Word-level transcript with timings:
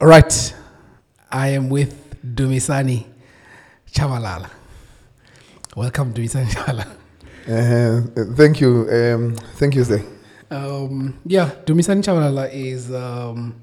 All 0.00 0.08
right. 0.08 0.54
I 1.30 1.48
am 1.48 1.68
with 1.68 2.16
Dumisani 2.24 3.04
Chabalala. 3.92 4.48
Welcome, 5.76 6.14
Dumisani 6.14 6.46
Chabalala. 6.46 6.96
Uh, 7.46 8.34
thank 8.34 8.62
you. 8.62 8.88
Um, 8.90 9.36
thank 9.56 9.74
you, 9.74 9.84
sir. 9.84 10.02
Um, 10.50 11.18
yeah, 11.26 11.50
Dumisani 11.66 12.02
Chabalala 12.02 12.50
is 12.50 12.90
um, 12.90 13.60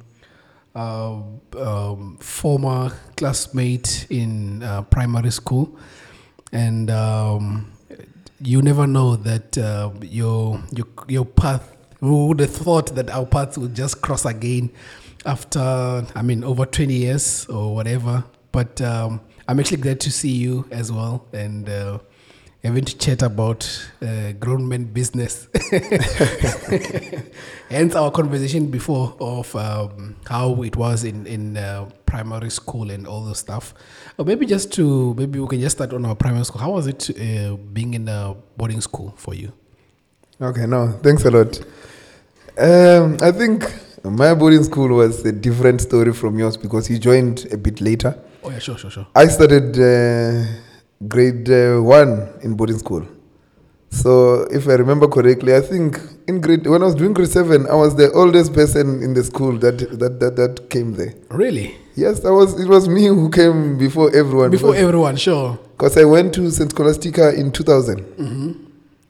uh, 0.75 1.21
um, 1.57 2.17
former 2.19 2.91
classmate 3.15 4.05
in 4.11 4.61
uh, 4.61 4.83
primary 4.83 5.31
school, 5.31 5.75
and 6.51 6.91
um, 6.91 7.71
you 8.39 8.61
never 8.61 8.85
know 8.85 9.15
that 9.15 9.57
uh, 9.57 9.89
your 10.03 10.61
your 10.71 10.87
your 11.07 11.25
path. 11.25 11.73
Who 11.99 12.27
would 12.27 12.41
have 12.41 12.51
thought 12.53 12.93
that 12.93 13.09
our 13.09 13.25
paths 13.25 13.57
would 13.57 13.73
just 13.73 14.03
cross 14.03 14.23
again 14.23 14.69
after 15.25 16.05
I 16.15 16.21
mean 16.21 16.43
over 16.43 16.65
twenty 16.65 16.95
years 16.95 17.45
or 17.47 17.73
whatever? 17.75 18.23
But 18.51 18.81
um, 18.81 19.21
I'm 19.47 19.59
actually 19.59 19.81
glad 19.81 19.99
to 20.01 20.11
see 20.11 20.31
you 20.31 20.65
as 20.71 20.91
well, 20.91 21.25
and 21.33 21.69
uh, 21.69 21.99
having 22.63 22.83
to 22.85 22.97
chat 22.97 23.21
about 23.21 23.89
uh, 24.01 24.33
grown 24.33 24.67
men 24.67 24.85
business. 24.85 25.47
Hence 27.69 27.95
our 27.95 28.11
conversation 28.11 28.67
before 28.71 29.15
of 29.19 29.55
um, 29.55 30.15
how 30.27 30.61
it 30.63 30.75
was 30.75 31.03
in 31.03 31.25
in 31.27 31.57
uh, 31.57 31.89
primary 32.05 32.49
school 32.49 32.91
and 32.91 33.07
all 33.07 33.23
those 33.23 33.39
stuff. 33.39 33.73
Or 34.17 34.25
maybe 34.25 34.45
just 34.45 34.73
to 34.73 35.13
maybe 35.15 35.39
we 35.39 35.47
can 35.47 35.61
just 35.61 35.77
start 35.77 35.93
on 35.93 36.05
our 36.05 36.15
primary 36.15 36.45
school. 36.45 36.61
How 36.61 36.71
was 36.71 36.87
it 36.87 37.09
uh, 37.09 37.55
being 37.55 37.93
in 37.93 38.07
a 38.07 38.35
boarding 38.57 38.81
school 38.81 39.13
for 39.17 39.33
you? 39.33 39.53
Okay, 40.41 40.65
no, 40.65 40.91
thanks 41.03 41.25
a 41.25 41.31
lot. 41.31 41.59
Um, 42.57 43.17
I 43.21 43.31
think 43.31 43.63
my 44.03 44.33
boarding 44.33 44.63
school 44.63 44.89
was 44.89 45.25
a 45.25 45.31
different 45.31 45.81
story 45.81 46.13
from 46.13 46.37
yours 46.39 46.57
because 46.57 46.89
you 46.89 46.97
joined 46.99 47.47
a 47.51 47.57
bit 47.57 47.81
later. 47.81 48.17
Oh 48.43 48.49
yeah, 48.51 48.59
sure, 48.59 48.77
sure, 48.77 48.91
sure. 48.91 49.07
I 49.15 49.27
started 49.27 49.77
uh, 49.79 50.45
grade 51.07 51.49
uh, 51.49 51.79
one 51.81 52.29
in 52.43 52.55
boarding 52.55 52.77
school. 52.79 53.05
So, 53.89 54.41
if 54.51 54.67
I 54.67 54.73
remember 54.73 55.07
correctly, 55.07 55.55
I 55.55 55.61
think 55.61 55.97
in 56.27 56.41
grade 56.41 56.67
when 56.67 56.81
I 56.81 56.85
was 56.85 56.95
doing 56.95 57.13
grade 57.13 57.29
seven, 57.29 57.65
I 57.67 57.73
was 57.75 57.95
the 57.95 58.11
oldest 58.11 58.53
person 58.53 59.01
in 59.01 59.13
the 59.13 59.23
school 59.23 59.57
that 59.59 59.77
that 59.99 60.19
that, 60.19 60.35
that 60.35 60.69
came 60.69 60.93
there. 60.93 61.13
Really? 61.29 61.75
Yes, 61.95 62.23
I 62.25 62.31
was. 62.31 62.59
It 62.59 62.67
was 62.67 62.87
me 62.89 63.05
who 63.05 63.29
came 63.29 63.77
before 63.77 64.13
everyone. 64.15 64.51
Before 64.51 64.71
because- 64.71 64.83
everyone, 64.83 65.15
sure. 65.15 65.57
Because 65.77 65.95
I 65.97 66.03
went 66.05 66.33
to 66.33 66.49
St. 66.51 66.71
Scholastica 66.71 67.33
in 67.35 67.51
2000. 67.51 68.65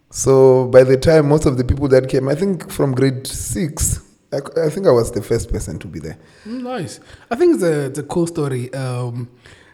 So 0.10 0.68
by 0.68 0.84
the 0.84 0.98
time 0.98 1.28
most 1.30 1.46
of 1.46 1.58
the 1.58 1.64
people 1.64 1.88
that 1.90 2.08
came, 2.10 2.28
I 2.30 2.36
think 2.36 2.70
from 2.72 2.94
grade 2.94 3.26
six, 3.26 4.00
I, 4.34 4.38
I 4.66 4.70
think 4.70 4.88
I 4.88 4.92
was 4.92 5.12
the 5.12 5.22
first 5.22 5.50
person 5.52 5.80
to 5.80 5.88
be 5.88 6.00
there. 6.00 6.18
Nice. 6.46 7.00
I 7.32 7.36
think 7.36 7.56
it's 7.56 7.64
a, 7.64 7.86
it's 7.86 8.00
a 8.00 8.04
cool 8.04 8.28
story. 8.28 8.74
Um, 8.74 9.30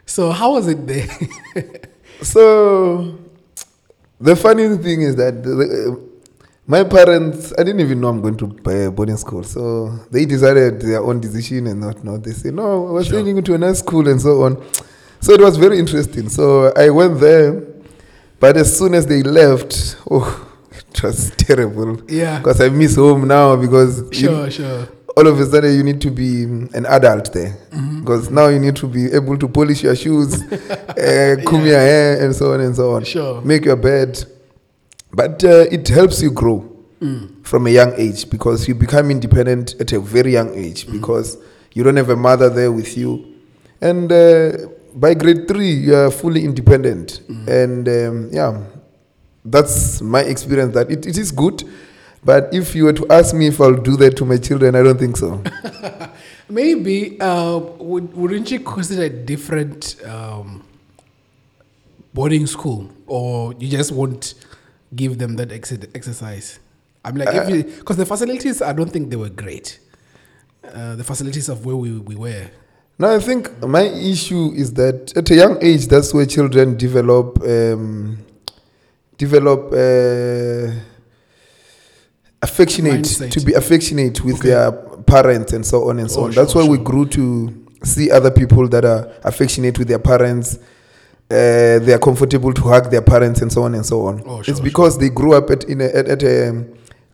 so 0.05 0.31
how 0.31 0.53
was 0.53 0.67
it 0.67 0.85
there? 0.87 1.07
So 2.21 3.17
the 4.21 4.35
funny 4.35 4.77
thing 4.77 5.01
is 5.01 5.15
that 5.15 5.43
the, 5.43 5.99
my 6.67 6.83
parents, 6.83 7.51
I 7.57 7.63
didn't 7.63 7.81
even 7.81 7.99
know 7.99 8.07
I'm 8.09 8.21
going 8.21 8.37
to 8.37 8.45
uh, 8.87 8.91
boarding 8.91 9.17
school. 9.17 9.43
So 9.43 9.89
they 10.11 10.25
decided 10.25 10.79
their 10.81 11.01
own 11.03 11.19
decision 11.19 11.67
and 11.67 11.81
not 11.81 12.03
not. 12.03 12.23
They 12.23 12.31
say 12.31 12.51
no, 12.51 12.87
I 12.87 12.91
was 12.91 13.07
Sure. 13.07 13.17
sending 13.17 13.35
you 13.37 13.41
to 13.41 13.55
a 13.55 13.57
nice 13.57 13.79
school 13.79 14.07
and 14.07 14.21
so 14.21 14.43
on. 14.43 14.63
So 15.19 15.33
it 15.33 15.41
was 15.41 15.57
very 15.57 15.79
interesting. 15.79 16.29
So 16.29 16.71
I 16.77 16.89
went 16.91 17.19
there, 17.19 17.61
but 18.39 18.55
as 18.57 18.77
soon 18.77 18.93
as 18.93 19.07
they 19.07 19.23
left, 19.23 19.97
oh, 20.09 20.49
it 20.93 21.03
was 21.03 21.31
terrible. 21.37 22.01
yeah. 22.09 22.37
Because 22.39 22.61
I 22.61 22.69
miss 22.69 22.95
home 22.95 23.27
now 23.27 23.55
because 23.55 23.99
you- 24.11 24.27
Sure, 24.29 24.51
sure. 24.51 24.87
all 25.17 25.27
of 25.27 25.39
a 25.39 25.45
sudden 25.45 25.75
you 25.75 25.83
need 25.83 26.01
to 26.01 26.11
be 26.11 26.45
mm, 26.45 26.73
an 26.73 26.85
adult 26.85 27.33
there. 27.33 27.55
Because 27.99 28.29
now 28.29 28.47
you 28.47 28.59
need 28.59 28.75
to 28.77 28.87
be 28.87 29.11
able 29.13 29.37
to 29.37 29.47
polish 29.47 29.83
your 29.83 29.95
shoes, 29.95 30.41
uh, 30.51 31.35
comb 31.45 31.65
your 31.65 31.79
hair, 31.79 32.23
and 32.23 32.35
so 32.35 32.53
on 32.53 32.59
and 32.61 32.75
so 32.75 32.91
on. 32.95 33.03
Sure. 33.03 33.41
Make 33.41 33.65
your 33.65 33.75
bed. 33.77 34.23
But 35.11 35.43
uh, 35.43 35.65
it 35.71 35.87
helps 35.89 36.21
you 36.21 36.31
grow 36.31 36.69
from 37.43 37.67
a 37.67 37.69
young 37.69 37.93
age 37.97 38.29
because 38.29 38.65
you 38.67 38.73
become 38.75 39.11
independent 39.11 39.75
at 39.81 39.91
a 39.91 39.99
very 39.99 40.31
young 40.33 40.55
age 40.55 40.87
because 40.89 41.37
you 41.73 41.83
don't 41.83 41.97
have 41.97 42.09
a 42.09 42.15
mother 42.15 42.49
there 42.49 42.71
with 42.71 42.95
you. 42.97 43.25
And 43.81 44.09
uh, 44.11 44.51
by 44.95 45.13
grade 45.13 45.47
three, 45.49 45.71
you 45.71 45.95
are 45.95 46.09
fully 46.11 46.43
independent. 46.45 47.21
And 47.47 47.87
um, 47.89 48.29
yeah, 48.31 48.63
that's 49.45 50.01
my 50.01 50.21
experience 50.21 50.73
that 50.73 50.89
it, 50.89 51.05
it 51.05 51.17
is 51.17 51.31
good. 51.31 51.63
But 52.25 52.53
if 52.53 52.73
you 52.73 52.85
were 52.85 52.93
to 52.93 53.07
ask 53.09 53.35
me 53.35 53.47
if 53.47 53.59
I'll 53.59 53.73
do 53.73 53.97
that 53.97 54.15
to 54.17 54.25
my 54.25 54.37
children, 54.37 54.75
I 54.75 54.83
don't 54.83 54.97
think 54.97 55.17
so. 55.17 55.43
Maybe 56.49 57.19
uh, 57.19 57.57
would, 57.57 58.13
wouldn't 58.13 58.49
you 58.49 58.61
consider 58.61 59.03
a 59.03 59.09
different 59.09 59.97
um, 60.05 60.63
boarding 62.13 62.47
school, 62.47 62.89
or 63.07 63.53
you 63.55 63.67
just 63.69 63.91
won't 63.91 64.35
give 64.95 65.17
them 65.17 65.35
that 65.35 65.51
ex- 65.51 65.73
exercise? 65.93 66.59
I'm 67.03 67.15
like, 67.15 67.29
if 67.31 67.79
because 67.79 67.97
the 67.97 68.05
facilities, 68.05 68.61
I 68.61 68.71
don't 68.71 68.89
think 68.89 69.09
they 69.09 69.17
were 69.17 69.29
great. 69.29 69.79
Uh, 70.63 70.95
the 70.95 71.03
facilities 71.03 71.49
of 71.49 71.65
where 71.65 71.75
we, 71.75 71.97
we 71.99 72.15
were. 72.15 72.49
No, 72.97 73.13
I 73.13 73.19
think 73.19 73.61
my 73.61 73.81
issue 73.81 74.53
is 74.55 74.73
that 74.75 75.11
at 75.17 75.29
a 75.29 75.35
young 75.35 75.61
age, 75.61 75.87
that's 75.87 76.13
where 76.13 76.25
children 76.25 76.77
develop 76.77 77.41
um, 77.43 78.17
develop 79.25 79.61
uh, 79.73 80.71
affectionate 82.41 83.01
Mindset. 83.05 83.31
to 83.31 83.39
be 83.41 83.53
affectionate 83.53 84.23
with 84.23 84.35
Okay. 84.39 84.49
their 84.49 84.71
parents 85.15 85.53
and 85.53 85.65
so 85.65 85.89
on 85.89 85.99
and 85.99 86.09
so 86.11 86.21
Oh, 86.21 86.23
on. 86.25 86.31
That's 86.31 86.51
sure, 86.53 86.63
why 86.63 86.69
we 86.69 86.77
grew 86.77 87.05
to 87.07 87.53
see 87.83 88.11
other 88.11 88.31
people 88.31 88.67
that 88.69 88.83
are 88.85 89.07
affectionate 89.23 89.77
with 89.79 89.87
their 89.87 89.99
parents. 89.99 90.57
Uh, 91.31 91.79
they 91.85 91.93
are 91.93 91.99
comfortable 91.99 92.53
to 92.53 92.61
hug 92.61 92.91
their 92.91 93.01
parents 93.01 93.41
and 93.41 93.51
so 93.51 93.63
on 93.63 93.73
and 93.75 93.85
so 93.85 94.05
on. 94.07 94.21
Oh, 94.25 94.41
sure, 94.41 94.51
it's 94.51 94.59
because 94.59 94.97
they 94.97 95.09
grew 95.09 95.33
up 95.33 95.49
at 95.49 95.63
in 95.65 95.81
a, 95.81 95.85
at, 95.85 96.07
at 96.07 96.23
a 96.23 96.49
um, 96.49 96.65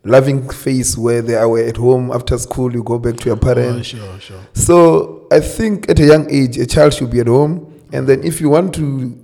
loving 0.04 0.48
phase 0.50 0.98
where 0.98 1.22
they 1.22 1.36
are 1.36 1.58
at 1.58 1.76
home 1.76 2.10
after 2.10 2.36
school. 2.38 2.72
You 2.72 2.82
go 2.82 2.98
back 2.98 3.16
to 3.18 3.26
your 3.26 3.36
parents. 3.36 3.78
Oh, 3.78 3.82
sure, 3.98 4.20
sure. 4.20 4.40
So 4.52 5.26
I 5.30 5.40
think 5.40 5.88
at 5.88 5.98
a 6.00 6.04
young 6.04 6.28
age, 6.30 6.58
a 6.58 6.66
child 6.66 6.92
should 6.94 7.10
be 7.10 7.20
at 7.20 7.28
home, 7.28 7.72
and 7.92 8.06
then 8.08 8.22
if 8.24 8.40
you 8.40 8.50
want 8.50 8.74
to 8.74 9.16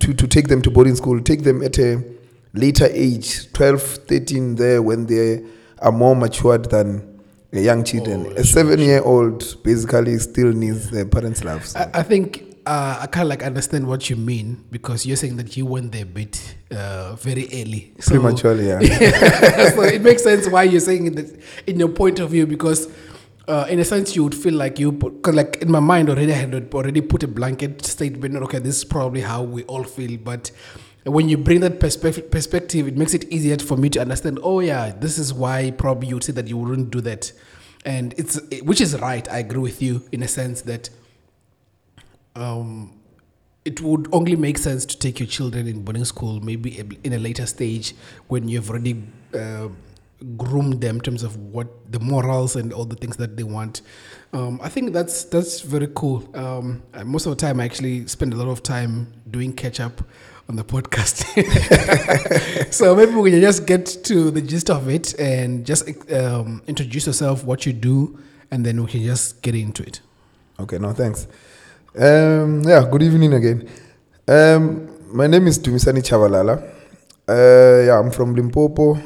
to, 0.00 0.12
to 0.12 0.26
take 0.26 0.48
them 0.48 0.60
to 0.62 0.70
boarding 0.70 0.96
school, 0.96 1.20
take 1.20 1.44
them 1.44 1.62
at 1.62 1.78
a 1.78 2.02
later 2.54 2.88
age, 2.90 3.52
12, 3.52 3.82
13 3.82 4.54
there 4.54 4.80
when 4.82 5.06
they 5.06 5.44
are 5.80 5.92
more 5.92 6.16
matured 6.16 6.70
than 6.70 7.20
a 7.52 7.60
young 7.60 7.84
children. 7.84 8.26
Oh, 8.26 8.30
a 8.30 8.44
seven-year-old 8.44 9.62
basically 9.62 10.18
still 10.18 10.52
needs 10.52 10.90
their 10.90 11.04
parents' 11.04 11.44
love. 11.44 11.66
so. 11.66 11.78
I, 11.80 12.00
I 12.00 12.02
think 12.02 12.54
uh, 12.66 12.98
I 13.02 13.06
kind 13.06 13.24
of 13.24 13.28
like 13.28 13.42
understand 13.42 13.86
what 13.86 14.08
you 14.08 14.16
mean 14.16 14.64
because 14.70 15.04
you're 15.04 15.16
saying 15.16 15.36
that 15.36 15.56
you 15.56 15.66
went 15.66 15.92
there 15.92 16.04
a 16.04 16.06
bit 16.06 16.56
uh, 16.70 17.14
very 17.16 17.46
early. 17.52 17.92
So, 18.00 18.12
Prematurely, 18.12 18.66
yeah. 18.68 18.80
so 19.70 19.82
it 19.82 20.02
makes 20.02 20.22
sense 20.22 20.48
why 20.48 20.62
you're 20.64 20.80
saying 20.80 21.06
it 21.08 21.16
that 21.16 21.40
in 21.66 21.78
your 21.78 21.88
point 21.88 22.20
of 22.20 22.30
view 22.30 22.46
because 22.46 22.88
uh, 23.46 23.66
in 23.68 23.78
a 23.78 23.84
sense 23.84 24.16
you 24.16 24.24
would 24.24 24.34
feel 24.34 24.54
like 24.54 24.78
you 24.78 24.92
put, 24.92 25.22
cause 25.22 25.34
like 25.34 25.58
in 25.60 25.70
my 25.70 25.80
mind 25.80 26.08
already 26.08 26.32
I 26.32 26.36
had 26.36 26.74
already 26.74 27.02
put 27.02 27.22
a 27.22 27.28
blanket 27.28 27.84
statement 27.84 28.36
okay 28.36 28.58
this 28.58 28.78
is 28.78 28.84
probably 28.84 29.20
how 29.20 29.42
we 29.42 29.64
all 29.64 29.84
feel 29.84 30.16
but 30.16 30.50
when 31.04 31.28
you 31.28 31.36
bring 31.36 31.60
that 31.60 31.80
perspective 31.80 32.30
perspective 32.30 32.88
it 32.88 32.96
makes 32.96 33.14
it 33.14 33.24
easier 33.30 33.58
for 33.58 33.76
me 33.76 33.88
to 33.90 34.00
understand 34.00 34.38
oh 34.42 34.60
yeah 34.60 34.92
this 34.98 35.18
is 35.18 35.32
why 35.32 35.70
probably 35.72 36.08
you 36.08 36.14
would 36.16 36.24
say 36.24 36.32
that 36.32 36.48
you 36.48 36.56
wouldn't 36.56 36.90
do 36.90 37.00
that 37.00 37.30
and 37.84 38.14
it's 38.16 38.40
which 38.62 38.80
is 38.80 38.98
right 39.00 39.30
I 39.30 39.38
agree 39.38 39.60
with 39.60 39.82
you 39.82 40.02
in 40.12 40.22
a 40.22 40.28
sense 40.28 40.62
that 40.62 40.88
um, 42.34 42.98
it 43.64 43.80
would 43.80 44.08
only 44.12 44.34
make 44.34 44.58
sense 44.58 44.84
to 44.86 44.98
take 44.98 45.20
your 45.20 45.26
children 45.26 45.68
in 45.68 45.84
boarding 45.84 46.04
school 46.04 46.40
maybe 46.40 46.82
in 47.04 47.12
a 47.12 47.18
later 47.18 47.46
stage 47.46 47.94
when 48.28 48.48
you've 48.48 48.70
already 48.70 49.02
uh, 49.34 49.68
groomed 50.36 50.80
them 50.80 50.96
in 50.96 51.00
terms 51.02 51.22
of 51.22 51.36
what 51.36 51.68
the 51.92 52.00
morals 52.00 52.56
and 52.56 52.72
all 52.72 52.84
the 52.84 52.96
things 52.96 53.16
that 53.16 53.36
they 53.36 53.42
want. 53.42 53.82
Um, 54.32 54.58
I 54.62 54.68
think 54.68 54.92
that's 54.92 55.24
that's 55.24 55.60
very 55.60 55.88
cool. 55.94 56.28
Um, 56.34 56.82
most 57.04 57.26
of 57.26 57.30
the 57.30 57.36
time, 57.36 57.60
I 57.60 57.64
actually 57.64 58.06
spend 58.06 58.32
a 58.32 58.36
lot 58.36 58.48
of 58.48 58.62
time 58.62 59.12
doing 59.30 59.52
catch 59.52 59.80
up 59.80 60.02
on 60.48 60.56
the 60.56 60.64
podcast. 60.64 61.24
so 62.72 62.94
maybe 62.94 63.12
we 63.12 63.30
can 63.30 63.40
just 63.40 63.66
get 63.66 63.86
to 64.04 64.30
the 64.30 64.40
gist 64.40 64.70
of 64.70 64.88
it 64.88 65.18
and 65.18 65.64
just 65.64 65.88
um, 66.12 66.62
introduce 66.66 67.06
yourself, 67.06 67.44
what 67.44 67.66
you 67.66 67.72
do, 67.72 68.18
and 68.50 68.64
then 68.64 68.82
we 68.82 68.90
can 68.90 69.02
just 69.02 69.42
get 69.42 69.54
into 69.54 69.82
it. 69.82 70.00
Okay, 70.60 70.78
no, 70.78 70.92
thanks. 70.92 71.26
Um, 71.96 72.62
yeah, 72.62 72.86
good 72.90 73.02
evening 73.02 73.32
again. 73.34 73.68
Um, 74.28 74.88
my 75.12 75.26
name 75.26 75.46
is 75.46 75.58
Dumisani 75.58 76.02
Chabalala. 76.02 76.62
Uh, 77.26 77.86
yeah, 77.86 77.98
I'm 77.98 78.10
from 78.10 78.34
Limpopo. 78.34 78.98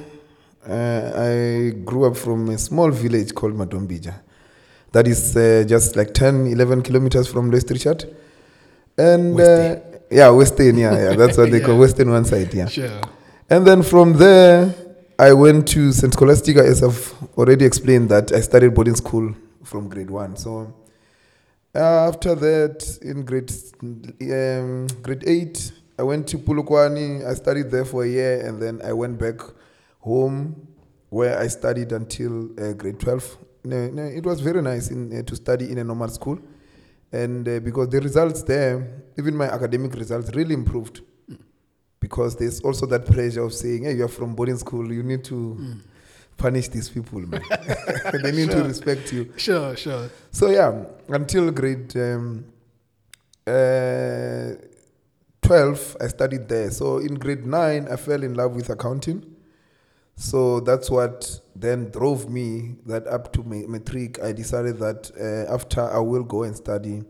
Uh, 0.68 1.12
I 1.14 1.70
grew 1.84 2.06
up 2.06 2.16
from 2.16 2.48
a 2.50 2.58
small 2.58 2.90
village 2.90 3.34
called 3.34 3.54
Madombija. 3.54 4.14
That 4.92 5.06
is 5.06 5.36
uh, 5.36 5.64
just 5.66 5.96
like 5.96 6.14
10, 6.14 6.46
11 6.48 6.82
kilometers 6.82 7.28
from 7.28 7.50
Richard. 7.50 8.04
And 8.96 9.38
Yeah, 10.10 10.30
Western, 10.30 10.78
yeah, 10.78 10.94
yeah, 11.10 11.16
that's 11.16 11.36
what 11.36 11.50
they 11.50 11.60
call 11.66 11.74
Yeah. 11.74 11.80
Western 11.80 12.10
one 12.10 12.24
side, 12.24 12.52
yeah. 12.54 12.66
Sure. 12.66 13.00
And 13.50 13.66
then 13.66 13.82
from 13.82 14.14
there, 14.14 14.74
I 15.18 15.32
went 15.32 15.66
to 15.68 15.92
St. 15.92 16.12
Scholastica, 16.12 16.60
as 16.60 16.82
I've 16.82 17.12
already 17.36 17.64
explained 17.64 18.08
that 18.10 18.32
I 18.32 18.40
started 18.40 18.74
boarding 18.74 18.96
school 18.96 19.34
from 19.64 19.88
grade 19.88 20.10
one. 20.10 20.36
So 20.36 20.72
Uh, 21.74 22.08
after 22.08 22.34
that, 22.34 22.98
in 23.02 23.24
grade 23.24 23.52
um, 23.82 24.86
grade 25.02 25.22
eight, 25.26 25.70
I 25.98 26.02
went 26.02 26.26
to 26.28 26.38
Polokwane. 26.38 27.24
I 27.26 27.34
studied 27.34 27.70
there 27.70 27.84
for 27.84 28.04
a 28.04 28.08
year, 28.08 28.40
and 28.46 28.60
then 28.60 28.80
I 28.82 28.92
went 28.94 29.18
back 29.18 29.38
home, 30.00 30.54
where 31.10 31.38
I 31.38 31.46
studied 31.48 31.92
until 31.92 32.48
uh, 32.58 32.72
grade 32.72 32.98
twelve. 32.98 33.36
No, 33.64 33.86
no, 33.90 34.02
it 34.02 34.24
was 34.24 34.40
very 34.40 34.62
nice 34.62 34.90
in, 34.90 35.12
uh, 35.12 35.22
to 35.24 35.36
study 35.36 35.70
in 35.70 35.78
a 35.78 35.84
normal 35.84 36.08
school, 36.08 36.38
and 37.12 37.48
uh, 37.48 37.60
because 37.60 37.88
the 37.88 38.00
results 38.00 38.42
there, 38.42 39.02
even 39.18 39.34
my 39.36 39.46
academic 39.46 39.94
results, 39.94 40.30
really 40.34 40.54
improved. 40.54 41.00
Because 42.00 42.36
there's 42.36 42.60
also 42.60 42.86
that 42.86 43.06
pressure 43.06 43.42
of 43.42 43.52
saying, 43.52 43.84
"Hey, 43.84 43.94
you're 43.94 44.08
from 44.08 44.34
boarding 44.34 44.58
school. 44.58 44.92
You 44.92 45.02
need 45.02 45.24
to 45.24 45.76
punish 46.36 46.68
these 46.68 46.88
people, 46.88 47.20
man. 47.20 47.42
they 48.22 48.32
need 48.32 48.50
to 48.50 48.62
respect 48.62 49.12
you." 49.12 49.32
Sure, 49.36 49.76
sure. 49.76 50.08
So 50.30 50.50
yeah, 50.50 50.84
until 51.08 51.50
grade 51.50 51.96
um, 51.96 52.44
uh, 53.46 54.52
twelve, 55.42 55.96
I 56.00 56.06
studied 56.06 56.48
there. 56.48 56.70
So 56.70 56.98
in 56.98 57.14
grade 57.14 57.44
nine, 57.46 57.88
I 57.90 57.96
fell 57.96 58.22
in 58.22 58.34
love 58.34 58.54
with 58.54 58.70
accounting. 58.70 59.24
So 60.14 60.60
that's 60.60 60.90
what 60.90 61.40
then 61.60 61.90
drove 61.90 62.28
me 62.28 62.76
that 62.86 63.06
up 63.06 63.32
to 63.34 63.42
matric. 63.42 64.22
I 64.22 64.32
decided 64.32 64.78
that 64.78 65.10
uh, 65.18 65.52
after 65.54 65.80
I 65.80 65.98
will 65.98 66.24
go 66.24 66.42
and 66.44 66.56
study 66.56 67.02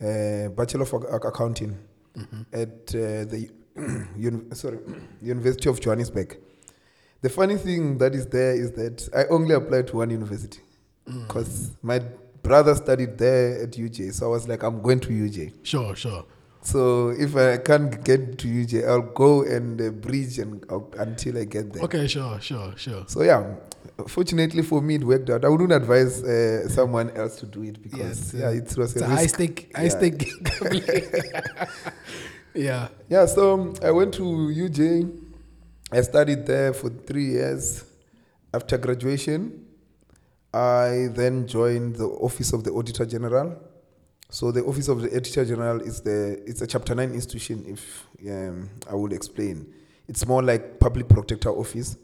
uh, 0.00 0.48
bachelor 0.48 0.82
of 0.82 0.94
Ac- 0.94 1.06
Ac- 1.08 1.26
accounting 1.28 1.76
at 2.52 2.94
uh, 2.94 3.24
the 3.32 3.50
uni- 4.16 4.54
sorry 4.54 4.78
University 5.22 5.68
of 5.68 5.80
Johannesburg. 5.80 6.38
The 7.22 7.28
funny 7.30 7.56
thing 7.56 7.98
that 7.98 8.14
is 8.14 8.26
there 8.26 8.54
is 8.54 8.72
that 8.72 9.08
I 9.16 9.24
only 9.32 9.54
applied 9.54 9.86
to 9.88 9.96
one 9.96 10.10
university 10.10 10.60
because 11.06 11.70
my 11.82 12.00
brother 12.42 12.74
studied 12.74 13.16
there 13.18 13.62
at 13.62 13.70
UJ. 13.72 14.12
So 14.12 14.26
I 14.26 14.28
was 14.28 14.46
like, 14.46 14.62
I'm 14.62 14.82
going 14.82 15.00
to 15.00 15.08
UJ. 15.08 15.52
Sure, 15.62 15.96
sure. 15.96 16.24
So 16.60 17.08
if 17.10 17.34
I 17.36 17.58
can't 17.58 18.02
get 18.04 18.38
to 18.38 18.46
UJ, 18.48 18.86
I'll 18.88 19.00
go 19.12 19.42
and 19.42 19.80
uh, 19.80 19.90
bridge 19.90 20.38
and 20.38 20.64
uh, 20.70 20.80
until 20.98 21.38
I 21.38 21.44
get 21.44 21.72
there. 21.72 21.82
Okay, 21.84 22.06
sure, 22.06 22.40
sure, 22.40 22.74
sure. 22.76 23.04
So 23.06 23.22
yeah, 23.22 23.54
fortunately 24.08 24.62
for 24.62 24.80
me, 24.82 24.96
it 24.96 25.04
worked 25.04 25.30
out. 25.30 25.44
I 25.44 25.48
wouldn't 25.48 25.72
advise 25.72 26.22
uh, 26.22 26.68
someone 26.68 27.10
else 27.10 27.36
to 27.36 27.46
do 27.46 27.62
it 27.62 27.82
because 27.82 27.98
Yes, 27.98 28.34
yeah, 28.34 28.50
it 28.50 28.76
was 28.76 28.92
It's 28.92 29.02
a 29.02 29.04
a 29.04 29.08
high 29.08 29.26
stake, 29.26 29.70
high 29.74 29.84
Yeah. 29.84 29.88
stake. 29.88 30.28
yeah. 32.54 32.88
Yeah, 33.08 33.26
so 33.26 33.54
um, 33.54 33.74
I 33.82 33.90
went 33.90 34.14
to 34.14 34.22
UJ. 34.22 35.10
I 35.92 36.00
studied 36.02 36.46
there 36.46 36.72
for 36.72 36.90
three 36.90 37.26
years. 37.26 37.84
After 38.52 38.78
graduation, 38.78 39.66
I 40.52 41.08
then 41.10 41.46
joined 41.48 41.96
the 41.96 42.06
office 42.06 42.52
of 42.52 42.62
the 42.62 42.70
Auditor 42.70 43.04
General. 43.04 43.56
So 44.30 44.52
the 44.52 44.64
office 44.64 44.88
of 44.88 45.02
the 45.02 45.08
Auditor 45.16 45.44
General 45.44 45.80
is 45.80 46.00
the 46.02 46.40
it's 46.46 46.60
a 46.62 46.66
Chapter 46.66 46.94
Nine 46.94 47.12
institution. 47.12 47.64
If 47.66 48.06
um, 48.30 48.70
I 48.88 48.94
would 48.94 49.12
explain, 49.12 49.66
it's 50.06 50.24
more 50.26 50.42
like 50.42 50.78
public 50.78 51.08
protector 51.08 51.50
office. 51.50 51.96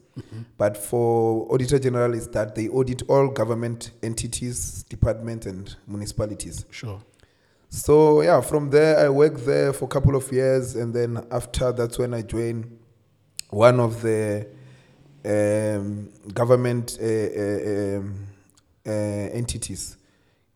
But 0.58 0.76
for 0.76 1.52
Auditor 1.52 1.78
General, 1.78 2.14
is 2.14 2.28
that 2.28 2.54
they 2.54 2.68
audit 2.68 3.02
all 3.08 3.28
government 3.28 3.92
entities, 4.02 4.84
departments, 4.88 5.46
and 5.46 5.74
municipalities. 5.86 6.66
Sure. 6.70 7.00
So 7.68 8.20
yeah, 8.22 8.40
from 8.40 8.70
there 8.70 8.98
I 8.98 9.08
worked 9.08 9.46
there 9.46 9.72
for 9.72 9.84
a 9.84 9.88
couple 9.88 10.16
of 10.16 10.30
years, 10.32 10.74
and 10.74 10.92
then 10.92 11.24
after 11.30 11.72
that's 11.72 11.98
when 11.98 12.14
I 12.14 12.22
joined 12.22 12.78
one 13.50 13.78
of 13.80 14.02
the 14.02 14.46
um, 15.24 16.10
government 16.34 16.98
uh, 17.00 17.06
uh, 17.06 17.98
um, 17.98 18.26
uh, 18.86 18.90
entities, 18.90 19.96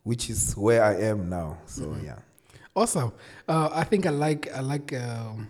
which 0.03 0.29
is 0.29 0.55
where 0.57 0.83
I 0.83 0.95
am 0.95 1.29
now. 1.29 1.57
So 1.65 1.95
yeah. 2.03 2.19
Awesome. 2.75 3.13
Uh, 3.47 3.69
I 3.71 3.85
think 3.85 4.05
I 4.05 4.09
like 4.09 4.53
I 4.53 4.59
like. 4.59 4.93
Um, 4.93 5.47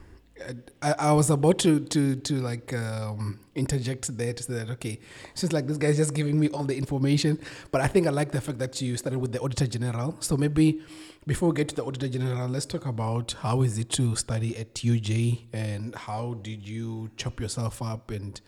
I, 0.81 0.93
I 0.99 1.11
was 1.13 1.29
about 1.29 1.59
to 1.59 1.79
to 1.79 2.15
to 2.15 2.33
like 2.41 2.73
um, 2.73 3.39
interject 3.55 4.15
there 4.17 4.33
to 4.33 4.43
say 4.43 4.53
that 4.53 4.69
okay, 4.71 4.99
it's 5.31 5.41
just 5.41 5.53
like 5.53 5.67
this 5.67 5.77
guy's 5.77 5.97
just 5.97 6.13
giving 6.13 6.39
me 6.39 6.49
all 6.49 6.63
the 6.63 6.77
information, 6.77 7.39
but 7.71 7.81
I 7.81 7.87
think 7.87 8.07
I 8.07 8.11
like 8.11 8.31
the 8.31 8.41
fact 8.41 8.59
that 8.59 8.81
you 8.81 8.97
started 8.97 9.19
with 9.19 9.31
the 9.31 9.39
auditor 9.39 9.67
general. 9.67 10.15
So 10.19 10.37
maybe 10.37 10.81
before 11.27 11.49
we 11.49 11.55
get 11.55 11.69
to 11.69 11.75
the 11.75 11.83
auditor 11.85 12.07
general, 12.07 12.47
let's 12.49 12.65
talk 12.65 12.85
about 12.85 13.35
how 13.39 13.61
is 13.63 13.77
it 13.79 13.89
to 13.91 14.15
study 14.15 14.55
at 14.57 14.73
UJ 14.75 15.45
and 15.53 15.95
how 15.95 16.35
did 16.41 16.67
you 16.67 17.09
chop 17.17 17.39
yourself 17.39 17.81
up 17.81 18.11
and 18.11 18.39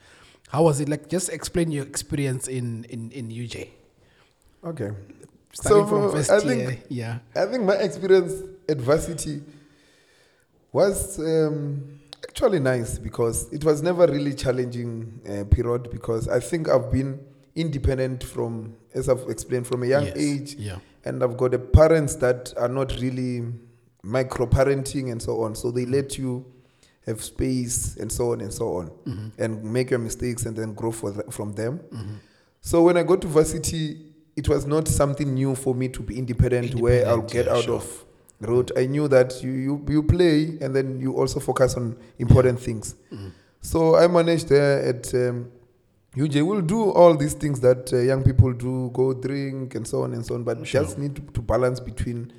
how 0.50 0.64
was 0.64 0.80
it 0.80 0.88
like? 0.90 1.10
Just 1.10 1.30
explain 1.30 1.72
your 1.72 1.86
experience 1.86 2.48
in 2.48 2.84
in 2.86 3.12
in 3.12 3.30
UJ. 3.30 3.70
Okay. 4.64 4.92
Starting 5.54 5.86
So, 5.86 5.88
from 5.88 6.12
first 6.12 6.30
I 6.32 6.40
year, 6.40 6.68
think- 6.68 6.86
yeah. 6.90 7.20
I 7.36 7.46
think 7.46 7.64
my 7.64 7.76
experience 7.76 8.34
at 8.70 8.78
varsity 8.78 9.42
was 10.82 11.20
um, 11.20 12.00
actually 12.28 12.60
nice 12.60 13.00
because 13.00 13.52
it 13.52 13.64
was 13.66 13.82
never 13.82 14.06
really 14.08 14.34
challenging 14.34 15.20
uh, 15.28 15.44
period 15.56 15.90
because 15.90 16.28
I 16.28 16.40
think 16.40 16.70
I've 16.70 16.92
been 16.92 17.20
independent 17.56 18.24
from, 18.24 18.76
as 18.94 19.10
I've 19.10 19.26
explained, 19.30 19.66
from 19.66 19.82
a 19.84 19.88
young 19.88 20.06
Yes, 20.06 20.18
age, 20.18 20.54
Yeah. 20.56 20.78
and 21.06 21.24
I've 21.24 21.36
got 21.38 21.54
a 21.56 21.60
parents 21.60 22.16
that 22.18 22.54
are 22.58 22.70
not 22.70 22.90
really 23.02 23.34
micro 24.04 24.46
parenting 24.46 25.12
and 25.12 25.20
so 25.22 25.42
on, 25.44 25.56
so 25.56 25.72
they 25.72 25.86
let 25.86 26.18
you 26.20 26.46
have 27.08 27.24
space 27.24 27.98
and 27.98 28.12
so 28.12 28.32
on 28.34 28.42
and 28.42 28.54
so 28.54 28.66
on, 28.80 28.86
Mm-hmm. 29.06 29.42
and 29.44 29.64
make 29.64 29.90
your 29.90 30.00
mistakes 30.00 30.46
and 30.46 30.56
then 30.56 30.74
grow 30.76 30.92
for 30.92 31.12
th- 31.12 31.26
from 31.32 31.54
them. 31.54 31.80
So 32.62 32.84
when 32.84 32.98
I 32.98 33.04
got 33.04 33.22
to 33.22 33.28
varsity, 33.28 34.14
it 34.36 34.48
was 34.48 34.66
not 34.68 34.88
something 34.88 35.34
new 35.34 35.56
for 35.56 35.74
me 35.74 35.88
to 35.90 36.02
be 36.04 36.14
independent, 36.20 36.76
where 36.76 37.08
I'll 37.08 37.22
get 37.38 37.46
yeah, 37.48 37.54
out 37.56 37.64
sure. 37.64 37.76
of 37.78 38.06
road. 38.42 38.72
I 38.78 38.86
knew 38.86 39.08
that 39.08 39.42
you, 39.44 39.52
you 39.52 39.86
you 39.90 40.04
play 40.04 40.58
and 40.62 40.76
then 40.76 41.00
you 41.00 41.14
also 41.14 41.40
focus 41.40 41.76
on 41.76 41.98
important 42.20 42.60
things. 42.60 42.96
Mm-hmm. 43.12 43.30
So 43.62 43.96
I 43.96 44.08
managed 44.08 44.50
there 44.50 44.84
at 44.84 45.14
um, 45.14 45.52
UJ. 46.16 46.46
Will 46.46 46.62
do 46.62 46.92
all 46.92 47.16
these 47.18 47.34
things 47.34 47.60
that 47.62 47.92
uh, 47.94 47.98
young 47.98 48.24
people 48.24 48.54
do, 48.54 48.90
go 48.94 49.14
drink 49.14 49.76
and 49.76 49.88
so 49.88 50.04
on 50.04 50.14
and 50.14 50.26
so 50.26 50.36
on. 50.36 50.44
But 50.44 50.66
Sure. 50.66 50.84
just 50.84 50.98
need 50.98 51.16
to, 51.16 51.22
to 51.34 51.42
balance 51.42 51.80
between 51.80 52.32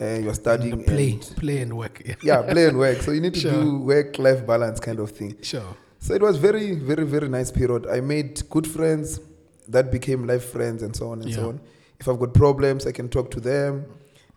uh, 0.00 0.04
your 0.20 0.34
studying 0.34 0.74
And 0.74 0.86
play, 0.86 1.12
and 1.12 1.36
play 1.36 1.58
and 1.58 1.76
work. 1.76 2.02
Yeah. 2.04 2.14
yeah, 2.22 2.42
play 2.42 2.66
and 2.68 2.78
work. 2.78 3.02
So 3.02 3.10
you 3.12 3.20
need 3.20 3.34
to 3.34 3.40
Sure. 3.40 3.52
do 3.52 3.78
work-life 3.80 4.46
balance 4.46 4.78
kind 4.80 5.00
of 5.00 5.10
thing. 5.10 5.36
Sure. 5.42 5.76
So 5.98 6.14
it 6.14 6.22
was 6.22 6.36
very, 6.36 6.74
very, 6.76 7.04
very 7.04 7.28
nice 7.28 7.50
period. 7.50 7.86
I 7.86 8.00
made 8.00 8.48
good 8.50 8.66
friends 8.66 9.20
that 9.66 9.90
became 9.90 10.26
life 10.26 10.44
friends 10.52 10.82
and 10.82 10.94
so 10.94 11.10
on 11.10 11.20
and 11.22 11.30
Yeah. 11.30 11.36
so 11.36 11.48
on. 11.48 11.60
If 11.98 12.08
I've 12.08 12.18
got 12.20 12.32
problems, 12.34 12.86
I 12.86 12.92
can 12.92 13.08
talk 13.08 13.30
to 13.32 13.40
them. 13.40 13.86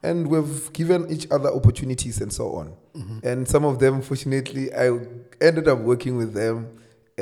And 0.03 0.27
we've 0.27 0.73
given 0.73 1.09
each 1.11 1.27
other 1.29 1.49
opportunities 1.49 2.21
and 2.21 2.33
so 2.33 2.53
on. 2.53 2.73
Mm-hmm. 2.95 3.27
And 3.27 3.47
some 3.47 3.63
of 3.65 3.79
them, 3.79 4.01
fortunately, 4.01 4.73
I 4.73 4.97
ended 5.39 5.67
up 5.67 5.79
working 5.79 6.17
with 6.17 6.33
them 6.33 6.79
uh, 7.19 7.21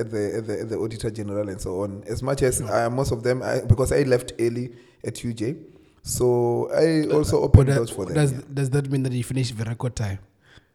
at, 0.00 0.10
the, 0.10 0.34
at, 0.38 0.46
the, 0.46 0.60
at 0.62 0.68
the 0.68 0.76
Auditor 0.76 1.10
General 1.10 1.48
and 1.48 1.60
so 1.60 1.82
on. 1.82 2.02
As 2.08 2.22
much 2.22 2.42
as 2.42 2.60
I, 2.62 2.88
most 2.88 3.12
of 3.12 3.22
them, 3.22 3.42
I, 3.42 3.60
because 3.60 3.92
I 3.92 4.02
left 4.02 4.32
early 4.40 4.72
at 5.04 5.14
UJ. 5.14 5.62
So 6.02 6.70
I 6.72 7.12
also 7.12 7.42
opened 7.42 7.66
But, 7.66 7.72
uh, 7.72 7.76
doors 7.76 7.90
for 7.90 8.04
them. 8.06 8.14
does, 8.14 8.32
yeah. 8.32 8.40
does 8.52 8.70
that 8.70 8.90
mean 8.90 9.02
that 9.04 9.12
you 9.12 9.24
finished 9.24 9.56
the 9.56 9.64
record 9.64 9.96
time? 9.96 10.18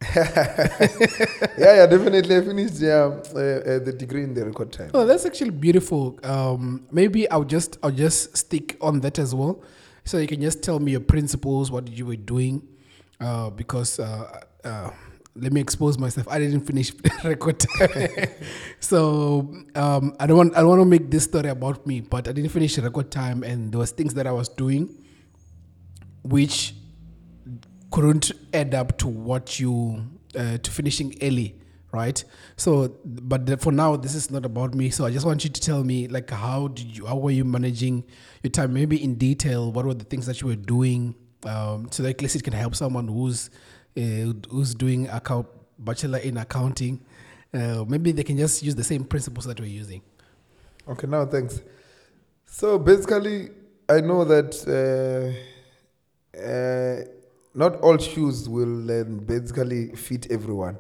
yeah, 0.15 1.48
yeah, 1.58 1.86
definitely. 1.86 2.36
I 2.36 2.41
finished 2.41 2.79
yeah, 2.79 2.91
uh, 2.91 3.38
uh, 3.38 3.79
the 3.79 3.93
degree 3.96 4.24
in 4.24 4.34
the 4.34 4.43
record 4.43 4.72
time. 4.72 4.89
Oh, 4.93 5.05
that's 5.05 5.25
actually 5.25 5.51
beautiful. 5.51 6.20
Um, 6.24 6.88
maybe 6.91 7.29
I'll 7.29 7.43
just 7.43 7.77
I'll 7.84 7.91
just 7.91 8.36
stick 8.36 8.77
on 8.81 9.01
that 9.01 9.20
as 9.20 9.36
well. 9.36 9.62
So 10.03 10.17
you 10.17 10.27
can 10.27 10.41
just 10.41 10.63
tell 10.63 10.79
me 10.79 10.91
your 10.91 11.01
principles, 11.01 11.72
what 11.72 11.88
you 11.88 12.05
were 12.05 12.15
doing, 12.15 12.67
uh, 13.20 13.50
because 13.51 14.00
uh, 14.00 14.41
uh, 14.63 14.89
let 15.36 15.53
me 15.53 15.62
expose 15.62 15.98
myself. 15.98 16.27
I 16.27 16.39
didn't 16.39 16.62
finish 16.62 16.91
record 17.24 17.60
time, 17.60 18.10
so 18.79 19.53
um, 19.75 20.15
I 20.20 20.27
don't 20.27 20.38
want 20.38 20.58
I 20.58 20.62
don't 20.62 20.70
want 20.70 20.81
to 20.81 20.86
make 20.86 21.12
this 21.12 21.25
story 21.25 21.50
about 21.50 21.86
me. 21.86 22.01
But 22.01 22.27
I 22.27 22.31
didn't 22.31 22.50
finish 22.50 22.77
record 22.77 23.12
time, 23.12 23.43
and 23.43 23.72
there 23.72 23.79
was 23.79 23.91
things 23.91 24.13
that 24.15 24.27
I 24.27 24.31
was 24.31 24.50
doing, 24.50 24.89
which 26.24 26.74
couldn't 27.91 28.31
add 28.53 28.74
up 28.74 28.98
to 29.00 29.08
what 29.08 29.60
you 29.60 30.03
uh, 30.36 30.58
to 30.58 30.72
finishing 30.72 31.15
early 31.22 31.61
right? 31.91 32.24
So 32.55 32.95
but 33.05 33.45
the, 33.45 33.57
for 33.57 33.71
now 33.71 33.95
this 33.95 34.15
is 34.15 34.31
not 34.31 34.45
about 34.45 34.74
me. 34.75 34.89
So 34.89 35.05
i 35.05 35.12
just 35.12 35.25
want 35.25 35.43
you 35.43 35.50
to 35.50 35.62
tell 35.62 35.83
me 35.83 36.07
like 36.07 36.29
how 36.29 36.69
did 36.69 36.98
you 36.98 37.05
how 37.05 37.17
were 37.17 37.31
you 37.31 37.45
managing 37.45 38.03
your 38.43 38.51
time? 38.51 38.74
Maybe 38.74 39.03
in 39.03 39.15
detail 39.15 39.71
what 39.71 39.86
were 39.86 39.93
the 39.93 40.05
things 40.05 40.25
that 40.25 40.41
you 40.41 40.48
were 40.48 40.55
doing 40.55 41.15
um, 41.45 41.89
so 41.91 42.03
that 42.03 42.10
at 42.10 42.21
least 42.21 42.36
it 42.36 42.43
can 42.43 42.53
help 42.53 42.75
someone 42.75 43.07
who's 43.07 43.50
uh, 43.98 44.33
who's 44.50 44.74
doing 44.74 45.07
account 45.10 45.48
bachelor 45.79 46.19
in 46.19 46.38
accounting. 46.38 47.03
Uh, 47.53 47.83
maybe 47.88 48.12
they 48.12 48.24
can 48.24 48.38
just 48.38 48.63
use 48.63 48.75
the 48.75 48.83
same 48.83 49.03
principles 49.03 49.45
that 49.45 49.60
we're 49.60 49.65
using. 49.65 50.01
Okay, 50.88 51.07
now 51.07 51.25
thanks. 51.25 51.62
So 52.45 52.79
basically, 52.79 53.50
I 53.89 54.01
know 54.01 54.24
that 54.24 54.55
uh, 54.67 56.38
uh, 56.39 57.12
not 57.53 57.75
all 57.81 57.98
shoes 57.98 58.48
will 58.48 58.89
um, 59.01 59.19
basically 59.19 59.95
fit 59.95 60.31
everyone. 60.31 60.77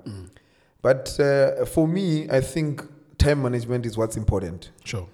But 0.81 1.19
uh, 1.19 1.65
for 1.65 1.87
me, 1.87 2.29
I 2.29 2.41
think 2.41 2.83
time 3.17 3.43
management 3.43 3.85
is 3.85 3.97
what's 3.97 4.17
important. 4.17 4.71
sure 4.83 5.07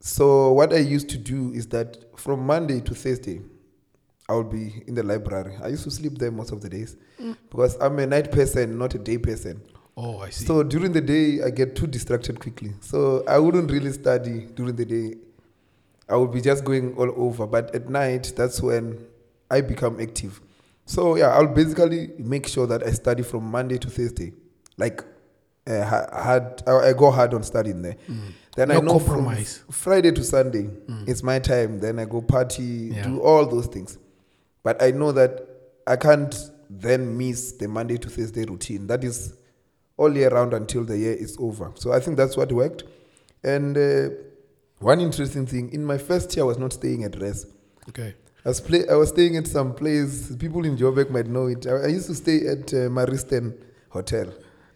So 0.00 0.52
what 0.52 0.72
I 0.72 0.78
used 0.78 1.08
to 1.10 1.18
do 1.18 1.52
is 1.52 1.66
that 1.68 2.18
from 2.18 2.46
Monday 2.46 2.80
to 2.80 2.94
Thursday, 2.94 3.40
I 4.28 4.34
would 4.34 4.50
be 4.50 4.82
in 4.86 4.94
the 4.94 5.02
library. 5.02 5.56
I 5.62 5.68
used 5.68 5.84
to 5.84 5.90
sleep 5.90 6.18
there 6.18 6.30
most 6.30 6.52
of 6.52 6.60
the 6.60 6.68
days 6.68 6.96
because 7.50 7.76
I'm 7.80 7.98
a 7.98 8.06
night 8.06 8.30
person, 8.30 8.78
not 8.78 8.94
a 8.94 8.98
day 8.98 9.18
person. 9.18 9.60
Oh, 9.96 10.18
I 10.20 10.30
see. 10.30 10.44
So 10.44 10.62
during 10.62 10.92
the 10.92 11.00
day, 11.00 11.42
I 11.42 11.50
get 11.50 11.74
too 11.74 11.86
distracted 11.86 12.38
quickly. 12.40 12.72
So 12.80 13.24
I 13.26 13.38
wouldn't 13.38 13.70
really 13.70 13.92
study 13.92 14.46
during 14.54 14.76
the 14.76 14.84
day. 14.84 15.16
I 16.08 16.16
would 16.16 16.30
be 16.30 16.40
just 16.40 16.64
going 16.64 16.94
all 16.96 17.12
over. 17.16 17.46
But 17.46 17.74
at 17.74 17.88
night, 17.88 18.32
that's 18.36 18.62
when 18.62 19.04
I 19.50 19.60
become 19.62 20.00
active. 20.00 20.40
So 20.86 21.16
yeah, 21.16 21.28
I'll 21.28 21.46
basically 21.46 22.12
make 22.18 22.46
sure 22.46 22.66
that 22.66 22.82
I 22.82 22.92
study 22.92 23.22
from 23.22 23.44
Monday 23.44 23.78
to 23.78 23.90
Thursday. 23.90 24.32
Like, 24.80 25.04
uh, 25.66 25.84
ha- 25.84 26.08
hard, 26.26 26.62
I 26.66 26.72
I 26.88 26.92
go 26.94 27.10
hard 27.10 27.32
on 27.34 27.42
studying 27.42 27.82
there. 27.82 27.96
Then 28.56 28.70
I 28.70 28.74
No 28.74 28.80
know 28.80 28.98
from 28.98 29.16
compromise. 29.24 29.62
Friday 29.70 30.12
to 30.12 30.24
Sunday, 30.24 30.66
it's 31.06 31.22
my 31.22 31.38
time. 31.38 31.78
Then 31.80 31.98
I 31.98 32.04
go 32.14 32.20
party, 32.22 32.62
Yeah. 32.94 33.04
do 33.08 33.20
all 33.20 33.46
those 33.46 33.66
things. 33.74 33.98
But 34.64 34.82
I 34.82 34.90
know 34.90 35.12
that 35.12 35.32
I 35.86 35.96
can't 35.96 36.34
then 36.68 37.16
miss 37.18 37.52
the 37.52 37.68
Monday 37.68 37.96
to 37.98 38.08
Thursday 38.08 38.44
routine. 38.44 38.86
That 38.86 39.04
is 39.04 39.34
all 39.96 40.16
year 40.16 40.30
round 40.30 40.52
until 40.54 40.84
the 40.84 40.96
year 40.98 41.12
is 41.26 41.36
over. 41.38 41.70
So 41.74 41.92
I 41.92 42.00
think 42.00 42.16
that's 42.16 42.36
what 42.36 42.50
worked. 42.52 42.84
And 43.44 43.76
uh, 43.78 44.08
one 44.78 45.00
interesting 45.00 45.46
thing 45.46 45.72
in 45.72 45.84
my 45.84 45.98
first 45.98 46.34
year, 46.36 46.44
I 46.44 46.48
was 46.48 46.58
not 46.58 46.72
staying 46.72 47.04
at 47.04 47.20
rest. 47.20 47.46
okay. 47.90 48.14
I 48.44 48.48
was, 48.48 48.60
play, 48.60 48.88
I 48.88 48.94
was 48.94 49.10
staying 49.10 49.36
at 49.36 49.46
some 49.46 49.74
place. 49.74 50.34
People 50.36 50.64
in 50.64 50.74
Joburg 50.76 51.10
might 51.10 51.26
know 51.26 51.46
it. 51.48 51.66
I, 51.66 51.72
I 51.72 51.86
used 51.88 52.06
to 52.06 52.14
stay 52.14 52.46
at 52.46 52.72
uh, 52.72 52.88
Maristen 52.88 53.52
Hotel. 53.90 54.32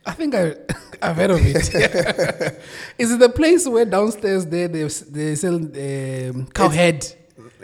I 0.07 0.13
think 0.13 0.35
I, 0.35 0.57
I've 1.03 1.17
heard 1.17 1.31
of 1.31 1.39
it. 1.41 1.57
Is 2.99 3.13
it 3.13 3.19
the 3.19 3.29
place 3.29 3.67
where 3.67 3.85
downstairs 3.85 4.47
there 4.47 4.69
they, 4.69 4.85
they 4.85 5.35
sell 5.35 5.57
um, 5.57 6.47
cow 6.53 6.69
head? 6.69 7.07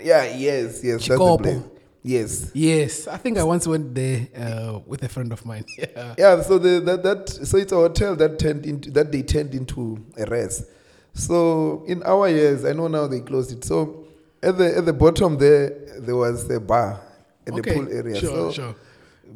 Yeah, 0.02 0.24
yes, 0.24 0.82
yes. 0.82 1.06
That's 1.06 1.20
the 1.20 1.38
place. 1.38 1.62
Yes. 2.02 2.50
Yes, 2.54 3.06
I 3.08 3.18
think 3.18 3.36
I 3.36 3.42
once 3.42 3.66
went 3.66 3.94
there 3.94 4.26
uh, 4.34 4.78
with 4.86 5.02
a 5.02 5.08
friend 5.08 5.32
of 5.32 5.44
mine. 5.44 5.64
Yeah. 5.78 6.14
Yeah, 6.16 6.42
so 6.42 6.58
the, 6.58 6.80
that 6.80 7.02
that 7.02 7.28
so 7.28 7.58
it's 7.58 7.72
a 7.72 7.76
hotel 7.76 8.16
that 8.16 8.38
turned 8.38 8.64
into 8.64 8.90
that 8.92 9.12
they 9.12 9.22
turned 9.22 9.54
into 9.54 10.02
a 10.16 10.24
rest. 10.26 10.64
So 11.12 11.84
in 11.86 12.02
our 12.04 12.28
years, 12.28 12.64
I 12.64 12.72
know 12.72 12.88
now 12.88 13.06
they 13.06 13.20
closed 13.20 13.52
it. 13.52 13.64
So 13.64 14.06
at 14.42 14.56
the 14.56 14.78
at 14.78 14.86
the 14.86 14.92
bottom 14.92 15.36
there 15.36 15.70
there 15.98 16.16
was 16.16 16.48
a 16.50 16.60
bar 16.60 17.02
at 17.46 17.52
okay. 17.52 17.60
the 17.60 17.74
pool 17.74 17.92
area. 17.92 18.16
Sure, 18.16 18.30
so 18.30 18.52
sure. 18.52 18.74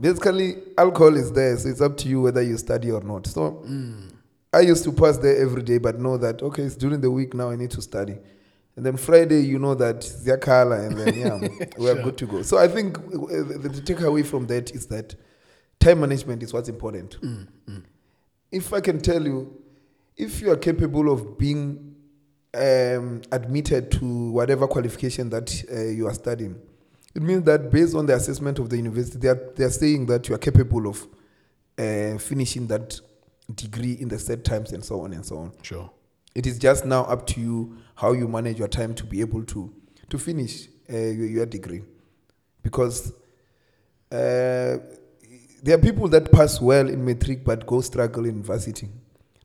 Basically 0.01 0.57
alcohol 0.79 1.17
is 1.17 1.33
there, 1.33 1.57
so 1.57 1.69
it's 1.69 1.81
up 1.81 1.97
to 1.99 2.09
you 2.09 2.21
whether 2.23 2.43
you 2.43 2.57
study 2.57 2.91
or 2.91 3.01
not. 3.03 3.27
So 3.27 3.65
I 4.53 4.61
used 4.61 4.85
to 4.85 4.93
pass 4.93 5.19
there 5.19 5.37
every 5.41 5.63
day, 5.63 5.79
but 5.79 5.99
know 5.99 6.17
that 6.19 6.43
okay, 6.43 6.63
it's 6.63 6.77
during 6.77 7.01
the 7.01 7.11
week 7.11 7.35
now 7.35 7.51
I 7.51 7.57
need 7.57 7.71
to 7.73 7.83
study. 7.83 8.17
And 8.77 8.85
then 8.85 8.97
Friday, 8.97 9.41
you 9.43 9.59
know 9.61 9.75
that 9.77 10.01
Ziakala, 10.01 10.87
and 10.89 10.99
then 10.99 11.15
yeah, 11.19 11.67
we're 11.79 11.95
Sure. 11.95 12.03
good 12.03 12.17
to 12.19 12.27
go. 12.27 12.43
So 12.43 12.59
I 12.59 12.67
think 12.69 12.99
uh, 12.99 13.03
the, 13.03 13.71
the 13.73 13.81
takeaway 13.95 14.25
from 14.27 14.47
that 14.49 14.73
is 14.73 14.87
that 14.89 15.15
time 15.79 16.01
management 16.01 16.43
is 16.43 16.53
what's 16.53 16.69
important. 16.69 17.17
If 18.51 18.73
I 18.73 18.81
can 18.81 19.01
tell 19.01 19.25
you, 19.25 19.61
if 20.17 20.41
you 20.41 20.51
are 20.53 20.57
capable 20.57 21.11
of 21.13 21.37
being 21.39 21.95
um, 22.55 23.23
admitted 23.33 23.91
to 23.93 24.31
whatever 24.31 24.67
qualification 24.69 25.29
that 25.31 25.53
uh, 25.73 25.81
you 25.81 26.07
are 26.07 26.15
studying, 26.15 26.57
it 27.15 27.23
means 27.23 27.45
that 27.45 27.71
based 27.71 27.95
on 27.95 28.07
the 28.07 28.15
assessment 28.15 28.59
of 28.59 28.69
the 28.69 28.77
university, 28.77 29.19
they 29.19 29.29
are, 29.29 29.53
they 29.57 29.65
are 29.65 29.71
saying 29.71 30.07
that 30.07 30.29
you 30.29 30.35
are 30.35 30.39
capable 30.39 30.87
of 30.89 31.07
uh, 31.79 32.19
finishing 32.19 32.67
that 32.67 33.01
degree 33.55 33.93
in 34.01 34.09
the 34.09 34.19
set 34.19 34.45
times 34.45 34.73
and 34.73 34.85
so 34.85 35.01
on 35.03 35.13
and 35.13 35.25
so 35.25 35.39
on. 35.39 35.53
Sure. 35.63 35.91
It 36.35 36.47
is 36.47 36.59
just 36.59 36.85
now 36.85 37.05
up 37.05 37.27
to 37.29 37.41
you 37.41 37.77
how 37.95 38.13
you 38.13 38.27
manage 38.27 38.59
your 38.59 38.69
time 38.69 38.95
to 38.95 39.05
be 39.05 39.21
able 39.21 39.45
to 39.45 39.73
to 40.11 40.19
finish 40.19 40.69
uh, 40.93 40.97
your, 40.97 41.27
your 41.27 41.47
degree, 41.47 41.83
because 42.63 43.13
uh, 44.13 44.79
there 45.63 45.75
are 45.77 45.79
people 45.79 46.09
that 46.09 46.31
pass 46.31 46.61
well 46.61 46.89
in 46.89 47.05
matric 47.05 47.45
but 47.45 47.67
go 47.67 47.81
struggle 47.81 48.25
in 48.25 48.33
university, 48.33 48.89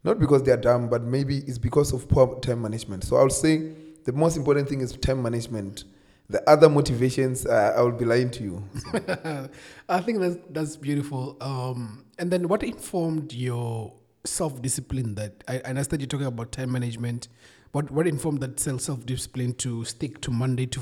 not 0.03 0.19
because 0.19 0.43
they 0.43 0.51
are 0.51 0.57
dumb, 0.57 0.89
but 0.89 1.03
maybe 1.03 1.38
it's 1.39 1.57
because 1.57 1.93
of 1.93 2.07
poor 2.09 2.39
time 2.39 2.61
management. 2.61 3.03
So 3.03 3.15
I'll 3.17 3.29
say 3.29 3.71
the 4.03 4.11
most 4.11 4.35
important 4.35 4.67
thing 4.67 4.81
is 4.81 4.93
time 4.93 5.21
management. 5.21 5.83
The 6.29 6.48
other 6.48 6.69
motivations, 6.69 7.45
uh, 7.45 7.74
I 7.75 7.81
will 7.81 7.91
be 7.91 8.05
lying 8.05 8.29
to 8.31 8.43
you. 8.43 8.63
I 9.89 10.00
think 10.01 10.19
that's 10.19 10.38
that's 10.51 10.77
beautiful. 10.77 11.38
Um, 11.41 12.05
and 12.19 12.29
then 12.29 12.48
what 12.48 12.62
informed 12.62 13.33
your 13.33 13.93
self 14.25 14.62
discipline? 14.62 15.15
That 15.15 15.43
I, 15.48 15.55
I 15.65 15.69
understand 15.69 16.01
you're 16.01 16.07
talking 16.07 16.27
about 16.27 16.51
time 16.51 16.71
management. 16.71 17.29
What 17.71 17.89
what 17.89 18.05
informed 18.05 18.41
that 18.41 18.59
self 18.59 19.05
discipline 19.05 19.53
to 19.55 19.83
stick 19.86 20.21
to 20.21 20.31
Monday 20.31 20.67
to 20.67 20.81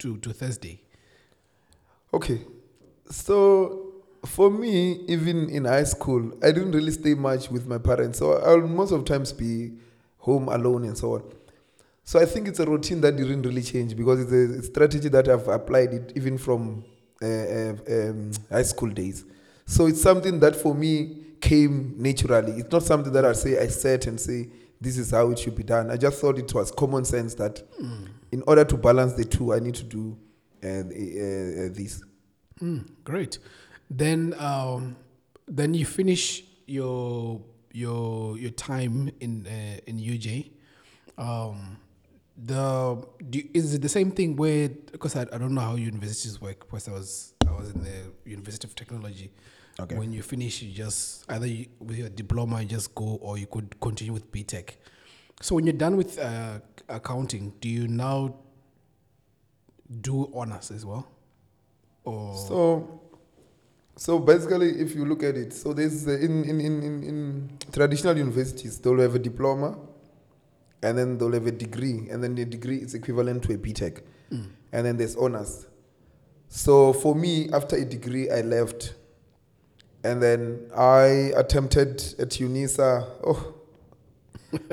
to 0.00 0.16
to 0.18 0.32
Thursday? 0.32 0.82
Okay, 2.12 2.40
so 3.08 3.90
for 4.26 4.50
me, 4.50 5.04
even 5.06 5.48
in 5.50 5.64
high 5.64 5.84
school, 5.84 6.32
I 6.42 6.52
didn't 6.52 6.72
really 6.72 6.92
stay 6.92 7.14
much 7.14 7.50
with 7.50 7.66
my 7.66 7.78
parents. 7.78 8.18
So 8.18 8.38
I'll 8.38 8.60
most 8.60 8.90
of 8.90 9.04
times 9.04 9.32
be 9.32 9.72
home 10.18 10.48
alone 10.48 10.84
and 10.84 10.96
so 10.96 11.14
on. 11.14 11.22
So 12.10 12.18
I 12.18 12.24
think 12.24 12.48
it's 12.48 12.58
a 12.58 12.66
routine 12.66 13.00
that 13.02 13.14
didn't 13.14 13.42
really 13.42 13.62
change 13.62 13.94
because 13.94 14.20
it's 14.22 14.32
a 14.32 14.62
strategy 14.64 15.08
that 15.10 15.28
I've 15.28 15.46
applied 15.46 15.94
it 15.94 16.12
even 16.16 16.38
from 16.38 16.84
uh, 17.22 17.24
uh, 17.24 17.74
um, 17.88 18.32
high 18.50 18.64
school 18.64 18.88
days. 18.88 19.24
So 19.64 19.86
it's 19.86 20.02
something 20.02 20.40
that 20.40 20.56
for 20.56 20.74
me 20.74 21.18
came 21.40 21.94
naturally. 21.96 22.54
It's 22.54 22.72
not 22.72 22.82
something 22.82 23.12
that 23.12 23.24
I 23.24 23.32
say 23.32 23.60
I 23.60 23.68
set 23.68 24.08
and 24.08 24.20
say 24.20 24.48
this 24.80 24.98
is 24.98 25.12
how 25.12 25.30
it 25.30 25.38
should 25.38 25.54
be 25.54 25.62
done. 25.62 25.88
I 25.88 25.96
just 25.96 26.20
thought 26.20 26.36
it 26.36 26.52
was 26.52 26.72
common 26.72 27.04
sense 27.04 27.34
that 27.34 27.62
in 28.32 28.42
order 28.44 28.64
to 28.64 28.76
balance 28.76 29.12
the 29.12 29.24
two, 29.24 29.54
I 29.54 29.60
need 29.60 29.76
to 29.76 29.84
do 29.84 30.18
uh, 30.64 30.66
uh, 30.66 30.72
uh, 30.72 30.82
this. 31.72 32.02
Mm, 32.60 32.90
great. 33.04 33.38
Then 33.88 34.34
um, 34.40 34.96
then 35.46 35.74
you 35.74 35.86
finish 35.86 36.42
your 36.66 37.40
your 37.70 38.36
your 38.36 38.50
time 38.50 39.12
in 39.20 39.46
uh, 39.46 39.78
in 39.86 40.00
UJ. 40.00 40.50
Um, 41.16 41.76
the 42.46 43.04
do, 43.28 43.42
is 43.52 43.74
it 43.74 43.82
the 43.82 43.88
same 43.88 44.10
thing 44.10 44.36
with 44.36 44.92
because 44.92 45.16
I, 45.16 45.22
I 45.22 45.38
don't 45.38 45.54
know 45.54 45.60
how 45.60 45.74
universities 45.74 46.40
work 46.40 46.60
because 46.60 46.88
I 46.88 46.92
was 46.92 47.34
I 47.46 47.52
was 47.52 47.70
in 47.70 47.82
the 47.82 48.12
University 48.24 48.66
of 48.66 48.74
Technology. 48.74 49.32
Okay. 49.78 49.96
When 49.96 50.12
you 50.12 50.22
finish, 50.22 50.62
you 50.62 50.72
just 50.72 51.24
either 51.30 51.46
you, 51.46 51.66
with 51.78 51.96
your 51.96 52.08
diploma 52.08 52.60
you 52.60 52.68
just 52.68 52.94
go 52.94 53.18
or 53.22 53.38
you 53.38 53.46
could 53.46 53.80
continue 53.80 54.12
with 54.12 54.30
BTech. 54.30 54.72
So 55.40 55.54
when 55.54 55.64
you're 55.64 55.72
done 55.72 55.96
with 55.96 56.18
uh, 56.18 56.60
accounting, 56.88 57.54
do 57.60 57.68
you 57.68 57.88
now 57.88 58.34
do 60.00 60.30
honors 60.34 60.70
as 60.70 60.84
well? 60.84 61.08
Or 62.04 62.36
So, 62.36 63.00
so 63.96 64.18
basically, 64.18 64.80
if 64.80 64.94
you 64.94 65.04
look 65.04 65.22
at 65.22 65.36
it, 65.36 65.52
so 65.52 65.72
there's 65.72 66.06
uh, 66.06 66.12
in, 66.12 66.44
in, 66.44 66.60
in, 66.60 66.82
in, 66.82 67.02
in 67.02 67.58
traditional 67.72 68.16
universities, 68.16 68.78
they'll 68.78 68.98
have 68.98 69.14
a 69.14 69.18
diploma, 69.18 69.78
and 70.82 70.96
then 70.96 71.18
they'll 71.18 71.32
have 71.32 71.46
a 71.46 71.52
degree, 71.52 72.08
and 72.10 72.22
then 72.22 72.34
the 72.34 72.44
degree 72.44 72.78
is 72.78 72.94
equivalent 72.94 73.42
to 73.44 73.54
a 73.54 73.58
BTech, 73.58 74.00
and 74.30 74.86
then 74.86 74.96
there's 74.96 75.16
honors. 75.16 75.66
So 76.48 76.92
for 76.92 77.14
me, 77.14 77.48
after 77.52 77.76
a 77.76 77.84
degree, 77.84 78.30
I 78.30 78.40
left, 78.40 78.94
and 80.04 80.22
then 80.22 80.70
I 80.76 81.32
attempted 81.36 82.00
at 82.18 82.30
UNISA. 82.30 83.06
Oh, 83.24 83.54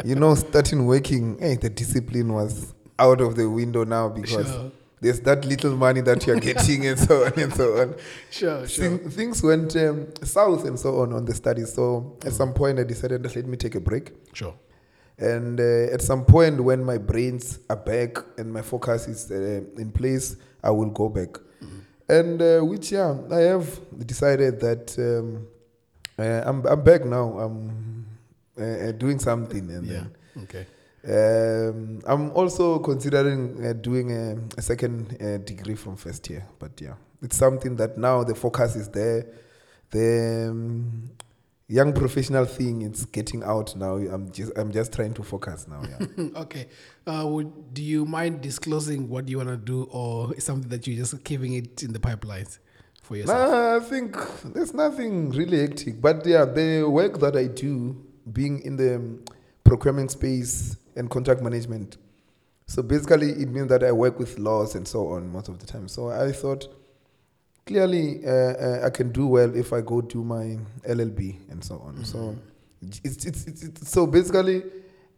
you 0.04 0.16
know, 0.16 0.34
starting 0.36 0.88
working, 0.88 1.38
hey, 1.40 1.56
the 1.56 1.70
discipline 1.70 2.34
was 2.34 2.74
out 2.98 3.22
of 3.22 3.36
the 3.36 3.48
window 3.48 3.84
now 3.84 4.10
because 4.10 4.48
Sure. 4.48 4.72
there's 5.02 5.20
that 5.20 5.46
little 5.46 5.76
money 5.76 6.02
that 6.02 6.26
you're 6.26 6.40
getting 6.40 6.88
and 6.88 6.98
so 7.00 7.26
on 7.26 7.34
and 7.38 7.54
so 7.54 7.78
on. 7.82 7.96
Sure, 8.32 8.68
sure. 8.68 8.98
Thing- 8.98 9.10
things 9.12 9.44
went 9.44 9.76
um, 9.76 10.08
south 10.24 10.66
and 10.66 10.80
so 10.80 11.02
on 11.02 11.14
on 11.14 11.26
the 11.26 11.36
studies. 11.36 11.74
So 11.74 12.18
at 12.26 12.34
some 12.34 12.54
point, 12.54 12.80
I 12.80 12.84
decided 12.86 13.24
let 13.24 13.46
me 13.46 13.56
take 13.58 13.76
a 13.76 13.80
break. 13.80 14.14
Sure. 14.34 14.56
And 15.20 15.60
uh, 15.60 15.94
at 15.94 16.02
some 16.02 16.26
point, 16.26 16.60
when 16.64 16.84
my 16.84 16.98
brains 17.00 17.60
are 17.70 17.76
back 17.76 18.18
and 18.38 18.54
my 18.54 18.62
focus 18.62 19.08
is 19.08 19.32
uh, 19.32 19.36
in 19.82 19.92
place, 19.92 20.36
I 20.64 20.70
will 20.70 20.90
go 20.92 21.10
back. 21.10 21.38
And 22.10 22.42
uh, 22.42 22.62
which, 22.62 22.92
yeah, 22.92 23.18
I 23.32 23.40
have 23.42 23.68
decided 24.06 24.60
that 24.62 24.96
um, 24.98 25.48
uh, 26.18 26.42
I'm, 26.46 26.66
I'm 26.66 26.82
back 26.84 27.04
now. 27.04 27.38
I'm 27.40 28.06
uh, 28.58 28.64
uh, 28.64 28.92
doing 28.94 29.20
something. 29.20 29.70
And 29.72 29.86
Yeah. 29.86 30.04
then, 30.36 30.44
Okay. 30.44 30.66
um, 31.08 32.00
I'm 32.06 32.32
also 32.32 32.80
considering 32.80 33.66
uh, 33.66 33.74
doing 33.74 34.12
a, 34.12 34.38
a 34.58 34.62
second 34.62 35.18
uh, 35.22 35.38
degree 35.40 35.76
from 35.76 35.96
first 35.98 36.30
year, 36.30 36.46
but 36.60 36.80
yeah, 36.80 36.94
it's 37.22 37.36
something 37.38 37.76
that 37.78 37.98
now 37.98 38.24
the 38.24 38.36
focus 38.36 38.76
is 38.76 38.88
there. 38.90 39.26
The 39.90 40.48
um, 40.52 41.10
young 41.68 41.94
professional 41.94 42.46
thing 42.46 42.82
it's 42.82 43.06
getting 43.06 43.44
out 43.44 43.76
now. 43.76 43.96
I'm 43.96 44.32
just 44.32 44.52
I'm 44.58 44.72
just 44.72 44.94
trying 44.94 45.14
to 45.16 45.24
focus 45.24 45.68
now. 45.68 45.82
Yeah. 45.84 46.28
Okay. 46.38 46.68
Uh, 47.06 47.26
would, 47.28 47.74
do 47.74 47.84
you 47.84 48.06
mind 48.06 48.42
disclosing 48.42 49.10
what 49.10 49.28
you 49.28 49.38
want 49.38 49.50
to 49.50 49.58
do, 49.58 49.84
or 49.92 50.38
something 50.40 50.70
that 50.70 50.88
you're 50.88 50.98
just 50.98 51.24
keeping 51.24 51.54
it 51.54 51.84
in 51.84 51.94
the 51.94 52.00
pipelines 52.00 52.60
for 53.02 53.16
yourself? 53.16 53.52
Nah, 53.52 53.78
I 53.78 53.80
think 53.80 54.18
there's 54.54 54.74
nothing 54.74 55.32
really 55.32 55.60
hectic, 55.62 56.02
but 56.02 56.26
yeah, 56.26 56.46
the 56.46 56.84
work 56.84 57.20
that 57.20 57.36
I 57.36 57.48
do, 57.48 57.96
being 58.32 58.62
in 58.62 58.76
the 58.78 58.96
um, 58.96 59.24
procurement 59.64 60.12
space 60.12 60.78
and 60.96 61.10
contract 61.10 61.42
management, 61.42 61.98
so 62.66 62.82
basically 62.84 63.30
it 63.32 63.50
means 63.50 63.70
that 63.70 63.84
I 63.84 63.94
work 63.94 64.20
with 64.20 64.38
laws 64.38 64.76
and 64.76 64.86
so 64.88 65.08
on 65.10 65.32
most 65.32 65.48
of 65.48 65.60
the 65.60 65.66
time. 65.66 65.88
So 65.88 66.10
I 66.10 66.32
thought 66.34 66.68
clearly 67.68 68.26
uh, 68.26 68.32
uh, 68.32 68.86
I 68.86 68.90
can 68.90 69.12
do 69.12 69.28
well 69.28 69.56
if 69.56 69.74
I 69.74 69.82
go 69.82 70.02
do 70.02 70.24
my 70.24 70.58
LLB 70.88 71.52
and 71.52 71.64
so 71.64 71.76
on. 71.86 72.04
So 72.06 72.18
Mm-hmm. 72.18 72.90
it's, 73.08 73.26
it's, 73.26 73.48
it's, 73.48 73.64
it's 73.64 73.90
so 73.92 74.06
basically 74.06 74.62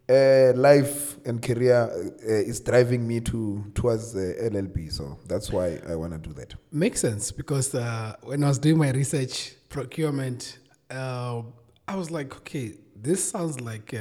uh, 0.08 0.52
life 0.56 1.18
and 1.26 1.42
career 1.42 1.90
uh, 1.92 2.50
is 2.50 2.58
driving 2.60 3.06
me 3.06 3.20
to 3.20 3.64
towards 3.74 4.16
uh, 4.16 4.20
LLB. 4.50 4.90
So 4.90 5.18
that's 5.26 5.50
why 5.52 5.78
I 5.88 5.94
want 5.94 6.12
to 6.12 6.18
do 6.18 6.32
that. 6.34 6.54
Makes 6.72 7.00
sense 7.00 7.30
because 7.32 7.74
uh, 7.74 8.14
when 8.22 8.42
I 8.44 8.48
was 8.48 8.58
doing 8.58 8.78
my 8.78 8.90
research, 8.92 9.52
procurement, 9.68 10.58
uh, 10.90 11.42
I 11.86 11.96
was 11.96 12.10
like, 12.10 12.34
okay, 12.38 12.72
this 12.96 13.30
sounds 13.30 13.60
like 13.60 13.94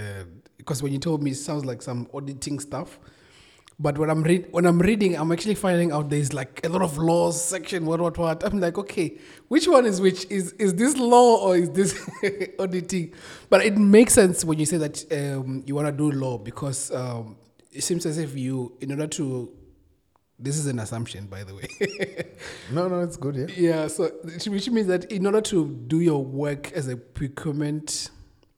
because 0.58 0.82
when 0.82 0.94
you 0.94 1.00
told 1.00 1.22
me, 1.22 1.32
it 1.32 1.36
sounds 1.36 1.66
like 1.66 1.82
some 1.82 2.08
auditing 2.14 2.60
stuff. 2.60 2.98
But 3.82 3.98
when 3.98 4.10
I'm 4.10 4.24
read 4.24 4.48
when 4.52 4.66
I'm 4.66 4.80
reading, 4.80 5.16
I'm 5.16 5.32
actually 5.32 5.56
finding 5.56 5.92
out 5.94 6.10
there's 6.10 6.34
like 6.34 6.66
a 6.66 6.70
lot 6.70 6.82
of 6.82 6.98
laws 6.98 7.42
section 7.42 7.86
what 7.86 8.02
what 8.02 8.18
what. 8.18 8.44
I'm 8.44 8.60
like, 8.60 8.78
okay, 8.78 9.18
which 9.48 9.68
one 9.70 9.86
is 9.86 10.02
which? 10.02 10.26
Is 10.30 10.52
is 10.54 10.74
this 10.76 10.98
law 10.98 11.38
or 11.48 11.56
is 11.56 11.70
this 11.70 11.98
auditing? 12.60 13.14
But 13.50 13.66
it 13.66 13.78
makes 13.78 14.14
sense 14.14 14.44
when 14.44 14.60
you 14.60 14.66
say 14.66 14.78
that 14.78 15.06
um, 15.14 15.64
you 15.66 15.76
want 15.76 15.88
to 15.88 15.94
do 15.94 16.12
law 16.12 16.38
because 16.38 16.92
um, 16.92 17.38
it 17.72 17.82
seems 17.84 18.06
as 18.06 18.18
if 18.18 18.36
you, 18.36 18.76
in 18.82 18.92
order 18.92 19.08
to, 19.08 19.50
this 20.38 20.58
is 20.58 20.66
an 20.68 20.80
assumption, 20.80 21.28
by 21.28 21.44
the 21.46 21.56
way. 21.56 21.68
No, 22.72 22.88
no, 22.88 23.00
it's 23.02 23.16
good. 23.18 23.36
Yeah. 23.36 23.48
Yeah, 23.58 23.88
so 23.88 24.10
which- 24.24 24.48
which 24.48 24.70
means 24.70 24.88
that 24.88 25.06
in 25.12 25.26
order 25.26 25.42
to 25.42 25.68
do 25.88 26.02
your 26.02 26.24
work 26.24 26.72
as 26.74 26.88
a 26.88 26.98
procurement 26.98 28.10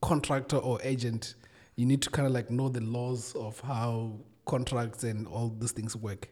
contractor 0.02 0.58
or 0.58 0.80
agent, 0.84 1.36
you 1.76 1.86
need 1.86 2.02
to 2.02 2.10
kind 2.10 2.26
of 2.28 2.34
like 2.34 2.50
know 2.50 2.70
the 2.70 2.82
laws 2.82 3.34
of 3.36 3.60
how 3.62 4.14
contracts 4.46 5.04
and 5.04 5.28
all 5.28 5.54
these 5.60 5.72
things 5.72 5.96
work. 5.96 6.30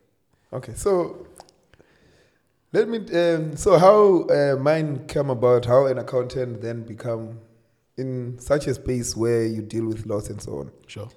Okay, 0.51 0.73
so 0.73 1.27
let 2.71 2.87
me. 2.87 2.97
Um, 2.97 3.55
so 3.55 3.77
how 3.77 4.23
uh, 4.23 4.55
mine 4.59 5.05
come 5.07 5.29
about? 5.29 5.65
How 5.65 5.85
an 5.87 5.97
accountant 5.97 6.61
then 6.61 6.83
become 6.83 7.39
in 7.97 8.39
such 8.39 8.67
a 8.67 8.73
space 8.73 9.15
where 9.15 9.45
you 9.45 9.61
deal 9.61 9.85
with 9.85 10.05
laws 10.05 10.29
and 10.29 10.41
so 10.41 10.59
on. 10.59 10.71
Sure. 10.87 11.09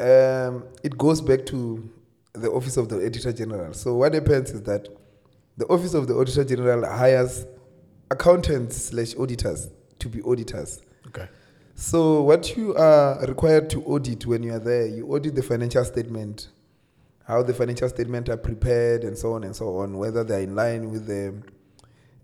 Um, 0.00 0.64
it 0.82 0.96
goes 0.96 1.20
back 1.20 1.44
to 1.46 1.88
the 2.32 2.50
office 2.50 2.76
of 2.76 2.88
the 2.88 3.04
auditor 3.04 3.32
general. 3.32 3.74
So 3.74 3.94
what 3.94 4.14
happens 4.14 4.50
is 4.50 4.62
that 4.62 4.88
the 5.58 5.66
office 5.66 5.94
of 5.94 6.08
the 6.08 6.14
auditor 6.14 6.44
general 6.44 6.86
hires 6.86 7.44
accountants 8.10 8.86
slash 8.86 9.14
auditors 9.16 9.68
to 9.98 10.08
be 10.08 10.22
auditors. 10.22 10.80
So 11.74 12.22
what 12.22 12.56
you 12.56 12.74
are 12.74 13.24
required 13.26 13.70
to 13.70 13.82
audit 13.84 14.26
when 14.26 14.42
you 14.42 14.54
are 14.54 14.58
there, 14.58 14.86
you 14.86 15.06
audit 15.08 15.34
the 15.34 15.42
financial 15.42 15.84
statement, 15.84 16.48
how 17.26 17.42
the 17.42 17.54
financial 17.54 17.88
statement 17.88 18.28
are 18.28 18.36
prepared, 18.36 19.04
and 19.04 19.16
so 19.16 19.32
on 19.32 19.44
and 19.44 19.54
so 19.56 19.78
on, 19.78 19.96
whether 19.96 20.22
they 20.24 20.36
are 20.36 20.40
in 20.42 20.54
line 20.54 20.90
with 20.90 21.06
the 21.06 21.34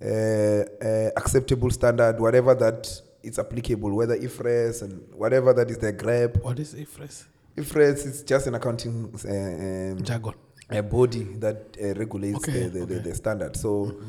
uh, 0.00 0.84
uh, 0.84 1.10
acceptable 1.16 1.70
standard, 1.70 2.20
whatever 2.20 2.54
that 2.54 2.88
is 3.22 3.38
applicable, 3.38 3.94
whether 3.94 4.16
IFRS 4.16 4.82
and 4.82 5.02
whatever 5.14 5.52
that 5.52 5.70
is 5.70 5.78
the 5.78 5.92
GRAP. 5.92 6.36
What 6.42 6.58
is 6.58 6.74
IFRS? 6.74 7.24
IFRS 7.56 8.06
is 8.06 8.22
just 8.22 8.46
an 8.46 8.54
accounting 8.54 9.12
uh, 9.24 9.92
um, 9.98 10.04
Jargon. 10.04 10.34
a 10.70 10.82
body 10.82 11.24
that 11.38 11.76
uh, 11.82 11.94
regulates 11.98 12.36
Okay, 12.38 12.64
the, 12.64 12.80
the, 12.80 12.86
the, 12.86 12.94
okay. 12.94 13.08
the 13.08 13.14
standard. 13.14 13.56
So 13.56 14.00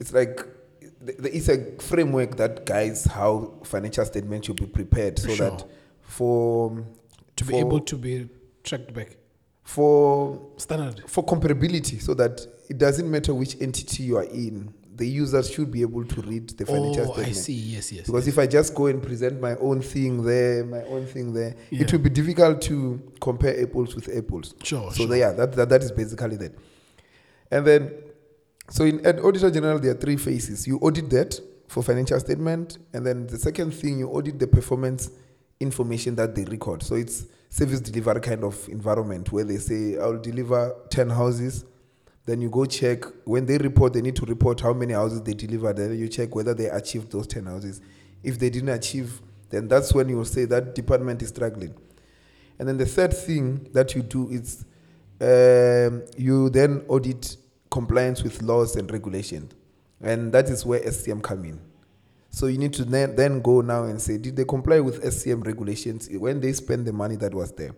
it's 0.00 0.12
like 0.12 0.44
there 1.18 1.32
is 1.32 1.48
a 1.48 1.72
framework 1.80 2.36
that 2.36 2.66
guides 2.66 3.04
how 3.04 3.54
financial 3.64 4.04
statements 4.04 4.46
should 4.46 4.56
be 4.56 4.66
prepared 4.66 5.18
so 5.18 5.28
Sure. 5.34 5.50
that 5.50 5.64
for 6.02 6.84
To 7.36 7.44
be 7.44 7.56
able 7.56 7.80
to 7.80 7.96
be 7.96 8.28
tracked 8.64 8.92
back. 8.94 9.16
for 9.62 10.40
Standard. 10.56 11.02
for 11.08 11.24
comparability 11.24 12.00
so 12.00 12.14
that 12.14 12.46
it 12.68 12.78
doesn't 12.78 13.10
matter 13.10 13.34
which 13.34 13.56
entity 13.60 14.04
you 14.04 14.16
are 14.16 14.24
in 14.24 14.72
the 14.96 15.06
users 15.06 15.50
should 15.50 15.70
be 15.70 15.82
able 15.82 16.02
to 16.06 16.22
read 16.22 16.48
the 16.50 16.64
financial 16.64 17.02
Oh, 17.02 17.12
statement 17.12 17.28
I 17.28 17.32
see. 17.32 17.52
Yes, 17.52 17.92
yes. 17.92 18.06
because 18.06 18.26
yes. 18.26 18.32
if 18.34 18.38
I 18.38 18.46
just 18.46 18.74
go 18.74 18.86
and 18.86 19.02
present 19.02 19.38
my 19.42 19.54
own 19.56 19.82
thing 19.82 20.22
there, 20.24 20.64
my 20.64 20.82
own 20.84 21.04
thing 21.04 21.34
there, 21.34 21.54
Yeah. 21.70 21.82
it 21.82 21.92
will 21.92 21.98
be 21.98 22.08
difficult 22.08 22.62
to 22.62 22.98
compare 23.20 23.60
apples 23.62 23.94
with 23.94 24.08
apples. 24.08 24.54
Sure, 24.62 24.90
So 24.92 24.96
sure. 24.96 25.06
there, 25.08 25.18
yeah, 25.18 25.32
that, 25.32 25.52
that 25.52 25.68
that 25.68 25.82
is 25.82 25.92
basically 25.92 26.36
that. 26.36 26.54
And 27.50 27.66
then, 27.66 27.92
so 28.70 28.84
in 28.84 29.04
at 29.06 29.20
Auditor 29.20 29.50
General, 29.50 29.78
there 29.78 29.92
are 29.92 29.98
three 29.98 30.16
phases. 30.16 30.66
You 30.66 30.78
audit 30.78 31.10
that 31.10 31.40
for 31.68 31.82
financial 31.82 32.18
statement, 32.20 32.78
and 32.92 33.06
then 33.06 33.26
the 33.26 33.38
second 33.38 33.72
thing 33.72 33.98
you 33.98 34.08
audit 34.08 34.38
the 34.38 34.46
performance 34.46 35.10
information 35.60 36.14
that 36.16 36.34
they 36.34 36.44
record. 36.44 36.82
So 36.82 36.94
it's 36.94 37.24
service 37.48 37.80
delivery 37.80 38.20
kind 38.20 38.44
of 38.44 38.68
environment 38.68 39.32
where 39.32 39.44
they 39.44 39.58
say, 39.58 39.98
"I'll 39.98 40.18
deliver 40.18 40.74
ten 40.90 41.10
houses." 41.10 41.64
Then 42.26 42.40
you 42.40 42.50
go 42.50 42.64
check 42.64 43.04
when 43.24 43.46
they 43.46 43.56
report, 43.56 43.92
they 43.92 44.02
need 44.02 44.16
to 44.16 44.26
report 44.26 44.60
how 44.60 44.72
many 44.72 44.92
houses 44.92 45.22
they 45.22 45.32
delivered. 45.32 45.76
Then 45.76 45.96
you 45.96 46.08
check 46.08 46.34
whether 46.34 46.54
they 46.54 46.68
achieved 46.68 47.12
those 47.12 47.28
10 47.28 47.46
houses. 47.46 47.80
If 48.24 48.40
they 48.40 48.50
didn't 48.50 48.70
achieve, 48.70 49.20
then 49.50 49.68
that's 49.68 49.94
when 49.94 50.08
you 50.08 50.16
will 50.16 50.24
say 50.24 50.44
that 50.46 50.74
department 50.74 51.22
is 51.22 51.28
struggling. 51.28 51.72
And 52.58 52.66
then 52.68 52.78
the 52.78 52.86
third 52.86 53.12
thing 53.12 53.68
that 53.72 53.94
you 53.94 54.02
do 54.02 54.28
is 54.28 54.64
um, 55.20 56.02
you 56.16 56.50
then 56.50 56.84
audit 56.88 57.36
compliance 57.76 58.22
with 58.22 58.42
laws 58.42 58.76
and 58.76 58.90
regulations. 58.90 59.52
And 60.00 60.32
that 60.32 60.48
is 60.48 60.64
where 60.64 60.80
SCM 60.80 61.20
come 61.22 61.44
in. 61.44 61.60
So 62.30 62.46
you 62.46 62.58
need 62.58 62.72
to 62.74 62.84
then, 62.84 63.16
then 63.16 63.40
go 63.42 63.60
now 63.62 63.84
and 63.84 64.00
say, 64.00 64.18
did 64.18 64.36
they 64.36 64.44
comply 64.44 64.80
with 64.80 65.02
SCM 65.02 65.46
regulations 65.46 66.08
when 66.10 66.40
they 66.40 66.52
spend 66.52 66.86
the 66.86 66.92
money 66.92 67.16
that 67.16 67.32
was 67.34 67.52
there? 67.52 67.74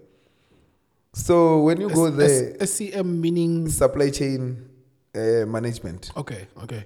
So 1.13 1.61
when 1.63 1.81
you 1.81 1.89
go 1.91 2.11
there, 2.11 2.55
S- 2.61 2.71
SCM 2.81 3.07
meaning. 3.21 3.69
supply 3.69 4.11
chain 4.11 4.69
uh, 5.15 5.47
management. 5.47 6.11
Okay, 6.17 6.47
okay. 6.65 6.85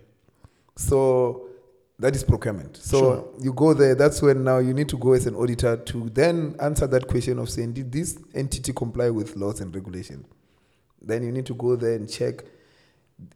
So 0.77 1.48
that 1.98 2.14
is 2.16 2.25
procurement. 2.25 2.77
So 2.77 2.98
Sure. 2.98 3.29
you 3.40 3.53
go 3.53 3.75
there. 3.75 3.94
That's 3.94 4.22
when 4.22 4.44
now 4.44 4.59
you 4.59 4.75
need 4.75 4.88
to 4.90 4.96
go 4.98 5.12
as 5.12 5.27
an 5.27 5.35
auditor 5.35 5.77
to 5.77 6.09
then 6.11 6.57
answer 6.61 6.87
that 6.87 7.09
question 7.09 7.38
of 7.38 7.48
saying, 7.51 7.72
did 7.75 7.92
this 7.92 8.18
entity 8.35 8.72
comply 8.72 9.11
with 9.11 9.37
laws 9.37 9.61
and 9.61 9.75
regulations? 9.75 10.27
Then 11.01 11.22
you 11.25 11.33
need 11.33 11.46
to 11.46 11.55
go 11.55 11.77
there 11.77 11.94
and 11.94 12.09
check. 12.09 12.44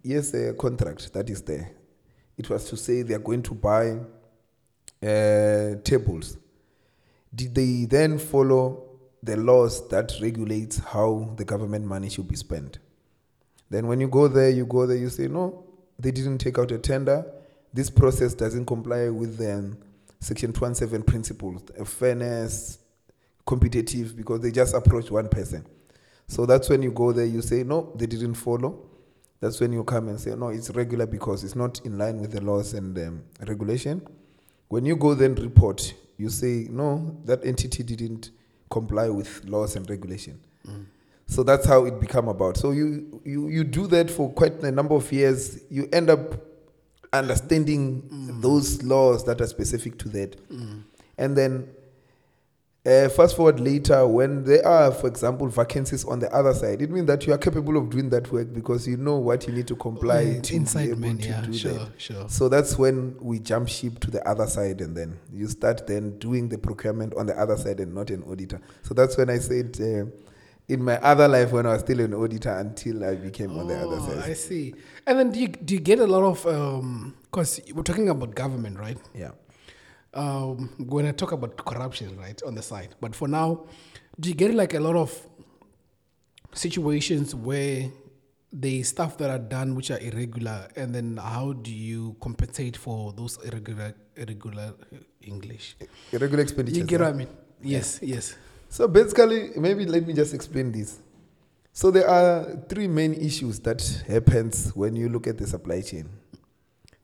Yes, 0.02 0.34
a 0.34 0.54
contract 0.54 1.12
that 1.12 1.30
is 1.30 1.42
there. 1.42 1.70
It 2.36 2.50
was 2.50 2.68
to 2.70 2.76
say 2.76 3.02
they 3.02 3.14
are 3.14 3.18
going 3.18 3.42
to 3.42 3.54
buy 3.54 3.98
uh, 5.02 5.76
tables. 5.84 6.36
Did 7.34 7.54
they 7.54 7.84
then 7.84 8.18
follow 8.18 8.84
the 9.22 9.36
laws 9.36 9.88
that 9.88 10.12
regulates 10.20 10.78
how 10.78 11.34
the 11.36 11.44
government 11.44 11.84
money 11.84 12.08
should 12.08 12.28
be 12.28 12.36
spent? 12.36 12.78
Then 13.70 13.86
when 13.86 14.00
you 14.00 14.08
go 14.08 14.28
there, 14.28 14.50
you 14.50 14.64
go 14.66 14.86
there, 14.86 14.96
you 14.96 15.08
say, 15.08 15.28
no, 15.28 15.64
they 15.98 16.10
didn't 16.10 16.38
take 16.38 16.58
out 16.58 16.70
a 16.70 16.78
tender. 16.78 17.24
This 17.72 17.90
process 17.90 18.34
doesn't 18.34 18.66
comply 18.66 19.08
with 19.08 19.38
the 19.38 19.54
um, 19.54 19.78
Section 20.20 20.52
27 20.52 21.02
principles, 21.02 21.62
fairness, 21.84 22.78
competitive, 23.44 24.16
because 24.16 24.40
they 24.40 24.50
just 24.50 24.74
approach 24.74 25.10
one 25.10 25.28
person. 25.28 25.64
So 26.26 26.46
that's 26.46 26.68
when 26.68 26.82
you 26.82 26.90
go 26.90 27.12
there, 27.12 27.26
you 27.26 27.42
say, 27.42 27.62
no, 27.62 27.92
they 27.96 28.06
didn't 28.06 28.34
follow. 28.34 28.88
That's 29.46 29.60
when 29.60 29.72
you 29.72 29.84
come 29.84 30.08
and 30.08 30.18
say, 30.18 30.34
no, 30.34 30.48
it's 30.48 30.70
regular 30.70 31.06
because 31.06 31.44
it's 31.44 31.54
not 31.54 31.80
in 31.86 31.96
line 31.96 32.20
with 32.20 32.32
the 32.32 32.40
laws 32.40 32.74
and 32.74 32.98
um, 32.98 33.22
regulation. 33.46 34.04
When 34.66 34.84
you 34.84 34.96
go 34.96 35.14
then 35.14 35.36
report, 35.36 35.94
you 36.16 36.30
say, 36.30 36.66
no, 36.68 37.16
that 37.26 37.46
entity 37.46 37.84
didn't 37.84 38.32
comply 38.68 39.08
with 39.08 39.44
laws 39.44 39.76
and 39.76 39.88
regulation. 39.88 40.40
Mm. 40.66 40.86
So 41.28 41.44
that's 41.44 41.64
how 41.64 41.84
it 41.84 42.00
become 42.00 42.26
about. 42.26 42.56
So 42.56 42.72
you, 42.72 43.22
you 43.24 43.46
you 43.46 43.62
do 43.62 43.86
that 43.86 44.10
for 44.10 44.32
quite 44.32 44.54
a 44.64 44.72
number 44.72 44.96
of 44.96 45.12
years. 45.12 45.60
You 45.70 45.88
end 45.92 46.10
up 46.10 46.34
understanding 47.12 48.02
mm. 48.02 48.42
those 48.42 48.82
laws 48.82 49.24
that 49.26 49.40
are 49.40 49.46
specific 49.46 49.96
to 50.00 50.08
that, 50.08 50.48
mm. 50.50 50.82
and 51.18 51.36
then 51.36 51.68
uh, 52.86 53.08
fast 53.08 53.34
forward 53.34 53.58
later 53.58 54.06
when 54.06 54.44
there 54.44 54.64
are, 54.64 54.92
for 54.92 55.08
example, 55.08 55.48
vacancies 55.48 56.04
on 56.04 56.20
the 56.20 56.32
other 56.32 56.54
side. 56.54 56.80
It 56.80 56.90
means 56.90 57.06
that 57.06 57.26
you 57.26 57.32
are 57.32 57.38
capable 57.38 57.76
of 57.76 57.90
doing 57.90 58.10
that 58.10 58.30
work 58.30 58.52
because 58.52 58.86
you 58.86 58.96
know 58.96 59.16
what 59.16 59.46
you 59.46 59.52
need 59.52 59.66
to 59.66 59.76
comply 59.76 60.38
to 60.40 60.54
inside 60.54 60.84
be 60.84 60.90
able 60.92 61.00
man, 61.00 61.18
to 61.18 61.28
yeah, 61.28 61.40
do 61.40 61.52
sure, 61.52 61.72
that. 61.72 61.88
sure. 61.98 62.28
So 62.28 62.48
that's 62.48 62.78
when 62.78 63.16
we 63.20 63.40
jump 63.40 63.68
ship 63.68 63.98
to 64.00 64.10
the 64.10 64.26
other 64.28 64.46
side, 64.46 64.80
and 64.80 64.96
then 64.96 65.18
you 65.32 65.48
start 65.48 65.86
then 65.86 66.18
doing 66.18 66.48
the 66.48 66.58
procurement 66.58 67.14
on 67.14 67.26
the 67.26 67.38
other 67.38 67.56
side 67.56 67.80
and 67.80 67.92
not 67.92 68.10
an 68.10 68.22
auditor. 68.22 68.60
So 68.82 68.94
that's 68.94 69.16
when 69.16 69.30
I 69.30 69.38
said, 69.38 69.76
uh, 69.80 70.06
in 70.68 70.82
my 70.82 70.98
other 70.98 71.28
life, 71.28 71.52
when 71.52 71.64
I 71.64 71.74
was 71.74 71.82
still 71.82 72.00
an 72.00 72.12
auditor, 72.14 72.50
until 72.50 73.04
I 73.04 73.14
became 73.14 73.56
on 73.56 73.68
the 73.68 73.78
other 73.78 74.00
side. 74.00 74.30
I 74.30 74.32
see. 74.34 74.74
And 75.06 75.18
then 75.18 75.30
do 75.30 75.40
you, 75.40 75.48
do 75.48 75.74
you 75.74 75.80
get 75.80 76.00
a 76.00 76.06
lot 76.06 76.24
of, 76.24 76.42
because 77.22 77.60
we're 77.72 77.82
talking 77.82 78.08
about 78.08 78.34
government, 78.34 78.78
right? 78.78 78.98
Yeah. 79.14 79.30
Um, 80.16 80.70
when 80.78 81.06
I 81.06 81.12
talk 81.12 81.32
about 81.32 81.56
corruption, 81.56 82.16
right, 82.18 82.40
on 82.42 82.54
the 82.54 82.62
side. 82.62 82.94
But 83.00 83.14
for 83.14 83.28
now, 83.28 83.66
do 84.18 84.28
you 84.28 84.34
get 84.34 84.54
like 84.54 84.74
a 84.74 84.80
lot 84.80 84.96
of 84.96 85.12
situations 86.52 87.34
where 87.34 87.90
the 88.52 88.82
stuff 88.82 89.18
that 89.18 89.30
are 89.30 89.38
done 89.38 89.74
which 89.74 89.90
are 89.90 89.98
irregular, 90.00 90.68
and 90.76 90.94
then 90.94 91.18
how 91.18 91.52
do 91.52 91.70
you 91.70 92.16
compensate 92.20 92.76
for 92.76 93.12
those 93.12 93.38
irregular, 93.44 93.94
irregular 94.16 94.74
English? 95.20 95.76
Irregular 96.12 96.42
expenditures. 96.42 96.78
You 96.78 96.84
get 96.84 97.00
what 97.00 97.10
I 97.10 97.12
mean? 97.12 97.28
Yes, 97.62 98.00
yes. 98.02 98.34
So 98.68 98.88
basically, 98.88 99.50
maybe 99.56 99.86
let 99.86 100.06
me 100.06 100.14
just 100.14 100.34
explain 100.34 100.72
this. 100.72 100.98
So 101.72 101.90
there 101.90 102.08
are 102.08 102.56
three 102.68 102.88
main 102.88 103.12
issues 103.14 103.60
that 103.60 103.82
happens 104.08 104.70
when 104.74 104.96
you 104.96 105.10
look 105.10 105.26
at 105.26 105.36
the 105.36 105.46
supply 105.46 105.82
chain. 105.82 106.08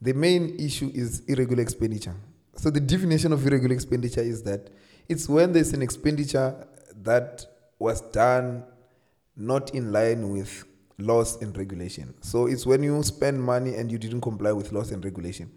the 0.03 0.13
main 0.13 0.57
issue 0.59 0.91
is 0.93 1.23
irregular 1.29 1.63
expenditure. 1.63 2.17
So 2.57 2.71
the 2.71 2.81
definition 2.81 3.33
of 3.33 3.47
irregular 3.47 3.75
expenditure 3.75 4.21
is 4.21 4.43
that 4.43 4.71
it's 5.09 5.29
when 5.29 5.53
there's 5.53 5.73
an 5.73 5.83
expenditure 5.83 6.67
that 7.03 7.45
was 7.79 8.01
done 8.01 8.65
not 9.37 9.75
in 9.75 9.93
line 9.93 10.31
with 10.31 10.65
laws 10.99 11.41
and 11.43 11.57
regulation. 11.57 12.15
So 12.21 12.47
it's 12.47 12.67
when 12.67 12.83
you 12.83 13.03
spend 13.03 13.43
money 13.43 13.75
and 13.75 13.91
you 13.91 13.99
didn't 13.99 14.21
comply 14.21 14.53
with 14.53 14.73
laws 14.73 14.93
and 14.93 15.05
regulation. 15.05 15.51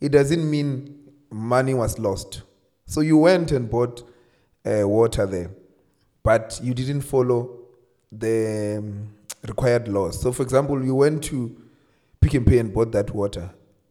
It 0.00 0.10
doesn't 0.12 0.48
mean 0.48 0.98
money 1.30 1.74
was 1.74 1.98
lost. 1.98 2.42
So 2.86 3.00
you 3.00 3.18
went 3.18 3.52
and 3.52 3.68
bought 3.68 4.08
uh, 4.64 4.88
water 4.88 5.26
there, 5.26 5.50
but 6.22 6.58
you 6.62 6.72
didn't 6.72 7.02
follow 7.02 7.58
the 8.10 8.76
um, 8.78 9.08
required 9.46 9.88
laws. 9.88 10.20
So, 10.20 10.32
for 10.32 10.42
example, 10.42 10.82
you 10.82 10.94
went 10.94 11.24
to 11.24 11.54
Pick 12.20 12.34
n 12.34 12.44
Pay 12.44 12.58
and 12.58 12.72
bought 12.72 12.92
that 12.92 13.14
water, 13.14 13.50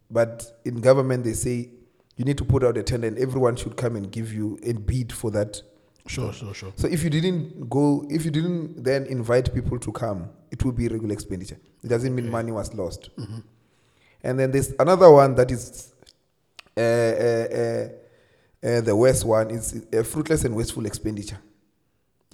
but 0.10 0.60
in 0.66 0.82
government 0.82 1.24
they 1.24 1.34
say 1.34 1.70
you 2.18 2.26
need 2.26 2.38
to 2.38 2.44
put 2.46 2.64
out 2.64 2.78
a 2.78 2.84
tender 2.84 3.08
and 3.08 3.18
everyone 3.18 3.56
should 3.56 3.76
come 3.78 3.96
and 3.96 4.12
give 4.12 4.34
you 4.34 4.60
and 4.64 4.86
bid 4.86 5.14
for 5.14 5.32
that. 5.32 5.62
Sure, 6.08 6.32
sure, 6.34 6.54
sure. 6.54 6.72
So 6.76 6.88
if 6.88 7.04
you 7.04 7.10
didn't 7.10 7.70
go, 7.70 8.06
if 8.10 8.26
you 8.26 8.32
didn't 8.32 8.84
then 8.84 9.06
invite 9.06 9.54
people 9.54 9.78
to 9.80 9.92
come, 9.92 10.30
it 10.52 10.64
will 10.64 10.72
be 10.72 10.88
regular 10.88 11.14
expenditure. 11.14 11.58
It 11.84 11.88
doesn't 11.90 12.14
mean 12.16 12.30
money 12.30 12.52
was 12.52 12.74
lost. 12.74 13.10
And 14.24 14.40
then 14.40 14.52
there's 14.52 14.74
another 14.80 15.12
one 15.12 15.36
that 15.36 15.52
is 15.52 15.94
uh, 16.76 16.80
uh, 16.80 16.84
uh, 16.84 17.88
uh, 18.78 18.82
the 18.82 18.96
worst 18.96 19.26
one 19.26 19.52
is 19.52 19.86
fruitless 20.06 20.44
and 20.46 20.56
wasteful 20.56 20.86
expenditure. 20.86 21.40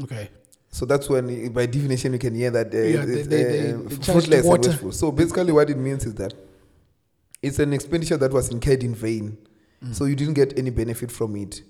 Okay. 0.02 0.30
So 0.69 0.86
that's 0.86 1.08
when, 1.10 1.52
by 1.52 1.65
definition, 1.65 2.13
you 2.13 2.19
can 2.19 2.34
hear 2.36 2.50
that 2.52 2.74
uh, 2.74 2.78
Yeah, 2.78 3.04
it's, 3.04 3.28
they- 3.28 3.43
they- 3.43 3.74
uh, 3.74 3.78
they 3.89 3.96
fruitless 3.96 4.46
and 4.46 4.65
wasteful. 4.65 4.91
So 4.91 5.12
basically, 5.12 5.52
what 5.52 5.69
it 5.69 5.78
means 5.78 6.06
is 6.06 6.13
that 6.15 6.34
it's 7.41 7.60
an 7.60 7.74
expenditure 7.74 8.17
that 8.17 8.32
was 8.32 8.50
incurred 8.50 8.84
in 8.84 8.96
vain. 8.96 9.38
Mm. 9.84 9.96
So 9.96 10.06
you 10.06 10.15
didn't 10.15 10.36
get 10.36 10.58
any 10.58 10.69
benefit 10.69 11.12
from 11.12 11.36
it 11.36 11.62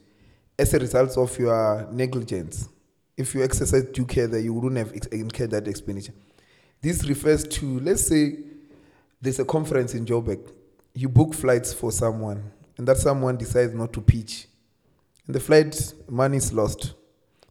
as 0.60 0.74
a 0.74 0.80
result 0.80 1.18
of 1.18 1.38
your 1.40 1.88
negligence. 1.92 2.70
If 3.18 3.36
you 3.36 3.44
exercise 3.44 3.84
due 3.86 4.06
care, 4.06 4.28
there 4.28 4.40
you 4.40 4.54
wouldn't 4.54 4.78
have 4.78 4.94
incurred 5.12 5.52
that 5.52 5.68
expenditure. 5.68 6.14
This 6.82 7.08
refers 7.08 7.44
to, 7.46 7.80
let's 7.80 8.08
say, 8.08 8.38
there's 9.22 9.40
a 9.40 9.46
conference 9.46 9.94
in 9.94 10.06
Joburg. 10.06 10.52
You 10.94 11.10
book 11.10 11.34
flights 11.34 11.74
for 11.74 11.92
someone, 11.92 12.52
and 12.78 12.88
that 12.88 12.98
someone 12.98 13.38
decides 13.38 13.74
not 13.74 13.94
to 13.94 14.02
pitch, 14.02 14.48
and 15.26 15.36
the 15.36 15.40
flight 15.40 15.94
money 16.10 16.38
is 16.38 16.52
lost. 16.52 16.94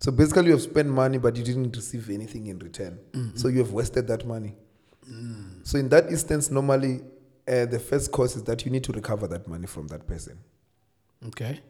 So 0.00 0.12
basically, 0.12 0.46
you 0.46 0.52
have 0.52 0.62
spent 0.62 0.88
money, 0.88 1.18
but 1.18 1.36
you 1.36 1.44
didn't 1.44 1.74
receive 1.76 2.10
anything 2.10 2.48
in 2.48 2.58
return. 2.58 2.98
So 3.36 3.48
you 3.48 3.58
have 3.60 3.72
wasted 3.72 4.06
that 4.08 4.26
money. 4.26 4.54
So 5.62 5.78
in 5.78 5.88
that 5.90 6.08
instance, 6.08 6.50
normally 6.50 7.00
uh, 7.48 7.66
the 7.66 7.78
first 7.78 8.10
course 8.12 8.36
is 8.36 8.42
that 8.44 8.64
you 8.64 8.70
need 8.70 8.84
to 8.84 8.92
recover 8.92 9.26
that 9.28 9.46
money 9.48 9.66
from 9.66 9.86
that 9.88 10.06
person. 10.06 10.38
Okay. 11.26 11.60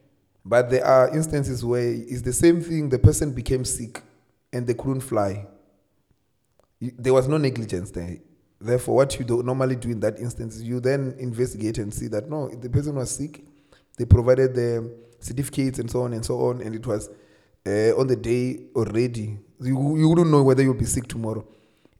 But 0.44 0.70
there 0.70 0.84
are 0.84 1.14
instances 1.14 1.64
where 1.64 1.92
it's 1.92 2.22
the 2.22 2.32
same 2.32 2.60
thing. 2.60 2.88
The 2.88 2.98
person 2.98 3.32
became 3.32 3.64
sick 3.64 4.02
and 4.52 4.66
they 4.66 4.74
couldn't 4.74 5.00
fly. 5.00 5.46
There 6.80 7.12
was 7.12 7.28
no 7.28 7.38
negligence 7.38 7.90
there. 7.90 8.18
Therefore, 8.60 8.96
what 8.96 9.18
you 9.18 9.24
do 9.24 9.42
normally 9.42 9.76
do 9.76 9.90
in 9.90 10.00
that 10.00 10.18
instance 10.18 10.56
is 10.56 10.62
you 10.62 10.80
then 10.80 11.14
investigate 11.18 11.78
and 11.78 11.92
see 11.92 12.08
that 12.08 12.28
no, 12.28 12.48
the 12.48 12.70
person 12.70 12.94
was 12.94 13.10
sick. 13.10 13.44
They 13.98 14.04
provided 14.04 14.54
the 14.54 14.92
certificates 15.18 15.78
and 15.78 15.90
so 15.90 16.02
on 16.02 16.12
and 16.12 16.24
so 16.24 16.40
on, 16.46 16.60
and 16.60 16.74
it 16.74 16.86
was 16.86 17.10
uh, 17.66 17.96
on 17.98 18.06
the 18.06 18.16
day 18.16 18.66
already. 18.74 19.38
You, 19.60 19.96
you 19.96 20.08
wouldn't 20.08 20.30
know 20.30 20.42
whether 20.42 20.62
you'll 20.62 20.74
be 20.74 20.84
sick 20.84 21.08
tomorrow, 21.08 21.44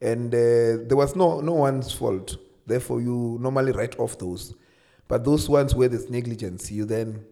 and 0.01 0.33
uh, 0.33 0.87
there 0.87 0.97
was 0.97 1.15
no 1.17 1.41
no 1.41 1.55
one's 1.55 1.93
fault. 1.93 2.37
Therefore, 2.67 3.01
you 3.01 3.39
normally 3.41 3.73
write 3.73 3.99
off 3.99 4.19
those. 4.19 4.55
But 5.09 5.25
those 5.25 5.49
ones 5.49 5.75
where 5.75 5.89
there's 5.89 6.09
negligence, 6.09 6.71
you 6.71 6.85
then 6.85 7.25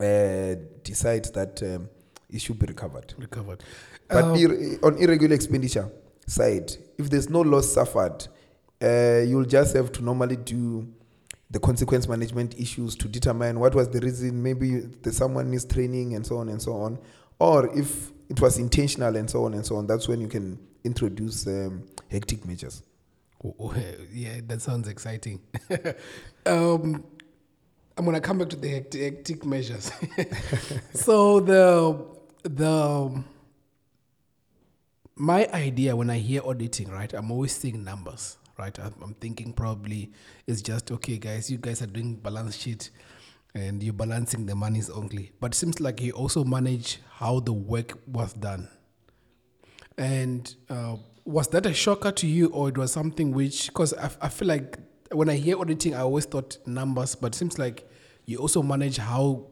uh, 0.00 0.56
decide 0.82 1.24
that 1.34 1.62
um, 1.62 1.88
it 2.28 2.40
should 2.40 2.58
be 2.58 2.66
recovered. 2.66 3.14
Recovered. 3.18 3.62
But 4.08 4.24
Um, 4.24 4.36
ir- 4.36 4.78
on 4.82 4.96
irregular 4.98 5.34
expenditure 5.34 5.90
side, 6.26 6.72
if 6.98 7.10
there's 7.10 7.28
no 7.28 7.40
loss 7.40 7.72
suffered, 7.72 8.26
uh, 8.82 9.22
you'll 9.26 9.44
just 9.44 9.74
have 9.76 9.92
to 9.92 10.02
normally 10.02 10.36
do 10.36 10.86
the 11.50 11.58
consequence 11.58 12.08
management 12.08 12.58
issues 12.58 12.94
to 12.96 13.08
determine 13.08 13.58
what 13.58 13.74
was 13.74 13.88
the 13.88 14.00
reason. 14.00 14.42
Maybe 14.42 14.80
the 15.02 15.12
someone 15.12 15.50
needs 15.50 15.64
training 15.64 16.14
and 16.14 16.24
so 16.24 16.38
on 16.38 16.48
and 16.48 16.62
so 16.62 16.72
on, 16.74 16.98
or 17.38 17.76
if 17.76 18.12
it 18.28 18.40
was 18.40 18.58
intentional 18.58 19.16
and 19.16 19.28
so 19.28 19.44
on 19.44 19.54
and 19.54 19.66
so 19.66 19.76
on. 19.76 19.86
That's 19.86 20.06
when 20.08 20.20
you 20.20 20.28
can 20.28 20.58
introduce 20.84 21.46
um, 21.46 21.82
hectic 22.10 22.46
measures. 22.46 22.82
Oh, 23.44 23.54
oh, 23.58 23.74
yeah, 24.12 24.40
that 24.46 24.62
sounds 24.62 24.88
exciting. 24.88 25.40
um, 26.46 27.04
I'm 27.96 28.04
gonna 28.04 28.20
come 28.20 28.38
back 28.38 28.48
to 28.50 28.56
the 28.56 28.68
hectic, 28.68 29.44
measures. 29.44 29.90
so 30.94 31.40
the 31.40 32.06
the 32.42 33.22
my 35.16 35.46
idea 35.52 35.94
when 35.94 36.08
I 36.08 36.18
hear 36.18 36.40
auditing, 36.44 36.90
right? 36.90 37.12
I'm 37.12 37.30
always 37.30 37.54
seeing 37.54 37.84
numbers, 37.84 38.38
right? 38.58 38.76
I'm, 38.78 39.14
thinking 39.20 39.52
probably 39.52 40.12
it's 40.46 40.62
just 40.62 40.90
okay, 40.90 41.18
guys. 41.18 41.50
You 41.50 41.58
guys 41.58 41.82
are 41.82 41.86
doing 41.86 42.16
balance 42.16 42.56
sheet, 42.56 42.90
and 43.54 43.82
you're 43.82 43.92
balancing 43.92 44.46
the 44.46 44.54
monies 44.54 44.88
only. 44.88 45.32
But 45.38 45.52
it 45.52 45.56
seems 45.56 45.78
like 45.78 46.00
you 46.00 46.12
also 46.12 46.42
manage 46.44 47.00
how 47.10 47.40
the 47.40 47.52
work 47.52 47.98
was 48.06 48.32
done. 48.32 48.68
And 49.98 50.54
uh, 50.70 50.96
was 51.26 51.48
that 51.48 51.66
a 51.66 51.74
shocker 51.74 52.12
to 52.12 52.26
you, 52.26 52.48
or 52.48 52.70
it 52.70 52.78
was 52.78 52.92
something 52.92 53.32
which? 53.32 53.66
Because 53.66 53.92
I, 53.92 54.10
I 54.22 54.28
feel 54.30 54.48
like 54.48 54.78
when 55.12 55.28
I 55.28 55.36
hear 55.36 55.58
auditing, 55.58 55.94
I 55.94 56.00
always 56.00 56.24
thought 56.24 56.58
numbers, 56.66 57.14
but 57.14 57.34
it 57.34 57.38
seems 57.38 57.58
like 57.58 57.88
you 58.26 58.38
also 58.38 58.62
manage 58.62 58.96
how, 58.98 59.46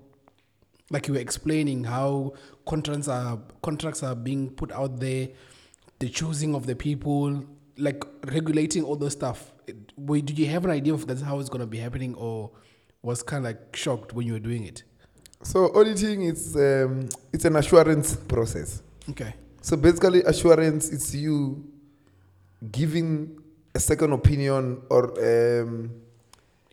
like 0.91 1.09
you 1.09 1.15
were 1.15 1.21
explaining, 1.21 1.85
how 1.85 2.35
contracts 2.67 3.09
are 3.09 3.39
contracts 3.63 4.03
are 4.03 4.15
being 4.15 4.51
put 4.51 4.71
out 4.73 5.01
there, 5.01 5.29
the 5.99 6.09
choosing 6.09 6.55
of 6.55 6.67
the 6.67 6.77
people, 6.77 7.45
like 7.77 8.05
regulating 8.27 8.85
all 8.85 8.97
those 8.97 9.13
stuff. 9.13 9.53
It- 9.67 9.93
Wait, 9.97 10.27
did 10.27 10.39
you 10.39 10.47
have 10.47 10.65
an 10.65 10.71
idea 10.71 10.95
of 10.95 11.07
that's 11.07 11.23
how 11.23 11.41
it's 11.41 11.49
gonna 11.49 11.67
be 11.67 11.79
happening, 11.79 12.15
or 12.15 12.51
was 13.03 13.23
kind 13.23 13.45
of 13.45 13.53
like 13.53 13.75
shocked 13.77 14.13
when 14.13 14.27
you 14.27 14.33
were 14.35 14.39
doing 14.39 14.65
it? 14.65 14.83
So 15.43 15.73
auditing 15.77 16.23
is 16.23 16.57
um, 16.57 17.09
it's 17.33 17.45
an 17.45 17.57
assurance 17.57 18.17
process. 18.17 18.83
Okay. 19.11 19.35
So 19.61 19.77
basically, 19.77 20.23
assurance 20.23 20.89
is 20.91 21.15
you 21.15 21.65
giving 22.71 23.39
a 23.75 23.81
second 23.81 24.13
opinion 24.13 24.83
or 24.91 25.03
um, 25.63 25.91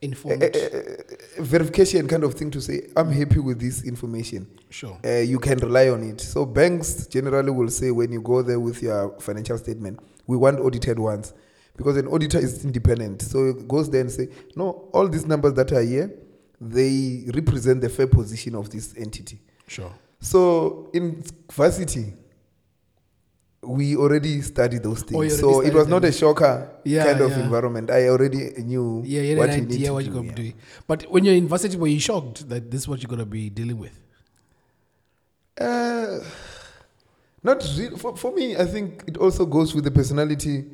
Informed. 0.01 0.43
a, 0.43 0.45
a- 0.45 1.39
a 1.39 1.43
verification 1.43 2.07
kind 2.07 2.23
of 2.23 2.33
thing 2.33 2.51
to 2.51 2.61
say, 2.61 2.87
I'm 2.95 3.11
happy 3.11 3.39
with 3.39 3.59
this 3.59 3.83
information. 3.83 4.47
sure. 4.69 4.97
Uh, 5.03 5.19
you 5.19 5.39
can 5.39 5.57
rely 5.59 5.89
on 5.89 6.03
it. 6.03 6.21
So 6.21 6.45
banks 6.45 7.07
generally 7.07 7.51
will 7.51 7.69
say 7.69 7.91
when 7.91 8.11
you 8.11 8.21
go 8.21 8.41
there 8.41 8.59
with 8.59 8.81
your 8.83 9.19
financial 9.19 9.57
statement, 9.57 9.99
we 10.27 10.37
want 10.37 10.59
audited 10.59 10.99
ones 10.99 11.33
because 11.77 11.97
an 11.97 12.07
auditor 12.07 12.39
is 12.39 12.63
independent. 12.65 13.21
So 13.21 13.45
it 13.49 13.67
goes 13.67 13.89
there 13.89 14.01
and 14.01 14.11
say, 14.11 14.29
no, 14.55 14.89
all 14.93 15.07
these 15.07 15.25
numbers 15.25 15.53
that 15.53 15.71
are 15.71 15.81
here, 15.81 16.11
they 16.61 17.25
represent 17.33 17.81
the 17.81 17.89
fair 17.89 18.07
position 18.07 18.55
of 18.55 18.69
this 18.69 18.93
entity. 18.97 19.39
Sure. 19.67 19.91
So 20.19 20.89
in 20.93 21.23
varsity, 21.51 22.13
we 23.67 23.95
already 23.95 24.41
studied 24.41 24.83
those 24.83 25.01
Oh, 25.03 25.05
things. 25.07 25.15
already 25.15 25.35
so 25.35 25.61
it 25.61 25.73
was 25.73 25.87
not 25.87 26.01
them. 26.01 26.09
a 26.09 26.13
shocker 26.13 26.69
Yeah, 26.83 27.05
kind 27.05 27.21
of 27.21 27.31
yeah. 27.31 27.43
environment. 27.43 27.89
I 27.91 28.07
already 28.09 28.51
knew 28.63 29.01
Yeah, 29.05 29.21
you 29.21 29.37
what 29.37 29.49
an 29.49 29.55
you 29.55 29.61
need 29.65 29.73
idea 29.75 29.87
to 29.87 29.93
what 29.93 29.99
do, 29.99 30.05
you're 30.05 30.13
gonna 30.15 30.27
yeah. 30.27 30.33
be 30.35 30.41
doing. 30.41 30.53
But 30.87 31.03
when 31.11 31.25
you're 31.25 31.35
in 31.35 31.47
varsity, 31.47 31.77
were 31.77 31.87
you 31.87 31.99
shocked 31.99 32.47
that 32.49 32.69
this 32.71 32.81
is 32.81 32.87
what 32.87 33.01
you're 33.01 33.09
gonna 33.09 33.25
be 33.25 33.49
dealing 33.49 33.77
with? 33.77 33.99
Uh, 35.59 36.19
not 37.43 37.63
really. 37.77 37.95
For, 37.97 38.15
for 38.17 38.31
me, 38.33 38.57
I 38.57 38.65
think 38.65 39.03
it 39.07 39.17
also 39.17 39.45
goes 39.45 39.73
with 39.73 39.83
the 39.83 39.91
personality 39.91 40.65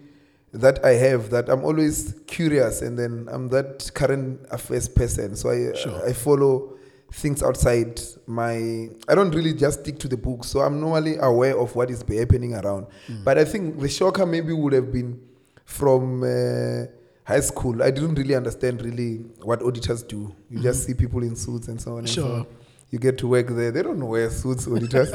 that 0.54 0.84
I 0.84 0.92
have. 0.92 1.30
That 1.30 1.50
I'm 1.50 1.64
always 1.64 2.16
curious, 2.28 2.82
and 2.82 2.98
then 2.98 3.28
I'm 3.32 3.50
that 3.50 3.92
current 3.94 4.40
affairs 4.52 4.88
person. 4.90 5.36
So 5.36 5.50
I 5.50 5.74
Sure. 5.76 6.06
I 6.08 6.14
follow 6.14 6.78
things 7.12 7.44
outside 7.44 8.00
my. 8.26 8.90
I 9.08 9.16
don't 9.16 9.32
really 9.36 9.54
just 9.54 9.82
stick 9.82 10.00
to 10.00 10.08
the 10.08 10.18
book. 10.18 10.44
So 10.44 10.62
I'm 10.62 10.80
normally 10.80 11.18
aware 11.18 11.58
of 11.60 11.76
what 11.76 11.90
is 11.92 12.02
happening 12.02 12.56
around. 12.56 12.88
But 13.24 13.38
I 13.38 13.46
think 13.46 13.80
the 13.80 13.90
shocker 13.90 14.26
maybe 14.26 14.54
would 14.54 14.74
have 14.74 14.92
been 14.92 15.20
from. 15.66 16.24
Uh, 16.24 16.86
High 17.24 17.40
school, 17.40 17.82
I 17.84 17.92
didn't 17.92 18.16
really 18.16 18.34
understand 18.36 18.82
really 18.82 19.18
what 19.44 19.62
auditors 19.62 20.02
do. 20.02 20.36
You 20.50 20.60
just 20.60 20.86
see 20.86 20.96
people 20.96 21.22
in 21.22 21.36
suits 21.36 21.68
and 21.68 21.80
so 21.80 21.94
on. 21.94 22.00
And 22.00 22.10
so 22.10 22.14
Sure. 22.24 22.32
on. 22.40 22.48
You 22.90 22.98
get 23.00 23.20
to 23.20 23.28
work 23.28 23.48
there. 23.48 23.72
They 23.72 23.84
don't 23.84 24.06
wear 24.06 24.30
suits, 24.32 24.68
auditors. 24.68 25.12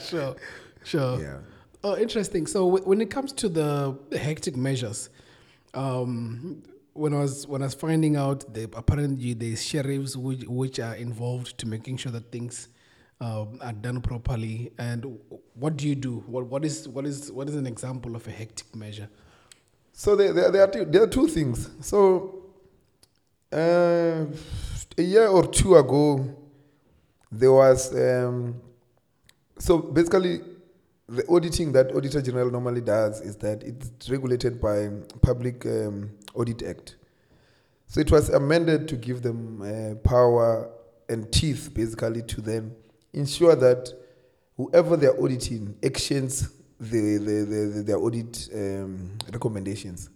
sure, 0.10 0.34
sure. 0.84 1.20
Yeah. 1.20 1.38
Oh, 1.84 1.96
interesting. 1.96 2.46
So 2.48 2.66
w- 2.68 2.84
when 2.84 3.00
it 3.00 3.10
comes 3.10 3.32
to 3.34 3.48
the 3.48 3.96
hectic 4.18 4.56
measures, 4.56 5.08
um, 5.72 6.62
when 7.00 7.14
I 7.14 7.20
was 7.20 7.46
when 7.46 7.62
I 7.62 7.66
was 7.66 7.74
finding 7.74 8.16
out 8.16 8.52
that 8.54 8.74
apparently 8.76 9.34
there's 9.34 9.62
sheriffs 9.64 10.16
which, 10.16 10.44
which 10.46 10.78
are 10.78 10.94
involved 10.94 11.56
to 11.58 11.66
making 11.66 11.96
sure 11.96 12.12
that 12.12 12.30
things 12.30 12.68
um, 13.20 13.58
are 13.62 13.72
done 13.72 14.00
properly. 14.00 14.72
And 14.78 15.18
what 15.54 15.76
do 15.76 15.88
you 15.88 15.94
do? 15.94 16.22
What 16.26 16.46
what 16.46 16.64
is 16.64 16.88
what 16.88 17.06
is 17.06 17.32
what 17.32 17.48
is 17.48 17.56
an 17.56 17.66
example 17.66 18.16
of 18.16 18.26
a 18.28 18.30
hectic 18.30 18.74
measure? 18.76 19.08
So 19.92 20.16
there, 20.16 20.32
there, 20.32 20.50
there, 20.50 20.62
are 20.62 20.70
two, 20.70 20.84
there 20.84 21.02
are 21.02 21.12
two 21.18 21.26
things. 21.28 21.70
So 21.80 22.36
Uh, 23.52 24.26
a 24.96 25.02
year 25.02 25.26
or 25.26 25.44
two 25.44 25.74
ago, 25.74 26.24
there 27.32 27.50
was 27.50 27.92
um, 27.92 28.54
so 29.58 29.78
basically 29.78 30.40
the 31.08 31.26
auditing 31.28 31.72
that 31.72 31.92
Auditor 31.92 32.22
General 32.22 32.48
normally 32.50 32.80
does 32.80 33.20
is 33.20 33.34
that 33.38 33.64
it's 33.64 34.08
regulated 34.08 34.60
by 34.60 34.88
Public 35.20 35.66
um, 35.66 36.10
Audit 36.34 36.62
Act. 36.62 36.96
So 37.86 38.00
it 38.00 38.10
was 38.10 38.28
amended 38.30 38.86
to 38.88 38.96
give 38.96 39.22
them 39.22 39.62
uh, 39.62 39.94
power 40.08 40.70
and 41.08 41.30
teeth, 41.32 41.70
basically, 41.74 42.22
to 42.22 42.40
then 42.40 42.74
ensure 43.12 43.56
that 43.56 43.92
whoever 44.56 44.96
they're 44.96 45.20
auditing 45.20 45.74
actions 45.84 46.50
the, 46.78 47.18
the, 47.18 47.44
the, 47.44 47.66
the, 47.74 47.82
their 47.82 47.98
audit 47.98 48.48
um, 48.54 49.18
recommendations. 49.32 50.08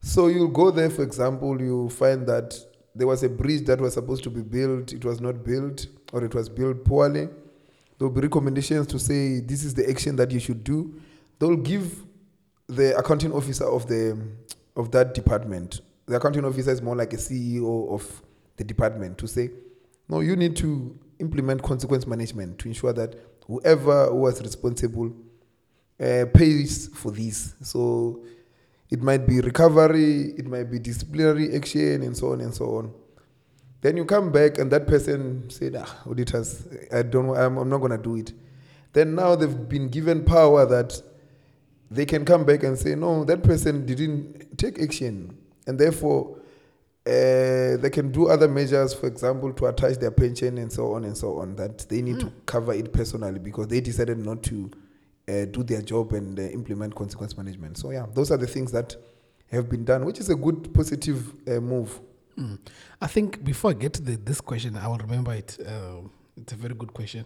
So 0.00 0.28
you'll 0.28 0.48
go 0.48 0.70
there, 0.70 0.90
for 0.90 1.02
example, 1.02 1.60
you 1.60 1.88
find 1.90 2.26
that 2.26 2.58
there 2.94 3.06
was 3.06 3.22
a 3.22 3.28
bridge 3.28 3.66
that 3.66 3.80
was 3.80 3.94
supposed 3.94 4.24
to 4.24 4.30
be 4.30 4.40
built, 4.40 4.92
it 4.92 5.04
was 5.04 5.20
not 5.20 5.44
built, 5.44 5.86
or 6.12 6.24
it 6.24 6.34
was 6.34 6.48
built 6.48 6.84
poorly. 6.84 7.28
There 7.98 8.08
will 8.08 8.10
be 8.10 8.22
recommendations 8.22 8.86
to 8.88 8.98
say 8.98 9.40
this 9.40 9.64
is 9.64 9.74
the 9.74 9.88
action 9.88 10.16
that 10.16 10.30
you 10.30 10.40
should 10.40 10.64
do. 10.64 11.00
They'll 11.38 11.56
give 11.56 12.04
the 12.68 12.96
accounting 12.96 13.32
officer 13.32 13.64
of 13.64 13.86
the 13.86 14.18
of 14.76 14.90
that 14.92 15.14
department. 15.14 15.80
The 16.06 16.16
accounting 16.16 16.44
officer 16.44 16.70
is 16.70 16.82
more 16.82 16.94
like 16.94 17.12
a 17.12 17.16
CEO 17.16 17.92
of 17.92 18.22
the 18.56 18.64
department 18.64 19.18
to 19.18 19.26
say, 19.26 19.50
no, 20.08 20.20
you 20.20 20.36
need 20.36 20.56
to 20.56 20.96
implement 21.18 21.62
consequence 21.62 22.06
management 22.06 22.58
to 22.60 22.68
ensure 22.68 22.92
that 22.92 23.16
whoever 23.46 24.14
was 24.14 24.40
responsible 24.42 25.12
uh, 26.00 26.26
pays 26.32 26.88
for 26.88 27.10
this. 27.10 27.54
So 27.62 28.24
it 28.90 29.02
might 29.02 29.26
be 29.26 29.40
recovery, 29.40 30.34
it 30.36 30.46
might 30.46 30.70
be 30.70 30.78
disciplinary 30.78 31.54
action, 31.56 32.02
and 32.02 32.16
so 32.16 32.32
on 32.32 32.40
and 32.40 32.54
so 32.54 32.76
on. 32.76 32.92
Then 33.80 33.96
you 33.96 34.04
come 34.04 34.30
back, 34.32 34.58
and 34.58 34.70
that 34.70 34.86
person 34.86 35.48
said, 35.50 35.76
ah, 35.76 36.02
auditors, 36.08 36.66
I 36.92 37.02
don't, 37.02 37.36
I'm, 37.36 37.56
I'm 37.58 37.68
not 37.68 37.78
going 37.78 37.92
to 37.92 37.98
do 37.98 38.16
it. 38.16 38.32
Then 38.92 39.14
now 39.14 39.34
they've 39.34 39.68
been 39.68 39.88
given 39.88 40.24
power 40.24 40.64
that 40.66 41.00
they 41.90 42.04
can 42.04 42.24
come 42.24 42.44
back 42.44 42.62
and 42.62 42.78
say, 42.78 42.94
no, 42.94 43.24
that 43.24 43.42
person 43.42 43.86
didn't 43.86 44.58
take 44.58 44.80
action, 44.80 45.36
and 45.66 45.78
therefore 45.78 46.38
uh, 47.06 47.76
they 47.76 47.90
can 47.92 48.10
do 48.10 48.28
other 48.28 48.48
measures, 48.48 48.92
for 48.92 49.06
example, 49.06 49.52
to 49.52 49.66
attach 49.66 49.96
their 49.98 50.10
pension 50.10 50.58
and 50.58 50.72
so 50.72 50.94
on 50.94 51.04
and 51.04 51.16
so 51.16 51.38
on, 51.38 51.54
that 51.56 51.88
they 51.88 52.02
need 52.02 52.18
to 52.18 52.32
cover 52.46 52.72
it 52.72 52.92
personally 52.92 53.38
because 53.38 53.68
they 53.68 53.80
decided 53.80 54.18
not 54.18 54.42
to 54.42 54.70
uh, 55.28 55.44
do 55.46 55.62
their 55.62 55.82
job 55.82 56.12
and 56.12 56.38
uh, 56.38 56.42
implement 56.42 56.94
consequence 56.94 57.36
management. 57.36 57.78
So, 57.78 57.92
yeah, 57.92 58.06
those 58.12 58.32
are 58.32 58.36
the 58.36 58.46
things 58.46 58.72
that 58.72 58.96
have 59.52 59.68
been 59.68 59.84
done, 59.84 60.04
which 60.04 60.18
is 60.18 60.30
a 60.30 60.34
good, 60.34 60.74
positive 60.74 61.32
uh, 61.46 61.60
move. 61.60 62.00
Mm. 62.36 62.58
I 63.00 63.06
think 63.06 63.44
before 63.44 63.70
I 63.70 63.74
get 63.74 63.92
to 63.94 64.02
the, 64.02 64.16
this 64.16 64.40
question, 64.40 64.76
I 64.76 64.88
will 64.88 64.98
remember 64.98 65.32
it. 65.32 65.56
Uh, 65.64 66.00
it's 66.36 66.52
a 66.52 66.56
very 66.56 66.74
good 66.74 66.92
question. 66.92 67.24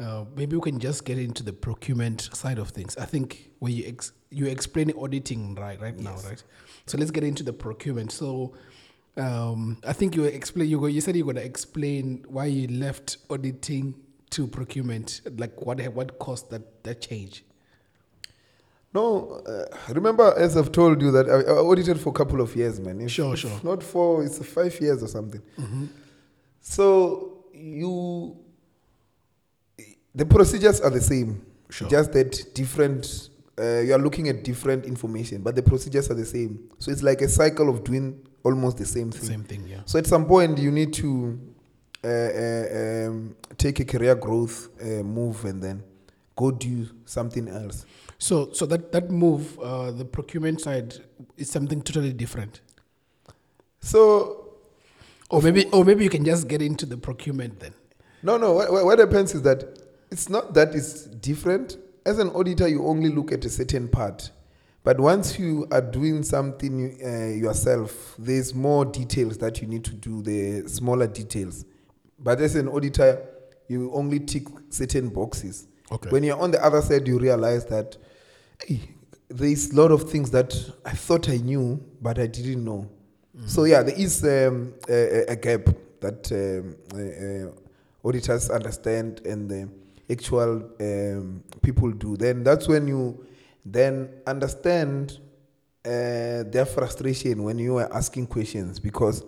Uh, 0.00 0.24
maybe 0.34 0.56
we 0.56 0.62
can 0.62 0.78
just 0.78 1.04
get 1.04 1.18
into 1.18 1.42
the 1.42 1.52
procurement 1.52 2.30
side 2.32 2.58
of 2.58 2.70
things. 2.70 2.96
I 2.96 3.04
think 3.04 3.50
when 3.58 3.72
you 3.72 3.84
ex- 3.86 4.12
you 4.30 4.46
explain 4.46 4.90
auditing 4.92 5.54
right 5.56 5.78
right 5.80 5.98
now, 5.98 6.16
right? 6.24 6.42
So 6.86 6.96
let's 6.96 7.10
get 7.10 7.22
into 7.24 7.42
the 7.42 7.52
procurement. 7.52 8.10
So 8.10 8.54
um, 9.16 9.76
I 9.86 9.92
think 9.92 10.16
you 10.16 10.24
explain 10.24 10.68
you 10.68 10.80
go, 10.80 10.86
you 10.86 11.00
said 11.00 11.16
you're 11.16 11.24
going 11.24 11.36
to 11.36 11.44
explain 11.44 12.24
why 12.28 12.46
you 12.46 12.68
left 12.68 13.18
auditing 13.28 13.94
to 14.30 14.46
procurement, 14.46 15.20
like 15.36 15.60
what 15.60 15.80
what 15.92 16.18
caused 16.18 16.50
that 16.50 16.82
that 16.84 17.02
change. 17.02 17.44
No, 18.92 19.40
uh, 19.46 19.92
remember, 19.92 20.34
as 20.36 20.56
I've 20.56 20.72
told 20.72 21.00
you, 21.00 21.12
that 21.12 21.28
I, 21.28 21.52
I 21.52 21.58
audited 21.58 22.00
for 22.00 22.08
a 22.08 22.12
couple 22.12 22.40
of 22.40 22.56
years, 22.56 22.80
man. 22.80 23.00
If, 23.00 23.12
Sure, 23.12 23.36
sure. 23.36 23.60
Not 23.62 23.84
for, 23.84 24.24
it's 24.24 24.44
five 24.44 24.80
years 24.80 25.00
or 25.00 25.06
something. 25.06 25.40
Mm-hmm. 25.56 25.84
So 26.60 27.44
you, 27.54 28.36
the 30.14 30.24
procedures 30.26 30.80
are 30.80 30.90
the 30.90 31.00
same, 31.00 31.44
Sure. 31.70 31.88
just 31.88 32.12
that 32.12 32.54
different. 32.54 33.28
Uh, 33.58 33.80
you 33.80 33.92
are 33.92 33.98
looking 33.98 34.28
at 34.28 34.42
different 34.42 34.86
information, 34.86 35.42
but 35.42 35.54
the 35.54 35.62
procedures 35.62 36.10
are 36.10 36.14
the 36.14 36.24
same. 36.24 36.58
So 36.78 36.90
it's 36.90 37.02
like 37.02 37.20
a 37.20 37.28
cycle 37.28 37.68
of 37.68 37.84
doing 37.84 38.18
almost 38.42 38.78
the 38.78 38.86
same 38.86 39.10
thing. 39.10 39.28
Same 39.28 39.44
thing, 39.44 39.66
yeah. 39.68 39.82
So 39.84 39.98
at 39.98 40.06
some 40.06 40.24
point, 40.24 40.58
you 40.58 40.70
need 40.70 40.94
to 40.94 41.38
uh, 42.02 42.08
uh, 42.08 43.06
um, 43.08 43.36
take 43.58 43.78
a 43.80 43.84
career 43.84 44.14
growth 44.14 44.70
uh, 44.80 45.02
move 45.02 45.44
and 45.44 45.62
then 45.62 45.82
go 46.36 46.50
do 46.50 46.86
something 47.04 47.48
else. 47.48 47.84
So 48.18 48.50
so 48.52 48.64
that 48.66 48.92
that 48.92 49.10
move, 49.10 49.58
uh, 49.60 49.90
the 49.90 50.04
procurement 50.06 50.60
side, 50.62 50.94
is 51.36 51.50
something 51.50 51.82
totally 51.82 52.12
different. 52.14 52.60
So 53.80 54.46
Or 55.30 55.40
maybe 55.42 55.66
or 55.66 55.84
maybe 55.84 56.02
you 56.04 56.10
can 56.10 56.24
just 56.24 56.48
get 56.48 56.60
into 56.62 56.86
the 56.86 56.96
procurement 56.96 57.60
then. 57.60 57.72
No, 58.22 58.36
no. 58.38 58.52
What, 58.54 58.72
what- 58.72 58.84
what 58.84 58.98
happens 58.98 59.34
is 59.34 59.42
that 59.42 59.78
it's 60.10 60.28
not 60.28 60.54
that 60.54 60.74
it's 60.74 61.04
different. 61.04 61.76
As 62.04 62.18
an 62.18 62.30
auditor, 62.30 62.66
you 62.68 62.86
only 62.86 63.10
look 63.10 63.32
at 63.32 63.44
a 63.44 63.50
certain 63.50 63.88
part. 63.88 64.30
But 64.82 64.98
once 64.98 65.38
you 65.38 65.66
are 65.70 65.82
doing 65.82 66.22
something 66.22 66.98
uh, 67.04 67.34
yourself, 67.36 68.14
there's 68.18 68.54
more 68.54 68.84
details 68.86 69.36
that 69.38 69.60
you 69.60 69.68
need 69.68 69.84
to 69.84 69.92
do, 69.92 70.22
the 70.22 70.66
smaller 70.68 71.06
details. 71.06 71.66
But 72.18 72.40
as 72.40 72.56
an 72.56 72.68
auditor, 72.68 73.22
you 73.68 73.92
only 73.92 74.20
tick 74.20 74.44
certain 74.70 75.10
boxes. 75.10 75.68
Okay. 75.92 76.08
When 76.10 76.22
you're 76.24 76.40
on 76.40 76.50
the 76.50 76.64
other 76.64 76.80
side, 76.80 77.06
you 77.06 77.18
realize 77.18 77.66
that 77.66 77.96
hey, 78.66 78.80
there's 79.28 79.70
a 79.72 79.76
lot 79.76 79.90
of 79.90 80.10
things 80.10 80.30
that 80.30 80.54
I 80.84 80.92
thought 80.92 81.28
I 81.28 81.36
knew, 81.36 81.82
but 82.00 82.18
I 82.18 82.26
didn't 82.26 82.64
know. 82.64 82.88
So 83.46 83.64
yeah, 83.64 83.82
there 83.82 83.94
is 83.98 84.22
um, 84.24 84.74
a, 84.88 85.24
a- 85.28 85.36
gap 85.36 85.68
that 86.00 86.30
um, 86.32 86.76
uh, 86.94 87.48
uh, 87.48 88.06
auditors 88.08 88.50
understand 88.50 89.20
and 89.24 89.48
the 89.48 89.68
actual 90.10 90.62
um, 90.80 91.42
people 91.62 91.90
do. 91.92 92.16
Then 92.16 92.42
that's 92.42 92.68
when 92.68 92.88
you 92.88 93.26
then 93.64 94.08
understand 94.26 95.18
uh, 95.84 96.44
their 96.44 96.66
frustration 96.66 97.42
when 97.42 97.58
you 97.58 97.78
are 97.78 97.92
asking 97.94 98.26
questions 98.26 98.78
because 98.78 99.24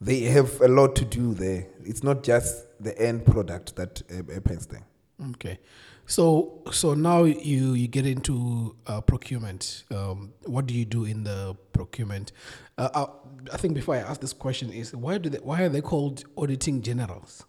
they 0.00 0.20
have 0.20 0.60
a 0.60 0.68
lot 0.68 0.96
to 0.96 1.04
do 1.04 1.34
there. 1.34 1.66
It's 1.84 2.02
not 2.02 2.22
just 2.22 2.66
the 2.80 2.98
end 3.00 3.26
product 3.26 3.76
that 3.76 4.02
uh, 4.10 4.32
happens 4.32 4.66
there. 4.66 4.84
Okay, 5.30 5.58
so 6.06 6.62
so 6.72 6.94
now 6.94 7.24
you 7.24 7.74
you 7.74 7.88
get 7.88 8.06
into 8.06 8.76
uh, 8.86 9.00
procurement. 9.00 9.84
Um, 9.90 10.32
what 10.44 10.66
do 10.66 10.74
you 10.74 10.84
do 10.84 11.04
in 11.04 11.24
the 11.24 11.56
procurement? 11.72 12.32
Uh, 12.76 12.88
I, 12.94 13.54
I 13.54 13.56
think 13.56 13.74
before 13.74 13.94
I 13.94 13.98
ask 13.98 14.20
this 14.20 14.32
question 14.32 14.72
is 14.72 14.94
why 14.94 15.18
do 15.18 15.28
they, 15.30 15.38
why 15.38 15.62
are 15.62 15.68
they 15.68 15.80
called 15.80 16.24
auditing 16.36 16.82
generals? 16.82 17.44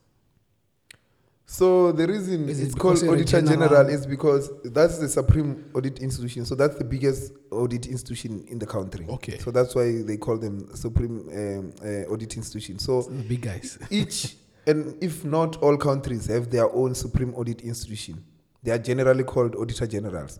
So 1.47 1.91
the 1.91 2.07
reason 2.07 2.49
Is 2.49 2.59
it 2.59 2.65
it's 2.65 2.73
because 2.73 3.01
called 3.01 3.03
you're 3.03 3.13
a 3.13 3.21
Auditor 3.21 3.41
general? 3.41 3.69
General 3.69 3.89
is 3.89 4.07
because 4.07 4.49
that's 4.63 4.97
the 4.97 5.07
supreme 5.07 5.65
audit 5.75 5.99
institution. 5.99 6.45
So 6.45 6.55
that's 6.55 6.75
the 6.75 6.83
biggest 6.83 7.33
audit 7.51 7.85
institution 7.85 8.45
in 8.47 8.57
the 8.57 8.65
country. 8.65 9.05
Okay. 9.07 9.37
So 9.37 9.51
that's 9.51 9.75
why 9.75 10.01
they 10.01 10.17
call 10.17 10.37
them 10.37 10.75
supreme 10.75 11.29
um, 11.29 11.73
uh, 11.83 12.11
audit 12.11 12.35
institution. 12.35 12.79
So 12.79 13.03
The 13.03 13.23
big 13.23 13.41
guys. 13.41 13.77
each 13.89 14.35
and 14.65 14.97
if 15.01 15.23
not 15.23 15.57
all 15.57 15.77
countries 15.77 16.25
have 16.25 16.49
their 16.49 16.71
own 16.73 16.95
supreme 16.95 17.33
audit 17.35 17.61
institution. 17.61 18.23
They 18.63 18.71
are 18.71 18.79
generally 18.79 19.23
called 19.23 19.55
auditor 19.55 19.85
generals. 19.85 20.39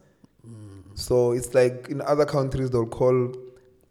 So 0.95 1.33
it's 1.33 1.53
like 1.53 1.87
in 1.89 2.01
other 2.01 2.25
countries 2.25 2.71
they'll 2.71 2.87
call 2.87 3.33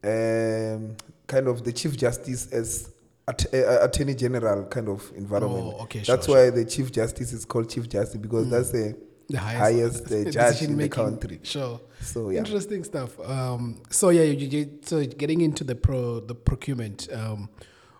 um, 0.02 0.96
kind 1.26 1.48
of 1.48 1.62
the 1.62 1.72
chief 1.72 1.96
justice 1.96 2.50
as 2.50 2.90
at, 3.26 3.54
uh, 3.54 3.78
attorney 3.82 4.14
general 4.14 4.64
kind 4.66 4.88
of 4.88 5.10
environment. 5.16 5.74
Oh, 5.78 5.82
okay, 5.84 6.02
sure, 6.02 6.16
that's 6.16 6.28
why 6.28 6.50
the 6.50 6.64
chief 6.64 6.92
justice 6.92 7.32
is 7.32 7.44
called 7.44 7.70
chief 7.70 7.88
justice 7.88 8.16
because 8.16 8.50
that's 8.50 8.70
the 8.70 8.96
The 9.28 9.38
highest, 9.38 10.12
uh, 10.12 10.30
judge 10.30 10.62
in 10.62 10.76
the 10.76 10.88
country. 10.88 11.40
Sure. 11.42 11.80
So 12.00 12.28
yeah. 12.30 12.40
Interesting 12.40 12.84
stuff. 12.84 13.18
Um, 13.20 13.82
so 13.88 14.10
yeah, 14.10 14.24
you, 14.24 14.46
you, 14.46 14.78
so 14.82 15.04
getting 15.04 15.40
into 15.40 15.64
the 15.64 15.74
pro 15.74 16.20
the 16.20 16.34
procurement. 16.34 17.08
Um, 17.10 17.48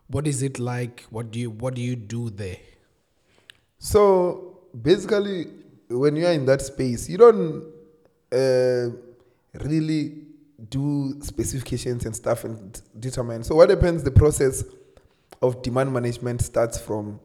what 0.08 0.26
is 0.26 0.42
it 0.42 0.58
like? 0.58 1.06
What 1.10 1.30
do 1.30 1.38
you 1.38 1.50
what 1.50 1.74
do 1.74 1.80
you 1.80 1.96
do 1.96 2.28
there? 2.28 2.58
So 3.78 4.60
basically, 4.82 5.46
when 5.88 6.16
you 6.16 6.26
are 6.26 6.32
in 6.32 6.44
that 6.46 6.60
space, 6.60 7.08
you 7.08 7.16
don't 7.16 7.64
uh, 8.30 8.90
really 9.64 10.24
do 10.68 11.16
specifications 11.22 12.04
and 12.04 12.14
stuff 12.14 12.44
and 12.44 12.80
determine. 12.98 13.44
So 13.44 13.54
what 13.54 13.70
happens? 13.70 14.02
The 14.02 14.10
process 14.10 14.62
of 15.44 15.62
demand 15.62 15.92
management 15.92 16.42
starts 16.42 16.78
from 16.78 17.20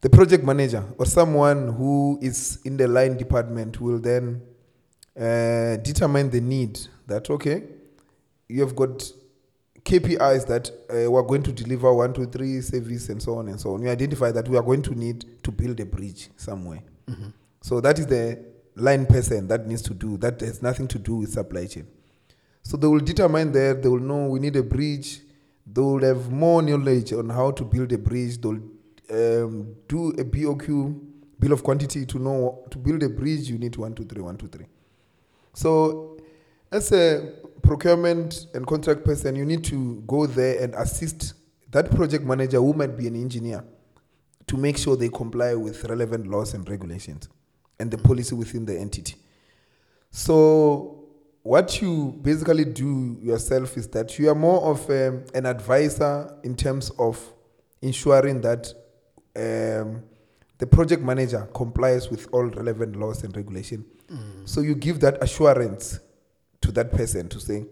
the 0.00 0.08
project 0.08 0.44
manager 0.44 0.84
or 0.98 1.06
someone 1.06 1.68
who 1.74 2.18
is 2.22 2.58
in 2.64 2.76
the 2.76 2.88
line 2.88 3.16
department 3.16 3.80
will 3.80 3.98
then 3.98 4.40
uh, 5.18 5.76
determine 5.76 6.30
the 6.30 6.40
need 6.40 6.78
that 7.06 7.28
okay 7.28 7.64
you 8.48 8.60
have 8.60 8.74
got 8.74 9.12
KPIs 9.84 10.46
that 10.46 10.70
uh, 10.90 11.10
we're 11.10 11.22
going 11.22 11.42
to 11.42 11.52
deliver 11.52 11.92
one, 11.92 12.12
two, 12.12 12.26
three 12.26 12.60
service 12.60 13.08
and 13.08 13.22
so 13.22 13.36
on 13.38 13.48
and 13.48 13.58
so 13.58 13.74
on. 13.74 13.82
You 13.82 13.88
identify 13.88 14.30
that 14.32 14.46
we 14.48 14.56
are 14.56 14.62
going 14.62 14.82
to 14.82 14.94
need 14.94 15.24
to 15.42 15.50
build 15.50 15.80
a 15.80 15.86
bridge 15.86 16.28
somewhere. 16.36 16.82
So 17.62 17.80
that 17.80 17.98
is 17.98 18.06
the 18.06 18.44
line 18.76 19.06
person 19.06 19.48
that 19.48 19.66
needs 19.66 19.82
to 19.82 19.94
do. 19.94 20.16
That 20.18 20.40
has 20.40 20.62
nothing 20.62 20.86
to 20.88 20.98
do 20.98 21.16
with 21.16 21.32
supply 21.32 21.66
chain. 21.66 21.86
So 22.62 22.76
they 22.76 22.86
will 22.86 23.00
determine 23.00 23.52
there. 23.52 23.74
They 23.74 23.88
will 23.88 24.00
know 24.00 24.26
we 24.26 24.38
need 24.38 24.56
a 24.56 24.62
bridge. 24.62 25.20
They'll 25.72 26.00
have 26.00 26.30
more 26.30 26.62
knowledge 26.62 27.12
on 27.12 27.28
how 27.30 27.50
to 27.52 27.64
build 27.64 27.92
a 27.92 27.98
bridge. 27.98 28.40
They'll 28.40 28.60
um, 29.10 29.74
do 29.88 30.08
a 30.10 30.24
BOQ, 30.24 31.00
bill 31.38 31.52
of 31.52 31.62
quantity, 31.62 32.06
to 32.06 32.18
know 32.18 32.64
to 32.70 32.78
build 32.78 33.02
a 33.02 33.08
bridge. 33.08 33.48
You 33.48 33.58
need 33.58 33.76
one, 33.76 33.94
two, 33.94 34.04
three, 34.04 34.22
one, 34.22 34.36
two, 34.36 34.48
three. 34.48 34.66
So, 35.52 36.18
as 36.70 36.92
a 36.92 37.32
procurement 37.62 38.46
and 38.54 38.66
contract 38.66 39.04
person, 39.04 39.36
you 39.36 39.44
need 39.44 39.64
to 39.64 40.02
go 40.06 40.26
there 40.26 40.62
and 40.62 40.74
assist 40.74 41.34
that 41.70 41.90
project 41.90 42.24
manager, 42.24 42.58
who 42.58 42.72
might 42.72 42.96
be 42.96 43.06
an 43.06 43.16
engineer, 43.16 43.64
to 44.46 44.56
make 44.56 44.76
sure 44.76 44.96
they 44.96 45.08
comply 45.08 45.54
with 45.54 45.84
relevant 45.84 46.26
laws 46.26 46.54
and 46.54 46.68
regulations 46.68 47.28
and 47.78 47.90
the 47.90 47.98
policy 47.98 48.34
within 48.34 48.66
the 48.66 48.78
entity. 48.78 49.14
So, 50.10 50.99
what 51.42 51.80
you 51.80 52.18
basically 52.22 52.64
do 52.66 53.16
yourself 53.22 53.76
is 53.76 53.88
that 53.88 54.18
you 54.18 54.28
are 54.28 54.34
more 54.34 54.62
of 54.70 54.88
um, 54.90 55.24
an 55.34 55.46
advisor 55.46 56.36
in 56.42 56.54
terms 56.54 56.90
of 56.98 57.18
ensuring 57.82 58.40
that 58.42 58.68
um, 59.36 60.02
the 60.58 60.66
project 60.66 61.02
manager 61.02 61.48
complies 61.54 62.10
with 62.10 62.28
all 62.32 62.44
relevant 62.44 62.96
laws 62.96 63.24
and 63.24 63.34
regulation. 63.36 63.84
So 64.44 64.60
you 64.60 64.74
give 64.74 65.00
that 65.00 65.22
assurance 65.22 66.00
to 66.62 66.72
that 66.72 66.92
person 66.92 67.28
to 67.28 67.40
say, 67.40 67.64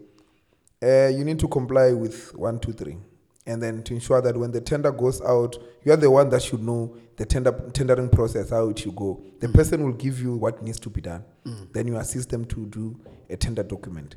uh, 0.81 1.09
you 1.09 1.23
need 1.25 1.37
to 1.39 1.47
comply 1.47 1.91
with 1.91 2.33
one, 2.35 2.59
two, 2.59 2.71
three, 2.71 2.97
and 3.45 3.61
then 3.61 3.83
to 3.83 3.93
ensure 3.93 4.21
that 4.21 4.37
when 4.37 4.51
the 4.51 4.61
tender 4.61 4.91
goes 4.91 5.21
out, 5.21 5.57
you 5.83 5.91
are 5.91 5.97
the 5.97 6.09
one 6.09 6.29
that 6.29 6.41
should 6.41 6.63
know 6.63 6.95
the 7.19 7.25
tender 7.25 7.51
tendering 7.73 8.09
process 8.09 8.49
how 8.49 8.69
it 8.69 8.79
should 8.79 8.95
go. 8.95 9.21
The 9.41 9.49
person 9.49 9.83
will 9.83 9.91
give 9.91 10.21
you 10.21 10.35
what 10.35 10.63
needs 10.63 10.79
to 10.79 10.89
be 10.89 11.01
done. 11.01 11.25
Then 11.73 11.85
you 11.87 11.97
assist 11.97 12.29
them 12.29 12.45
to 12.45 12.65
do 12.67 12.97
a 13.29 13.35
tender 13.35 13.61
document. 13.61 14.15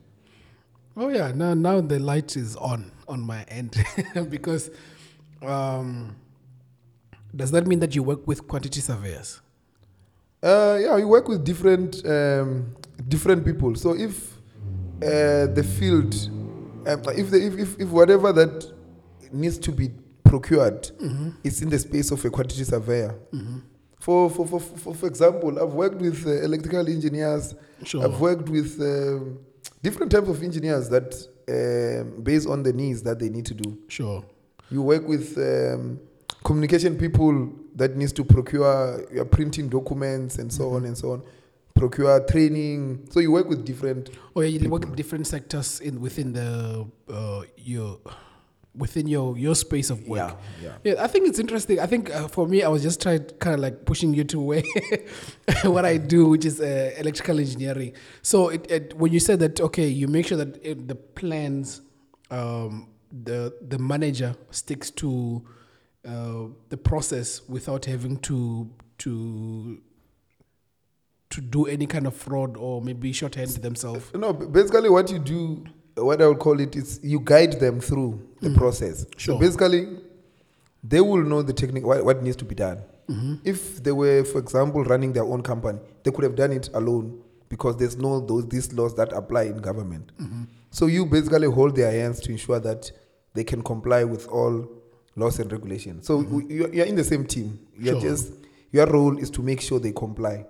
Oh 0.96 1.08
yeah, 1.08 1.32
now 1.34 1.52
now 1.54 1.80
the 1.80 1.98
light 1.98 2.36
is 2.36 2.54
on 2.56 2.92
on 3.08 3.20
my 3.20 3.42
end 3.48 3.76
because 4.30 4.70
um, 5.44 6.14
does 7.34 7.50
that 7.50 7.66
mean 7.66 7.80
that 7.80 7.96
you 7.96 8.04
work 8.04 8.24
with 8.26 8.46
quantity 8.46 8.80
surveyors? 8.80 9.40
Uh, 10.40 10.78
yeah, 10.80 10.96
you 10.96 11.08
work 11.08 11.26
with 11.26 11.44
different 11.44 12.06
um, 12.06 12.72
different 13.08 13.44
people. 13.44 13.74
So 13.74 13.96
if 13.96 14.36
uh, 15.02 15.46
the 15.46 15.66
field, 15.76 16.14
um, 16.86 17.02
if, 17.16 17.30
the, 17.30 17.44
if, 17.44 17.58
if 17.58 17.80
if 17.80 17.88
whatever 17.88 18.32
that 18.32 18.72
needs 19.32 19.58
to 19.58 19.72
be 19.72 19.90
procured 20.32 20.90
is 21.44 21.60
in 21.60 21.68
the 21.68 21.78
space 21.78 22.10
of 22.10 22.24
a 22.24 22.30
quantity 22.30 22.64
surveyor. 22.64 23.14
For, 23.98 24.30
for, 24.30 24.46
for, 24.46 24.60
for, 24.60 24.94
for 24.94 25.06
example, 25.06 25.50
I've 25.62 25.74
worked 25.74 26.00
with 26.00 26.26
uh, 26.26 26.30
electrical 26.48 26.88
engineers. 26.88 27.54
Sure. 27.84 28.02
I've 28.04 28.18
worked 28.18 28.48
with 28.48 28.80
um, 28.80 29.38
different 29.82 30.10
types 30.10 30.28
of 30.28 30.42
engineers 30.42 30.88
that, 30.88 31.08
um, 31.48 32.22
based 32.22 32.48
on 32.48 32.62
the 32.62 32.72
needs 32.72 33.02
that 33.02 33.18
they 33.18 33.28
need 33.28 33.46
to 33.46 33.54
do. 33.54 33.78
Sure. 33.88 34.24
You 34.70 34.80
work 34.82 35.06
with 35.06 35.36
um, 35.36 36.00
communication 36.42 36.96
people 36.96 37.52
that 37.76 37.94
needs 37.94 38.12
to 38.14 38.24
procure 38.24 39.04
your 39.12 39.26
printing 39.26 39.68
documents 39.68 40.38
and 40.38 40.50
so 40.50 40.70
on 40.70 40.86
and 40.86 40.96
so 40.96 41.12
on. 41.12 41.22
Procure 41.74 42.24
training. 42.26 43.06
So 43.10 43.20
you 43.20 43.30
work 43.32 43.48
with 43.48 43.66
different. 43.66 44.10
Or 44.34 44.44
you 44.44 44.68
work 44.70 44.84
in 44.84 44.94
different 44.94 45.26
sectors 45.26 45.80
in 45.80 46.00
within 46.00 46.32
the 46.32 46.86
uh, 47.08 47.42
your 47.56 47.98
within 48.74 49.06
your 49.06 49.36
your 49.36 49.54
space 49.54 49.90
of 49.90 50.06
work. 50.08 50.36
yeah. 50.62 50.72
Yeah, 50.84 50.94
I 50.98 51.06
think 51.06 51.28
it's 51.28 51.38
interesting. 51.38 51.78
I 51.80 51.86
think 51.86 52.10
uh, 52.14 52.28
for 52.28 52.46
me, 52.46 52.62
I 52.62 52.68
was 52.68 52.82
just 52.82 53.00
trying, 53.02 53.24
kind 53.38 53.54
of 53.54 53.60
like 53.60 53.84
pushing 53.84 54.14
you 54.14 54.24
to 54.24 54.40
where 54.40 54.62
what 55.64 55.84
I 55.84 55.98
do, 55.98 56.28
which 56.28 56.44
is 56.44 56.60
uh, 56.60 56.92
electrical 56.98 57.38
engineering. 57.38 57.92
So 58.22 58.48
it, 58.48 58.70
it, 58.70 58.96
when 58.96 59.12
you 59.12 59.20
said 59.20 59.40
that, 59.40 59.60
okay, 59.60 59.88
you 59.88 60.08
make 60.08 60.26
sure 60.26 60.38
that 60.38 60.64
it, 60.64 60.88
the 60.88 60.94
plans, 60.94 61.82
um, 62.30 62.88
the 63.10 63.54
the 63.60 63.78
manager 63.78 64.34
sticks 64.50 64.90
to 64.92 65.42
uh, 66.06 66.44
the 66.70 66.76
process 66.76 67.46
without 67.48 67.84
having 67.84 68.16
to 68.20 68.70
to 68.98 69.80
to 71.28 71.40
do 71.40 71.66
any 71.66 71.86
kind 71.86 72.06
of 72.06 72.14
fraud 72.14 72.56
or 72.56 72.82
maybe 72.82 73.12
shorthand 73.12 73.48
themselves. 73.48 74.12
No, 74.14 74.32
basically, 74.32 74.90
what 74.90 75.10
you 75.10 75.18
do, 75.18 75.64
what 75.96 76.20
I 76.20 76.26
would 76.26 76.38
call 76.38 76.60
it, 76.60 76.74
is 76.76 77.00
you 77.02 77.20
guide 77.20 77.58
them 77.58 77.80
through 77.80 78.31
the 78.42 78.50
mm. 78.50 78.56
process. 78.56 79.06
Sure. 79.16 79.34
So 79.34 79.38
basically, 79.38 79.88
they 80.84 81.00
will 81.00 81.22
know 81.22 81.42
the 81.42 81.52
technique, 81.52 81.86
what, 81.86 82.04
what 82.04 82.22
needs 82.22 82.36
to 82.36 82.44
be 82.44 82.54
done. 82.54 82.78
Mm-hmm. 83.08 83.34
If 83.44 83.82
they 83.82 83.92
were, 83.92 84.24
for 84.24 84.38
example, 84.38 84.84
running 84.84 85.12
their 85.12 85.24
own 85.24 85.42
company, 85.42 85.78
they 86.02 86.10
could 86.10 86.24
have 86.24 86.36
done 86.36 86.52
it 86.52 86.68
alone 86.74 87.22
because 87.48 87.76
there's 87.76 87.96
no 87.96 88.20
those 88.20 88.48
these 88.48 88.72
laws 88.72 88.94
that 88.96 89.12
apply 89.12 89.42
in 89.44 89.58
government. 89.58 90.12
Mm-hmm. 90.20 90.44
So 90.70 90.86
you 90.86 91.06
basically 91.06 91.48
hold 91.50 91.76
their 91.76 91.90
hands 91.90 92.20
to 92.20 92.30
ensure 92.30 92.60
that 92.60 92.90
they 93.34 93.44
can 93.44 93.62
comply 93.62 94.04
with 94.04 94.26
all 94.28 94.68
laws 95.16 95.38
and 95.38 95.52
regulations. 95.52 96.06
So 96.06 96.18
mm-hmm. 96.18 96.38
w- 96.38 96.56
you're, 96.56 96.74
you're 96.74 96.86
in 96.86 96.96
the 96.96 97.04
same 97.04 97.26
team. 97.26 97.58
You're 97.78 98.00
Sure. 98.00 98.10
just 98.10 98.32
your 98.70 98.86
role 98.86 99.18
is 99.18 99.30
to 99.30 99.42
make 99.42 99.60
sure 99.60 99.78
they 99.78 99.92
comply. 99.92 100.46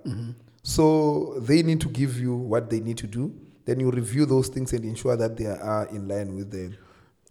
So 0.62 1.34
they 1.40 1.62
need 1.62 1.80
to 1.80 1.88
give 1.88 2.20
you 2.20 2.36
what 2.36 2.70
they 2.70 2.78
need 2.80 2.96
to 2.98 3.06
do. 3.08 3.34
Then 3.64 3.80
you 3.80 3.90
review 3.90 4.26
those 4.26 4.48
things 4.48 4.72
and 4.72 4.84
ensure 4.84 5.16
that 5.16 5.36
they 5.36 5.46
are 5.46 5.86
in 5.90 6.06
line 6.06 6.36
with 6.36 6.50
the 6.50 6.72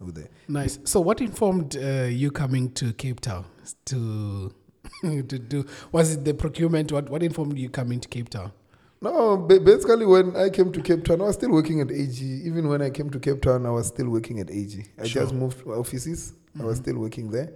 with 0.04 0.16
the. 0.16 0.28
Nice. 0.48 0.78
So, 0.84 1.00
what 1.00 1.20
informed 1.20 1.76
uh, 1.76 2.04
you 2.04 2.30
coming 2.30 2.70
to 2.72 2.92
Cape 2.92 3.20
Town 3.20 3.44
to 3.86 4.52
to 5.02 5.22
do? 5.22 5.64
Was 5.92 6.14
it 6.14 6.24
the 6.24 6.34
procurement? 6.34 6.92
What 6.92 7.08
What 7.10 7.22
informed 7.22 7.58
you 7.58 7.68
coming 7.70 8.00
to 8.00 8.08
Cape 8.08 8.28
Town? 8.28 8.52
No, 9.00 9.36
basically 9.36 10.06
when 10.06 10.36
I 10.36 10.48
came 10.48 10.70
to 10.72 10.80
Cape 10.80 11.04
Town, 11.04 11.20
I 11.22 11.24
was 11.24 11.34
still 11.34 11.50
working 11.50 11.80
at 11.80 11.90
AG. 11.90 12.24
Even 12.24 12.68
when 12.68 12.80
I 12.80 12.90
came 12.90 13.10
to 13.10 13.18
Cape 13.18 13.42
Town, 13.42 13.66
I 13.66 13.70
was 13.70 13.88
still 13.88 14.08
working 14.08 14.38
at 14.38 14.48
AG. 14.48 14.84
I 14.96 15.06
Sure. 15.08 15.22
just 15.22 15.34
moved 15.34 15.58
to 15.64 15.74
offices. 15.74 16.34
I 16.60 16.62
was 16.64 16.76
still 16.78 16.98
working 16.98 17.28
there. 17.28 17.52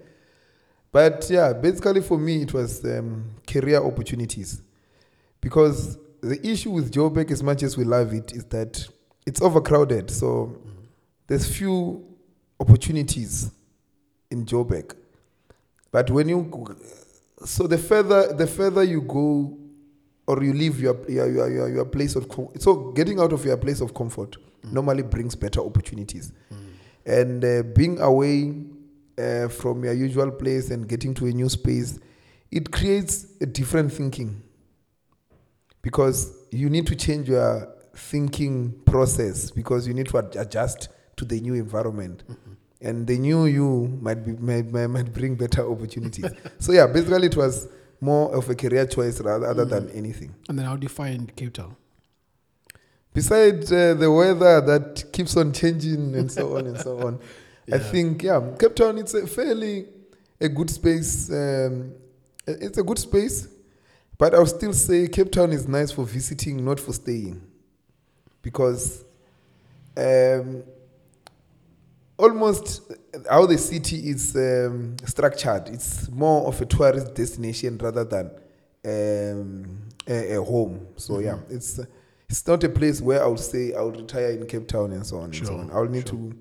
But 0.91 1.29
yeah, 1.31 1.53
basically 1.53 2.01
for 2.01 2.19
me, 2.19 2.43
it 2.43 2.53
was 2.53 2.85
um, 2.85 3.27
career 3.47 3.77
opportunities. 3.81 4.61
Because 5.41 5.97
the 6.21 6.45
issue 6.45 6.71
with 6.71 6.91
Joburg, 6.93 7.31
as 7.31 7.45
much 7.45 7.63
as 7.63 7.77
we 7.77 7.85
love 7.85 8.13
it, 8.13 8.33
is 8.33 8.45
that 8.47 8.85
it's 9.25 9.41
overcrowded. 9.41 10.11
So 10.11 10.57
there's 11.29 11.47
few 11.47 12.05
opportunities 12.61 13.51
in 14.31 14.45
Joburg. 14.45 14.95
But 15.93 16.11
when 16.11 16.29
you, 16.29 16.77
so 17.45 17.67
the 17.67 17.79
further 17.79 18.33
the 18.33 18.47
further 18.47 18.83
you 18.83 19.01
go, 19.03 19.57
or 20.27 20.43
you 20.43 20.53
leave 20.53 20.81
your 20.81 20.97
your 21.09 21.31
your, 21.31 21.51
your, 21.51 21.69
your 21.69 21.85
place 21.85 22.17
of 22.17 22.29
com- 22.29 22.49
so 22.59 22.93
getting 22.93 23.21
out 23.21 23.33
of 23.33 23.45
your 23.45 23.57
place 23.57 23.81
of 23.81 23.95
comfort 23.95 24.37
normally 24.65 25.03
brings 25.03 25.35
better 25.35 25.61
opportunities, 25.61 26.33
and 27.05 27.45
uh, 27.45 27.63
being 27.75 28.01
away 28.01 28.55
uh, 29.19 29.49
from 29.49 29.85
your 29.85 29.95
usual 29.95 30.31
place 30.31 30.71
and 30.71 30.89
getting 30.89 31.15
to 31.15 31.27
a 31.27 31.31
new 31.31 31.49
space, 31.49 31.99
it 32.51 32.71
creates 32.73 33.27
a 33.41 33.47
different 33.47 33.93
thinking. 33.93 34.43
Because 35.83 36.33
you 36.51 36.69
need 36.69 36.87
to 36.89 36.97
change 36.97 37.29
your 37.29 37.73
thinking 37.95 38.73
process 38.85 39.51
because 39.51 39.87
you 39.87 39.95
need 39.95 40.07
to 40.09 40.19
ad- 40.19 40.37
adjust 40.37 40.89
to 41.17 41.25
the 41.25 41.41
new 41.41 41.55
environment. 41.55 42.23
And 42.81 43.07
the 43.07 43.19
new 43.19 43.47
you 43.47 43.99
might 44.01 44.25
be 44.25 44.33
might, 44.33 44.71
might, 44.71 45.13
bring 45.13 45.35
better 45.35 45.69
opportunities. 45.69 46.31
So 46.59 46.73
yeah 46.73 46.87
basically 46.87 47.27
it 47.27 47.37
was 47.37 47.69
more 48.01 48.35
of 48.37 48.49
a 48.51 48.55
career 48.55 48.87
choice 48.87 49.21
rather 49.21 49.47
other 49.47 49.65
than 49.65 49.89
anything. 49.91 50.35
And 50.49 50.59
then, 50.59 50.67
how 50.67 50.77
do 50.77 50.85
you 50.85 50.91
find 50.91 51.35
Cape 51.35 51.55
Town? 51.55 51.77
besides 53.15 53.73
uh, 53.73 53.95
the 53.95 54.13
weather 54.13 54.61
that 54.61 55.11
keeps 55.11 55.35
on 55.39 55.51
changing 55.51 56.15
and 56.19 56.31
so 56.31 56.59
on 56.59 56.67
and 56.67 56.79
so 56.79 56.99
on 57.07 57.19
i 57.73 57.79
think 57.79 58.23
yeah 58.23 58.39
cape 58.61 58.75
town 58.75 58.99
it's 58.99 59.15
a 59.15 59.27
fairly 59.27 59.87
a 60.39 60.51
good 60.51 60.69
space 60.69 61.31
um, 61.31 61.95
it's 62.47 62.77
a 62.77 62.83
good 62.83 62.99
space 62.99 63.49
but 64.19 64.35
i'll 64.35 64.45
still 64.47 64.73
say 64.73 65.09
cape 65.09 65.33
town 65.33 65.51
is 65.53 65.67
nice 65.67 65.91
for 65.91 66.05
visiting 66.05 66.65
not 66.65 66.81
for 66.81 66.93
staying. 66.93 67.41
Because 68.43 69.05
um, 69.97 70.63
almost 72.19 72.93
how 73.31 73.45
the 73.47 73.59
city 73.59 74.09
is 74.11 74.35
um, 74.37 74.97
structured 75.05 75.69
it's 75.69 76.09
more 76.11 76.47
of 76.47 76.61
a 76.61 76.67
tourist 76.67 77.15
destination 77.15 77.77
rather 77.79 78.05
than 78.05 78.31
um, 78.85 79.79
a, 80.09 80.37
a 80.37 80.43
home 80.43 80.87
so 80.97 81.19
yeah 81.19 81.39
it's 81.51 81.81
it's 82.29 82.47
not 82.47 82.63
a 82.65 82.69
place 82.69 83.01
where 83.01 83.23
I 83.23 83.27
would 83.27 83.39
say 83.41 83.73
I 83.73 83.83
would 83.83 83.99
retire 83.99 84.31
in 84.31 84.47
Cape 84.47 84.67
Town 84.67 84.93
and 84.93 85.07
so 85.07 85.19
on 85.19 85.25
and 85.33 85.47
so 85.47 85.55
on. 85.57 85.71
I'll 85.71 85.85
need 85.85 86.09
sure. 86.09 86.19
to 86.19 86.37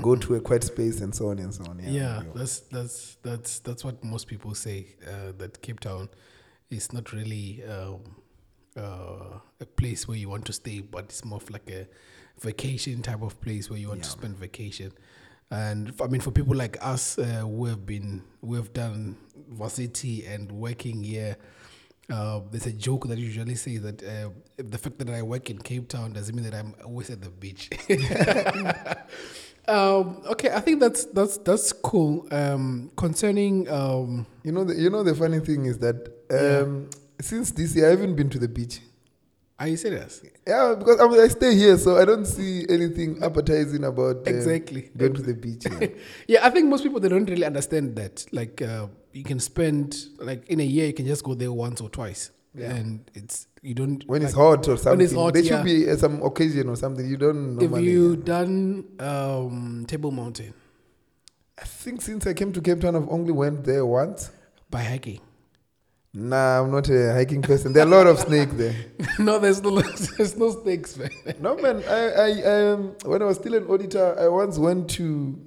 go 0.00 0.16
to 0.16 0.34
a 0.36 0.40
quiet 0.40 0.64
space 0.64 1.00
and 1.00 1.14
so 1.14 1.28
on 1.28 1.38
and 1.38 1.52
so 1.52 1.64
on. 1.64 1.78
Yeah, 1.78 1.90
Yeah. 1.90 2.22
that's 2.34 2.60
that's 2.60 3.16
that's 3.22 3.58
that's 3.60 3.84
what 3.84 4.02
most 4.02 4.28
people 4.28 4.54
say. 4.54 4.94
Uh, 5.06 5.32
that 5.36 5.60
Cape 5.60 5.80
Town 5.80 6.08
is 6.70 6.92
not 6.92 7.12
really 7.12 7.62
um, 7.64 8.00
uh, 8.76 9.40
a 9.60 9.66
place 9.66 10.08
where 10.08 10.16
you 10.16 10.28
want 10.30 10.46
to 10.46 10.54
stay, 10.54 10.80
but 10.80 11.04
it's 11.04 11.24
more 11.24 11.36
of 11.36 11.50
like 11.50 11.68
a 11.70 11.86
vacation 12.40 13.02
type 13.02 13.22
of 13.22 13.38
place 13.40 13.68
where 13.68 13.78
you 13.78 13.88
want 13.88 14.04
to 14.04 14.10
spend 14.10 14.36
vacation. 14.38 14.92
And 15.50 15.92
I 16.02 16.06
mean, 16.08 16.20
for 16.20 16.30
people 16.32 16.56
like 16.56 16.76
us 16.84 17.18
uh, 17.18 17.22
who 17.42 17.66
have 17.66 17.86
been 17.86 18.22
who 18.40 18.54
have 18.54 18.72
done 18.72 19.16
varsity 19.48 20.26
and 20.26 20.50
working 20.52 21.02
here. 21.02 21.36
Uh, 22.08 22.38
there's 22.52 22.66
a 22.66 22.72
joke 22.72 23.08
that 23.08 23.18
usually 23.18 23.56
says 23.56 23.82
that 23.82 24.00
uh, 24.00 24.30
the 24.58 24.78
fact 24.78 24.96
that 25.00 25.10
I 25.10 25.22
work 25.22 25.50
in 25.50 25.58
Cape 25.58 25.88
Town 25.88 26.12
doesn't 26.12 26.36
mean 26.36 26.44
that 26.44 26.54
I'm 26.54 26.72
always 26.84 27.10
at 27.10 27.20
the 27.20 27.30
beach. 27.30 27.68
Um, 29.68 30.22
okay, 30.26 30.50
I 30.50 30.60
think 30.60 30.78
that's 30.78 31.06
that's 31.06 31.38
that's 31.38 31.72
cool. 31.72 32.24
Um, 32.30 32.92
concerning 32.96 33.68
um, 33.68 34.24
You 34.44 34.52
know, 34.52 34.62
the, 34.62 34.74
you 34.76 34.90
know 34.90 35.02
the 35.02 35.12
funny 35.14 35.40
thing 35.40 35.64
is 35.64 35.78
that 35.78 36.06
Yeah. 36.30 36.60
um, 36.62 36.88
since 37.20 37.50
this 37.50 37.74
year 37.74 37.88
I 37.88 37.90
haven't 37.90 38.14
been 38.14 38.30
to 38.30 38.38
the 38.38 38.46
beach. 38.46 38.78
Are 39.58 39.68
you 39.68 39.76
serious? 39.76 40.22
Yeah, 40.46 40.74
because 40.78 41.00
I, 41.00 41.08
mean, 41.08 41.20
I 41.20 41.28
stay 41.28 41.54
here, 41.54 41.78
so 41.78 41.96
I 41.96 42.04
don't 42.04 42.26
see 42.26 42.66
anything 42.68 43.22
appetizing 43.22 43.84
about 43.84 44.16
uh, 44.26 44.30
Exactly. 44.30 44.90
going 44.96 45.14
to 45.14 45.22
the 45.22 45.34
beach. 45.34 45.64
yeah. 45.80 45.88
Yeah, 46.28 46.46
I 46.46 46.50
think 46.50 46.68
most 46.68 46.82
people 46.82 47.00
they 47.00 47.08
don't 47.08 47.28
really 47.28 47.44
understand 47.44 47.96
that. 47.96 48.26
Like, 48.32 48.60
uh, 48.60 48.88
you 49.12 49.24
can 49.24 49.40
spend 49.40 49.96
like 50.18 50.46
in 50.48 50.60
a 50.60 50.64
year, 50.64 50.86
you 50.86 50.92
can 50.92 51.06
just 51.06 51.24
go 51.24 51.34
there 51.34 51.52
once 51.52 51.80
or 51.80 51.88
twice, 51.88 52.30
Yeah. 52.54 52.74
and 52.74 53.10
it's 53.14 53.46
you 53.62 53.74
don't 53.74 54.04
when 54.06 54.22
it's 54.22 54.34
hot 54.34 54.68
or 54.68 54.76
something, 54.76 54.98
when 54.98 55.00
it's 55.00 55.14
hot, 55.14 55.32
there 55.34 55.42
yeah. 55.42 55.56
should 55.56 55.64
be 55.64 55.88
uh, 55.90 55.96
some 55.96 56.22
occasion 56.22 56.68
or 56.68 56.76
something. 56.76 57.06
You 57.08 57.16
don't 57.16 57.54
If 57.60 57.70
normally. 57.70 57.90
you 57.90 58.16
done 58.16 58.84
um, 59.00 59.84
Table 59.88 60.10
Mountain 60.10 60.52
I 61.58 61.64
think 61.64 62.02
since 62.02 62.26
I 62.26 62.34
came 62.34 62.52
to 62.52 62.60
Cape 62.60 62.82
Town, 62.82 62.94
I've 62.94 63.08
only 63.08 63.32
went 63.32 63.64
there 63.64 63.86
once. 63.86 64.30
by 64.68 64.82
hiking, 64.82 65.20
Nah, 66.18 66.62
I'm 66.62 66.70
not 66.70 66.88
a 66.88 67.12
hiking 67.12 67.42
person. 67.42 67.74
There 67.74 67.84
are 67.84 67.86
a 67.86 67.90
lot 67.90 68.06
of 68.06 68.18
snakes 68.18 68.54
there. 68.54 68.74
no, 69.18 69.38
there's 69.38 69.60
no 69.60 69.82
there's 69.82 70.34
no 70.34 70.50
snakes, 70.62 70.96
man. 70.96 71.10
No 71.40 71.56
man, 71.56 71.82
I, 71.86 72.08
I 72.08 72.70
um 72.70 72.96
when 73.04 73.20
I 73.20 73.26
was 73.26 73.36
still 73.36 73.52
an 73.52 73.66
auditor, 73.66 74.18
I 74.18 74.26
once 74.28 74.56
went 74.56 74.88
to 74.92 75.38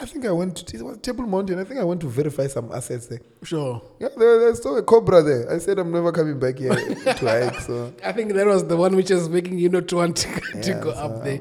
I 0.00 0.06
think 0.06 0.24
I 0.24 0.30
went 0.30 0.56
to 0.68 0.76
it 0.76 0.82
was 0.84 0.98
Table 0.98 1.26
Mountain. 1.26 1.58
I 1.58 1.64
think 1.64 1.80
I 1.80 1.84
went 1.84 2.00
to 2.02 2.08
verify 2.08 2.46
some 2.46 2.70
assets 2.70 3.08
there. 3.08 3.18
Sure, 3.42 3.82
Yeah, 3.98 4.08
there, 4.16 4.38
there's 4.38 4.58
still 4.58 4.76
a 4.76 4.84
cobra 4.84 5.20
there. 5.20 5.52
I 5.52 5.58
said 5.58 5.80
I'm 5.80 5.90
never 5.90 6.12
coming 6.12 6.38
back 6.38 6.58
here 6.58 6.76
to 6.76 7.14
hike. 7.14 7.58
So 7.62 7.92
I 8.04 8.12
think 8.12 8.34
that 8.34 8.46
was 8.46 8.68
the 8.68 8.76
one 8.76 8.94
which 8.94 9.10
is 9.10 9.28
making 9.28 9.58
you 9.58 9.68
not 9.68 9.92
want 9.92 10.18
to, 10.18 10.40
to 10.62 10.70
Yeah, 10.70 10.80
go 10.80 10.92
so, 10.92 10.98
up 11.00 11.24
there. 11.24 11.40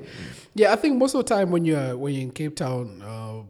Yeah, 0.55 0.73
I 0.73 0.77
think 0.77 0.97
most 0.97 1.13
of 1.13 1.23
the 1.25 1.35
time 1.35 1.51
when 1.51 1.63
you're 1.63 1.95
when 1.95 2.11
you're 2.13 2.23
in 2.23 2.31
Cape 2.31 2.55
Town, 2.55 3.03
uh, 3.05 3.43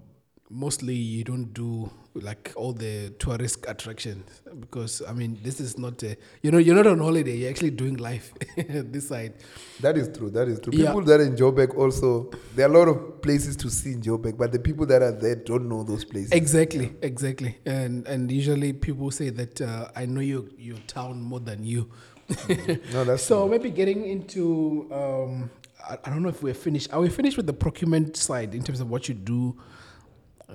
mostly 0.53 0.93
you 0.93 1.23
don't 1.23 1.51
do 1.53 1.89
like 2.13 2.53
all 2.55 2.73
the 2.73 3.09
tourist 3.17 3.65
attractions 3.67 4.41
because 4.59 5.01
I 5.07 5.11
mean 5.13 5.39
this 5.41 5.59
is 5.59 5.79
not 5.79 6.03
a 6.03 6.15
you 6.43 6.51
know 6.51 6.59
you're 6.59 6.75
not 6.75 6.85
on 6.87 6.99
holiday. 6.99 7.35
You're 7.35 7.49
actually 7.49 7.71
doing 7.71 7.97
life 7.97 8.31
this 8.55 9.07
side. 9.07 9.33
that 9.81 9.97
is 9.97 10.15
true. 10.15 10.29
That 10.29 10.47
is 10.47 10.59
true. 10.59 10.73
Yeah. 10.75 10.87
People 10.87 11.01
that 11.03 11.19
are 11.19 11.23
in 11.23 11.35
Joburg 11.35 11.75
also 11.75 12.29
there 12.55 12.67
are 12.67 12.73
a 12.73 12.77
lot 12.77 12.87
of 12.87 13.21
places 13.21 13.55
to 13.57 13.69
see 13.69 13.93
in 13.93 14.01
Joburg, 14.01 14.37
but 14.37 14.51
the 14.51 14.59
people 14.59 14.85
that 14.85 15.01
are 15.01 15.11
there 15.11 15.35
don't 15.35 15.67
know 15.67 15.83
those 15.83 16.05
places. 16.05 16.31
Exactly, 16.31 16.93
exactly. 17.01 17.57
And 17.65 18.07
and 18.07 18.31
usually 18.31 18.73
people 18.73 19.09
say 19.09 19.29
that 19.31 19.59
uh, 19.59 19.89
I 19.95 20.05
know 20.05 20.21
your 20.21 20.43
your 20.57 20.77
town 20.87 21.21
more 21.21 21.39
than 21.39 21.63
you. 21.63 21.89
No, 22.93 23.03
that's 23.03 23.23
So 23.23 23.47
maybe 23.47 23.69
getting 23.69 24.05
into 24.05 24.87
um, 24.91 25.49
I, 25.89 25.97
I 26.03 26.09
don't 26.09 26.21
know 26.21 26.29
if 26.29 26.41
we're 26.43 26.53
finished. 26.53 26.93
Are 26.93 27.01
we 27.01 27.09
finished 27.09 27.37
with 27.37 27.47
the 27.47 27.53
procurement 27.53 28.15
side 28.15 28.53
in 28.55 28.63
terms 28.63 28.79
of 28.79 28.89
what 28.89 29.09
you 29.09 29.15
do? 29.15 29.57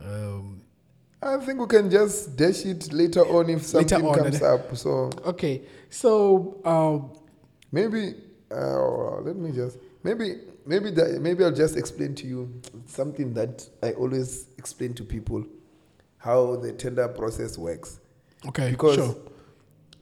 Um, 0.05 0.63
I 1.21 1.37
think 1.39 1.59
we 1.59 1.67
can 1.67 1.91
just 1.91 2.37
dash 2.37 2.65
it 2.65 2.93
later 2.93 3.23
on 3.23 3.51
if 3.51 3.63
something 3.65 4.07
on, 4.07 4.15
comes 4.15 4.41
up. 4.43 4.77
So 4.77 5.11
okay, 5.25 5.63
so 5.91 6.61
um, 6.65 7.19
maybe 7.73 8.15
uh, 8.51 9.21
let 9.21 9.37
me 9.37 9.53
just 9.53 9.79
maybe 10.05 10.37
maybe 10.65 10.91
that 10.93 11.21
maybe 11.21 11.45
I'll 11.45 11.51
just 11.51 11.77
explain 11.77 12.15
to 12.17 12.27
you 12.27 12.61
something 12.87 13.35
that 13.35 13.69
I 13.83 13.93
always 13.93 14.47
explain 14.59 14.95
to 14.95 15.05
people 15.05 15.45
how 16.19 16.57
the 16.57 16.73
tender 16.73 17.09
process 17.09 17.57
works 17.57 18.01
okay, 18.47 18.71
because 18.71 18.97
sure. 18.97 19.17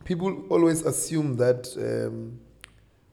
people 0.05 0.45
always 0.51 0.85
assume 0.85 1.37
that 1.37 1.69
um, 1.79 2.39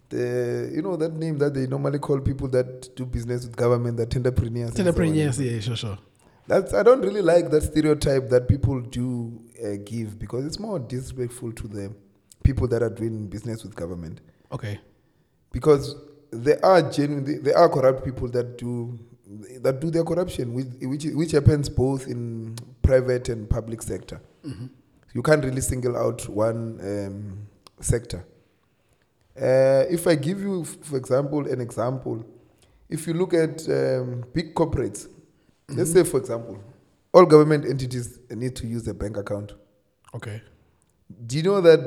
the 0.10 0.72
you 0.74 0.82
know 0.82 0.96
that 0.96 1.14
name 1.14 1.38
that 1.38 1.54
they 1.54 1.68
normally 1.68 2.00
call 2.00 2.20
people 2.20 2.48
that 2.50 2.96
do 2.96 3.06
business 3.06 3.46
with 3.46 3.56
government 3.56 3.98
the 3.98 4.06
tenderpreneurs 4.06 4.72
Tenderpreneurs, 4.74 5.40
yeah, 5.40 5.60
sure, 5.60 5.76
sure. 5.76 5.98
That's 6.48 6.74
I 6.74 6.84
don't 6.84 7.02
really 7.02 7.22
like 7.22 7.50
that 7.52 7.64
stereotype 7.64 8.30
that 8.30 8.48
people 8.48 8.82
do 8.82 9.42
uh, 9.64 9.78
give 9.86 10.20
because 10.20 10.46
it's 10.46 10.60
more 10.60 10.78
disrespectful 10.80 11.54
to 11.54 11.68
the 11.68 11.94
people 12.44 12.68
that 12.68 12.84
are 12.84 12.90
doing 12.90 13.28
business 13.28 13.64
with 13.64 13.74
government 13.76 14.20
Okay, 14.52 14.80
because 15.52 15.96
there 16.32 16.64
are 16.66 16.82
genuine 16.82 17.42
there 17.44 17.58
are 17.58 17.70
corrupt 17.70 18.04
people 18.04 18.28
that 18.30 18.58
do 18.58 19.00
that 19.62 19.80
do 19.80 19.90
their 19.90 20.04
corruption 20.04 20.54
which 20.54 20.68
which, 20.82 21.06
which 21.06 21.32
happens 21.32 21.70
both 21.70 22.08
in 22.08 22.56
private 22.82 23.30
and 23.30 23.50
public 23.50 23.82
sector. 23.82 24.20
You 25.14 25.22
can't 25.22 25.44
really 25.46 25.62
single 25.62 25.96
out 25.96 26.28
one 26.28 26.80
um, 26.82 27.48
sector. 27.80 28.26
Uh, 29.40 29.86
if 29.90 30.06
I 30.08 30.16
give 30.16 30.42
you, 30.42 30.62
f- 30.62 30.78
for 30.82 30.98
example, 30.98 31.48
an 31.48 31.62
example, 31.62 32.26
if 32.90 33.08
you 33.08 33.14
look 33.14 33.34
at 33.34 33.68
um, 33.70 34.24
big 34.34 34.54
corporates, 34.54 35.08
let's 35.70 35.92
say, 35.92 36.04
for 36.04 36.18
example, 36.18 36.60
all 37.14 37.26
government 37.26 37.66
entities 37.66 38.20
need 38.30 38.56
to 38.58 38.68
use 38.68 38.88
a 38.88 38.94
bank 38.94 39.18
account. 39.18 39.54
okay, 40.16 40.42
Do 41.28 41.38
you 41.38 41.44
know 41.44 41.62
that 41.62 41.80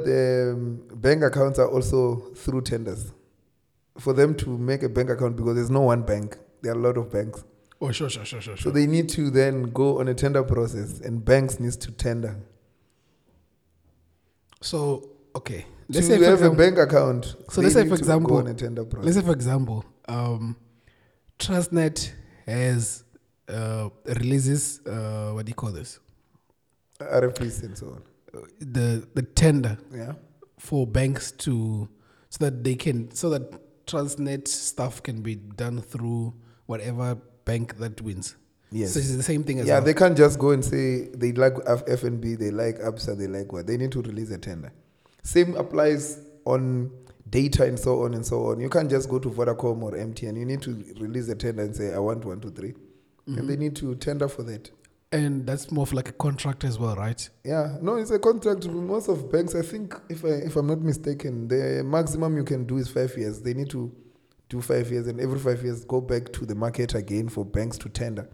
um, 0.52 0.82
bank 1.00 1.22
accounts 1.22 1.58
are 1.58 1.68
also 1.68 2.32
through 2.34 2.62
tenders? 2.62 3.12
For 3.98 4.12
them 4.12 4.34
to 4.36 4.58
make 4.58 4.82
a 4.82 4.88
bank 4.88 5.10
account, 5.10 5.36
because 5.36 5.54
there's 5.56 5.70
no 5.70 5.80
one 5.80 6.02
bank, 6.02 6.36
there 6.62 6.72
are 6.72 6.76
a 6.76 6.78
lot 6.78 6.96
of 6.98 7.10
banks. 7.10 7.44
oh, 7.80 7.90
sure, 7.92 8.08
sure, 8.10 8.24
sure, 8.24 8.40
sure, 8.40 8.56
So 8.56 8.70
they 8.70 8.86
need 8.86 9.08
to 9.10 9.30
then 9.30 9.64
go 9.72 10.00
on 10.00 10.08
a 10.08 10.14
tender 10.14 10.42
process, 10.44 11.00
and 11.00 11.24
banks 11.24 11.58
needs 11.60 11.76
to 11.78 11.90
tender. 11.92 12.36
So 14.62 15.10
okay, 15.34 15.66
let's 15.88 16.06
say 16.06 16.18
for 16.18 16.24
have 16.24 16.34
example, 16.34 16.60
a 16.60 16.70
bank 16.70 16.78
account. 16.78 17.36
So 17.50 17.60
let's 17.60 17.74
say, 17.74 17.86
for 17.88 17.94
example, 17.94 18.28
go 18.30 18.36
on 18.38 18.46
a 18.48 18.54
tender 18.54 18.84
process. 18.84 19.04
let's 19.06 19.16
say 19.18 19.24
for 19.24 19.32
example, 19.32 19.84
um, 20.08 20.56
Transnet 21.38 22.12
has 22.46 23.04
uh, 23.48 23.88
releases 24.06 24.80
uh, 24.86 25.30
what 25.32 25.46
do 25.46 25.50
you 25.50 25.54
call 25.54 25.70
this? 25.72 26.00
RFPs 27.00 27.62
and 27.62 27.76
so 27.76 27.86
on. 27.88 28.02
The 28.60 29.06
the 29.14 29.22
tender 29.22 29.78
Yeah. 29.94 30.14
for 30.58 30.86
banks 30.86 31.30
to 31.32 31.88
so 32.30 32.44
that 32.44 32.64
they 32.64 32.74
can 32.74 33.10
so 33.14 33.30
that 33.30 33.52
Transnet 33.86 34.48
stuff 34.48 35.02
can 35.02 35.22
be 35.22 35.36
done 35.36 35.80
through 35.80 36.34
whatever 36.66 37.16
bank 37.44 37.76
that 37.78 38.00
wins. 38.02 38.34
Yes. 38.72 38.94
So 38.94 38.98
it's 38.98 39.14
the 39.16 39.22
same 39.22 39.44
thing 39.44 39.60
as 39.60 39.66
yeah, 39.66 39.74
well. 39.74 39.84
they 39.84 39.94
can't 39.94 40.16
just 40.16 40.38
go 40.40 40.50
and 40.50 40.64
say 40.64 41.06
they 41.14 41.30
like 41.32 41.54
F- 41.66 41.86
FNB, 41.86 42.36
they 42.36 42.50
like 42.50 42.78
ABSA, 42.80 43.16
they 43.16 43.28
like 43.28 43.52
what. 43.52 43.66
They 43.68 43.76
need 43.76 43.92
to 43.92 44.02
release 44.02 44.30
a 44.32 44.38
tender. 44.38 44.72
Same 45.22 45.54
applies 45.54 46.18
on 46.44 46.90
data 47.30 47.64
and 47.64 47.78
so 47.78 48.02
on 48.02 48.14
and 48.14 48.26
so 48.26 48.46
on. 48.46 48.60
You 48.60 48.68
can't 48.68 48.90
just 48.90 49.08
go 49.08 49.20
to 49.20 49.30
Vodacom 49.30 49.82
or 49.82 49.92
MTN. 49.92 50.36
You 50.36 50.44
need 50.44 50.62
to 50.62 50.72
release 51.00 51.28
a 51.28 51.36
tender 51.36 51.62
and 51.62 51.74
say, 51.76 51.94
I 51.94 51.98
want 52.00 52.24
one, 52.24 52.40
two, 52.40 52.50
three. 52.50 52.74
Mm-hmm. 53.28 53.38
And 53.38 53.48
they 53.48 53.56
need 53.56 53.74
to 53.76 53.94
tender 53.96 54.28
for 54.28 54.42
that. 54.44 54.70
and 55.12 55.46
that's 55.46 55.70
more 55.70 55.82
of 55.84 55.92
like 55.92 56.08
a 56.08 56.12
contract 56.12 56.64
as 56.64 56.78
well, 56.78 56.96
right? 56.96 57.28
Yeah, 57.44 57.76
no, 57.80 57.94
it's 57.96 58.10
a 58.10 58.18
contract. 58.18 58.66
Most 58.68 59.08
of 59.08 59.30
banks, 59.30 59.54
I 59.54 59.62
think, 59.62 59.94
if 60.08 60.24
I 60.24 60.28
if 60.48 60.56
I'm 60.56 60.66
not 60.66 60.80
mistaken, 60.80 61.48
the 61.48 61.82
maximum 61.84 62.36
you 62.36 62.44
can 62.44 62.64
do 62.66 62.76
is 62.78 62.88
five 62.88 63.16
years. 63.16 63.40
They 63.40 63.54
need 63.54 63.70
to 63.70 63.92
do 64.48 64.60
five 64.60 64.90
years, 64.90 65.06
and 65.08 65.20
every 65.20 65.38
five 65.38 65.62
years 65.64 65.84
go 65.84 66.00
back 66.00 66.32
to 66.34 66.46
the 66.46 66.54
market 66.54 66.94
again 66.94 67.28
for 67.28 67.44
banks 67.44 67.78
to 67.78 67.88
tender. 67.88 68.28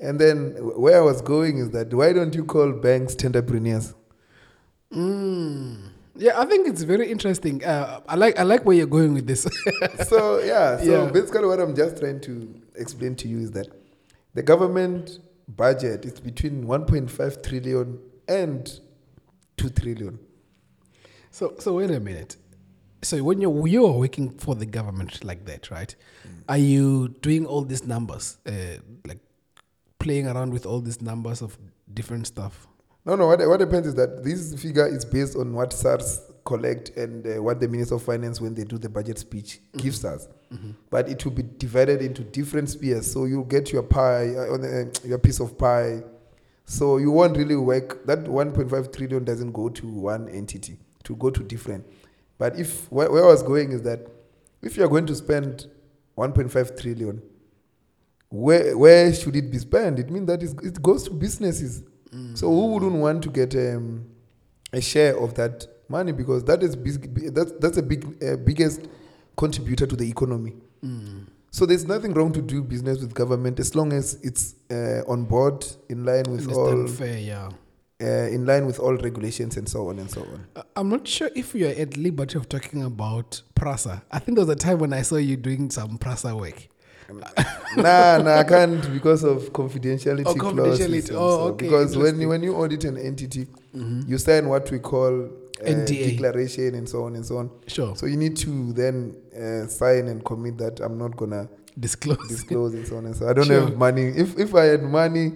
And 0.00 0.18
then 0.20 0.54
where 0.76 0.98
I 0.98 1.00
was 1.00 1.20
going 1.22 1.58
is 1.58 1.70
that 1.70 1.92
why 1.92 2.12
don't 2.12 2.34
you 2.34 2.44
call 2.44 2.72
banks 2.72 3.14
tenderpreneurs? 3.14 3.94
Mm. 4.92 5.90
Yeah, 6.16 6.40
I 6.40 6.46
think 6.46 6.66
it's 6.66 6.82
very 6.82 7.10
interesting. 7.10 7.64
Uh, 7.64 8.00
I 8.08 8.14
like 8.16 8.38
I 8.38 8.42
like 8.42 8.64
where 8.64 8.76
you're 8.76 8.86
going 8.86 9.14
with 9.14 9.26
this. 9.26 9.42
so 10.08 10.38
yeah, 10.40 10.78
so 10.78 11.04
Yeah. 11.04 11.10
basically 11.10 11.46
what 11.46 11.60
I'm 11.60 11.74
just 11.76 11.98
trying 11.98 12.20
to 12.22 12.54
explain 12.76 13.14
to 13.16 13.28
you 13.28 13.38
is 13.40 13.50
that 13.52 13.68
the 14.38 14.42
government 14.44 15.18
budget 15.48 16.04
is 16.04 16.20
between 16.20 16.64
1.5 16.64 17.42
trillion 17.42 17.98
and 18.28 18.78
2 19.56 19.68
trillion. 19.70 20.16
So, 21.32 21.56
so 21.58 21.74
wait 21.74 21.90
a 21.90 21.98
minute. 21.98 22.36
So 23.02 23.20
when 23.24 23.40
you're 23.40 23.66
you're 23.66 23.90
working 23.90 24.30
for 24.38 24.54
the 24.54 24.64
government 24.64 25.24
like 25.24 25.44
that, 25.46 25.72
right? 25.72 25.92
Are 26.48 26.56
you 26.56 27.08
doing 27.20 27.46
all 27.46 27.62
these 27.62 27.84
numbers, 27.84 28.38
uh, 28.46 28.78
like 29.08 29.18
playing 29.98 30.28
around 30.28 30.52
with 30.52 30.66
all 30.66 30.80
these 30.80 31.02
numbers 31.02 31.42
of 31.42 31.58
different 31.92 32.28
stuff? 32.28 32.68
No, 33.04 33.16
no. 33.16 33.26
What, 33.26 33.40
what 33.40 33.58
happens 33.58 33.88
is 33.88 33.96
that 33.96 34.22
this 34.22 34.54
figure 34.62 34.86
is 34.86 35.04
based 35.04 35.34
on 35.36 35.52
what 35.52 35.72
SARS 35.72 36.20
collect 36.44 36.90
and 36.90 37.26
uh, 37.26 37.42
what 37.42 37.58
the 37.58 37.66
Minister 37.66 37.96
of 37.96 38.04
Finance, 38.04 38.40
when 38.40 38.54
they 38.54 38.62
do 38.62 38.78
the 38.78 38.88
budget 38.88 39.18
speech, 39.18 39.58
gives 39.76 40.04
us. 40.04 40.28
But 40.90 41.08
it 41.08 41.24
will 41.24 41.32
be 41.32 41.42
divided 41.42 42.00
into 42.02 42.22
different 42.22 42.70
spheres. 42.70 43.10
So 43.10 43.24
you 43.26 43.44
get 43.48 43.72
your 43.72 43.82
pie, 43.82 44.28
uh, 44.34 44.56
the, 44.56 44.90
uh, 45.04 45.06
your 45.06 45.18
piece 45.18 45.40
of 45.40 45.58
pie. 45.58 46.02
So 46.64 46.96
you 46.96 47.10
won't 47.10 47.36
really 47.36 47.56
work. 47.56 48.06
That 48.06 48.24
1.5 48.24 48.96
trillion 48.96 49.24
doesn't 49.24 49.52
go 49.52 49.68
to 49.68 49.86
one 49.86 50.28
entity. 50.28 50.78
To 51.04 51.16
go 51.16 51.30
to 51.30 51.42
different. 51.42 51.86
But 52.38 52.58
if 52.58 52.90
where, 52.92 53.10
where 53.10 53.24
I 53.24 53.28
was 53.28 53.42
going 53.42 53.72
is 53.72 53.82
that 53.82 54.06
if 54.62 54.76
you 54.76 54.84
are 54.84 54.88
going 54.88 55.06
to 55.06 55.14
spend 55.14 55.66
1.5 56.16 56.80
trillion, 56.80 57.22
where 58.30 58.76
where 58.76 59.12
should 59.14 59.36
it 59.36 59.50
be 59.50 59.58
spent? 59.58 59.98
It 59.98 60.10
means 60.10 60.26
that 60.26 60.42
it 60.42 60.82
goes 60.82 61.04
to 61.04 61.10
businesses. 61.10 61.82
So 62.34 62.48
who 62.48 62.66
wouldn't 62.74 62.94
want 62.94 63.22
to 63.24 63.30
get 63.30 63.54
um, 63.54 64.06
a 64.72 64.80
share 64.80 65.16
of 65.18 65.34
that 65.34 65.66
money 65.88 66.12
because 66.12 66.44
that 66.44 66.62
is 66.62 66.76
big, 66.76 67.34
that's 67.34 67.52
that's 67.60 67.76
a 67.78 67.82
big 67.82 68.04
uh, 68.22 68.36
biggest 68.36 68.86
contributor 69.38 69.86
to 69.86 69.96
the 69.96 70.08
economy. 70.08 70.52
So 71.50 71.64
there's 71.64 71.86
nothing 71.86 72.12
wrong 72.12 72.32
to 72.32 72.42
do 72.42 72.62
business 72.62 73.00
with 73.00 73.14
government 73.14 73.58
as 73.58 73.74
long 73.74 73.92
as 73.94 74.18
it's 74.22 74.54
uh, 74.70 75.00
on 75.10 75.24
board, 75.24 75.64
in 75.88 76.04
line 76.04 76.24
with 76.28 76.44
it's 76.46 76.52
all, 76.56 76.86
fair, 76.86 77.18
yeah. 77.18 77.48
uh, 78.02 78.06
in 78.36 78.44
line 78.44 78.66
with 78.66 78.78
all 78.78 78.94
regulations 78.96 79.56
and 79.56 79.66
so 79.66 79.88
on 79.88 79.98
and 79.98 80.10
so 80.10 80.20
on. 80.20 80.46
I'm 80.76 80.90
not 80.90 81.08
sure 81.08 81.30
if 81.34 81.54
you're 81.54 81.70
at 81.70 81.96
liberty 81.96 82.36
of 82.36 82.48
talking 82.50 82.82
about 82.84 83.40
Prasa. 83.56 84.02
I 84.12 84.18
think 84.18 84.36
there 84.36 84.44
was 84.44 84.54
a 84.54 84.58
time 84.58 84.78
when 84.78 84.92
I 84.92 85.00
saw 85.02 85.16
you 85.16 85.36
doing 85.38 85.70
some 85.70 85.96
Prasa 85.98 86.38
work. 86.38 86.68
nah, 87.76 88.18
nah, 88.18 88.40
I 88.40 88.44
can't 88.44 88.92
because 88.92 89.24
of 89.24 89.50
confidentiality, 89.54 90.26
Oh, 90.26 90.34
confidentiality. 90.34 91.12
Oh, 91.12 91.14
so- 91.14 91.40
okay, 91.54 91.64
Because 91.66 91.96
when 91.96 92.20
you, 92.20 92.28
when 92.28 92.42
you 92.42 92.54
audit 92.54 92.84
an 92.84 92.98
entity, 92.98 93.46
you 93.72 94.18
sign 94.18 94.48
what 94.50 94.70
we 94.70 94.78
call 94.78 95.24
uh, 95.24 95.64
NDA. 95.64 96.10
declaration 96.10 96.74
and 96.74 96.86
so 96.88 97.04
on 97.04 97.16
and 97.16 97.24
so 97.24 97.38
on. 97.38 97.50
Sure. 97.66 97.96
So 97.96 98.04
you 98.06 98.16
need 98.18 98.36
to 98.38 98.72
then 98.74 99.16
uh, 99.38 99.66
sign 99.68 100.08
and 100.08 100.24
commit 100.24 100.58
that 100.58 100.80
I'm 100.80 100.98
not 100.98 101.16
gonna 101.16 101.48
Disclose. 101.78 102.26
disclose 102.28 102.74
and 102.74 102.86
so 102.86 102.96
on 102.96 103.06
and 103.06 103.14
so. 103.16 103.28
I 103.28 103.32
don't 103.32 103.46
Sure. 103.46 103.60
have 103.60 103.76
money. 103.76 104.02
If 104.08 104.36
if 104.38 104.54
I 104.54 104.64
had 104.64 104.82
money 104.82 105.32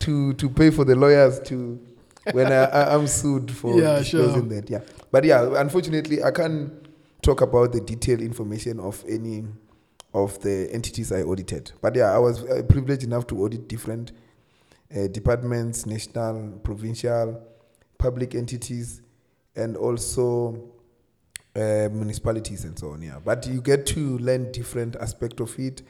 to 0.00 0.32
to 0.34 0.48
pay 0.48 0.70
for 0.70 0.84
the 0.84 0.94
lawyers 0.94 1.40
to 1.40 1.78
when 2.32 2.46
I, 2.52 2.64
I 2.66 2.94
am 2.94 3.06
sued 3.08 3.50
for 3.50 3.76
Yeah, 3.80 3.98
disclosing 3.98 4.48
sure. 4.48 4.60
that, 4.60 4.70
yeah. 4.70 4.80
But 5.10 5.24
yeah, 5.24 5.50
unfortunately, 5.60 6.22
I 6.22 6.30
can't 6.30 6.70
talk 7.22 7.40
about 7.40 7.72
the 7.72 7.80
detailed 7.80 8.20
information 8.20 8.78
of 8.78 9.04
any 9.08 9.44
of 10.14 10.38
the 10.40 10.68
entities 10.72 11.10
I 11.12 11.22
audited. 11.22 11.72
But 11.80 11.96
yeah, 11.96 12.12
I 12.14 12.18
was 12.18 12.44
uh, 12.44 12.62
privileged 12.68 13.02
enough 13.02 13.26
to 13.28 13.42
audit 13.42 13.66
different 13.68 14.12
uh, 14.96 15.08
departments, 15.08 15.86
national, 15.86 16.60
provincial, 16.62 17.40
public 17.98 18.34
entities, 18.34 19.02
and 19.56 19.76
also 19.76 20.69
uh, 21.60 21.88
municipalities 21.92 22.64
and 22.64 22.78
so 22.78 22.90
on. 22.90 23.02
Yeah, 23.02 23.18
but 23.24 23.46
you 23.46 23.60
get 23.60 23.86
to 23.86 24.18
learn 24.18 24.50
different 24.52 24.96
aspect 24.96 25.40
of 25.40 25.58
it. 25.58 25.82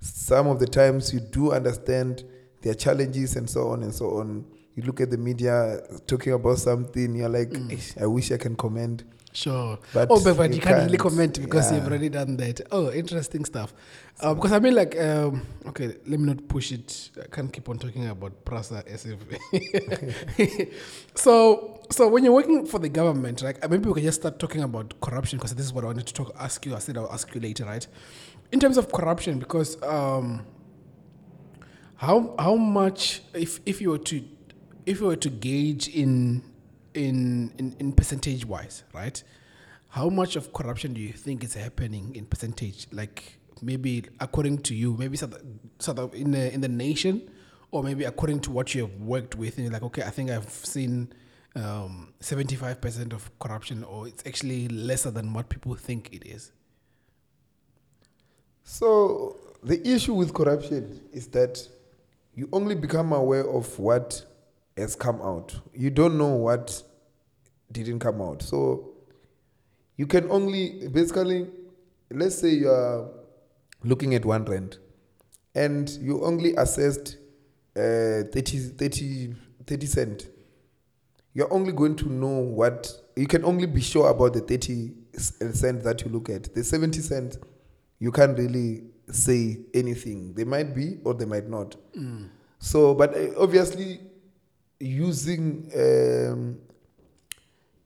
Some 0.00 0.46
of 0.46 0.58
the 0.60 0.66
times 0.66 1.12
you 1.12 1.20
do 1.20 1.52
understand 1.52 2.24
their 2.62 2.74
challenges 2.74 3.36
and 3.36 3.48
so 3.48 3.68
on 3.68 3.82
and 3.82 3.94
so 3.94 4.18
on. 4.18 4.44
You 4.74 4.82
look 4.82 5.00
at 5.00 5.10
the 5.10 5.16
media 5.16 5.80
talking 6.06 6.32
about 6.34 6.58
something, 6.58 7.14
you're 7.14 7.28
like, 7.28 7.50
"Eish, 7.50 8.00
I 8.00 8.06
wish 8.06 8.30
I 8.30 8.36
can 8.36 8.56
comment. 8.56 9.04
Sure. 9.36 9.78
But 9.92 10.08
oh, 10.10 10.24
but, 10.24 10.34
but 10.38 10.48
you 10.48 10.56
you 10.56 10.62
can't 10.62 10.86
really 10.86 10.96
comment 10.96 11.38
because 11.38 11.70
you've 11.70 11.84
already 11.86 12.08
done 12.08 12.38
that. 12.38 12.62
Oh, 12.72 12.90
interesting 12.90 13.44
stuff. 13.44 13.74
Uh, 14.18 14.32
because 14.32 14.52
I 14.52 14.58
mean, 14.60 14.74
like, 14.74 14.98
um, 14.98 15.46
okay, 15.66 15.88
let 16.06 16.18
me 16.18 16.26
not 16.32 16.48
push 16.48 16.72
it. 16.72 17.10
I 17.22 17.26
can't 17.26 17.52
keep 17.52 17.68
on 17.68 17.78
talking 17.78 18.08
about 18.08 18.46
Prasa 18.46 18.86
as 18.86 19.04
if. 19.04 19.18
so, 21.14 21.82
so 21.90 22.08
when 22.08 22.24
you're 22.24 22.32
working 22.32 22.64
for 22.64 22.78
the 22.78 22.88
government, 22.88 23.42
like, 23.42 23.60
maybe 23.68 23.86
we 23.86 23.96
can 23.96 24.04
just 24.04 24.22
start 24.22 24.38
talking 24.38 24.62
about 24.62 24.98
corruption 25.02 25.38
because 25.38 25.54
this 25.54 25.66
is 25.66 25.72
what 25.74 25.84
I 25.84 25.88
wanted 25.88 26.06
to 26.06 26.14
talk, 26.14 26.34
ask 26.40 26.64
you. 26.64 26.74
I 26.74 26.78
said 26.78 26.96
I'll 26.96 27.12
ask 27.12 27.34
you 27.34 27.40
later, 27.42 27.66
right? 27.66 27.86
In 28.52 28.58
terms 28.58 28.78
of 28.78 28.90
corruption, 28.90 29.38
because 29.38 29.76
um, 29.82 30.46
how 31.96 32.34
how 32.38 32.54
much 32.54 33.20
if 33.34 33.60
if 33.66 33.82
you 33.82 33.90
were 33.90 33.98
to 33.98 34.24
if 34.86 35.00
you 35.00 35.06
were 35.08 35.16
to 35.16 35.28
gauge 35.28 35.88
in 35.88 36.42
in 36.96 37.52
in, 37.58 37.76
in 37.78 37.92
percentage 37.92 38.44
wise 38.44 38.84
right? 38.92 39.22
How 39.88 40.08
much 40.08 40.36
of 40.36 40.52
corruption 40.52 40.92
do 40.94 41.00
you 41.00 41.12
think 41.12 41.44
is 41.44 41.54
happening 41.54 42.14
in 42.16 42.26
percentage? 42.26 42.86
Like 42.92 43.38
maybe 43.62 44.04
according 44.20 44.58
to 44.58 44.74
you 44.74 44.96
maybe 44.98 45.16
sort 45.16 45.32
of, 45.98 46.14
in 46.14 46.32
the 46.32 46.52
in 46.52 46.60
the 46.60 46.68
nation 46.68 47.30
or 47.70 47.82
maybe 47.82 48.04
according 48.04 48.40
to 48.40 48.50
what 48.50 48.74
you 48.74 48.82
have 48.82 49.00
worked 49.00 49.34
with 49.34 49.56
and 49.56 49.72
like 49.72 49.82
okay 49.82 50.02
i 50.02 50.10
think 50.10 50.30
i've 50.30 50.50
seen 50.50 51.08
um, 51.56 52.12
75% 52.20 53.12
of 53.12 53.38
corruption 53.38 53.82
or 53.84 54.06
it's 54.06 54.22
actually 54.26 54.68
lesser 54.68 55.10
than 55.10 55.32
what 55.32 55.48
people 55.48 55.74
think 55.74 56.10
it 56.12 56.26
is? 56.26 56.52
So 58.62 59.36
the 59.62 59.86
issue 59.88 60.14
with 60.14 60.34
corruption 60.34 61.00
is 61.12 61.28
that 61.28 61.66
you 62.34 62.48
only 62.52 62.74
become 62.74 63.12
aware 63.12 63.48
of 63.48 63.78
what 63.78 64.24
has 64.76 64.94
come 64.94 65.20
out. 65.22 65.58
You 65.74 65.90
don't 65.90 66.18
know 66.18 66.34
what 66.34 66.82
didn't 67.72 68.00
come 68.00 68.20
out. 68.20 68.42
So 68.42 68.92
you 69.96 70.06
can 70.06 70.30
only 70.30 70.88
basically 70.88 71.48
let's 72.10 72.38
say 72.38 72.50
you 72.50 72.70
are 72.70 73.08
looking 73.82 74.14
at 74.14 74.24
one 74.24 74.44
rand 74.44 74.78
and 75.54 75.88
you 76.00 76.24
only 76.24 76.54
assessed 76.56 77.16
uh, 77.76 78.22
30, 78.32 78.58
30, 78.76 79.34
30 79.66 79.86
cent. 79.86 80.28
You're 81.34 81.52
only 81.52 81.72
going 81.72 81.96
to 81.96 82.08
know 82.10 82.38
what 82.38 82.90
you 83.16 83.26
can 83.26 83.44
only 83.44 83.66
be 83.66 83.80
sure 83.80 84.08
about 84.10 84.32
the 84.34 84.40
30 84.40 84.92
cent 85.14 85.82
that 85.82 86.02
you 86.02 86.10
look 86.10 86.28
at. 86.30 86.54
The 86.54 86.62
70 86.64 87.00
cent 87.00 87.38
you 87.98 88.12
can't 88.12 88.36
really 88.38 88.84
say 89.10 89.58
anything. 89.74 90.34
They 90.34 90.44
might 90.44 90.74
be 90.74 90.98
or 91.04 91.14
they 91.14 91.24
might 91.24 91.48
not. 91.48 91.76
So, 92.58 92.94
but 92.94 93.14
uh, 93.16 93.28
obviously, 93.38 94.00
using 94.80 95.70
um, 95.74 96.58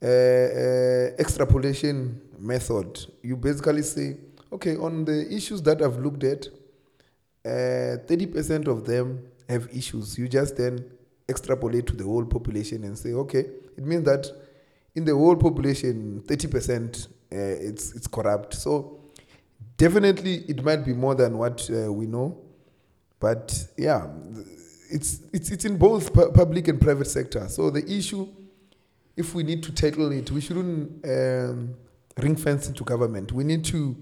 uh, 0.03 0.07
uh, 0.07 1.15
extrapolation 1.19 2.21
method, 2.39 3.05
you 3.21 3.37
basically 3.37 3.83
say, 3.83 4.17
okay, 4.51 4.75
on 4.75 5.05
the 5.05 5.33
issues 5.33 5.61
that 5.61 5.81
I've 5.81 5.97
looked 5.97 6.23
at, 6.23 6.47
thirty 7.43 8.25
percent 8.25 8.67
of 8.67 8.85
them 8.85 9.27
have 9.47 9.67
issues. 9.73 10.17
You 10.17 10.27
just 10.27 10.57
then 10.57 10.85
extrapolate 11.29 11.87
to 11.87 11.95
the 11.95 12.03
whole 12.03 12.25
population 12.25 12.83
and 12.83 12.97
say, 12.97 13.13
okay, 13.13 13.45
it 13.77 13.85
means 13.85 14.03
that 14.05 14.27
in 14.95 15.05
the 15.05 15.15
whole 15.15 15.35
population, 15.35 16.21
thirty 16.27 16.47
percent 16.47 17.07
uh, 17.31 17.37
it's 17.37 17.93
it's 17.93 18.07
corrupt. 18.07 18.53
So 18.53 18.99
definitely, 19.77 20.43
it 20.47 20.63
might 20.63 20.83
be 20.85 20.93
more 20.93 21.15
than 21.15 21.37
what 21.37 21.69
uh, 21.69 21.91
we 21.91 22.05
know, 22.05 22.37
but 23.19 23.65
yeah, 23.77 24.07
it's 24.91 25.21
it's 25.33 25.51
it's 25.51 25.65
in 25.65 25.77
both 25.77 26.13
pu- 26.13 26.31
public 26.31 26.67
and 26.67 26.79
private 26.79 27.07
sector. 27.07 27.47
So 27.47 27.69
the 27.69 27.89
issue, 27.89 28.27
if 29.15 29.33
we 29.33 29.43
need 29.43 29.63
to 29.63 29.71
tackle 29.71 30.11
it, 30.11 30.31
we 30.31 30.41
shouldn't 30.41 31.05
um, 31.05 31.75
ring 32.17 32.35
fence 32.35 32.67
into 32.67 32.83
government. 32.83 33.31
We 33.31 33.43
need 33.43 33.65
to 33.65 33.95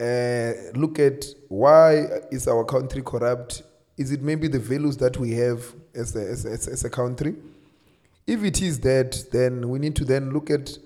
uh, 0.00 0.52
look 0.78 0.98
at 0.98 1.26
why 1.48 2.06
is 2.30 2.48
our 2.48 2.64
country 2.64 3.02
corrupt? 3.02 3.62
Is 3.96 4.12
it 4.12 4.22
maybe 4.22 4.48
the 4.48 4.58
values 4.58 4.96
that 4.98 5.16
we 5.16 5.32
have 5.32 5.64
as 5.94 6.14
a, 6.16 6.20
as 6.20 6.46
as 6.46 6.68
as 6.68 6.84
a 6.84 6.90
country? 6.90 7.34
If 8.26 8.42
it 8.42 8.60
is 8.60 8.80
that, 8.80 9.24
then 9.32 9.68
we 9.68 9.78
need 9.78 9.96
to 9.96 10.04
then 10.04 10.32
look 10.32 10.50
at 10.50 10.76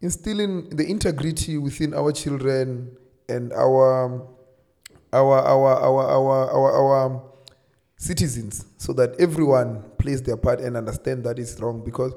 instilling 0.00 0.70
the 0.70 0.88
integrity 0.88 1.58
within 1.58 1.92
our 1.92 2.12
children 2.12 2.96
and 3.28 3.52
our 3.52 4.26
our 5.12 5.38
our 5.38 5.74
our 5.76 6.04
our 6.08 6.50
our, 6.50 6.72
our 6.72 7.22
citizens 7.98 8.64
so 8.78 8.92
that 8.94 9.14
everyone 9.20 9.82
plays 9.98 10.22
their 10.22 10.36
part 10.36 10.60
and 10.60 10.76
understand 10.76 11.22
that 11.24 11.38
is 11.38 11.60
wrong 11.60 11.84
because 11.84 12.14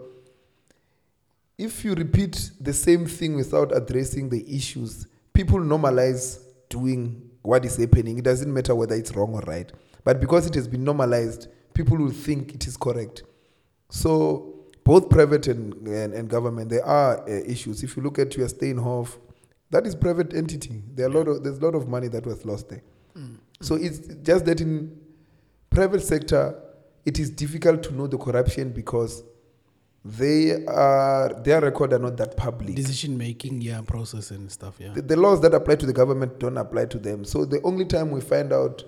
if 1.58 1.84
you 1.84 1.94
repeat 1.94 2.52
the 2.62 2.74
same 2.74 3.06
thing 3.06 3.36
without 3.36 3.76
addressing 3.76 4.30
the 4.30 4.56
issues 4.56 5.08
people 5.34 5.60
normalize 5.60 6.40
doing 6.70 7.30
what 7.42 7.66
is 7.66 7.76
happening 7.76 8.18
it 8.18 8.24
doesn't 8.24 8.54
matter 8.54 8.74
whether 8.74 8.96
it's 8.96 9.14
wrong 9.16 9.34
or 9.34 9.42
right 9.42 9.72
but 10.04 10.20
because 10.20 10.46
it 10.48 10.56
has 10.56 10.68
been 10.68 10.84
normalized 10.84 11.48
people 11.74 11.98
will 11.98 12.12
think 12.12 12.54
it 12.54 12.66
is 12.66 12.78
correct 12.78 13.24
so 13.90 14.62
both 14.84 15.10
private 15.10 15.48
and, 15.48 15.88
and, 15.88 16.14
and 16.14 16.30
government, 16.30 16.70
there 16.70 16.86
are 16.86 17.22
uh, 17.22 17.32
issues. 17.46 17.84
If 17.84 17.96
you 17.96 18.04
look 18.04 18.18
at 18.18 18.36
your 18.36 18.48
Steinhoff, 18.48 19.18
that 19.70 19.86
is 19.86 19.96
private 19.96 20.34
entity. 20.34 20.82
There 20.96 21.06
are 21.06 21.10
a 21.10 21.14
lot 21.14 21.28
of 21.28 21.44
there's 21.44 21.60
a 21.60 21.66
lot 21.66 21.76
of 21.76 21.88
money 21.88 22.08
that 22.10 22.26
was 22.26 22.46
lost 22.46 22.70
there. 22.70 22.82
So 23.62 23.76
it's 23.76 24.00
just 24.24 24.46
that 24.46 24.60
in 24.60 25.00
private 25.72 26.02
sector, 26.02 26.56
it 27.06 27.18
is 27.18 27.32
difficult 27.32 27.82
to 27.84 27.94
know 27.96 28.06
the 28.06 28.18
corruption 28.18 28.72
because 28.72 29.24
they 30.06 30.64
are 30.66 31.34
their 31.44 31.62
record 31.62 31.94
are 31.94 32.00
not 32.00 32.18
that 32.18 32.36
public. 32.36 32.76
decision 32.76 33.16
making 33.18 33.62
yeah 33.62 33.82
process 33.82 34.32
and 34.32 34.52
stuff 34.52 34.76
yeah 34.80 34.92
The, 34.94 35.02
the 35.04 35.16
laws 35.16 35.42
that 35.42 35.54
apply 35.54 35.76
to 35.76 35.86
the 35.86 35.94
government 35.94 36.40
don't 36.40 36.58
apply 36.58 36.86
to 36.86 36.98
them. 37.00 37.24
So 37.24 37.46
the 37.46 37.62
only 37.64 37.86
time 37.86 38.10
we 38.12 38.20
find 38.22 38.52
out 38.52 38.84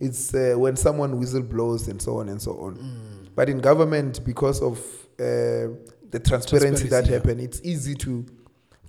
is 0.00 0.34
uh, 0.34 0.54
when 0.56 0.76
someone 0.76 1.18
whistle 1.18 1.42
blows 1.42 1.88
and 1.88 2.00
so 2.00 2.18
on 2.20 2.28
and 2.28 2.40
so 2.40 2.52
on. 2.52 3.30
But 3.34 3.48
in 3.48 3.58
government, 3.60 4.24
because 4.24 4.62
of 4.62 4.78
uh, 5.18 5.74
the 6.10 6.20
transparency, 6.24 6.88
Transparency, 6.88 6.88
that 6.88 7.06
yeah. 7.06 7.12
happen, 7.14 7.40
it's 7.40 7.60
easy 7.64 7.94
to 7.96 8.24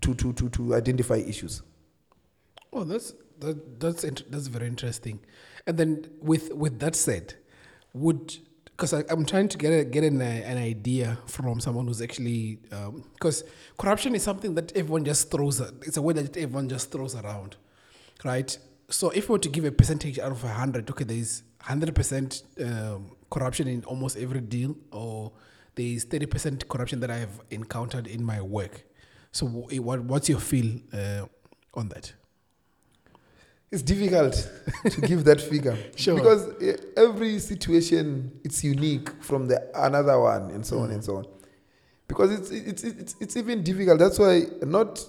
to 0.02 0.14
to 0.16 0.34
to, 0.34 0.50
to 0.50 0.76
identify 0.76 1.16
issues. 1.16 1.64
Oh, 2.72 2.84
that's 2.84 3.14
that, 3.40 3.80
that's 3.80 4.04
int- 4.04 4.30
that's 4.32 4.48
very 4.48 4.68
interesting. 4.68 5.20
And 5.68 5.78
then 5.78 6.10
with 6.22 6.54
with 6.54 6.80
that 6.80 6.96
said, 6.96 7.36
would 7.94 8.38
because 8.66 8.92
I'm 8.94 9.26
trying 9.26 9.48
to 9.50 9.58
get 9.58 9.70
a, 9.72 9.86
get 9.86 10.04
an, 10.04 10.22
an 10.22 10.58
idea 10.58 11.18
from 11.28 11.60
someone 11.62 11.88
who's 11.88 12.02
actually 12.02 12.60
because 13.14 13.44
corruption 13.78 14.16
is 14.16 14.24
something 14.24 14.54
that 14.56 14.76
everyone 14.76 15.06
just 15.06 15.32
throws. 15.32 15.62
a- 15.62 15.74
It's 15.82 15.98
a 15.98 16.02
word 16.02 16.18
that 16.18 16.36
everyone 16.38 16.68
just 16.70 16.92
throws 16.92 17.16
around, 17.16 17.56
right? 18.24 18.56
So 18.90 19.10
if 19.12 19.30
we 19.30 19.34
were 19.34 19.40
to 19.40 19.50
give 19.50 19.66
a 19.66 19.72
percentage 19.72 20.20
out 20.20 20.32
of 20.32 20.42
hundred, 20.42 20.90
okay, 20.92 21.06
there's 21.06 21.44
hundred 21.62 21.96
percent 21.96 22.44
um, 22.64 23.16
corruption 23.32 23.68
in 23.68 23.84
almost 23.86 24.18
every 24.18 24.42
deal, 24.42 24.76
or 24.92 25.32
there's 25.76 26.04
thirty 26.04 26.26
percent 26.28 26.68
corruption 26.68 27.00
that 27.00 27.10
I 27.10 27.18
have 27.18 27.42
encountered 27.50 28.06
in 28.08 28.24
my 28.24 28.42
work. 28.42 28.84
So 29.32 29.48
what 29.48 30.02
what's 30.04 30.30
your 30.30 30.40
feel 30.40 30.80
uh, 30.94 31.26
on 31.74 31.90
that? 31.90 32.14
It's 33.72 33.82
difficult 33.82 34.50
to 34.90 35.02
give 35.02 35.24
that 35.26 35.42
figure. 35.42 35.78
Sure. 35.96 36.16
because 36.16 36.48
eh, 36.62 36.76
every 36.98 37.40
situation 37.40 38.32
it's 38.44 38.64
unique 38.64 39.10
from 39.22 39.48
the 39.48 39.58
another 39.76 40.20
one 40.20 40.52
and 40.52 40.66
so 40.66 40.80
on 40.80 40.92
and 40.92 41.04
so 41.04 41.18
on. 41.18 41.26
Because 42.08 42.32
it's 42.32 42.52
it's 42.52 42.84
it's 42.84 43.16
it's 43.20 43.38
even 43.38 43.64
difficult. 43.64 44.00
That's 44.00 44.20
why 44.20 44.44
not 44.62 45.04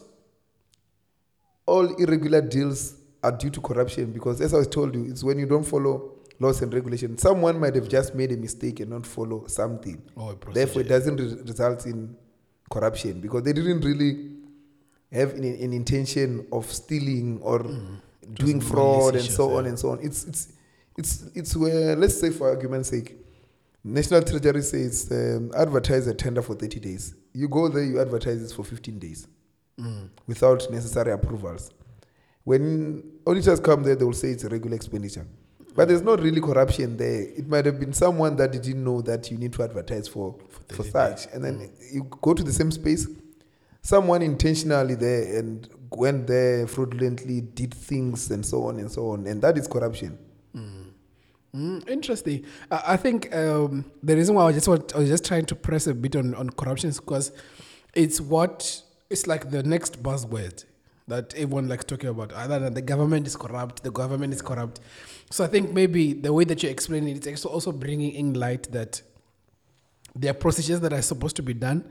all 1.66 1.94
irregular 1.96 2.40
deals 2.40 2.96
are 3.22 3.32
due 3.32 3.50
to 3.50 3.60
corruption 3.60 4.12
because 4.12 4.40
as 4.40 4.54
i 4.54 4.58
was 4.58 4.68
told 4.68 4.94
you 4.94 5.04
it's 5.06 5.24
when 5.24 5.36
you 5.36 5.46
don't 5.46 5.64
follow 5.64 6.12
laws 6.38 6.62
and 6.62 6.72
regulations. 6.72 7.22
Someone 7.22 7.58
might 7.58 7.74
have 7.74 7.88
just 7.88 8.14
made 8.14 8.30
a 8.32 8.36
mistake 8.36 8.80
and 8.80 8.90
not 8.90 9.06
follow 9.06 9.46
something. 9.46 10.02
A 10.16 10.34
therefore 10.52 10.82
it 10.82 10.88
doesn't 10.88 11.16
re- 11.16 11.42
result 11.46 11.86
in 11.86 12.14
corruption 12.70 13.20
because 13.20 13.42
they 13.42 13.52
didn't 13.52 13.80
really 13.80 14.30
have 15.12 15.32
an, 15.34 15.44
an 15.44 15.72
intention 15.72 16.46
of 16.52 16.70
stealing 16.70 17.38
or 17.40 17.64
doing 18.34 18.60
fraud 18.60 19.14
and 19.14 19.24
so 19.24 19.56
on 19.56 19.66
and 19.66 19.78
so 19.78 19.90
on. 19.90 19.98
It's 20.02 20.24
it's 20.24 20.52
it's 20.96 21.24
it's 21.34 21.56
where 21.56 21.94
let's 21.96 22.18
say 22.20 22.30
for 22.30 22.48
argument's 22.48 22.88
sake 22.88 23.16
national 23.84 24.22
treasury 24.22 24.62
says 24.62 25.08
um, 25.12 25.50
advertise 25.56 26.06
a 26.06 26.14
tender 26.14 26.42
for 26.42 26.54
30 26.54 26.80
days. 26.80 27.14
You 27.32 27.48
go 27.48 27.68
there 27.68 27.84
you 27.84 28.00
advertise 28.00 28.42
it 28.42 28.54
for 28.54 28.64
15 28.64 28.98
days 28.98 29.26
Mm. 29.78 30.08
without 30.26 30.66
necessary 30.70 31.12
approvals. 31.12 31.70
When 32.44 33.02
auditors 33.26 33.60
come 33.60 33.82
there 33.82 33.94
they 33.94 34.04
will 34.06 34.14
say 34.14 34.28
it's 34.30 34.44
irregular 34.44 34.74
expenditure. 34.74 35.26
But 35.74 35.88
there's 35.88 36.00
not 36.00 36.20
really 36.22 36.40
corruption 36.40 36.96
there. 36.96 37.20
It 37.20 37.46
might 37.46 37.66
have 37.66 37.78
been 37.78 37.92
someone 37.92 38.36
that 38.36 38.52
didn't 38.52 38.82
know 38.82 39.02
that 39.02 39.30
you 39.30 39.36
need 39.36 39.52
to 39.52 39.62
advertise 39.62 40.08
for 40.08 40.34
for, 40.68 40.82
30 40.82 40.90
such. 40.90 41.26
and 41.34 41.44
then 41.44 41.70
you 41.92 42.04
go 42.22 42.32
to 42.32 42.42
the 42.42 42.52
same 42.52 42.70
space 42.70 43.06
someone 43.82 44.20
intentionally 44.22 44.94
there 44.96 45.38
and 45.38 45.68
went 45.90 46.26
there 46.26 46.66
fraudulently 46.66 47.40
did 47.40 47.72
things 47.74 48.30
and 48.30 48.44
so 48.44 48.64
on 48.64 48.78
and 48.78 48.90
so 48.90 49.10
on 49.10 49.26
and 49.26 49.42
that 49.42 49.56
is 49.58 49.66
corruption 49.68 50.18
Mm, 51.56 51.88
interesting. 51.88 52.44
I, 52.70 52.82
I 52.88 52.96
think 52.98 53.34
um, 53.34 53.90
the 54.02 54.14
reason 54.14 54.34
why 54.34 54.44
I 54.44 54.52
just 54.52 54.68
want, 54.68 54.94
I 54.94 54.98
was 54.98 55.08
just 55.08 55.24
trying 55.24 55.46
to 55.46 55.54
press 55.54 55.86
a 55.86 55.94
bit 55.94 56.14
on, 56.14 56.34
on 56.34 56.50
corruption 56.50 56.90
is 56.90 57.00
because 57.00 57.32
it's 57.94 58.20
what 58.20 58.82
it's 59.08 59.26
like 59.26 59.50
the 59.50 59.62
next 59.62 60.02
buzzword 60.02 60.64
that 61.08 61.32
everyone 61.34 61.68
likes 61.68 61.84
talking 61.84 62.10
about. 62.10 62.32
Other 62.32 62.58
than 62.58 62.74
the 62.74 62.82
government 62.82 63.26
is 63.26 63.36
corrupt, 63.36 63.82
the 63.82 63.90
government 63.90 64.34
is 64.34 64.42
corrupt. 64.42 64.80
So 65.30 65.44
I 65.44 65.46
think 65.46 65.72
maybe 65.72 66.12
the 66.12 66.32
way 66.32 66.44
that 66.44 66.62
you 66.62 66.68
explain 66.68 67.08
it, 67.08 67.26
it's 67.26 67.46
also 67.46 67.72
bringing 67.72 68.12
in 68.12 68.34
light 68.34 68.70
that 68.72 69.00
there 70.14 70.32
are 70.32 70.34
procedures 70.34 70.80
that 70.80 70.92
are 70.92 71.02
supposed 71.02 71.36
to 71.36 71.42
be 71.42 71.54
done, 71.54 71.84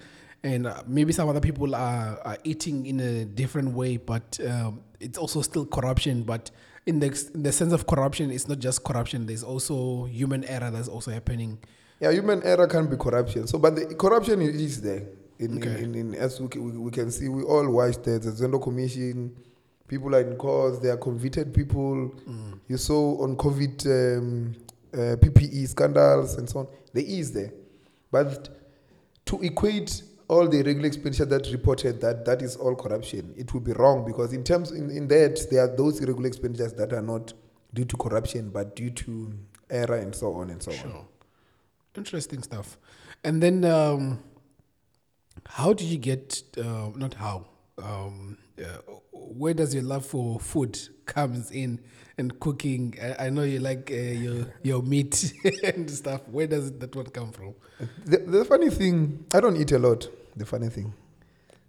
and 0.44 0.68
uh, 0.68 0.84
maybe 0.88 1.12
some 1.14 1.28
other 1.30 1.40
people 1.42 1.74
are, 1.76 2.20
are 2.24 2.38
eating 2.44 2.86
in 2.86 3.00
a 3.00 3.26
different 3.26 3.74
way, 3.74 3.98
but 3.98 4.40
um, 4.48 4.82
it's 5.00 5.18
also 5.18 5.42
still 5.42 5.66
corruption. 5.66 6.24
But 6.24 6.52
in 6.86 7.00
the 7.00 7.08
in 7.34 7.44
the 7.44 7.52
sense 7.52 7.74
of 7.74 7.88
corruption, 7.88 8.32
it's 8.32 8.48
not 8.48 8.60
just 8.60 8.84
corruption. 8.84 9.26
There's 9.26 9.44
also 9.44 10.06
human 10.06 10.44
error 10.46 10.70
that's 10.72 10.88
also 10.88 11.12
happening. 11.12 11.58
Yeah, 12.00 12.12
human 12.12 12.44
error 12.44 12.68
can 12.68 12.88
be 12.88 12.98
corruption. 12.98 13.48
So, 13.48 13.58
but 13.58 13.76
the 13.76 13.96
corruption 13.96 14.42
is- 14.42 14.82
there. 14.82 15.04
In, 15.38 15.58
Okay. 15.58 15.84
in, 15.84 15.96
in, 15.96 16.14
in 16.14 16.16
as 16.16 16.40
we, 16.40 16.48
we, 16.48 16.92
can 16.92 17.12
see, 17.12 17.28
we 17.28 17.44
all 17.44 17.68
watch 17.70 17.96
the, 18.04 18.12
the 18.20 18.32
Zondo 18.32 18.62
Commission. 18.62 19.36
People 19.86 20.16
are 20.16 20.22
in 20.22 20.38
cause. 20.38 20.80
They 20.82 20.88
are 20.90 20.96
convicted 20.98 21.54
people. 21.54 22.12
You 22.70 22.78
saw 22.78 23.22
on 23.22 23.36
COVID 23.36 23.86
um, 24.18 24.56
uh, 24.94 24.98
PPE 25.18 25.68
scandals 25.68 26.36
and 26.38 26.50
so 26.50 26.60
on. 26.60 26.68
There 26.94 27.04
is 27.06 27.34
there, 27.34 27.52
but 28.12 28.48
to 29.26 29.42
equate 29.44 30.04
all 30.28 30.48
the 30.48 30.64
regular 30.64 30.88
expenditure 30.88 31.26
that 31.26 31.52
reported 31.52 32.02
that 32.02 32.26
that 32.26 32.42
is 32.42 32.56
all 32.56 32.76
corruption, 32.76 33.34
it 33.38 33.54
would 33.54 33.64
be 33.64 33.74
wrong 33.74 34.06
because 34.06 34.34
in 34.34 34.44
terms 34.44 34.72
in, 34.72 34.90
in 34.90 35.08
that 35.08 35.48
there 35.52 35.64
are 35.64 35.76
those 35.76 36.00
irregular 36.00 36.28
expenditures 36.28 36.74
that 36.74 36.94
are 36.94 37.02
not 37.02 37.34
due 37.74 37.86
to 37.86 37.98
corruption 37.98 38.50
but 38.50 38.76
due 38.76 38.90
to 38.90 39.34
error 39.70 39.98
and 39.98 40.16
so 40.16 40.34
on 40.34 40.50
and 40.50 40.62
so 40.62 40.72
on. 40.72 40.78
Sure. 40.78 41.06
Interesting 41.96 42.42
stuff. 42.42 42.78
And 43.24 43.42
then, 43.42 43.64
um, 43.66 44.20
how 45.48 45.74
did 45.74 45.88
you 45.88 45.98
get? 45.98 46.44
Uh, 46.58 46.90
not 46.96 47.14
how. 47.14 47.46
Um, 47.82 48.38
where 49.12 49.54
does 49.54 49.74
your 49.74 49.84
love 49.84 50.06
for 50.06 50.40
food 50.40 50.80
comes 51.06 51.52
in 51.52 51.80
and 52.18 52.40
cooking? 52.40 52.96
I, 53.02 53.26
I 53.26 53.30
know 53.30 53.44
you 53.44 53.60
like 53.60 53.92
uh, 53.92 53.96
your 53.96 54.46
your 54.64 54.82
meat 54.82 55.34
and 55.64 55.90
stuff. 55.90 56.22
Where 56.30 56.48
does 56.48 56.72
that 56.72 56.96
one 56.96 57.08
come 57.08 57.32
from? 57.32 57.56
The, 58.06 58.18
the 58.18 58.46
funny 58.46 58.70
thing, 58.70 59.26
I 59.34 59.40
don't 59.40 59.58
eat 59.58 59.72
a 59.72 59.80
lot. 59.80 60.08
The 60.36 60.46
funny 60.46 60.70
thing. 60.70 60.94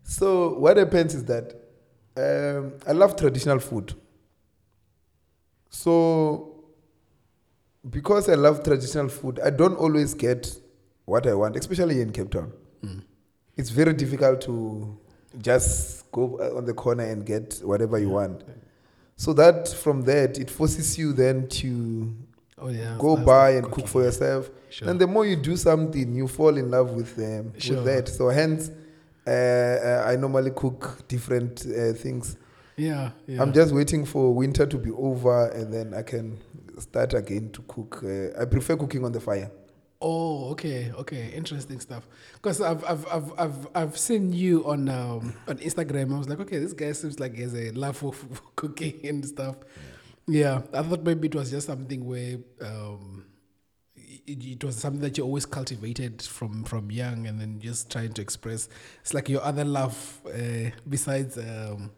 So 0.02 0.54
what 0.54 0.76
happens 0.76 1.14
is 1.14 1.24
that 1.24 1.54
um, 2.16 2.74
I 2.86 2.92
love 2.92 3.16
traditional 3.16 3.58
food. 3.58 3.94
So 5.70 6.54
because 7.88 8.28
I 8.28 8.34
love 8.34 8.62
traditional 8.62 9.08
food, 9.08 9.40
I 9.44 9.50
don't 9.50 9.74
always 9.74 10.14
get 10.14 10.56
what 11.04 11.26
I 11.26 11.34
want, 11.34 11.56
especially 11.56 12.00
in 12.00 12.12
Cape 12.12 12.30
Town. 12.30 12.52
It's 13.56 13.70
very 13.70 13.94
difficult 13.94 14.42
to 14.42 14.98
just 15.38 16.05
go 16.16 16.38
uh, 16.40 16.56
on 16.56 16.64
the 16.64 16.74
corner 16.74 17.04
and 17.04 17.24
get 17.24 17.60
whatever 17.62 17.98
you 17.98 18.08
want. 18.08 18.42
So 19.16 19.32
that 19.34 19.68
from 19.68 20.02
that, 20.02 20.38
it 20.38 20.50
forces 20.50 20.98
you 20.98 21.12
then 21.12 21.48
to 21.60 22.14
Oh 22.58 22.68
yeah, 22.68 22.96
go 22.98 23.16
buy 23.16 23.50
and 23.50 23.70
cook 23.70 23.86
for 23.86 24.02
yourself. 24.02 24.50
Sure. 24.70 24.88
And 24.88 24.98
the 24.98 25.06
more 25.06 25.26
you 25.26 25.36
do 25.36 25.56
something, 25.56 26.14
you 26.14 26.26
fall 26.26 26.56
in 26.56 26.70
love 26.70 26.90
with 26.92 27.14
them 27.16 27.52
Sure. 27.58 27.76
with 27.76 27.84
that. 27.84 28.08
So 28.08 28.28
hence, 28.30 28.70
uh, 29.26 29.30
uh, 29.30 30.04
I 30.06 30.16
normally 30.16 30.52
cook 30.52 31.06
different 31.08 31.66
uh, 31.66 31.92
things. 31.92 32.36
Yeah, 32.76 33.10
yeah. 33.26 33.42
I'm 33.42 33.52
just 33.52 33.74
waiting 33.74 34.04
for 34.04 34.34
winter 34.34 34.66
to 34.66 34.78
be 34.78 34.90
over, 34.90 35.48
and 35.48 35.72
then 35.72 35.94
I 35.94 36.02
can 36.02 36.38
start 36.78 37.14
again 37.14 37.50
to 37.52 37.62
cook. 37.62 38.02
Uh, 38.04 38.40
I 38.42 38.44
prefer 38.46 38.76
cooking 38.76 39.04
on 39.04 39.12
the 39.12 39.20
fire. 39.20 39.50
Oh, 40.00 40.50
okay, 40.50 40.92
okay, 40.92 41.32
interesting 41.34 41.80
stuff. 41.80 42.06
Because 42.34 42.60
I've, 42.60 42.84
I've, 42.84 43.06
I've, 43.06 43.32
I've, 43.38 43.68
I've 43.74 43.98
seen 43.98 44.32
you 44.32 44.66
on 44.66 44.88
um, 44.88 45.34
on 45.48 45.56
Instagram. 45.58 46.14
I 46.14 46.18
was 46.18 46.28
like, 46.28 46.40
okay, 46.40 46.58
this 46.58 46.74
guy 46.74 46.92
seems 46.92 47.18
like 47.18 47.34
he 47.34 47.42
has 47.42 47.54
a 47.54 47.70
love 47.72 47.96
for, 47.96 48.12
for 48.12 48.42
cooking 48.56 49.00
and 49.04 49.24
stuff. 49.24 49.56
Yeah, 50.26 50.62
I 50.74 50.82
thought 50.82 51.02
maybe 51.02 51.28
it 51.28 51.34
was 51.34 51.50
just 51.50 51.66
something 51.66 52.04
where 52.04 52.38
um, 52.60 53.24
it, 54.26 54.44
it 54.44 54.64
was 54.64 54.76
something 54.76 55.00
that 55.00 55.16
you 55.16 55.24
always 55.24 55.46
cultivated 55.46 56.20
from 56.20 56.64
from 56.64 56.90
young, 56.90 57.26
and 57.26 57.40
then 57.40 57.60
just 57.60 57.90
trying 57.90 58.12
to 58.14 58.22
express. 58.22 58.68
It's 59.00 59.14
like 59.14 59.28
your 59.28 59.42
other 59.42 59.64
love 59.64 60.20
uh, 60.26 60.70
besides 60.88 61.38
um, 61.38 61.90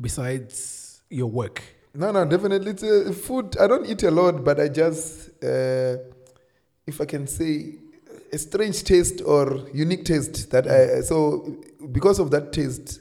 besides 0.00 1.02
your 1.10 1.28
work. 1.28 1.62
No, 1.94 2.10
no, 2.10 2.24
definitely. 2.24 2.72
It's 2.72 2.82
uh, 2.82 3.12
food. 3.12 3.56
I 3.58 3.68
don't 3.68 3.86
eat 3.86 4.02
a 4.02 4.10
lot, 4.10 4.44
but 4.44 4.58
I 4.58 4.68
just, 4.68 5.30
uh, 5.44 5.96
if 6.86 7.00
I 7.00 7.04
can 7.04 7.26
say, 7.26 7.76
a 8.32 8.38
strange 8.38 8.82
taste 8.84 9.22
or 9.24 9.66
unique 9.72 10.04
taste 10.04 10.50
that 10.50 10.66
I. 10.66 11.00
So 11.02 11.56
because 11.92 12.18
of 12.18 12.30
that 12.32 12.52
taste, 12.52 13.00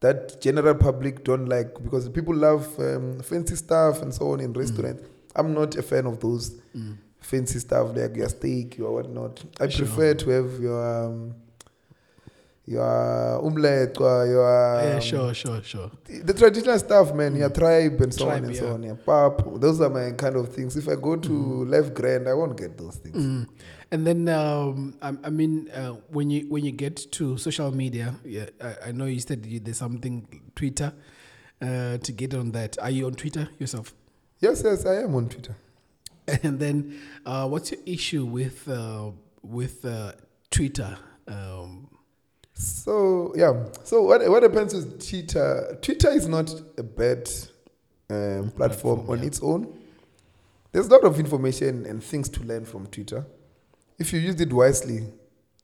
that 0.00 0.40
general 0.40 0.74
public 0.74 1.24
don't 1.24 1.46
like 1.46 1.74
because 1.82 2.08
people 2.08 2.34
love 2.34 2.66
um, 2.78 3.20
fancy 3.20 3.56
stuff 3.56 4.02
and 4.02 4.12
so 4.14 4.32
on 4.32 4.40
in 4.40 4.52
restaurants. 4.52 5.02
I'm 5.34 5.52
not 5.54 5.76
a 5.76 5.82
fan 5.82 6.06
of 6.06 6.20
those 6.20 6.60
fancy 7.20 7.58
stuff 7.58 7.94
like 7.96 8.16
your 8.16 8.28
steak, 8.28 8.78
or 8.80 8.92
whatnot. 8.94 9.44
I 9.60 9.68
Sure. 9.68 9.86
prefer 9.86 10.14
to 10.14 10.30
have 10.30 10.60
your. 10.60 11.04
Um, 11.06 11.34
your 12.66 13.38
or 13.38 14.26
your 14.26 14.82
yeah, 14.82 14.94
um, 14.94 15.00
sure, 15.00 15.32
sure, 15.32 15.62
sure. 15.62 15.90
the 16.04 16.34
traditional 16.34 16.78
stuff, 16.78 17.14
man, 17.14 17.36
your 17.36 17.50
tribe 17.50 18.00
and 18.00 18.12
so 18.12 18.26
Tribe, 18.26 18.38
on 18.38 18.44
and 18.44 18.56
so 18.56 18.74
on, 18.74 18.82
yeah, 18.82 18.94
pap. 18.94 19.46
Those 19.60 19.80
are 19.80 19.88
my 19.88 20.10
kind 20.16 20.36
of 20.36 20.52
things. 20.52 20.76
If 20.76 20.88
I 20.88 20.96
go 20.96 21.16
to 21.16 21.64
Left 21.64 21.94
Grand, 21.94 22.28
I 22.28 22.34
won't 22.34 22.56
get 22.56 22.76
those 22.76 22.96
things. 22.96 23.16
Mm. 23.16 23.48
And 23.92 24.04
then, 24.04 24.28
um, 24.28 24.96
I, 25.00 25.12
I 25.22 25.30
mean, 25.30 25.70
uh, 25.70 25.92
when 26.08 26.28
you 26.28 26.48
when 26.48 26.64
you 26.64 26.72
get 26.72 27.12
to 27.12 27.38
social 27.38 27.70
media, 27.70 28.16
yeah, 28.24 28.46
I, 28.60 28.88
I 28.88 28.92
know 28.92 29.04
you 29.04 29.20
said 29.20 29.46
you, 29.46 29.60
there's 29.60 29.78
something 29.78 30.42
Twitter 30.56 30.92
uh, 31.62 31.98
to 31.98 32.12
get 32.12 32.34
on 32.34 32.50
that. 32.52 32.76
Are 32.82 32.90
you 32.90 33.06
on 33.06 33.14
Twitter 33.14 33.48
yourself? 33.60 33.94
Yes, 34.40 34.62
yes, 34.64 34.84
I 34.84 35.02
am 35.02 35.14
on 35.14 35.28
Twitter. 35.28 35.56
And 36.42 36.58
then, 36.58 36.98
uh, 37.24 37.46
what's 37.46 37.70
your 37.70 37.80
issue 37.86 38.24
with 38.24 38.68
uh, 38.68 39.12
with 39.42 39.84
uh, 39.84 40.14
Twitter? 40.50 40.98
Um, 41.28 41.95
So 42.58 43.34
yeah, 43.36 43.64
so 43.84 44.02
what 44.02 44.26
what 44.30 44.42
happens 44.42 44.74
with 44.74 45.06
Twitter? 45.06 45.78
Twitter 45.82 46.08
is 46.08 46.26
not 46.26 46.50
a 46.78 46.82
bad 46.82 47.28
um, 48.08 48.50
platform, 48.50 49.00
Platform, 49.04 49.10
on 49.10 49.18
yeah. 49.18 49.26
its 49.26 49.42
own. 49.42 49.78
There's 50.72 50.86
a 50.86 50.90
lot 50.90 51.04
of 51.04 51.20
information 51.20 51.84
and 51.84 52.02
things 52.02 52.30
to 52.30 52.42
learn 52.42 52.64
from 52.64 52.86
Twitter. 52.86 53.26
If 53.98 54.12
you 54.12 54.20
use 54.20 54.40
it 54.40 54.52
wisely, 54.52 55.04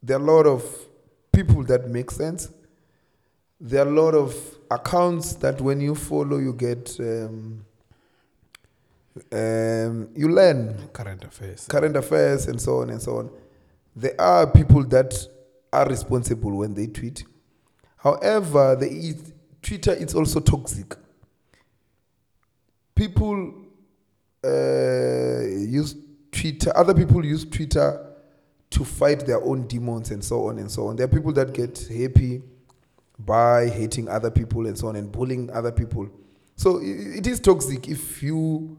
there 0.03 0.17
are 0.17 0.21
a 0.21 0.23
lot 0.23 0.45
of 0.45 0.63
people 1.31 1.63
that 1.63 1.89
make 1.89 2.11
sense. 2.11 2.49
There 3.59 3.83
are 3.83 3.87
a 3.87 3.91
lot 3.91 4.13
of 4.13 4.35
accounts 4.69 5.33
that 5.35 5.61
when 5.61 5.81
you 5.81 5.95
follow, 5.95 6.37
you 6.37 6.53
get 6.53 6.95
um, 6.99 7.65
um, 9.31 10.09
you 10.15 10.27
learn 10.29 10.89
current 10.93 11.23
affairs. 11.23 11.67
current 11.67 11.95
affairs 11.95 12.47
and 12.47 12.61
so 12.61 12.81
on 12.81 12.91
and 12.91 13.01
so 13.01 13.17
on. 13.17 13.31
There 13.95 14.19
are 14.21 14.45
people 14.45 14.83
that 14.85 15.27
are 15.73 15.87
responsible 15.87 16.57
when 16.57 16.73
they 16.73 16.87
tweet. 16.87 17.25
However, 17.97 18.75
the 18.75 19.15
Twitter 19.61 19.93
is 19.93 20.13
also 20.13 20.39
toxic. 20.39 20.95
people 22.95 23.53
uh, 24.43 25.41
use 25.41 25.95
Twitter. 26.31 26.75
Other 26.75 26.93
people 26.93 27.25
use 27.25 27.45
Twitter 27.45 28.09
to 28.71 28.83
fight 28.83 29.25
their 29.25 29.43
own 29.43 29.67
demons 29.67 30.11
and 30.11 30.23
so 30.23 30.47
on 30.47 30.59
and 30.59 30.69
so 30.69 30.87
on. 30.87 30.95
There 30.95 31.05
are 31.05 31.09
people 31.09 31.31
that 31.33 31.53
get 31.53 31.77
happy 31.87 32.41
by 33.19 33.67
hating 33.69 34.09
other 34.09 34.31
people 34.31 34.65
and 34.65 34.77
so 34.77 34.87
on 34.87 34.95
and 34.95 35.11
bullying 35.11 35.49
other 35.51 35.71
people. 35.71 36.09
So 36.55 36.79
it 36.81 37.27
is 37.27 37.39
toxic 37.39 37.87
if 37.87 38.23
you 38.23 38.77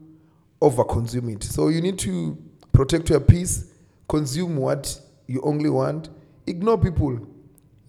overconsume 0.61 1.35
it. 1.35 1.43
So 1.43 1.69
you 1.69 1.81
need 1.81 1.97
to 1.99 2.37
protect 2.73 3.09
your 3.09 3.21
peace, 3.21 3.71
consume 4.07 4.57
what 4.57 4.99
you 5.27 5.41
only 5.41 5.69
want, 5.69 6.09
ignore 6.47 6.77
people. 6.77 7.19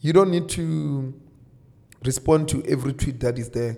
You 0.00 0.12
don't 0.12 0.30
need 0.30 0.48
to 0.50 1.14
respond 2.04 2.48
to 2.50 2.64
every 2.64 2.92
tweet 2.92 3.20
that 3.20 3.38
is 3.38 3.50
there. 3.50 3.76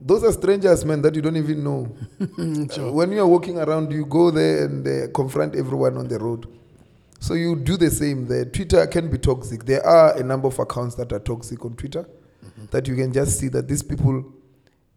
Those 0.00 0.24
are 0.24 0.32
strangers, 0.32 0.84
man, 0.84 1.02
that 1.02 1.14
you 1.14 1.22
don't 1.22 1.36
even 1.36 1.62
know. 1.62 1.94
Uh, 2.80 2.92
when 2.92 3.12
you 3.12 3.20
are 3.20 3.26
walking 3.26 3.58
around, 3.58 3.92
you 3.92 4.06
go 4.06 4.30
there 4.30 4.64
and 4.64 4.86
uh, 4.86 5.12
confront 5.12 5.54
everyone 5.56 5.96
on 5.96 6.08
the 6.08 6.18
road. 6.18 6.46
So 7.18 7.34
you 7.34 7.54
do 7.56 7.76
the 7.76 7.90
same 7.90 8.26
there. 8.26 8.46
Twitter 8.46 8.86
can 8.86 9.10
be 9.10 9.18
toxic. 9.18 9.64
There 9.66 9.84
are 9.84 10.16
a 10.16 10.22
number 10.22 10.48
of 10.48 10.58
accounts 10.58 10.94
that 10.94 11.12
are 11.12 11.18
toxic 11.18 11.62
on 11.64 11.74
Twitter 11.74 12.06
that 12.70 12.88
you 12.88 12.96
can 12.96 13.12
just 13.12 13.38
see 13.38 13.48
that 13.48 13.68
these 13.68 13.82
people, 13.82 14.24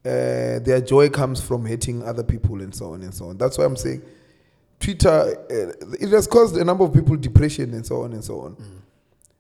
uh, 0.06 0.60
their 0.60 0.80
joy 0.82 1.10
comes 1.10 1.42
from 1.42 1.66
hating 1.66 2.04
other 2.04 2.24
people 2.24 2.62
and 2.62 2.74
so 2.74 2.94
on 2.94 3.02
and 3.02 3.14
so 3.14 3.28
on. 3.30 3.38
That's 3.38 3.58
why 3.58 3.66
I'm 3.66 3.76
saying 3.76 4.04
Twitter, 4.84 5.10
uh, 5.10 5.96
it 5.98 6.10
has 6.10 6.28
caused 6.28 6.58
a 6.58 6.64
number 6.64 6.84
of 6.84 6.94
people 6.94 7.16
depression 7.16 7.74
and 7.74 7.86
so 7.86 8.04
on 8.04 8.12
and 8.12 8.24
so 8.24 8.42
on. 8.42 8.58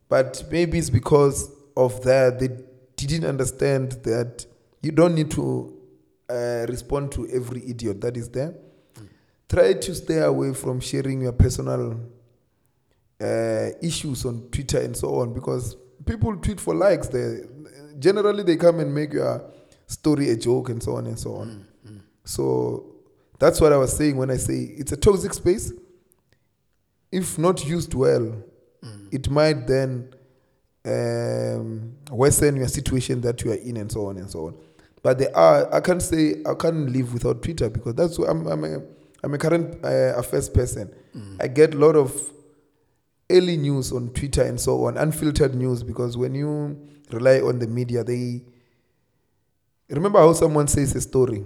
But 0.08 0.46
maybe 0.50 0.78
it's 0.78 0.89
because 0.89 1.52
of 1.76 2.02
that 2.04 2.39
they 2.39 2.50
didn't 2.96 3.26
understand 3.26 3.91
that 4.04 4.46
you 4.82 4.91
don't 4.91 5.16
need 5.16 5.32
to 5.32 5.78
uh, 6.30 6.66
respond 6.70 7.12
to 7.14 7.28
every 7.30 7.62
idiot 7.68 8.00
that 8.02 8.16
is 8.16 8.30
there. 8.30 8.54
Try 9.50 9.74
to 9.74 9.96
stay 9.96 10.20
away 10.20 10.54
from 10.54 10.80
sharing 10.80 11.22
your 11.22 11.34
personal 11.34 12.00
uh, 13.20 13.70
issues 13.82 14.26
on 14.26 14.48
Twitter 14.50 14.80
and 14.80 14.96
so 14.96 15.16
on 15.16 15.34
because 15.34 15.76
people 16.06 16.38
tweet 16.38 16.62
for 16.62 16.74
likes. 16.74 17.08
They 17.08 17.41
generally 18.00 18.44
they 18.44 18.56
come 18.56 18.80
and 18.80 18.96
make 18.96 19.12
your 19.12 19.44
story 19.88 20.30
a 20.30 20.38
joke 20.38 20.70
and 20.70 20.82
so 20.82 20.96
on 20.96 21.08
and 21.08 21.20
so 21.20 21.36
on. 21.36 21.66
So 22.24 22.93
that's 23.44 23.60
what 23.60 23.74
I 23.74 23.78
was 23.78 23.91
saying 23.91 24.16
when 24.16 24.32
I 24.32 24.38
say 24.38 24.74
it's 24.78 24.94
a 24.94 24.96
toxic 24.96 25.34
space. 25.34 25.74
If 27.12 27.38
not 27.38 27.66
used 27.66 27.94
well, 27.94 28.41
it 29.12 29.30
might 29.30 29.68
then 29.68 30.14
um, 30.86 31.98
worsen 32.10 32.56
your 32.56 32.70
situation 32.70 33.20
that 33.20 33.44
you 33.44 33.52
are 33.52 33.56
in 33.56 33.76
and 33.76 33.91
so 33.91 34.06
on 34.08 34.18
and 34.18 34.32
so 34.32 34.48
on. 34.48 34.56
But 35.02 35.20
there 35.20 35.36
are 35.36 35.74
I 35.74 35.82
can't 35.82 36.02
say 36.02 36.36
I 36.46 36.54
can't 36.54 36.89
live 36.89 37.14
without 37.14 37.44
Twitter 37.44 37.70
because 37.70 37.96
that's 37.96 38.18
what 38.18 38.30
I'm 38.30 38.48
I'm 38.48 38.64
a 38.64 38.82
I'm 39.22 39.34
a 39.34 39.38
current 39.38 39.84
uh, 39.84 40.14
affairs 40.16 40.50
person. 40.50 40.89
I 41.41 41.50
get 41.50 41.74
a 41.74 41.78
lot 41.78 41.98
of 41.98 42.18
early 43.30 43.58
news 43.58 43.91
on 43.91 44.10
Twitter 44.12 44.44
and 44.44 44.58
so 44.58 44.86
on, 44.86 44.98
unfiltered 44.98 45.54
news 45.54 45.84
because 45.84 46.16
when 46.16 46.34
you 46.34 46.80
rely 47.12 47.41
on 47.41 47.60
the 47.60 47.68
media, 47.68 48.06
they 48.06 48.41
remember 49.89 50.20
how 50.20 50.32
someone 50.32 50.70
says 50.70 50.96
a 50.96 51.02
story. 51.02 51.44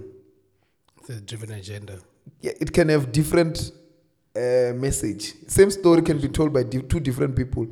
A 1.08 1.20
driven 1.20 1.50
agenda. 1.52 1.98
Yeah, 2.40 2.52
it 2.60 2.72
can 2.72 2.88
have 2.90 3.10
different 3.12 3.72
uh, 4.36 4.72
message. 4.74 5.34
Same 5.48 5.70
story 5.70 6.02
can 6.02 6.18
be 6.20 6.28
told 6.28 6.52
by 6.52 6.62
di- 6.62 6.82
two 6.82 7.00
different 7.00 7.34
people 7.34 7.66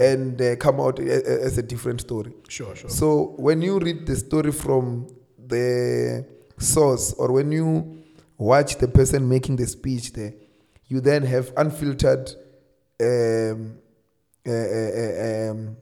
and 0.00 0.40
uh, 0.40 0.56
come 0.56 0.80
out 0.80 0.98
a- 0.98 1.02
a- 1.04 1.44
as 1.44 1.58
a 1.58 1.62
different 1.62 2.00
story. 2.00 2.32
Sure, 2.48 2.74
sure. 2.74 2.90
So 2.90 3.34
when 3.36 3.60
you 3.62 3.78
read 3.78 4.06
the 4.06 4.16
story 4.16 4.52
from 4.52 5.06
the 5.46 6.24
source 6.58 7.12
or 7.14 7.32
when 7.32 7.52
you 7.52 7.98
watch 8.38 8.76
the 8.78 8.88
person 8.88 9.28
making 9.28 9.56
the 9.56 9.66
speech 9.66 10.12
there, 10.14 10.32
you 10.86 11.00
then 11.00 11.22
have 11.24 11.52
unfiltered 11.56 12.30
um, 13.00 13.76
uh, 14.46 14.50
uh, 14.50 14.90
uh, 15.02 15.50
um, 15.50 15.76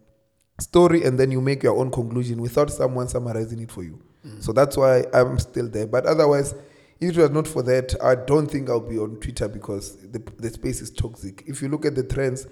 story 0.61 1.05
and 1.05 1.19
then 1.19 1.31
you 1.31 1.41
make 1.41 1.63
your 1.63 1.77
own 1.79 1.91
conclusion 1.91 2.41
without 2.43 2.71
someone 2.71 3.09
summarizing 3.09 3.61
it 3.61 3.71
for 3.71 3.85
you. 3.85 4.01
So 4.41 4.53
that's 4.53 4.77
why 4.77 5.05
I'm 5.15 5.39
still 5.39 5.69
there. 5.69 5.87
But 5.87 6.05
otherwise, 6.05 6.55
if 7.01 7.17
it 7.17 7.21
was 7.21 7.31
not 7.31 7.47
for 7.47 7.63
that, 7.63 7.95
I 8.03 8.15
don't 8.17 8.49
think 8.49 8.69
I'll 8.69 8.81
be 8.81 8.99
on 8.99 9.17
Twitter 9.17 9.49
because 9.49 9.97
the, 9.97 10.23
the 10.39 10.51
space 10.51 10.81
is 10.81 10.91
toxic. 10.91 11.45
If 11.47 11.63
you 11.63 11.69
look 11.69 11.87
at 11.87 11.95
the 11.95 12.03
trends, 12.03 12.47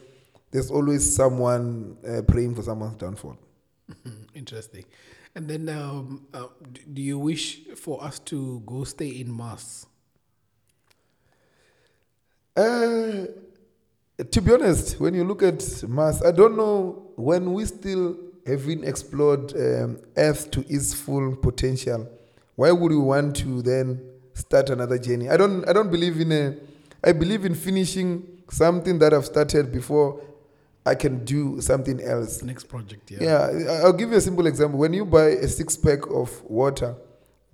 there's 0.52 0.70
always 0.70 1.14
someone 1.14 1.96
uh, 2.06 2.22
praying 2.22 2.54
for 2.54 2.62
someone's 2.62 2.96
downfall. 2.96 3.36
Interesting. 4.34 4.84
And 5.34 5.48
then, 5.48 5.68
um, 5.68 6.26
uh, 6.32 6.46
do 6.92 7.02
you 7.02 7.18
wish 7.18 7.64
for 7.76 8.02
us 8.02 8.18
to 8.20 8.62
go 8.64 8.84
stay 8.84 9.20
in 9.20 9.30
Mars? 9.30 9.86
Uh, 12.56 13.26
to 14.30 14.40
be 14.40 14.52
honest, 14.52 14.98
when 14.98 15.12
you 15.12 15.24
look 15.24 15.42
at 15.42 15.82
Mars, 15.88 16.22
I 16.22 16.30
don't 16.30 16.56
know 16.56 17.10
when 17.16 17.52
we 17.52 17.66
still 17.66 18.16
haven't 18.46 18.84
explored 18.84 19.52
um, 19.54 19.98
Earth 20.16 20.50
to 20.52 20.64
its 20.72 20.94
full 20.94 21.36
potential. 21.36 22.08
Why 22.54 22.70
would 22.70 22.92
we 22.92 22.98
want 22.98 23.36
to 23.36 23.60
then 23.60 24.00
start 24.36 24.70
another 24.70 24.98
journey? 24.98 25.28
I 25.28 25.36
don't. 25.36 25.68
I 25.68 25.72
don't 25.72 25.90
believe 25.90 26.20
in 26.20 26.32
a. 26.32 26.56
I 27.04 27.12
believe 27.12 27.44
in 27.44 27.54
finishing 27.54 28.26
something 28.50 28.98
that 28.98 29.12
I've 29.12 29.26
started 29.26 29.72
before 29.72 30.22
I 30.84 30.94
can 30.94 31.24
do 31.24 31.60
something 31.60 32.00
else. 32.00 32.42
Next 32.42 32.64
project, 32.64 33.10
yeah. 33.10 33.18
Yeah, 33.20 33.80
I'll 33.82 33.92
give 33.92 34.10
you 34.10 34.16
a 34.16 34.20
simple 34.20 34.46
example. 34.46 34.78
When 34.78 34.92
you 34.92 35.04
buy 35.04 35.30
a 35.30 35.48
six 35.48 35.76
pack 35.76 36.06
of 36.06 36.42
water, 36.44 36.94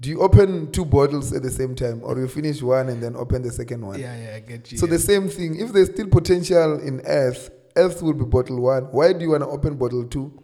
do 0.01 0.11
you 0.11 0.21
open 0.21 0.71
two 0.71 0.85
bottles 0.85 1.33
at 1.33 1.43
the 1.43 1.51
same 1.51 1.75
time, 1.75 2.01
or 2.05 2.19
you 2.19 2.29
finish 2.29 2.61
one 2.61 2.89
and 2.89 3.03
then 3.03 3.17
open 3.17 3.43
the 3.43 3.51
second 3.51 3.87
one? 3.87 3.99
Yeah, 3.99 4.17
yeah, 4.17 4.37
I 4.37 4.41
get 4.41 4.71
you. 4.71 4.79
So 4.79 4.87
yeah. 4.87 4.93
the 4.93 4.99
same 4.99 5.29
thing. 5.29 5.59
If 5.59 5.73
there's 5.73 5.89
still 5.89 6.09
potential 6.09 6.79
in 6.81 7.01
Earth, 7.07 7.51
Earth 7.77 8.03
will 8.03 8.13
be 8.13 8.25
bottle 8.25 8.61
one. 8.61 8.85
Why 8.85 9.13
do 9.15 9.21
you 9.21 9.31
want 9.31 9.45
to 9.45 9.49
open 9.49 9.77
bottle 9.77 10.05
two? 10.05 10.43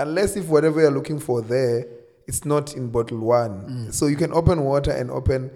Unless 0.00 0.36
if 0.36 0.48
whatever 0.48 0.80
you're 0.80 0.90
looking 0.90 1.20
for 1.20 1.42
there, 1.42 1.86
it's 2.26 2.44
not 2.44 2.74
in 2.74 2.88
bottle 2.90 3.20
one. 3.20 3.86
Mm. 3.86 3.94
So 3.94 4.08
you 4.08 4.16
can 4.16 4.32
open 4.32 4.62
water 4.64 4.90
and 4.90 5.10
open 5.10 5.50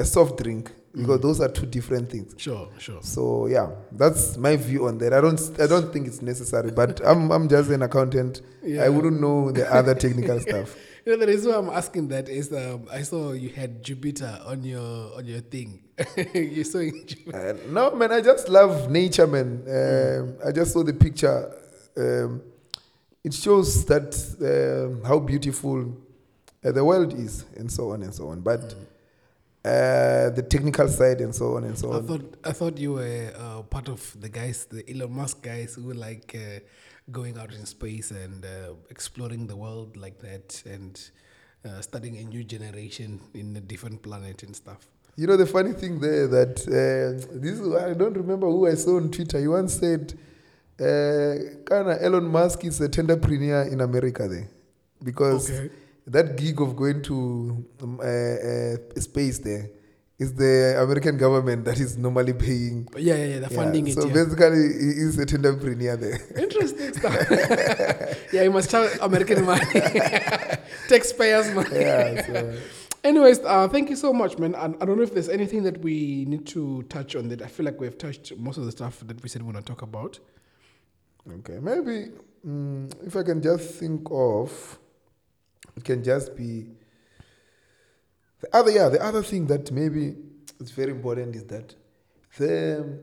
a 0.00 0.04
soft 0.04 0.42
drink 0.42 0.72
because 0.94 1.20
those 1.20 1.40
are 1.40 1.48
two 1.48 1.66
different 1.66 2.10
things. 2.10 2.34
Sure, 2.36 2.68
sure. 2.78 3.00
So 3.02 3.46
yeah, 3.46 3.70
that's 3.92 4.36
my 4.36 4.56
view 4.56 4.88
on 4.88 4.98
that. 4.98 5.12
I 5.12 5.20
don't 5.20 5.40
I 5.60 5.66
don't 5.66 5.92
think 5.92 6.06
it's 6.06 6.22
necessary, 6.22 6.70
but 6.72 7.00
I'm 7.06 7.30
I'm 7.30 7.48
just 7.48 7.70
an 7.70 7.82
accountant. 7.82 8.42
Yeah. 8.62 8.84
I 8.84 8.88
wouldn't 8.88 9.20
know 9.20 9.52
the 9.52 9.72
other 9.72 9.94
technical 9.94 10.40
stuff. 10.48 10.76
You 11.06 11.12
know, 11.12 11.18
the 11.24 11.32
reason 11.32 11.50
why 11.50 11.58
I'm 11.58 11.70
asking 11.70 12.08
that 12.08 12.28
is 12.28 12.52
um, 12.52 12.86
I 12.92 13.02
saw 13.02 13.32
you 13.32 13.48
had 13.50 13.82
Jupiter 13.82 14.38
on 14.44 14.64
your 14.64 15.16
on 15.16 15.26
your 15.26 15.40
thing. 15.40 15.82
you 16.34 16.64
saw 16.64 16.80
Jupiter. 16.80 17.58
Uh, 17.66 17.70
no, 17.70 17.94
man, 17.94 18.12
I 18.12 18.20
just 18.20 18.48
love 18.48 18.90
nature, 18.90 19.26
man. 19.26 19.62
Um, 19.68 20.36
I 20.46 20.52
just 20.52 20.72
saw 20.72 20.82
the 20.82 20.92
picture. 20.94 21.54
Um, 21.96 22.42
it 23.22 23.34
shows 23.34 23.84
that 23.86 24.14
um 24.40 25.04
how 25.04 25.18
beautiful 25.20 25.96
uh, 26.64 26.72
the 26.72 26.84
world 26.84 27.14
is, 27.14 27.44
and 27.56 27.70
so 27.70 27.92
on 27.92 28.02
and 28.02 28.12
so 28.12 28.28
on. 28.28 28.40
But 28.40 28.74
uh, 29.64 30.30
the 30.30 30.42
technical 30.48 30.88
side, 30.88 31.20
and 31.20 31.34
so 31.34 31.56
on 31.56 31.64
and 31.64 31.78
so 31.78 31.92
I 31.92 31.96
on. 31.96 32.06
thought 32.06 32.34
I 32.44 32.52
thought 32.52 32.78
you 32.78 32.94
were 32.94 33.32
uh, 33.36 33.62
part 33.62 33.88
of 33.88 34.16
the 34.20 34.28
guys, 34.28 34.64
the 34.66 34.82
Elon 34.90 35.12
Musk 35.12 35.42
guys, 35.42 35.74
who 35.74 35.84
were 35.84 35.94
like 35.94 36.34
uh, 36.34 36.60
going 37.10 37.36
out 37.38 37.52
in 37.52 37.66
space 37.66 38.10
and 38.10 38.44
uh, 38.44 38.74
exploring 38.88 39.46
the 39.46 39.56
world 39.56 39.96
like 39.96 40.18
that, 40.20 40.62
and 40.64 40.98
uh, 41.64 41.80
studying 41.82 42.16
a 42.18 42.24
new 42.24 42.42
generation 42.44 43.20
in 43.34 43.54
a 43.56 43.60
different 43.60 44.00
planet 44.02 44.42
and 44.42 44.56
stuff. 44.56 44.86
You 45.16 45.26
know 45.26 45.36
the 45.36 45.44
funny 45.46 45.72
thing 45.72 46.00
there 46.00 46.26
that 46.28 46.60
uh, 46.66 47.38
this 47.38 47.60
I 47.60 47.92
don't 47.94 48.16
remember 48.16 48.46
who 48.46 48.66
I 48.66 48.74
saw 48.74 48.96
on 48.96 49.10
Twitter. 49.10 49.38
He 49.38 49.48
once 49.48 49.74
said, 49.74 50.14
uh, 50.80 51.34
"Kind 51.66 51.90
of 51.90 51.98
Elon 52.00 52.24
Musk 52.24 52.64
is 52.64 52.80
a 52.80 52.88
tenderpreneur 52.88 53.70
in 53.70 53.82
America 53.82 54.26
there, 54.26 54.48
because 55.04 55.50
Okay. 55.50 55.70
That 56.10 56.36
gig 56.36 56.60
of 56.60 56.76
going 56.76 57.02
to 57.02 57.64
um, 57.82 58.00
uh, 58.00 58.04
uh, 58.04 59.00
space 59.00 59.38
there 59.38 59.70
is 60.18 60.34
the 60.34 60.76
American 60.78 61.16
government 61.16 61.64
that 61.64 61.80
is 61.80 61.96
normally 61.96 62.34
paying. 62.34 62.86
Yeah, 62.96 63.14
yeah, 63.14 63.24
yeah, 63.24 63.38
the 63.40 63.48
Yeah, 63.50 63.56
funding 63.56 63.90
so 63.90 64.02
it. 64.02 64.08
Yeah. 64.08 64.12
basically, 64.24 64.62
he 64.84 64.90
is 65.06 65.18
a 65.18 65.24
tenderpreneur 65.24 65.98
there. 65.98 66.18
Interesting 66.36 66.92
stuff. 66.92 67.16
yeah, 68.32 68.42
you 68.42 68.50
must 68.50 68.70
have 68.72 69.00
American 69.00 69.46
money, 69.46 69.64
taxpayers' 70.88 71.50
money. 71.54 71.70
yeah. 71.80 72.26
So. 72.26 72.58
Anyways, 73.02 73.38
uh, 73.40 73.66
thank 73.68 73.88
you 73.88 73.96
so 73.96 74.12
much, 74.12 74.36
man. 74.38 74.54
I, 74.54 74.66
I 74.66 74.84
don't 74.84 74.98
know 74.98 75.02
if 75.02 75.14
there's 75.14 75.30
anything 75.30 75.62
that 75.62 75.80
we 75.80 76.26
need 76.26 76.46
to 76.48 76.82
touch 76.90 77.16
on 77.16 77.28
that. 77.30 77.40
I 77.40 77.46
feel 77.46 77.64
like 77.64 77.80
we've 77.80 77.96
touched 77.96 78.36
most 78.36 78.58
of 78.58 78.66
the 78.66 78.72
stuff 78.72 79.00
that 79.06 79.22
we 79.22 79.28
said 79.30 79.40
we 79.40 79.50
want 79.52 79.64
to 79.64 79.72
talk 79.72 79.80
about. 79.80 80.18
Okay, 81.38 81.58
maybe 81.60 82.10
mm, 82.46 83.06
if 83.06 83.16
I 83.16 83.22
can 83.22 83.40
just 83.40 83.74
think 83.76 84.06
of, 84.10 84.78
it 85.80 85.84
can 85.84 86.04
just 86.04 86.36
be 86.36 86.66
the 88.42 88.54
other. 88.54 88.70
Yeah, 88.70 88.88
the 88.90 89.02
other 89.02 89.22
thing 89.22 89.46
that 89.46 89.72
maybe 89.72 90.14
is 90.60 90.70
very 90.72 90.90
important 90.92 91.34
is 91.34 91.44
that 91.44 91.74
the 92.38 92.98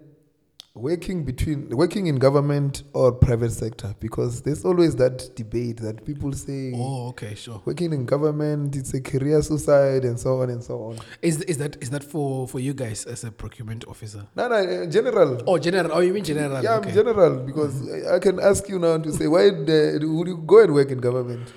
working 0.75 1.23
between 1.25 1.69
working 1.69 2.05
in 2.05 2.17
government 2.17 2.83
or 2.93 3.11
private 3.11 3.49
sector 3.49 3.95
because 3.99 4.43
there's 4.43 4.63
always 4.63 4.95
that 4.95 5.35
debate 5.35 5.77
that 5.77 6.05
people 6.05 6.31
say 6.33 6.71
Oh, 6.75 7.07
okay, 7.07 7.33
sure. 7.33 7.63
working 7.65 7.93
in 7.93 8.05
government 8.05 8.75
it's 8.75 8.93
a 8.93 9.01
career 9.01 9.41
suicide 9.41 10.05
and 10.05 10.19
so 10.19 10.39
on 10.43 10.51
and 10.51 10.63
so 10.63 10.75
on. 10.83 10.99
Is 11.23 11.41
is 11.51 11.57
that 11.57 11.77
is 11.81 11.89
that 11.89 12.03
for 12.03 12.47
for 12.47 12.59
you 12.59 12.75
guys 12.75 13.05
as 13.07 13.23
a 13.23 13.31
procurement 13.31 13.85
officer? 13.87 14.27
No, 14.35 14.47
no, 14.49 14.55
uh, 14.55 14.85
general. 14.85 15.41
Oh, 15.47 15.57
general. 15.57 15.91
Oh, 15.93 15.99
you 16.01 16.13
mean 16.13 16.23
general? 16.23 16.63
yeah, 16.63 16.75
okay. 16.75 16.89
I'm 16.89 16.95
general 16.95 17.33
because 17.49 17.73
I, 17.91 18.17
I 18.17 18.19
can 18.19 18.39
ask 18.39 18.69
you 18.69 18.77
now 18.77 18.99
to 18.99 19.11
say 19.11 19.25
why 19.27 19.49
the, 19.49 19.99
would 20.03 20.27
you 20.27 20.37
go 20.37 20.61
and 20.63 20.75
work 20.75 20.91
in 20.91 20.99
government? 20.99 21.51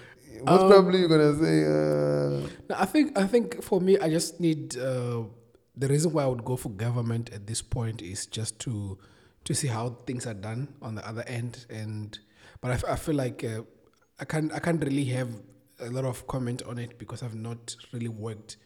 Most 0.45 0.62
Um, 0.62 0.70
probably 0.70 1.01
you're 1.01 1.09
gonna 1.09 1.36
say. 1.38 1.64
Uh, 1.64 2.49
No, 2.68 2.76
I 2.78 2.84
think 2.86 3.18
I 3.18 3.26
think 3.26 3.62
for 3.62 3.80
me, 3.80 3.99
I 3.99 4.09
just 4.09 4.41
need 4.41 4.76
uh, 4.76 5.24
the 5.76 5.88
reason 5.88 6.12
why 6.12 6.22
I 6.24 6.26
would 6.26 6.45
go 6.45 6.57
for 6.57 6.70
government 6.70 7.30
at 7.32 7.47
this 7.47 7.62
point 7.62 8.03
is 8.03 8.26
just 8.26 8.59
to 8.61 8.99
to 9.45 9.55
see 9.55 9.68
how 9.68 9.91
things 10.07 10.26
are 10.26 10.34
done 10.34 10.68
on 10.82 10.95
the 10.95 11.07
other 11.09 11.22
end, 11.26 11.66
and 11.70 12.18
but 12.61 12.70
I, 12.70 12.74
f- 12.74 12.84
I 12.88 12.97
feel 12.97 13.14
like 13.16 13.43
uh, 13.45 13.62
I 14.18 14.24
can't 14.24 14.53
I 14.53 14.59
can't 14.59 14.82
really 14.82 15.07
have 15.07 15.28
a 15.80 15.91
lot 15.91 16.05
of 16.05 16.26
comment 16.26 16.62
on 16.62 16.78
it 16.78 16.99
because 16.99 17.22
I've 17.22 17.34
not 17.34 17.74
really 17.93 18.09
worked 18.09 18.57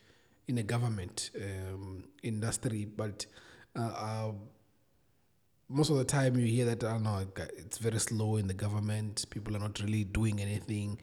in 0.48 0.58
a 0.58 0.62
government 0.62 1.30
um, 1.36 2.04
industry, 2.22 2.84
but. 2.84 3.26
Uh, 3.76 3.80
uh, 3.80 4.32
most 5.68 5.90
of 5.90 5.96
the 5.96 6.04
time 6.04 6.36
you 6.36 6.46
hear 6.46 6.66
that 6.66 6.84
I 6.84 6.92
don't 6.92 7.02
know 7.02 7.26
it's 7.36 7.78
very 7.78 7.98
slow 7.98 8.36
in 8.36 8.46
the 8.46 8.54
government. 8.54 9.24
People 9.30 9.56
are 9.56 9.58
not 9.58 9.80
really 9.80 10.04
doing 10.04 10.38
anything, 10.40 11.00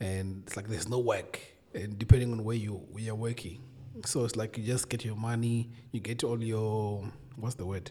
and 0.00 0.42
it's 0.46 0.56
like 0.56 0.68
there's 0.68 0.88
no 0.88 0.98
work. 0.98 1.40
And 1.74 1.98
depending 1.98 2.32
on 2.32 2.44
where 2.44 2.56
you 2.56 2.72
where 2.92 3.02
you're 3.02 3.14
working, 3.14 3.62
so 4.04 4.24
it's 4.24 4.36
like 4.36 4.56
you 4.58 4.64
just 4.64 4.88
get 4.88 5.04
your 5.04 5.16
money, 5.16 5.70
you 5.92 6.00
get 6.00 6.24
all 6.24 6.42
your 6.42 7.10
what's 7.36 7.56
the 7.56 7.66
word? 7.66 7.90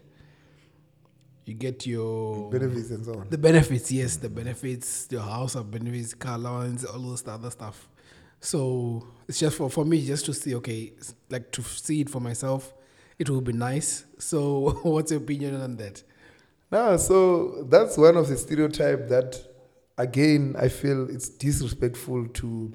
You 1.46 1.54
get 1.54 1.86
your 1.86 2.50
benefits 2.50 2.90
and 2.92 3.04
so 3.04 3.16
on. 3.16 3.30
the 3.30 3.38
benefits, 3.38 3.92
yes, 3.92 4.16
the 4.16 4.30
benefits, 4.30 5.08
your 5.12 5.22
house 5.22 5.56
of 5.56 5.70
benefits, 5.70 6.14
car 6.14 6.36
allowance, 6.36 6.86
all 6.86 7.00
those 7.00 7.28
other 7.28 7.52
stuff. 7.52 7.90
So 8.40 9.08
it's 9.28 9.40
just 9.40 9.58
for, 9.58 9.70
for 9.70 9.84
me 9.86 10.06
just 10.06 10.26
to 10.26 10.34
see, 10.34 10.56
okay, 10.56 10.94
like 11.30 11.52
to 11.52 11.62
see 11.62 12.02
it 12.02 12.10
for 12.10 12.22
myself, 12.22 12.74
it 13.20 13.30
will 13.30 13.42
be 13.42 13.54
nice. 13.54 14.06
So 14.20 14.80
what's 14.84 15.12
your 15.12 15.22
opinion 15.22 15.60
on 15.62 15.76
that? 15.78 16.04
No, 16.72 16.98
so 16.98 17.64
that's 17.70 17.98
one 17.98 18.18
of 18.18 18.28
the 18.28 18.38
stereotype 18.38 19.08
that, 19.10 19.40
again, 19.98 20.56
I 20.58 20.70
feel 20.70 21.10
it's 21.10 21.30
disrespectful 21.30 22.28
to 22.28 22.74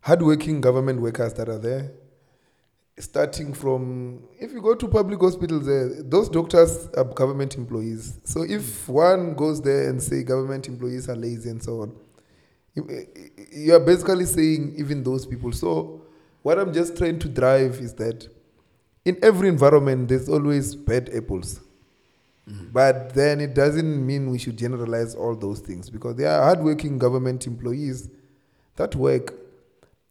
hardworking 0.00 0.60
government 0.60 1.00
workers 1.00 1.34
that 1.34 1.48
are 1.48 1.58
there. 1.58 1.92
Starting 2.98 3.52
from, 3.52 4.22
if 4.38 4.52
you 4.52 4.62
go 4.62 4.74
to 4.74 4.86
public 4.86 5.20
hospitals, 5.20 5.66
there, 5.66 6.02
those 6.02 6.28
doctors 6.28 6.88
are 6.96 7.04
government 7.04 7.56
employees. 7.56 8.20
So 8.22 8.42
if 8.42 8.88
one 8.88 9.34
goes 9.34 9.60
there 9.60 9.88
and 9.88 10.00
say 10.00 10.22
government 10.22 10.68
employees 10.68 11.08
are 11.08 11.16
lazy 11.16 11.50
and 11.50 11.60
so 11.62 11.82
on, 11.82 11.96
you 12.74 13.74
are 13.74 13.80
basically 13.80 14.26
saying 14.26 14.74
even 14.76 15.02
those 15.02 15.26
people. 15.26 15.50
So 15.50 16.02
what 16.42 16.58
I'm 16.58 16.72
just 16.72 16.96
trying 16.96 17.18
to 17.20 17.28
drive 17.28 17.76
is 17.76 17.94
that 17.94 18.28
in 19.04 19.18
every 19.22 19.48
environment, 19.48 20.08
there's 20.08 20.28
always 20.28 20.74
bad 20.74 21.10
apples. 21.14 21.60
But 22.46 23.14
then 23.14 23.40
it 23.40 23.54
doesn't 23.54 24.06
mean 24.06 24.30
we 24.30 24.38
should 24.38 24.58
generalize 24.58 25.14
all 25.14 25.34
those 25.34 25.60
things 25.60 25.88
because 25.88 26.16
there 26.16 26.30
are 26.30 26.42
hardworking 26.42 26.98
government 26.98 27.46
employees 27.46 28.10
that 28.76 28.94
work. 28.94 29.34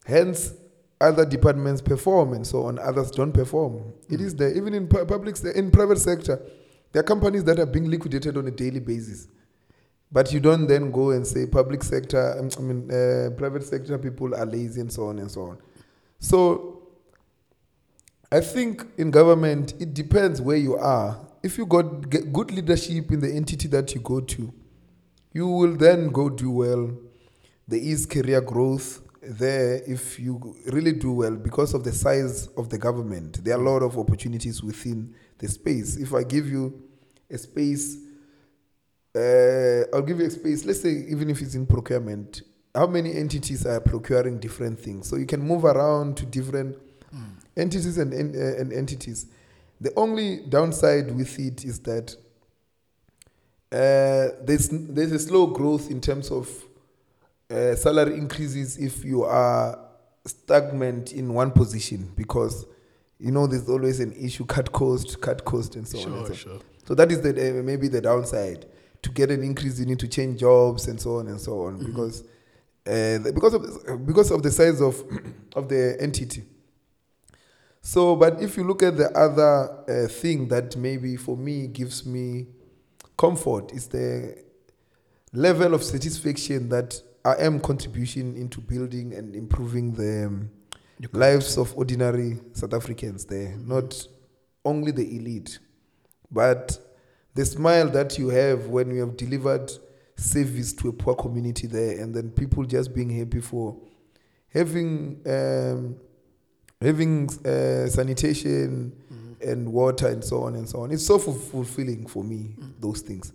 Hence, 0.04 0.52
other 1.00 1.24
departments 1.24 1.80
perform 1.80 2.32
and 2.32 2.46
so 2.46 2.64
on, 2.64 2.78
others 2.78 3.10
don't 3.10 3.32
perform. 3.32 3.92
It 4.08 4.20
is 4.20 4.34
there. 4.34 4.52
Even 4.54 4.74
in 4.74 4.88
pu- 4.88 5.04
public, 5.04 5.36
in 5.54 5.70
private 5.70 5.98
sector, 5.98 6.42
there 6.92 7.00
are 7.00 7.04
companies 7.04 7.44
that 7.44 7.58
are 7.58 7.66
being 7.66 7.90
liquidated 7.90 8.36
on 8.36 8.46
a 8.46 8.50
daily 8.50 8.80
basis. 8.80 9.28
But 10.10 10.32
you 10.32 10.40
don't 10.40 10.66
then 10.66 10.90
go 10.90 11.10
and 11.10 11.26
say 11.26 11.46
public 11.46 11.82
sector, 11.82 12.38
um, 12.38 12.48
I 12.56 12.60
mean, 12.60 12.90
uh, 12.90 13.30
private 13.36 13.64
sector 13.64 13.98
people 13.98 14.34
are 14.34 14.46
lazy 14.46 14.80
and 14.80 14.92
so 14.92 15.08
on 15.08 15.18
and 15.18 15.30
so 15.30 15.42
on. 15.42 15.58
So 16.20 16.82
I 18.30 18.40
think 18.40 18.86
in 18.96 19.10
government, 19.10 19.74
it 19.80 19.92
depends 19.94 20.40
where 20.40 20.56
you 20.56 20.76
are. 20.76 21.18
If 21.44 21.58
you 21.58 21.66
got 21.66 22.08
get 22.08 22.32
good 22.32 22.50
leadership 22.50 23.12
in 23.12 23.20
the 23.20 23.30
entity 23.30 23.68
that 23.68 23.94
you 23.94 24.00
go 24.00 24.20
to, 24.20 24.50
you 25.34 25.46
will 25.46 25.76
then 25.76 26.08
go 26.08 26.30
do 26.30 26.50
well. 26.50 26.90
There 27.68 27.78
is 27.78 28.06
career 28.06 28.40
growth 28.40 29.02
there 29.20 29.82
if 29.86 30.18
you 30.18 30.56
really 30.72 30.92
do 30.92 31.12
well 31.12 31.36
because 31.36 31.74
of 31.74 31.84
the 31.84 31.92
size 31.92 32.46
of 32.56 32.70
the 32.70 32.78
government. 32.78 33.44
There 33.44 33.54
are 33.58 33.60
a 33.60 33.70
lot 33.70 33.82
of 33.82 33.98
opportunities 33.98 34.62
within 34.62 35.14
the 35.36 35.46
space. 35.48 35.98
If 35.98 36.14
I 36.14 36.22
give 36.22 36.48
you 36.48 36.82
a 37.30 37.36
space, 37.36 37.98
uh, 39.14 39.82
I'll 39.92 40.00
give 40.00 40.20
you 40.20 40.26
a 40.26 40.30
space. 40.30 40.64
Let's 40.64 40.80
say 40.80 41.04
even 41.10 41.28
if 41.28 41.42
it's 41.42 41.54
in 41.54 41.66
procurement, 41.66 42.40
how 42.74 42.86
many 42.86 43.14
entities 43.14 43.66
are 43.66 43.80
procuring 43.80 44.40
different 44.40 44.80
things? 44.80 45.10
So 45.10 45.16
you 45.16 45.26
can 45.26 45.42
move 45.42 45.66
around 45.66 46.16
to 46.16 46.24
different 46.24 46.78
entities 47.54 47.98
and, 47.98 48.14
and, 48.14 48.34
uh, 48.34 48.60
and 48.60 48.72
entities. 48.72 49.26
The 49.80 49.92
only 49.96 50.38
downside 50.48 51.14
with 51.14 51.38
it 51.38 51.64
is 51.64 51.80
that 51.80 52.14
uh, 53.72 54.28
there's 54.44 54.68
there's 54.70 55.12
a 55.12 55.18
slow 55.18 55.48
growth 55.48 55.90
in 55.90 56.00
terms 56.00 56.30
of 56.30 56.48
uh, 57.50 57.74
salary 57.74 58.14
increases 58.14 58.76
if 58.78 59.04
you 59.04 59.24
are 59.24 59.78
stagnant 60.26 61.12
in 61.12 61.34
one 61.34 61.50
position 61.50 62.10
because 62.16 62.66
you 63.18 63.30
know 63.30 63.46
there's 63.46 63.68
always 63.68 64.00
an 64.00 64.12
issue 64.12 64.44
cut 64.46 64.70
cost 64.72 65.20
cut 65.20 65.44
cost 65.44 65.76
and 65.76 65.86
so 65.86 65.98
on 66.00 66.12
and 66.12 66.26
so, 66.28 66.34
Sure, 66.34 66.52
sure. 66.52 66.60
so 66.86 66.94
that 66.94 67.10
is 67.10 67.20
the 67.20 67.30
uh, 67.30 67.62
maybe 67.62 67.88
the 67.88 68.00
downside. 68.00 68.66
To 69.02 69.10
get 69.10 69.30
an 69.30 69.42
increase 69.42 69.78
you 69.78 69.84
need 69.84 69.98
to 69.98 70.08
change 70.08 70.40
jobs 70.40 70.88
and 70.88 70.98
so 70.98 71.18
on 71.18 71.26
and 71.28 71.38
so 71.38 71.60
on 71.64 71.76
because 71.84 72.22
uh, 72.86 73.18
because 73.34 73.52
of 73.52 74.06
because 74.06 74.30
of 74.30 74.42
the 74.42 74.50
size 74.50 74.80
of 74.80 74.98
of 75.54 75.68
the 75.68 75.96
entity 76.00 76.42
so, 77.86 78.16
but 78.16 78.40
if 78.40 78.56
you 78.56 78.64
look 78.64 78.82
at 78.82 78.96
the 78.96 79.10
other 79.10 79.68
uh, 79.86 80.08
thing 80.08 80.48
that 80.48 80.74
maybe 80.74 81.16
for 81.16 81.36
me 81.36 81.66
gives 81.66 82.06
me 82.06 82.46
comfort 83.18 83.72
is 83.72 83.88
the 83.88 84.42
level 85.34 85.74
of 85.74 85.84
satisfaction 85.84 86.70
that 86.70 86.98
I 87.26 87.34
am 87.40 87.60
contribution 87.60 88.36
into 88.36 88.62
building 88.62 89.12
and 89.12 89.36
improving 89.36 89.92
the 89.92 90.28
um, 90.28 90.50
lives 91.12 91.58
of 91.58 91.76
ordinary 91.76 92.40
South 92.54 92.72
Africans 92.72 93.26
there, 93.26 93.54
not 93.58 94.08
only 94.64 94.90
the 94.90 95.16
elite, 95.16 95.58
but 96.30 96.78
the 97.34 97.44
smile 97.44 97.90
that 97.90 98.18
you 98.18 98.30
have 98.30 98.68
when 98.68 98.92
you 98.92 99.00
have 99.00 99.18
delivered 99.18 99.70
service 100.16 100.72
to 100.72 100.88
a 100.88 100.92
poor 100.92 101.14
community 101.14 101.66
there, 101.66 102.00
and 102.00 102.14
then 102.14 102.30
people 102.30 102.64
just 102.64 102.94
being 102.94 103.10
happy 103.10 103.42
for 103.42 103.76
having 104.48 105.20
um, 105.26 105.96
having 106.84 107.28
uh, 107.44 107.88
sanitation 107.88 108.92
and 109.40 109.72
water 109.72 110.08
and 110.08 110.24
so 110.24 110.42
on 110.44 110.54
and 110.54 110.68
so 110.68 110.80
on. 110.80 110.90
It's 110.90 111.06
so 111.06 111.18
fu- 111.18 111.32
fulfilling 111.32 112.06
for 112.06 112.24
me 112.24 112.54
those 112.80 113.00
things, 113.00 113.32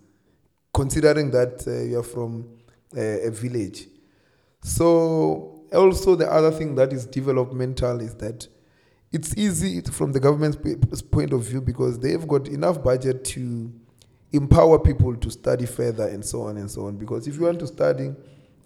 considering 0.72 1.30
that 1.30 1.66
uh, 1.66 1.82
you 1.82 1.98
are 1.98 2.02
from 2.02 2.48
uh, 2.96 3.00
a 3.00 3.30
village. 3.30 3.86
So 4.62 5.62
also 5.72 6.16
the 6.16 6.30
other 6.30 6.50
thing 6.50 6.74
that 6.74 6.92
is 6.92 7.06
developmental 7.06 8.00
is 8.00 8.14
that 8.16 8.46
it's 9.12 9.36
easy 9.36 9.80
from 9.80 10.12
the 10.12 10.20
government's 10.20 11.02
point 11.02 11.32
of 11.32 11.42
view 11.42 11.60
because 11.60 11.98
they've 11.98 12.26
got 12.26 12.48
enough 12.48 12.82
budget 12.82 13.24
to 13.24 13.72
empower 14.32 14.78
people 14.78 15.16
to 15.16 15.30
study 15.30 15.66
further 15.66 16.06
and 16.06 16.24
so 16.24 16.42
on 16.42 16.56
and 16.56 16.70
so 16.70 16.86
on. 16.86 16.96
Because 16.96 17.26
if 17.26 17.34
you 17.36 17.42
want 17.42 17.58
to 17.60 17.66
study 17.66 18.14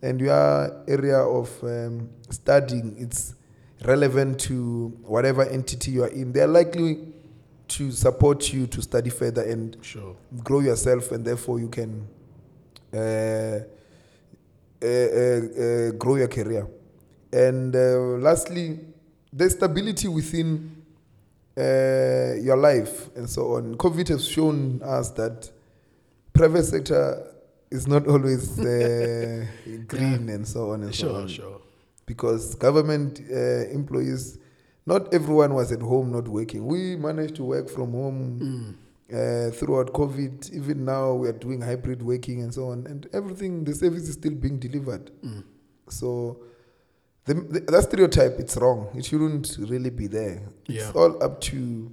and 0.02 0.20
your 0.20 0.84
area 0.86 1.18
of 1.18 1.50
um, 1.62 2.10
studying 2.28 2.94
it's 2.98 3.34
relevant 3.84 4.40
to 4.40 4.88
whatever 5.04 5.42
entity 5.44 5.90
you 5.92 6.04
are 6.04 6.08
in, 6.08 6.32
they 6.32 6.40
are 6.40 6.46
likely 6.48 6.98
to 7.68 7.90
support 7.90 8.52
you 8.52 8.66
to 8.66 8.82
study 8.82 9.10
further 9.10 9.42
and 9.42 9.76
Sure. 9.82 10.14
grow 10.42 10.60
yourself, 10.60 11.12
and 11.12 11.24
therefore 11.24 11.58
you 11.60 11.68
can 11.68 12.06
uh, 12.92 12.96
uh, 12.96 14.86
uh, 14.86 14.86
uh, 14.86 15.90
grow 15.92 16.16
your 16.16 16.28
career. 16.28 16.66
And 17.32 17.74
uh, 17.74 17.78
lastly, 18.20 18.78
the 19.32 19.50
stability 19.50 20.08
within 20.08 20.70
uh, 21.56 22.34
your 22.40 22.56
life 22.56 23.08
and 23.16 23.28
so 23.28 23.54
on. 23.54 23.74
COVID 23.76 24.08
has 24.08 24.26
shown 24.28 24.80
us 24.82 25.10
that 25.10 25.50
private 26.32 26.64
sector 26.64 27.26
is 27.70 27.86
not 27.86 28.06
always 28.12 28.58
uh, 28.60 29.46
green 29.88 30.28
and 30.28 30.46
so 30.46 30.70
on 30.72 30.82
and 30.84 30.94
so 30.94 31.14
on. 31.14 31.28
Sure, 31.28 31.44
sure. 31.50 31.60
Because 32.06 32.54
government 32.54 33.20
uh, 33.30 33.68
employees, 33.70 34.38
not 34.86 35.12
everyone 35.14 35.54
was 35.54 35.72
at 35.72 35.80
home 35.80 36.12
not 36.12 36.28
working. 36.28 36.66
We 36.66 36.96
managed 36.96 37.36
to 37.36 37.44
work 37.44 37.68
from 37.70 37.92
home 37.92 38.76
uh, 39.10 39.50
throughout 39.50 39.92
COVID. 39.92 40.52
Even 40.52 40.84
now, 40.84 41.14
we 41.14 41.28
are 41.28 41.32
doing 41.32 41.60
hybrid 41.60 42.02
working 42.02 42.42
and 42.42 42.52
so 42.52 42.68
on, 42.68 42.86
and 42.86 43.06
everything. 43.12 43.64
The 43.64 43.74
service 43.74 44.08
is 44.08 44.14
still 44.14 44.34
being 44.34 44.58
delivered. 44.58 45.10
So. 45.88 46.38
The, 47.26 47.32
the, 47.32 47.60
that 47.60 47.84
stereotype, 47.84 48.38
it's 48.38 48.54
wrong. 48.58 48.90
It 48.94 49.06
shouldn't 49.06 49.56
really 49.58 49.88
be 49.88 50.08
there. 50.08 50.42
Yeah. 50.66 50.88
It's 50.88 50.94
all 50.94 51.22
up 51.24 51.40
to 51.42 51.90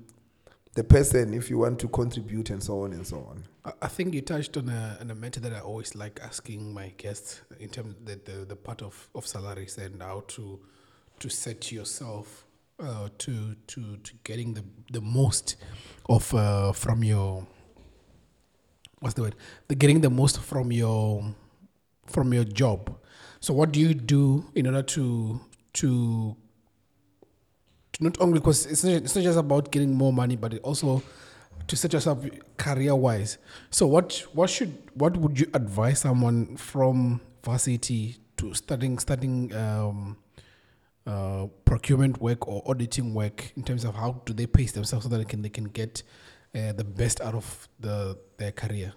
the 0.73 0.83
person 0.83 1.33
if 1.33 1.49
you 1.49 1.57
want 1.57 1.79
to 1.79 1.87
contribute 1.87 2.49
and 2.49 2.61
so 2.61 2.81
on 2.81 2.91
and 2.91 3.07
so 3.07 3.19
on. 3.29 3.45
I- 3.65 3.87
think 3.87 4.13
you 4.13 4.21
touched 4.21 4.57
on 4.57 4.69
a, 4.69 4.97
on 5.01 5.11
a 5.11 5.15
matter 5.15 5.39
that 5.39 5.53
I 5.53 5.59
always 5.59 5.95
like 5.95 6.19
asking 6.23 6.73
my 6.73 6.89
guests 6.97 7.41
in 7.59 7.69
terms 7.69 7.95
the, 8.03 8.19
the, 8.23 8.45
the 8.45 8.55
part 8.55 8.81
of, 8.81 9.09
of 9.13 9.27
salaries 9.27 9.77
and 9.77 10.01
how 10.01 10.23
to 10.29 10.59
to 11.19 11.29
set 11.29 11.71
yourself 11.71 12.45
uh, 12.79 13.09
to 13.19 13.55
to 13.67 13.97
to 13.97 14.13
getting 14.23 14.53
the 14.55 14.63
the 14.91 15.01
most 15.01 15.55
of 16.09 16.33
uh, 16.33 16.71
from 16.71 17.03
your 17.03 17.45
what's 18.99 19.13
the 19.15 19.21
word 19.21 19.35
the 19.67 19.75
getting 19.75 20.01
the 20.01 20.09
most 20.09 20.39
from 20.39 20.71
your 20.71 21.23
from 22.07 22.33
your 22.33 22.43
job. 22.43 22.97
So 23.39 23.53
what 23.53 23.71
do 23.71 23.79
you 23.79 23.93
do 23.93 24.45
in 24.55 24.65
order 24.65 24.81
to 24.81 25.39
to 25.73 26.35
to 27.93 28.03
not 28.03 28.19
only 28.19 28.39
because 28.39 28.65
it's 28.65 28.83
not, 28.83 28.93
it's 28.93 29.15
not 29.15 29.23
just 29.23 29.37
about 29.37 29.71
getting 29.71 29.93
more 29.93 30.11
money, 30.13 30.35
but 30.35 30.53
it 30.55 30.61
also 30.63 31.03
to 31.71 31.77
set 31.77 31.93
yourself 31.93 32.19
career 32.57 32.93
wise. 32.93 33.37
So 33.69 33.87
what 33.87 34.27
what 34.33 34.49
should 34.49 34.77
what 34.93 35.15
would 35.15 35.39
you 35.39 35.47
advise 35.53 36.01
someone 36.01 36.57
from 36.57 37.21
varsity 37.45 38.17
to 38.37 38.53
studying 38.53 38.99
studying 38.99 39.55
um, 39.55 40.17
uh, 41.07 41.47
procurement 41.63 42.19
work 42.21 42.45
or 42.45 42.61
auditing 42.67 43.13
work 43.13 43.53
in 43.55 43.63
terms 43.63 43.85
of 43.85 43.95
how 43.95 44.21
do 44.25 44.33
they 44.33 44.47
pace 44.47 44.73
themselves 44.73 45.05
so 45.05 45.09
that 45.09 45.17
they 45.17 45.23
can 45.23 45.41
they 45.41 45.49
can 45.49 45.63
get 45.63 46.03
uh, 46.53 46.73
the 46.73 46.83
best 46.83 47.21
out 47.21 47.35
of 47.35 47.69
the 47.79 48.17
their 48.35 48.51
career? 48.51 48.91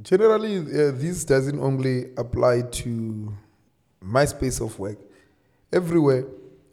Generally, 0.00 0.56
uh, 0.56 0.92
this 0.92 1.24
doesn't 1.24 1.60
only 1.60 2.14
apply 2.16 2.62
to 2.62 3.34
my 4.00 4.24
space 4.24 4.60
of 4.60 4.78
work. 4.78 4.96
Everywhere, 5.70 6.24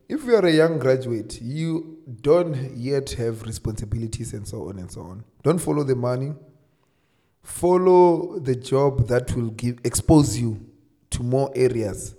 if 0.10 0.24
you 0.24 0.36
are 0.36 0.45
a 0.45 0.51
young 0.51 0.80
graduate, 0.80 1.41
you 1.41 1.97
don't 2.22 2.55
yet 2.76 3.12
have 3.12 3.41
responsibilities 3.43 4.34
and 4.34 4.47
so 4.47 4.70
on 4.70 4.80
and 4.80 4.89
so 4.89 5.01
on. 5.01 5.24
Don't 5.43 5.60
follow 5.60 5.84
the 5.84 5.95
money. 5.95 6.34
Follow 7.43 8.39
the 8.39 8.55
job 8.55 9.08
that 9.08 9.36
will 9.36 9.49
give 9.51 9.80
expose 9.84 10.38
you 10.38 10.66
to 11.10 11.24
more 11.24 11.51
areas. 11.55 12.16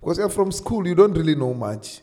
Because 0.00 0.18
you're 0.18 0.28
from 0.28 0.52
school, 0.52 0.86
you 0.86 0.94
don't 0.94 1.14
really 1.14 1.34
know 1.34 1.54
much. 1.54 2.00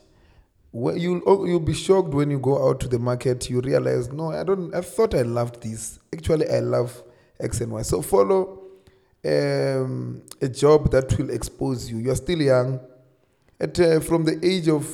Well, 0.72 0.96
you'll 0.96 1.46
you'll 1.46 1.60
be 1.60 1.72
shocked 1.72 2.10
when 2.10 2.30
you 2.30 2.38
go 2.38 2.68
out 2.68 2.80
to 2.80 2.88
the 2.88 2.98
market. 2.98 3.48
You 3.48 3.60
realize, 3.60 4.12
no, 4.12 4.32
I 4.32 4.44
don't. 4.44 4.74
I 4.74 4.82
thought 4.82 5.14
I 5.14 5.22
loved 5.22 5.62
this. 5.62 5.98
Actually, 6.12 6.50
I 6.50 6.60
love 6.60 7.02
X 7.40 7.60
and 7.62 7.72
Y. 7.72 7.82
So 7.82 8.02
follow 8.02 8.62
um, 9.24 10.22
a 10.40 10.48
job 10.48 10.90
that 10.90 11.16
will 11.18 11.30
expose 11.30 11.90
you. 11.90 11.98
You're 11.98 12.16
still 12.16 12.40
young. 12.40 12.80
At 13.58 13.80
uh, 13.80 14.00
from 14.00 14.24
the 14.24 14.38
age 14.44 14.68
of 14.68 14.84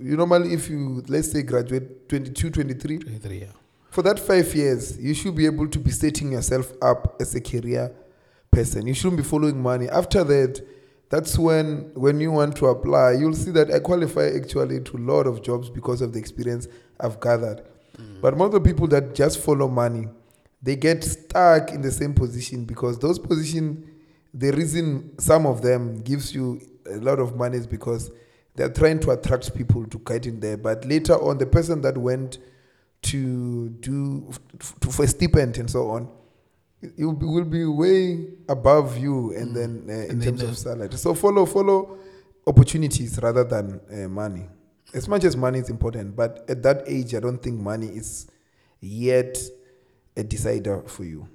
you 0.00 0.16
normally, 0.16 0.52
if 0.52 0.68
you 0.68 1.02
let's 1.08 1.30
say 1.32 1.42
graduate 1.42 2.08
22, 2.08 2.50
23, 2.50 2.98
23, 2.98 3.38
yeah. 3.38 3.46
for 3.90 4.02
that 4.02 4.18
five 4.18 4.54
years, 4.54 4.98
you 4.98 5.14
should 5.14 5.34
be 5.34 5.46
able 5.46 5.68
to 5.68 5.78
be 5.78 5.90
setting 5.90 6.32
yourself 6.32 6.72
up 6.82 7.16
as 7.20 7.34
a 7.34 7.40
career 7.40 7.92
person. 8.50 8.86
You 8.86 8.94
shouldn't 8.94 9.18
be 9.18 9.22
following 9.22 9.60
money. 9.60 9.88
After 9.88 10.24
that, 10.24 10.66
that's 11.08 11.38
when 11.38 11.92
when 11.94 12.20
you 12.20 12.32
want 12.32 12.56
to 12.56 12.66
apply, 12.66 13.12
you'll 13.12 13.34
see 13.34 13.50
that 13.52 13.70
I 13.70 13.78
qualify 13.78 14.30
actually 14.34 14.80
to 14.80 14.96
a 14.96 14.98
lot 14.98 15.26
of 15.26 15.42
jobs 15.42 15.70
because 15.70 16.00
of 16.00 16.12
the 16.12 16.18
experience 16.18 16.66
I've 16.98 17.20
gathered. 17.20 17.62
Mm. 17.96 18.20
But 18.20 18.36
most 18.36 18.54
of 18.54 18.62
the 18.62 18.68
people 18.68 18.88
that 18.88 19.14
just 19.14 19.38
follow 19.38 19.68
money, 19.68 20.08
they 20.62 20.76
get 20.76 21.04
stuck 21.04 21.70
in 21.70 21.82
the 21.82 21.92
same 21.92 22.14
position 22.14 22.64
because 22.64 22.98
those 22.98 23.18
positions, 23.18 23.86
the 24.34 24.50
reason 24.50 25.18
some 25.18 25.46
of 25.46 25.62
them 25.62 26.00
gives 26.02 26.34
you 26.34 26.60
a 26.90 26.96
lot 26.96 27.18
of 27.18 27.36
money 27.36 27.56
is 27.56 27.66
because 27.66 28.10
they're 28.56 28.72
trying 28.72 29.00
to 29.00 29.10
attract 29.10 29.54
people 29.54 29.86
to 29.86 29.98
get 29.98 30.26
in 30.26 30.40
there. 30.40 30.56
But 30.56 30.84
later 30.84 31.14
on, 31.14 31.38
the 31.38 31.46
person 31.46 31.82
that 31.82 31.96
went 31.96 32.38
to 33.02 33.68
do 33.68 34.32
to, 34.80 34.90
for 34.90 35.04
a 35.04 35.08
stipend 35.08 35.58
and 35.58 35.70
so 35.70 35.90
on, 35.90 36.08
you 36.96 37.10
will 37.10 37.44
be 37.44 37.64
way 37.64 38.26
above 38.48 38.98
you, 38.98 39.34
and 39.34 39.54
then 39.54 39.86
uh, 39.88 39.92
in 39.92 40.10
And 40.10 40.22
terms 40.22 40.42
of 40.42 40.56
salary. 40.58 40.92
So 40.92 41.14
follow 41.14 41.46
follow 41.46 41.98
opportunities 42.46 43.18
rather 43.22 43.44
than 43.44 43.80
uh, 43.92 44.08
money. 44.08 44.48
As 44.94 45.08
much 45.08 45.24
as 45.24 45.36
money 45.36 45.58
is 45.58 45.68
important, 45.68 46.14
but 46.14 46.44
at 46.48 46.62
that 46.62 46.84
age, 46.86 47.14
I 47.14 47.20
don't 47.20 47.42
think 47.42 47.60
money 47.60 47.88
is 47.88 48.30
yet 48.80 49.38
a 50.16 50.22
decider 50.22 50.82
for 50.86 51.04
you. 51.04 51.28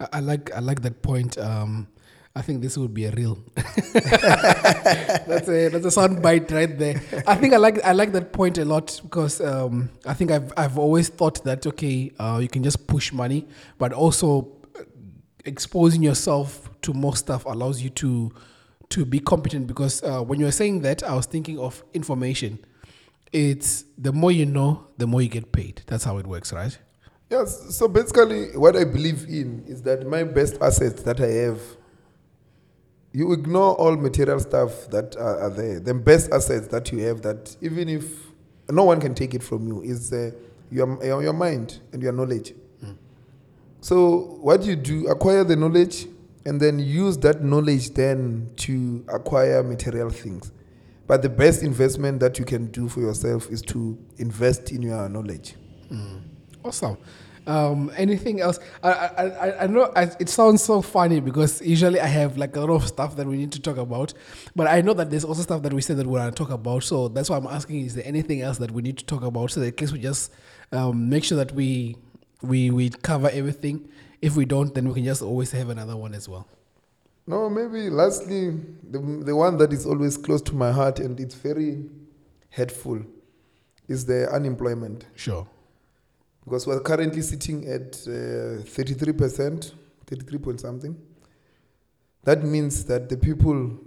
I, 0.00 0.08
I 0.14 0.20
like 0.20 0.52
I 0.54 0.60
like 0.60 0.82
that 0.82 1.02
point. 1.02 1.38
Um, 1.38 1.88
I 2.36 2.42
think 2.42 2.62
this 2.62 2.76
would 2.76 2.92
be 2.92 3.04
a 3.04 3.12
real. 3.12 3.38
that's 3.54 5.48
a 5.48 5.68
that's 5.68 5.86
a 5.86 5.90
sound 5.90 6.20
bite 6.20 6.50
right 6.50 6.76
there. 6.76 7.00
I 7.28 7.36
think 7.36 7.54
I 7.54 7.58
like 7.58 7.82
I 7.84 7.92
like 7.92 8.10
that 8.12 8.32
point 8.32 8.58
a 8.58 8.64
lot 8.64 9.00
because 9.04 9.40
um, 9.40 9.90
I 10.04 10.14
think 10.14 10.32
I've 10.32 10.52
I've 10.56 10.76
always 10.76 11.08
thought 11.08 11.44
that 11.44 11.64
okay, 11.64 12.10
uh, 12.18 12.40
you 12.42 12.48
can 12.48 12.64
just 12.64 12.88
push 12.88 13.12
money, 13.12 13.46
but 13.78 13.92
also 13.92 14.48
uh, 14.76 14.82
exposing 15.44 16.02
yourself 16.02 16.68
to 16.82 16.92
more 16.92 17.14
stuff 17.14 17.44
allows 17.44 17.80
you 17.80 17.90
to 17.90 18.32
to 18.88 19.04
be 19.04 19.20
competent. 19.20 19.68
Because 19.68 20.02
uh, 20.02 20.20
when 20.20 20.40
you 20.40 20.46
were 20.46 20.52
saying 20.52 20.80
that, 20.80 21.04
I 21.04 21.14
was 21.14 21.26
thinking 21.26 21.60
of 21.60 21.84
information. 21.94 22.58
It's 23.32 23.84
the 23.96 24.12
more 24.12 24.32
you 24.32 24.46
know, 24.46 24.88
the 24.98 25.06
more 25.06 25.22
you 25.22 25.28
get 25.28 25.52
paid. 25.52 25.82
That's 25.86 26.02
how 26.02 26.18
it 26.18 26.26
works, 26.26 26.52
right? 26.52 26.76
Yes. 27.30 27.76
So 27.76 27.86
basically, 27.86 28.56
what 28.56 28.76
I 28.76 28.82
believe 28.82 29.24
in 29.28 29.64
is 29.68 29.82
that 29.82 30.04
my 30.04 30.24
best 30.24 30.60
assets 30.60 31.02
that 31.04 31.20
I 31.20 31.28
have. 31.28 31.60
You 33.14 33.32
ignore 33.32 33.74
all 33.76 33.96
material 33.96 34.40
stuff 34.40 34.90
that 34.90 35.16
are, 35.16 35.38
are 35.42 35.50
there. 35.50 35.78
The 35.78 35.94
best 35.94 36.32
assets 36.32 36.66
that 36.68 36.90
you 36.90 36.98
have, 37.06 37.22
that 37.22 37.56
even 37.62 37.88
if 37.88 38.04
no 38.68 38.82
one 38.84 39.00
can 39.00 39.14
take 39.14 39.34
it 39.34 39.42
from 39.42 39.68
you, 39.68 39.82
is 39.82 40.12
uh, 40.12 40.32
your, 40.70 41.02
your 41.04 41.22
your 41.22 41.32
mind 41.32 41.78
and 41.92 42.02
your 42.02 42.12
knowledge. 42.12 42.54
So 43.80 44.38
what 44.40 44.64
you 44.64 44.76
do, 44.76 45.06
acquire 45.08 45.44
the 45.44 45.54
knowledge, 45.54 46.06
and 46.44 46.58
then 46.60 46.78
use 46.78 47.18
that 47.18 47.44
knowledge 47.44 47.90
then 47.90 48.50
to 48.56 49.04
acquire 49.08 49.62
material 49.62 50.10
things. 50.10 50.50
But 51.06 51.20
the 51.20 51.28
best 51.28 51.62
investment 51.62 52.18
that 52.20 52.38
you 52.38 52.46
can 52.46 52.66
do 52.68 52.88
for 52.88 53.00
yourself 53.00 53.48
is 53.50 53.60
to 53.62 53.98
invest 54.16 54.72
in 54.72 54.82
your 54.82 55.08
knowledge. 55.08 55.54
Awesome. 56.64 56.96
Um, 57.46 57.92
anything 57.96 58.40
else? 58.40 58.58
I, 58.82 58.90
I, 58.90 59.64
I, 59.64 59.66
know 59.66 59.92
I, 59.94 60.10
it 60.18 60.30
sounds 60.30 60.62
so 60.62 60.80
funny 60.80 61.20
because 61.20 61.60
usually 61.60 62.00
I 62.00 62.06
have 62.06 62.38
like 62.38 62.56
a 62.56 62.60
lot 62.60 62.70
of 62.70 62.86
stuff 62.88 63.16
that 63.16 63.26
we 63.26 63.36
need 63.36 63.52
to 63.52 63.60
talk 63.60 63.76
about, 63.76 64.14
but 64.56 64.66
I 64.66 64.80
know 64.80 64.94
that 64.94 65.10
there's 65.10 65.24
also 65.24 65.42
stuff 65.42 65.62
that 65.62 65.72
we 65.72 65.82
said 65.82 65.98
that 65.98 66.06
we're 66.06 66.20
going 66.20 66.32
to 66.32 66.36
talk 66.36 66.50
about. 66.50 66.84
So 66.84 67.08
that's 67.08 67.28
why 67.28 67.36
I'm 67.36 67.46
asking: 67.46 67.84
Is 67.84 67.94
there 67.94 68.06
anything 68.06 68.40
else 68.40 68.58
that 68.58 68.70
we 68.70 68.80
need 68.80 68.96
to 68.98 69.04
talk 69.04 69.22
about? 69.22 69.50
So 69.50 69.60
that 69.60 69.66
in 69.66 69.72
case 69.74 69.92
we 69.92 69.98
just 69.98 70.32
um, 70.72 71.10
make 71.10 71.24
sure 71.24 71.36
that 71.36 71.52
we 71.52 71.96
we 72.42 72.70
we 72.70 72.88
cover 72.90 73.28
everything. 73.30 73.88
If 74.22 74.36
we 74.36 74.46
don't, 74.46 74.74
then 74.74 74.88
we 74.88 74.94
can 74.94 75.04
just 75.04 75.20
always 75.20 75.50
have 75.52 75.68
another 75.68 75.96
one 75.96 76.14
as 76.14 76.28
well. 76.28 76.48
No, 77.26 77.48
maybe 77.48 77.88
lastly, 77.88 78.50
the, 78.90 78.98
the 78.98 79.34
one 79.34 79.56
that 79.58 79.72
is 79.72 79.86
always 79.86 80.16
close 80.16 80.42
to 80.42 80.54
my 80.54 80.72
heart 80.72 80.98
and 80.98 81.18
it's 81.18 81.34
very 81.34 81.84
hurtful 82.50 83.02
is 83.88 84.04
the 84.04 84.28
unemployment. 84.30 85.06
Sure. 85.14 85.46
Because 86.44 86.66
we're 86.66 86.80
currently 86.80 87.22
sitting 87.22 87.66
at 87.66 87.94
uh, 88.06 88.62
33%, 88.62 89.72
33 90.06 90.38
point 90.38 90.60
something. 90.60 90.96
That 92.24 92.42
means 92.42 92.84
that 92.84 93.08
the 93.08 93.16
people, 93.16 93.78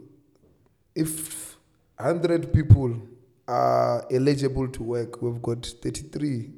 if 0.96 1.58
100 1.98 2.54
people 2.54 3.00
are 3.48 4.06
eligible 4.12 4.68
to 4.68 4.84
work, 4.84 5.22
we've 5.22 5.42
got 5.42 5.66
33 5.82 6.52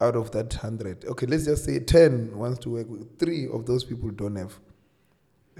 out 0.00 0.16
of 0.16 0.30
that 0.32 0.52
100. 0.52 1.04
Okay, 1.04 1.26
let's 1.26 1.44
just 1.44 1.64
say 1.64 1.78
10 1.78 2.36
wants 2.36 2.58
to 2.60 2.70
work. 2.70 2.86
Three 3.18 3.48
of 3.48 3.66
those 3.66 3.84
people 3.84 4.10
don't 4.10 4.36
have 4.36 4.58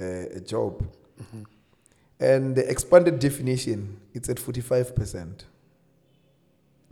uh, 0.00 0.36
a 0.36 0.40
job. 0.40 0.84
And 2.20 2.55
the 2.55 2.68
expanded 2.70 3.18
definition, 3.18 4.00
it's 4.14 4.28
at 4.28 4.36
45%. 4.36 5.44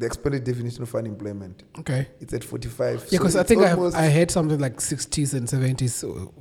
The 0.00 0.06
expanded 0.06 0.44
definition 0.44 0.82
of 0.82 0.94
unemployment, 0.94 1.62
Okay. 1.78 2.08
it's 2.20 2.32
at 2.32 2.42
45. 2.42 2.94
Yeah, 2.94 2.98
So 3.10 3.18
because 3.18 3.36
I 3.36 3.42
think 3.42 3.62
I, 3.62 3.72
almost- 3.72 3.96
I 3.96 4.08
heard 4.08 4.30
something 4.30 4.58
like 4.58 4.78
60s 4.80 5.34
and 5.34 5.46
70s. 5.46 5.90
So 5.90 6.32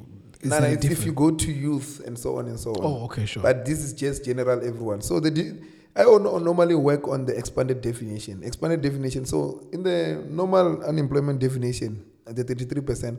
is 0.42 0.50
No, 0.50 0.60
no, 0.60 0.68
it's 0.68 0.86
if 0.86 1.06
you 1.06 1.12
go 1.12 1.32
to 1.32 1.52
youth 1.52 2.02
and 2.06 2.18
so 2.18 2.38
on 2.38 2.48
and 2.48 2.58
so 2.58 2.72
on. 2.72 2.78
Oh, 2.82 3.04
okay, 3.06 3.26
sure. 3.26 3.44
But 3.44 3.66
this 3.66 3.80
is 3.84 3.92
just 3.92 4.24
general 4.24 4.66
everyone. 4.66 5.02
So 5.02 5.20
the 5.20 5.58
I 5.94 6.04
normally 6.04 6.76
work 6.76 7.10
on 7.10 7.26
the 7.26 7.36
expanded 7.38 7.82
definition. 7.82 8.44
Expanded 8.44 8.82
definition. 8.82 9.26
So 9.26 9.68
in 9.74 9.84
the 9.84 10.24
normal 10.30 10.82
unemployment 10.84 11.40
definition, 11.40 12.06
at 12.26 12.38
the 12.38 12.46
33%, 12.46 13.18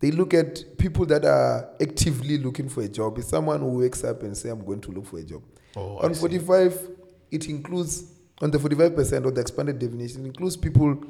they 0.00 0.10
look 0.10 0.34
at 0.34 0.76
people 0.78 1.06
that 1.06 1.24
are 1.24 1.68
actively 1.80 2.38
looking 2.38 2.68
for 2.68 2.82
a 2.82 2.88
job. 2.88 3.18
It's 3.18 3.28
someone 3.28 3.60
who 3.60 3.78
wakes 3.78 4.02
up 4.02 4.24
and 4.24 4.36
say, 4.36 4.48
I'm 4.48 4.64
going 4.64 4.80
to 4.80 4.90
look 4.90 5.06
for 5.06 5.18
a 5.20 5.22
job. 5.22 5.42
Oh, 5.76 5.98
I 5.98 6.06
on 6.06 6.14
see. 6.14 6.20
45, 6.22 6.88
it 7.30 7.48
includes, 7.48 8.11
on 8.40 8.50
the 8.50 8.58
45% 8.58 9.24
of 9.26 9.34
the 9.34 9.40
expanded 9.40 9.78
definition, 9.78 10.26
includes 10.26 10.56
people 10.56 11.02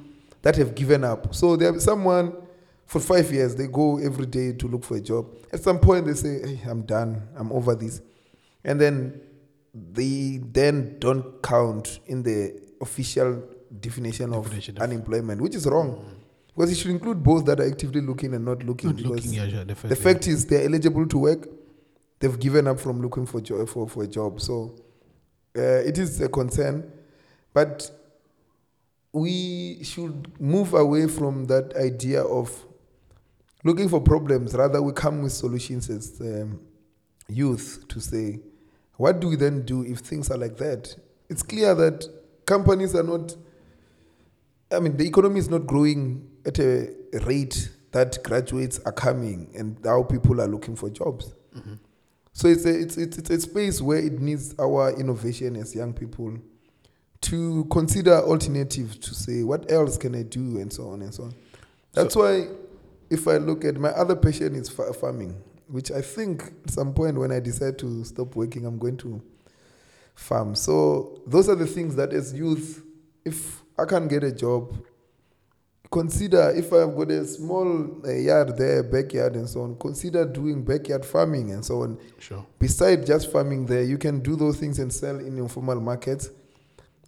that 0.42 0.56
have 0.56 0.74
given 0.74 1.04
up. 1.04 1.34
So 1.34 1.56
there 1.56 1.78
someone 1.80 2.34
for 2.86 3.00
five 3.00 3.32
years, 3.32 3.54
they 3.54 3.68
go 3.68 3.98
every 3.98 4.26
day 4.26 4.52
to 4.52 4.68
look 4.68 4.84
for 4.84 4.96
a 4.96 5.00
job. 5.00 5.26
At 5.52 5.62
some 5.62 5.78
point, 5.78 6.06
they 6.06 6.14
say, 6.14 6.46
hey, 6.56 6.60
I'm 6.68 6.82
done. 6.82 7.22
I'm 7.36 7.50
over 7.52 7.74
this. 7.74 8.02
And 8.64 8.78
then 8.80 9.20
they 9.74 10.40
then 10.42 10.96
don't 10.98 11.40
count 11.42 12.00
in 12.06 12.22
the 12.22 12.60
official 12.82 13.42
definition 13.80 14.34
of 14.34 14.44
Definition 14.44 14.76
of- 14.76 14.82
unemployment, 14.82 15.40
which 15.40 15.54
is 15.54 15.66
wrong. 15.66 16.04
Because 16.54 16.70
it 16.72 16.74
should 16.76 16.90
include 16.90 17.22
both 17.22 17.46
that 17.46 17.60
are 17.60 17.66
actively 17.66 18.02
looking 18.02 18.34
and 18.34 18.44
not 18.44 18.62
looking. 18.62 18.90
Not 18.90 18.96
because 18.96 19.10
looking, 19.10 19.32
yeah, 19.32 19.48
sure, 19.48 19.64
the 19.64 19.96
fact 19.96 20.26
is 20.28 20.44
they're 20.44 20.66
eligible 20.66 21.06
to 21.06 21.18
work. 21.18 21.48
They've 22.20 22.38
given 22.38 22.66
up 22.66 22.78
from 22.78 23.00
looking 23.00 23.24
for 23.24 23.40
jo- 23.40 23.64
for, 23.64 23.88
for 23.88 24.02
a 24.02 24.06
job. 24.06 24.38
So 24.38 24.76
uh, 25.56 25.60
it 25.62 25.96
is 25.96 26.20
a 26.20 26.28
concern, 26.28 26.92
but 27.52 27.90
we 29.12 29.82
should 29.84 30.40
move 30.40 30.74
away 30.74 31.06
from 31.06 31.46
that 31.46 31.74
idea 31.76 32.22
of 32.22 32.64
looking 33.64 33.88
for 33.88 34.00
problems. 34.00 34.54
Rather, 34.54 34.80
we 34.80 34.92
come 34.92 35.22
with 35.22 35.32
solutions 35.32 35.90
as 35.90 36.20
um, 36.20 36.60
youth 37.28 37.84
to 37.88 38.00
say, 38.00 38.40
what 38.96 39.20
do 39.20 39.28
we 39.28 39.36
then 39.36 39.64
do 39.64 39.84
if 39.84 39.98
things 39.98 40.30
are 40.30 40.38
like 40.38 40.56
that? 40.56 40.94
It's 41.28 41.42
clear 41.42 41.74
that 41.74 42.06
companies 42.46 42.94
are 42.94 43.02
not. 43.02 43.36
I 44.70 44.80
mean, 44.80 44.96
the 44.96 45.06
economy 45.06 45.38
is 45.38 45.50
not 45.50 45.66
growing 45.66 46.28
at 46.46 46.58
a 46.58 46.94
rate 47.26 47.70
that 47.92 48.22
graduates 48.22 48.80
are 48.86 48.92
coming, 48.92 49.50
and 49.54 49.82
now 49.84 50.02
people 50.02 50.40
are 50.40 50.46
looking 50.46 50.74
for 50.76 50.88
jobs. 50.88 51.34
So 52.32 52.48
it's 52.48 52.64
a, 52.64 52.80
it's, 52.80 52.96
it's, 52.96 53.18
it's 53.18 53.28
a 53.30 53.40
space 53.40 53.82
where 53.82 53.98
it 53.98 54.18
needs 54.20 54.54
our 54.58 54.98
innovation 54.98 55.56
as 55.56 55.74
young 55.74 55.92
people 55.92 56.38
to 57.22 57.64
consider 57.70 58.16
alternatives 58.16 58.98
to 58.98 59.14
say, 59.14 59.42
what 59.42 59.70
else 59.70 59.96
can 59.96 60.14
I 60.14 60.22
do, 60.22 60.58
and 60.58 60.72
so 60.72 60.88
on 60.88 61.02
and 61.02 61.14
so 61.14 61.24
on. 61.24 61.34
That's 61.92 62.16
why, 62.16 62.48
if 63.10 63.28
I 63.28 63.36
look 63.36 63.64
at 63.64 63.76
my 63.76 63.90
other 63.90 64.16
passion 64.16 64.54
is 64.54 64.68
fa- 64.68 64.92
farming, 64.92 65.34
which 65.68 65.90
I 65.90 66.00
think 66.02 66.52
at 66.64 66.70
some 66.70 66.92
point 66.92 67.18
when 67.18 67.32
I 67.32 67.40
decide 67.40 67.78
to 67.78 68.04
stop 68.04 68.36
working, 68.36 68.66
I'm 68.66 68.78
going 68.78 68.96
to 68.98 69.22
farm. 70.14 70.54
So 70.54 71.20
those 71.26 71.48
are 71.48 71.54
the 71.54 71.66
things 71.66 71.96
that 71.96 72.12
as 72.12 72.34
youth, 72.34 72.84
if 73.24 73.62
I 73.78 73.84
can't 73.84 74.08
get 74.08 74.24
a 74.24 74.32
job, 74.32 74.76
consider 75.90 76.50
if 76.56 76.72
I've 76.72 76.96
got 76.96 77.10
a 77.10 77.24
small 77.26 78.00
uh, 78.04 78.12
yard 78.12 78.56
there, 78.56 78.82
backyard 78.82 79.36
and 79.36 79.48
so 79.48 79.62
on, 79.62 79.76
consider 79.76 80.24
doing 80.24 80.64
backyard 80.64 81.04
farming 81.04 81.52
and 81.52 81.64
so 81.64 81.82
on. 81.82 81.98
Sure. 82.18 82.44
Beside 82.58 83.06
just 83.06 83.30
farming 83.30 83.66
there, 83.66 83.82
you 83.82 83.98
can 83.98 84.20
do 84.20 84.34
those 84.36 84.58
things 84.58 84.78
and 84.78 84.92
sell 84.92 85.18
in 85.18 85.38
informal 85.38 85.80
markets. 85.80 86.30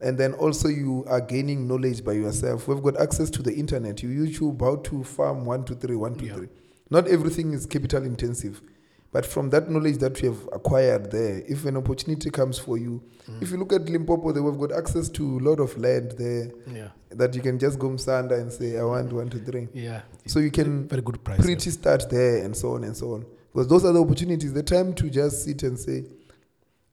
And 0.05 0.19
then 0.19 0.35
also 0.35 0.69
you 0.69 1.05
are 1.09 1.21
gaining 1.21 1.67
knowledge 1.67 2.05
by 2.05 2.13
yourself. 2.13 2.69
We've 2.69 2.83
got 2.83 3.01
access 3.01 3.31
to 3.31 3.43
the 3.43 3.55
internet. 3.55 4.03
You 4.03 4.11
YouTube 4.25 4.61
how 4.61 4.77
to 4.77 5.03
farm 5.03 5.47
one, 5.47 5.65
two, 5.65 5.75
three, 5.77 5.97
one, 5.97 6.15
two, 6.15 6.27
Yeah. 6.27 6.35
three. 6.37 6.49
Not 6.91 7.09
everything 7.09 7.55
is 7.55 7.65
capital 7.65 8.05
intensive. 8.05 8.61
But 9.13 9.25
from 9.25 9.49
that 9.51 9.71
knowledge 9.71 9.99
that 9.99 10.21
you 10.21 10.31
have 10.33 10.43
acquired 10.53 11.11
there, 11.11 11.43
if 11.49 11.65
an 11.65 11.77
opportunity 11.79 12.31
comes 12.31 12.59
for 12.59 12.77
you, 12.77 13.01
if 13.41 13.51
you 13.51 13.57
look 13.57 13.73
at 13.73 13.89
Limpopo, 13.89 14.33
they 14.33 14.43
have 14.43 14.59
got 14.59 14.73
access 14.73 15.09
to 15.11 15.39
a 15.39 15.41
lot 15.49 15.59
of 15.61 15.79
land 15.79 16.13
there 16.19 16.51
Yeah. 16.71 16.89
that 17.11 17.35
you 17.35 17.41
can 17.41 17.59
just 17.59 17.79
go 17.79 17.89
Msanda 17.89 18.33
and 18.39 18.53
say, 18.53 18.77
I 18.77 18.85
want 18.85 19.11
one, 19.13 19.31
two, 19.31 19.39
three. 19.39 19.69
Yeah. 19.73 20.03
So 20.27 20.41
you 20.41 20.51
can 20.51 20.87
very 20.89 21.01
good 21.01 21.23
price. 21.25 21.41
pretty 21.41 21.71
start 21.71 22.11
there 22.11 22.45
and 22.45 22.55
so 22.55 22.75
on 22.75 22.85
and 22.85 22.95
so 22.97 23.15
on. 23.15 23.25
Because 23.53 23.69
those 23.69 23.85
are 23.87 23.93
the 23.93 24.03
opportunities. 24.03 24.53
The 24.53 24.65
time 24.65 24.93
to 24.95 25.09
just 25.09 25.45
sit 25.45 25.63
and 25.63 25.79
say, 25.79 26.05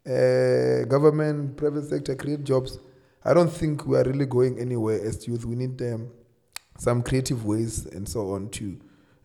uh, 0.05 0.85
government, 0.85 1.57
private 1.57 1.85
sector, 1.89 2.15
create 2.15 2.43
jobs. 2.43 2.79
I 3.23 3.33
don't 3.33 3.51
think 3.51 3.85
we 3.85 3.97
are 3.97 4.03
really 4.03 4.25
going 4.25 4.59
anywhere 4.59 4.99
as 5.05 5.27
youth. 5.27 5.45
We 5.45 5.55
need 5.55 5.81
um, 5.81 6.09
some 6.77 7.03
creative 7.03 7.45
ways 7.45 7.85
and 7.85 8.07
so 8.07 8.31
on 8.31 8.49
to 8.49 8.79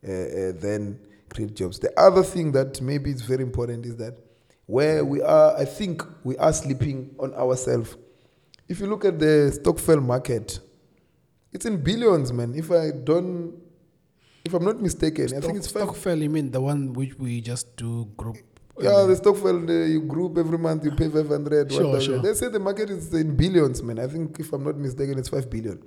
uh, 0.07 0.11
uh, 0.11 0.53
then 0.61 0.99
create 1.31 1.55
jobs. 1.55 1.79
The 1.79 1.99
other 1.99 2.23
thing 2.23 2.53
that 2.53 2.81
maybe 2.81 3.11
is 3.11 3.23
very 3.23 3.43
important 3.43 3.87
is 3.87 3.97
that 3.97 4.15
where 4.67 5.05
we 5.05 5.23
are, 5.23 5.57
I 5.57 5.65
think 5.65 6.03
we 6.25 6.37
are 6.37 6.53
sleeping 6.53 7.15
on 7.19 7.33
ourselves. 7.35 7.97
If 8.69 8.81
you 8.81 8.87
look 8.87 9.05
at 9.05 9.19
the 9.19 9.59
Stokvel 9.59 10.03
market, 10.03 10.59
it's 11.53 11.65
in 11.65 11.83
billions, 11.83 12.33
man. 12.33 12.55
If 12.55 12.71
I 12.71 12.91
don't, 12.91 13.55
if 14.45 14.53
I'm 14.53 14.65
not 14.65 14.81
mistaken, 14.83 15.27
I 15.37 15.41
think 15.41 15.57
it's 15.57 15.71
five. 15.71 15.89
Stokvel, 15.89 16.21
you 16.21 16.31
mean 16.31 16.51
the 16.51 16.61
one 16.61 16.93
which 16.93 17.15
we 17.19 17.41
just 17.41 17.77
do 17.77 18.07
group? 18.17 18.37
Yeah, 18.79 19.05
the 19.05 19.15
Stokvel, 19.15 19.67
the, 19.67 19.89
you 19.89 20.03
group 20.03 20.37
every 20.37 20.59
month, 20.59 20.85
you 20.85 20.91
pay 20.91 21.09
500. 21.09 21.73
Sure, 21.73 21.85
1,000. 21.85 22.01
sure. 22.03 22.19
They 22.23 22.35
say 22.35 22.49
the 22.49 22.59
market 22.61 22.91
is 22.91 23.13
in 23.15 23.35
billions, 23.37 23.83
man. 23.83 23.99
I 23.99 24.07
think, 24.07 24.39
if 24.39 24.53
I'm 24.53 24.65
not 24.65 24.77
mistaken, 24.77 25.19
it's 25.19 25.31
5 25.31 25.49
billion. 25.49 25.83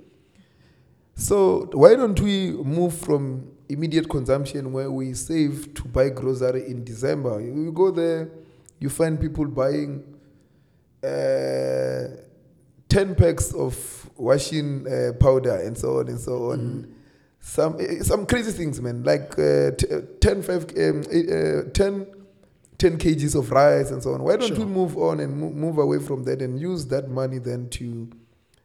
So, 1.14 1.68
why 1.72 1.94
don't 1.94 2.18
we 2.20 2.52
move 2.52 2.94
from 2.96 3.48
immediate 3.68 4.08
consumption 4.08 4.72
where 4.72 4.90
we 4.90 5.12
save 5.14 5.72
to 5.74 5.84
buy 5.84 6.08
grocery 6.08 6.66
in 6.66 6.82
December? 6.84 7.40
You, 7.40 7.70
go 7.72 7.90
there, 7.90 8.30
you 8.78 8.88
find 8.88 9.20
people 9.20 9.44
buying 9.46 10.02
uh, 11.04 12.08
10 12.88 13.14
packs 13.14 13.54
of 13.54 14.10
washing 14.16 14.86
uh, 14.88 15.12
powder 15.20 15.56
and 15.56 15.76
so 15.78 15.98
on 16.00 16.08
and 16.08 16.18
so 16.18 16.50
on. 16.52 16.94
Some 17.42 17.76
eh, 17.80 18.02
some 18.02 18.26
crazy 18.26 18.52
things, 18.52 18.80
man. 18.82 19.02
Like 19.02 19.32
uh, 19.38 19.70
t- 19.70 19.86
uh, 19.90 20.00
10, 20.20 20.42
five, 20.42 20.64
um, 20.76 21.02
eh, 21.10 21.60
uh, 21.60 21.70
10, 21.72 22.06
10 22.80 22.96
kgs 22.98 23.34
of 23.34 23.50
rice 23.50 23.90
and 23.90 24.02
so 24.02 24.14
on. 24.14 24.22
Why 24.22 24.36
don't 24.36 24.56
we 24.58 24.64
move 24.64 24.96
on 24.96 25.20
and 25.20 25.36
move 25.36 25.76
away 25.76 25.98
from 25.98 26.24
that 26.24 26.40
and 26.40 26.58
use 26.58 26.86
that 26.86 27.10
money 27.10 27.38
then 27.38 27.68
to 27.70 28.10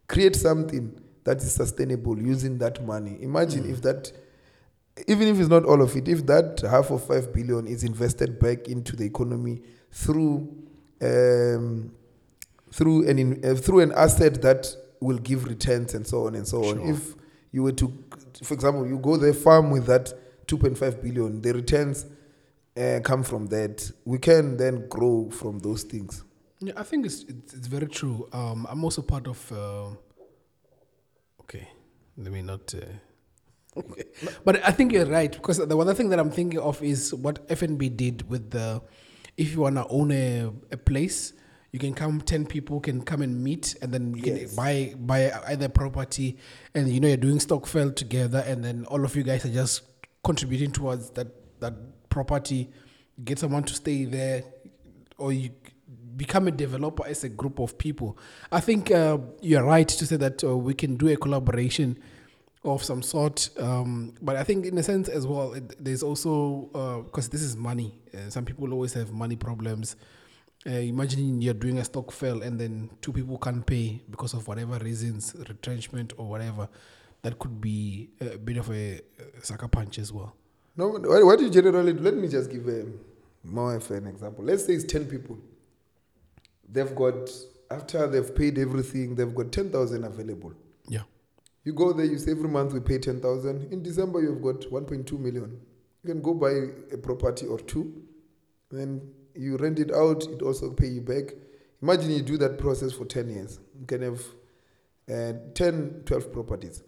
create 0.07 0.37
something 0.37 0.97
that 1.25 1.37
is 1.37 1.53
sustainable 1.53 2.17
using 2.17 2.57
that 2.59 2.83
money? 2.85 3.17
Imagine 3.21 3.69
if 3.69 3.81
that, 3.81 4.13
even 5.07 5.27
if 5.27 5.37
it's 5.37 5.49
not 5.49 5.65
all 5.65 5.81
of 5.81 5.95
it, 5.97 6.07
if 6.07 6.25
that 6.27 6.61
half 6.61 6.91
of 6.91 7.05
five 7.05 7.33
billion 7.33 7.67
is 7.67 7.83
invested 7.83 8.39
back 8.39 8.69
into 8.69 8.95
the 8.95 9.03
economy 9.05 9.61
through 9.91 10.49
um, 11.01 11.91
through 12.71 13.07
an 13.09 13.19
in, 13.19 13.45
uh, 13.45 13.55
through 13.55 13.81
an 13.81 13.91
asset 13.91 14.41
that 14.41 14.73
will 15.01 15.17
give 15.17 15.43
returns 15.45 15.93
and 15.93 16.07
so 16.07 16.25
on 16.25 16.35
and 16.35 16.47
so 16.47 16.63
on. 16.63 16.79
If 16.89 17.15
you 17.51 17.63
were 17.63 17.73
to, 17.73 17.93
for 18.43 18.53
example, 18.53 18.87
you 18.87 18.97
go 18.97 19.17
there 19.17 19.33
farm 19.33 19.71
with 19.71 19.85
that 19.87 20.13
2.5 20.47 21.01
billion, 21.01 21.41
the 21.41 21.53
returns 21.53 22.05
uh, 22.77 22.99
come 23.03 23.23
from 23.23 23.47
that. 23.47 23.91
We 24.05 24.17
can 24.17 24.57
then 24.57 24.87
grow 24.89 25.29
from 25.29 25.59
those 25.59 25.83
things. 25.83 26.23
Yeah, 26.59 26.73
I 26.77 26.83
think 26.83 27.05
it's 27.05 27.23
it's, 27.23 27.53
it's 27.53 27.67
very 27.67 27.87
true. 27.87 28.27
Um, 28.33 28.65
I'm 28.69 28.83
also 28.83 29.01
part 29.01 29.27
of. 29.27 29.51
Uh, 29.51 29.89
okay, 31.41 31.67
let 32.17 32.31
me 32.31 32.41
not. 32.41 32.73
Uh, 32.73 33.81
but 34.45 34.65
I 34.65 34.71
think 34.71 34.93
you're 34.93 35.05
right 35.05 35.31
because 35.31 35.57
the 35.57 35.77
other 35.77 35.93
thing 35.93 36.09
that 36.09 36.19
I'm 36.19 36.31
thinking 36.31 36.59
of 36.59 36.81
is 36.81 37.13
what 37.13 37.47
FNB 37.47 37.95
did 37.97 38.29
with 38.29 38.51
the. 38.51 38.81
If 39.37 39.51
you 39.53 39.59
wanna 39.61 39.85
own 39.89 40.11
a, 40.13 40.49
a 40.71 40.77
place, 40.77 41.33
you 41.73 41.79
can 41.79 41.93
come. 41.93 42.21
Ten 42.21 42.45
people 42.45 42.79
can 42.79 43.01
come 43.03 43.21
and 43.21 43.43
meet, 43.43 43.75
and 43.81 43.93
then 43.93 44.13
you 44.15 44.23
Yes. 44.23 44.47
can 44.47 44.55
buy 44.55 44.93
buy 44.97 45.31
either 45.47 45.67
property, 45.67 46.37
and 46.73 46.87
you 46.89 47.01
know 47.01 47.09
you're 47.09 47.17
doing 47.17 47.39
stokvel 47.41 47.91
together, 47.91 48.43
and 48.47 48.63
then 48.63 48.85
all 48.85 49.03
of 49.03 49.13
you 49.15 49.23
guys 49.23 49.43
are 49.45 49.51
just 49.51 49.81
contributing 50.23 50.71
towards 50.71 51.09
that 51.11 51.27
that 51.59 52.09
property. 52.09 52.69
Get 53.23 53.39
someone 53.39 53.63
to 53.63 53.73
stay 53.73 54.05
there, 54.05 54.43
or 55.17 55.31
you 55.31 55.51
become 56.17 56.47
a 56.47 56.51
developer 56.51 57.05
as 57.05 57.23
a 57.23 57.29
group 57.29 57.59
of 57.59 57.77
people. 57.77 58.17
I 58.51 58.59
think 58.59 58.91
uh, 58.91 59.17
you're 59.41 59.63
right 59.63 59.87
to 59.87 60.05
say 60.05 60.17
that 60.17 60.43
uh, 60.43 60.57
we 60.57 60.73
can 60.73 60.95
do 60.95 61.07
a 61.09 61.17
collaboration 61.17 61.97
of 62.63 62.83
some 62.83 63.01
sort. 63.01 63.49
Um, 63.59 64.13
but 64.21 64.35
I 64.35 64.43
think, 64.43 64.65
in 64.65 64.77
a 64.77 64.83
sense, 64.83 65.07
as 65.07 65.27
well, 65.27 65.53
it, 65.53 65.83
there's 65.83 66.03
also 66.03 67.03
because 67.05 67.29
this 67.29 67.41
is 67.41 67.55
money. 67.55 67.99
Uh, 68.13 68.29
some 68.29 68.45
people 68.45 68.71
always 68.73 68.93
have 68.93 69.11
money 69.11 69.35
problems. 69.35 69.95
Uh, 70.67 70.71
imagine 70.71 71.41
you're 71.41 71.53
doing 71.53 71.77
a 71.77 71.83
stokvel 71.83 72.41
and 72.41 72.59
then 72.59 72.89
two 72.99 73.13
people 73.13 73.37
can't 73.37 73.65
pay 73.67 74.01
because 74.09 74.33
of 74.33 74.47
whatever 74.47 74.79
reasons, 74.79 75.35
retrenchment 75.47 76.13
or 76.17 76.27
whatever. 76.27 76.67
That 77.21 77.37
could 77.37 77.61
be 77.61 78.09
a 78.19 78.37
bit 78.37 78.57
of 78.57 78.71
a, 78.71 78.95
uh 78.97 79.23
sucker 79.43 79.67
punch 79.67 79.99
as 79.99 80.11
well. 80.11 80.35
No, 80.77 80.89
what 80.89 81.39
do 81.39 81.45
you 81.45 81.51
generally 81.51 81.93
do, 81.93 81.99
let 81.99 82.15
me 82.15 82.27
just 82.27 82.51
give 82.51 82.67
a 82.67 82.85
more 83.43 83.75
of 83.75 83.89
an 83.91 84.07
example. 84.07 84.43
Let's 84.43 84.65
say 84.65 84.73
it's 84.73 84.83
10 84.83 85.05
people. 85.05 85.37
They've 86.67 86.93
got, 86.95 87.29
after 87.71 88.07
they've 88.07 88.35
paid 88.35 88.57
everything, 88.57 89.15
they've 89.15 89.33
got 89.33 89.51
10,000 89.51 90.03
available. 90.03 90.53
Yeah. 90.87 91.03
You 91.63 91.73
go 91.73 91.93
there, 91.93 92.05
you 92.05 92.17
say 92.17 92.31
every 92.31 92.49
month 92.49 92.73
we 92.73 92.79
pay 92.79 92.97
10,000. 92.97 93.71
In 93.71 93.83
December, 93.83 94.21
you've 94.21 94.41
got 94.41 94.61
1.2 94.61 95.11
million. 95.19 95.59
You 96.03 96.13
can 96.13 96.21
go 96.21 96.33
buy 96.33 96.51
a 96.91 96.97
property 96.97 97.47
or 97.47 97.59
two, 97.59 98.03
then 98.69 99.01
you 99.33 99.57
rent 99.57 99.79
it 99.79 99.91
out, 99.93 100.23
it 100.27 100.41
also 100.41 100.71
pay 100.71 100.87
you 100.87 101.01
back. 101.01 101.33
Imagine 101.81 102.11
you 102.11 102.21
do 102.21 102.37
that 102.37 102.57
process 102.57 102.93
for 102.93 103.05
10 103.05 103.29
years. 103.29 103.59
You 103.79 103.85
can 103.85 104.01
have 104.01 104.21
uh, 105.11 105.33
10, 105.53 106.03
12 106.05 106.31
properties. 106.31 106.83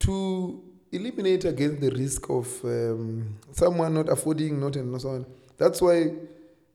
To 0.00 0.62
eliminate 0.92 1.44
against 1.44 1.80
the 1.80 1.90
risk 1.90 2.28
of 2.30 2.48
um, 2.64 3.36
someone 3.52 3.94
not 3.94 4.08
affording, 4.08 4.60
not 4.60 4.76
and 4.76 5.00
so 5.00 5.10
on, 5.10 5.26
that's 5.56 5.80
why 5.82 6.12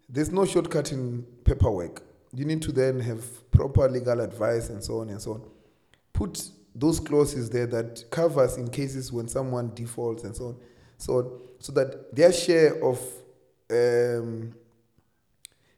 there's 0.10 0.32
no 0.32 0.46
shortcut 0.46 0.92
in 0.92 1.24
paperwork. 1.44 2.04
You 2.34 2.46
need 2.46 2.62
to 2.64 2.72
then 2.72 3.00
have 3.00 3.52
proper 3.52 3.88
legal 3.90 4.20
advice 4.22 4.70
and 4.70 4.84
so 4.84 5.00
on 5.00 5.10
and 5.10 5.22
so 5.22 5.34
on 5.34 5.42
put 6.14 6.48
those 6.76 7.00
clauses 7.00 7.50
there 7.50 7.68
that 7.68 8.04
covers 8.10 8.58
in 8.58 8.70
cases 8.70 9.12
when 9.12 9.28
someone 9.28 9.72
defaults 9.76 10.24
and 10.24 10.36
so 10.36 10.46
on, 10.48 10.56
so 10.98 11.14
on, 11.18 11.40
so 11.60 11.72
that 11.74 12.16
their 12.16 12.32
share 12.32 12.84
of 12.84 13.00
um, 13.72 14.54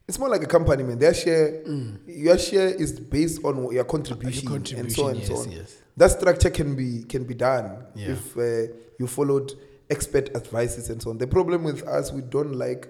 it's 0.08 0.20
more 0.20 0.30
like 0.30 0.44
a 0.44 0.48
company, 0.48 0.84
man. 0.84 1.00
Their 1.00 1.16
share, 1.16 1.64
your 2.06 2.38
share 2.38 2.68
is 2.68 3.00
based 3.00 3.44
on 3.44 3.74
your 3.74 3.86
contribution, 3.86 4.48
Your 4.48 4.80
and 4.80 4.92
so 4.92 5.06
on 5.06 5.12
and 5.12 5.20
yes, 5.20 5.28
so 5.28 5.36
on. 5.38 5.52
yes. 5.52 5.82
That 5.98 6.12
structure 6.12 6.50
can 6.50 6.76
be 6.76 7.04
can 7.04 7.24
be 7.24 7.34
done 7.34 7.86
Yeah. 7.96 8.12
if 8.14 8.38
uh, 8.38 8.74
you 9.00 9.08
followed 9.08 9.54
expert 9.90 10.36
advices 10.36 10.90
and 10.90 11.02
so 11.02 11.10
on. 11.12 11.18
The 11.18 11.28
problem 11.28 11.64
with 11.64 11.84
us, 11.88 12.12
we 12.12 12.22
don't 12.22 12.54
like 12.54 12.88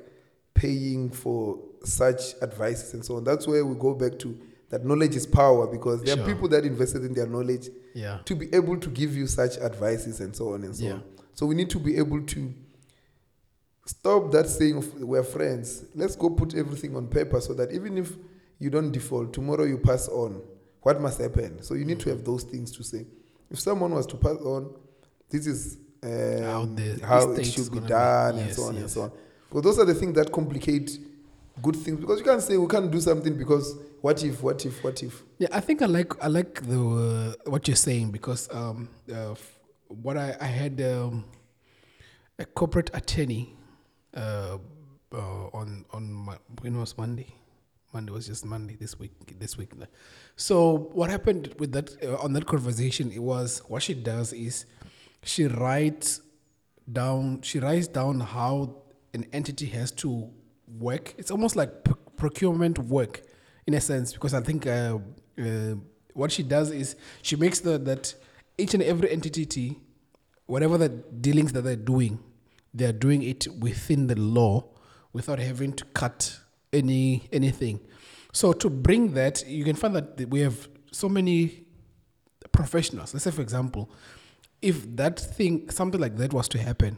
paying 0.53 1.09
for 1.11 1.59
such 1.83 2.35
advices 2.41 2.93
and 2.93 3.03
so 3.03 3.17
on. 3.17 3.23
That's 3.23 3.47
where 3.47 3.65
we 3.65 3.75
go 3.75 3.93
back 3.93 4.17
to 4.19 4.37
that 4.69 4.85
knowledge 4.85 5.15
is 5.15 5.27
power 5.27 5.67
because 5.67 6.01
there 6.03 6.15
Sure. 6.15 6.23
are 6.23 6.27
people 6.33 6.47
that 6.49 6.65
invested 6.65 7.03
in 7.03 7.13
their 7.13 7.27
knowledge 7.27 7.69
Yeah. 7.93 8.19
to 8.25 8.35
be 8.35 8.53
able 8.55 8.77
to 8.79 8.89
give 8.89 9.15
you 9.15 9.27
such 9.27 9.57
advices 9.57 10.19
and 10.21 10.35
so 10.35 10.53
on 10.53 10.63
and 10.63 10.75
so 10.75 10.85
Yeah. 10.85 10.93
on. 10.93 11.03
So 11.33 11.45
we 11.45 11.53
need 11.55 11.69
to 11.71 11.79
be 11.79 11.97
able 11.97 12.21
to 12.25 12.53
stop 13.85 14.31
that 14.31 14.47
saying 14.47 14.77
of 14.77 15.01
we're 15.01 15.23
friends. 15.23 15.83
Let's 15.93 16.15
go 16.15 16.29
put 16.29 16.55
everything 16.55 16.95
on 16.95 17.07
paper 17.07 17.39
so 17.41 17.53
that 17.53 17.71
even 17.71 17.97
if 17.97 18.15
you 18.59 18.69
don't 18.69 18.91
default, 18.91 19.33
tomorrow 19.33 19.65
you 19.65 19.77
pass 19.77 20.07
on. 20.07 20.41
What 20.85 21.01
must 21.01 21.19
happen? 21.19 21.63
So 21.63 21.73
you 21.73 21.83
need 21.83 21.99
to 22.01 22.09
have 22.11 22.23
those 22.23 22.43
things 22.43 22.71
to 22.73 22.83
say. 22.83 23.07
If 23.49 23.59
someone 23.59 23.89
was 23.89 24.05
to 24.05 24.17
pass 24.17 24.37
on, 24.37 24.71
this 25.31 25.47
is 25.47 25.79
um, 26.03 26.77
How 27.01 27.07
how 27.07 27.31
it 27.31 27.43
should 27.45 27.71
be 27.71 27.79
gonna 27.79 27.81
be. 27.81 27.87
done 27.89 28.37
and 28.37 28.47
Yes, 28.49 28.55
so 28.55 28.63
on 28.65 28.75
and 28.77 28.87
so 28.91 29.01
on. 29.01 29.11
Because 29.49 29.63
those 29.63 29.79
are 29.79 29.85
the 29.85 29.95
things 29.95 30.13
that 30.13 30.31
complicate 30.31 30.99
good 31.59 31.75
things. 31.75 31.99
Because 31.99 32.19
you 32.19 32.23
can't 32.25 32.39
say 32.39 32.55
we 32.57 32.67
can't 32.67 32.91
do 32.91 33.01
something 33.01 33.35
because 33.35 33.75
what 34.01 34.23
if, 34.23 34.43
what 34.43 34.63
if, 34.63 34.83
what 34.83 35.01
if? 35.01 35.23
Yeah, 35.39 35.47
I 35.51 35.59
think 35.59 35.81
I 35.81 35.87
like 35.87 36.13
I 36.23 36.27
like 36.27 36.61
the 36.61 36.79
uh, 36.79 37.49
what 37.49 37.67
you're 37.67 37.75
saying 37.75 38.11
because 38.11 38.47
um, 38.53 38.87
uh, 39.11 39.31
f- 39.31 39.57
what 39.87 40.17
I 40.17 40.37
I 40.39 40.45
had 40.45 40.79
um, 40.81 41.25
a 42.37 42.45
corporate 42.45 42.91
attorney 42.93 43.55
uh, 44.15 44.59
uh, 45.11 45.47
on 45.51 45.85
on 45.91 46.13
my, 46.13 46.37
when 46.61 46.77
was 46.77 46.95
Monday. 46.95 47.33
Monday 47.95 48.11
was 48.11 48.27
just 48.27 48.43
Monday 48.43 48.75
this 48.75 48.99
week. 48.99 49.13
This 49.39 49.57
week, 49.57 49.71
so 50.35 50.89
what 50.91 51.09
happened 51.09 51.55
with 51.59 51.71
that 51.71 51.95
uh, 52.03 52.17
on 52.17 52.33
that 52.33 52.45
conversation? 52.45 53.09
It 53.09 53.23
was 53.23 53.59
what 53.69 53.81
she 53.83 53.93
does 53.93 54.33
is 54.33 54.65
she 55.23 55.47
writes 55.47 56.19
down 56.91 57.41
she 57.41 57.59
writes 57.59 57.87
down 57.87 58.19
how 58.19 58.83
an 59.13 59.25
entity 59.31 59.67
has 59.67 59.91
to 60.03 60.29
work. 60.67 61.15
It's 61.17 61.31
almost 61.31 61.55
like 61.55 61.85
p- 61.85 61.93
procurement 62.17 62.79
work 62.79 63.21
in 63.65 63.73
a 63.73 63.79
sense 63.79 64.11
because 64.11 64.33
I 64.33 64.41
think 64.41 64.67
uh, 64.67 64.97
uh, 65.39 65.75
what 66.13 66.33
she 66.33 66.43
does 66.43 66.71
is 66.71 66.97
she 67.21 67.37
makes 67.37 67.61
the 67.61 67.77
that 67.77 68.13
each 68.57 68.73
and 68.73 68.83
every 68.83 69.09
entity, 69.09 69.79
whatever 70.47 70.77
the 70.77 70.89
dealings 70.89 71.53
that 71.53 71.61
they're 71.61 71.77
doing, 71.77 72.19
they 72.73 72.85
are 72.85 72.99
doing 73.07 73.23
it 73.23 73.47
within 73.57 74.07
the 74.07 74.19
law 74.19 74.65
without 75.13 75.39
having 75.39 75.71
to 75.71 75.85
cut 75.93 76.41
any 76.75 77.27
anything. 77.31 77.79
So 78.31 78.51
to 78.53 78.69
bring 78.69 79.13
that, 79.13 79.47
you 79.47 79.63
can 79.63 79.75
find 79.75 79.95
that 79.95 80.29
we 80.29 80.41
have 80.41 80.67
so 80.91 81.07
many 81.07 81.65
professionals. 82.51 83.13
Let's 83.13 83.23
say, 83.23 83.31
for 83.31 83.41
example, 83.41 83.89
if 84.61 84.95
that 84.95 85.19
thing, 85.19 85.69
something 85.69 86.01
like 86.01 86.17
that 86.17 86.33
was 86.33 86.47
to 86.49 86.57
happen, 86.59 86.97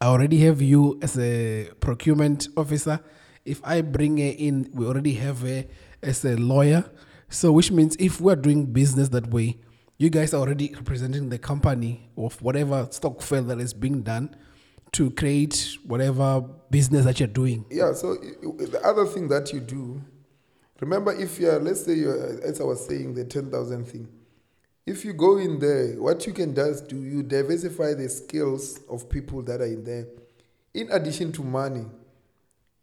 I 0.00 0.06
already 0.06 0.38
have 0.40 0.60
you 0.60 0.98
as 1.02 1.18
a 1.18 1.70
procurement 1.80 2.48
officer. 2.56 3.00
If 3.44 3.60
I 3.64 3.80
bring 3.80 4.18
her 4.18 4.34
in, 4.36 4.70
we 4.74 4.86
already 4.86 5.14
have 5.14 5.40
her 5.40 5.64
as 6.02 6.24
a 6.24 6.36
lawyer. 6.36 6.84
So, 7.28 7.52
which 7.52 7.70
means 7.70 7.96
if 7.98 8.20
we're 8.20 8.36
doing 8.36 8.66
business 8.66 9.08
that 9.10 9.28
way, 9.28 9.60
you 9.98 10.10
guys 10.10 10.34
are 10.34 10.38
already 10.38 10.74
representing 10.74 11.28
the 11.28 11.38
company 11.38 12.10
of 12.16 12.40
whatever 12.42 12.88
stokvel 12.90 13.44
that 13.44 13.60
is 13.60 13.72
being 13.72 14.02
done 14.02 14.34
to 14.92 15.10
create 15.10 15.78
whatever 15.86 16.40
business 16.70 17.04
that 17.04 17.18
you're 17.18 17.26
doing. 17.26 17.64
Yeah, 17.70 17.92
so 17.94 18.14
the 18.14 18.80
other 18.84 19.06
thing 19.06 19.28
that 19.28 19.52
you 19.52 19.60
do, 19.60 20.00
remember 20.80 21.12
if 21.12 21.38
you're, 21.40 21.58
let's 21.58 21.84
say, 21.84 21.94
you're, 21.94 22.40
as 22.42 22.60
I 22.60 22.64
was 22.64 22.86
saying, 22.86 23.14
the 23.14 23.24
10,000 23.24 23.84
thing, 23.86 24.08
if 24.84 25.04
you 25.04 25.12
go 25.12 25.38
in 25.38 25.58
there, 25.58 25.94
what 26.00 26.26
you 26.26 26.32
can 26.32 26.54
just 26.54 26.88
do, 26.88 26.96
you 27.02 27.22
diversify 27.22 27.94
the 27.94 28.08
skills 28.08 28.80
of 28.90 29.08
people 29.08 29.40
that 29.42 29.60
are 29.60 29.66
in 29.66 29.84
there. 29.84 30.06
In 30.74 30.90
addition 30.90 31.32
to 31.32 31.42
money, 31.42 31.84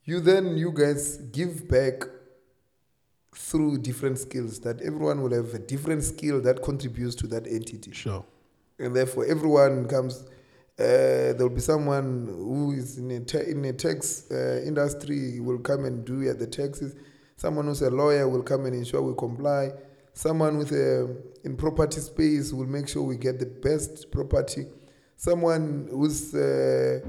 you 0.06 0.20
then, 0.20 0.58
you 0.58 0.72
guys 0.72 1.18
give 1.18 1.68
back 1.68 2.04
through 3.36 3.78
different 3.80 4.18
skills 4.18 4.60
that 4.62 4.82
everyone 4.82 5.22
will 5.22 5.34
have 5.34 5.54
a 5.54 5.60
different 5.60 6.04
skill 6.04 6.42
that 6.42 6.64
contributes 6.64 7.14
to 7.16 7.28
that 7.28 7.46
entity 7.48 7.92
Sure. 7.92 8.26
and 8.80 8.96
therefore 8.96 9.26
everyone 9.26 9.88
comes. 9.88 10.24
Uh, 10.80 11.34
there 11.34 11.40
will 11.40 11.50
be 11.50 11.60
someone 11.60 12.26
who 12.26 12.72
is 12.72 12.98
in 12.98 13.12
a 13.12 13.20
te- 13.20 13.52
in 13.52 13.66
a 13.66 13.74
tax 13.74 14.32
uh, 14.32 14.62
industry 14.66 15.42
will 15.42 15.60
come 15.60 15.84
and 15.84 16.06
do 16.06 16.30
uh, 16.30 16.34
the 16.34 16.48
taxes. 16.48 16.96
Someone 17.36 17.66
who's 17.66 17.82
a 17.82 17.90
lawyer 17.90 18.30
will 18.30 18.44
come 18.44 18.66
and 18.66 18.74
ensure 18.74 19.02
we 19.02 19.14
comply. 19.18 19.72
Someone 20.14 20.58
with 20.58 20.72
a 20.72 21.18
in 21.44 21.58
property 21.58 22.00
space 22.00 22.54
will 22.54 22.66
make 22.66 22.88
sure 22.88 23.04
we 23.04 23.18
get 23.18 23.40
the 23.40 23.46
best 23.46 24.10
property. 24.10 24.68
Someone 25.18 25.90
who's 25.92 26.34
uh, 26.34 27.02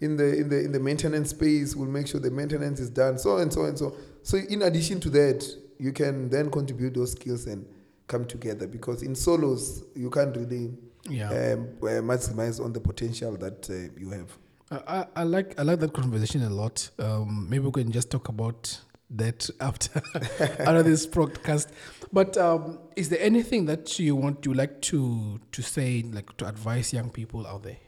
in 0.00 0.16
the 0.16 0.36
in 0.38 0.48
the 0.48 0.60
in 0.60 0.70
the 0.70 0.78
maintenance 0.78 1.30
space 1.30 1.74
will 1.74 1.88
make 1.88 2.06
sure 2.06 2.20
the 2.20 2.30
maintenance 2.30 2.78
is 2.78 2.90
done. 2.90 3.18
So 3.18 3.38
and 3.38 3.52
so 3.52 3.64
and 3.64 3.76
so. 3.76 3.92
So 4.22 4.36
in 4.36 4.62
addition 4.62 5.00
to 5.00 5.10
that, 5.10 5.44
you 5.80 5.90
can 5.92 6.28
then 6.28 6.48
contribute 6.48 6.94
those 6.94 7.12
skills 7.12 7.46
and 7.46 7.66
come 8.06 8.24
together 8.24 8.68
because 8.68 9.02
in 9.02 9.16
solos 9.16 9.82
you 9.96 10.10
can't 10.10 10.36
really 10.36 10.72
Yeah. 11.08 11.28
um, 11.30 11.68
uh, 11.82 12.00
maximize 12.02 12.62
on 12.62 12.72
the 12.72 12.80
potential 12.80 13.36
that 13.38 13.68
uh, 13.70 13.98
you 14.00 14.10
have. 14.10 14.36
I, 14.70 15.06
I- 15.16 15.22
like 15.24 15.58
I 15.58 15.62
like 15.62 15.80
that 15.80 15.92
conversation 15.92 16.42
a 16.42 16.50
lot. 16.50 16.90
Um, 16.98 17.48
maybe 17.48 17.64
we 17.64 17.72
can 17.72 17.90
just 17.90 18.10
talk 18.10 18.28
about 18.28 18.78
that 19.10 19.48
after 19.60 20.00
after 20.14 20.82
this 20.82 21.06
podcast. 21.06 21.68
But 22.12 22.36
um, 22.36 22.78
is 22.96 23.08
there 23.08 23.20
anything 23.20 23.66
that 23.66 23.98
you 23.98 24.14
want 24.16 24.44
you 24.46 24.54
like 24.54 24.80
to 24.82 25.40
to 25.52 25.62
say, 25.62 26.02
like 26.12 26.36
to 26.36 26.46
advise 26.46 26.92
young 26.92 27.10
people 27.10 27.46
out 27.46 27.62
there? 27.64 27.78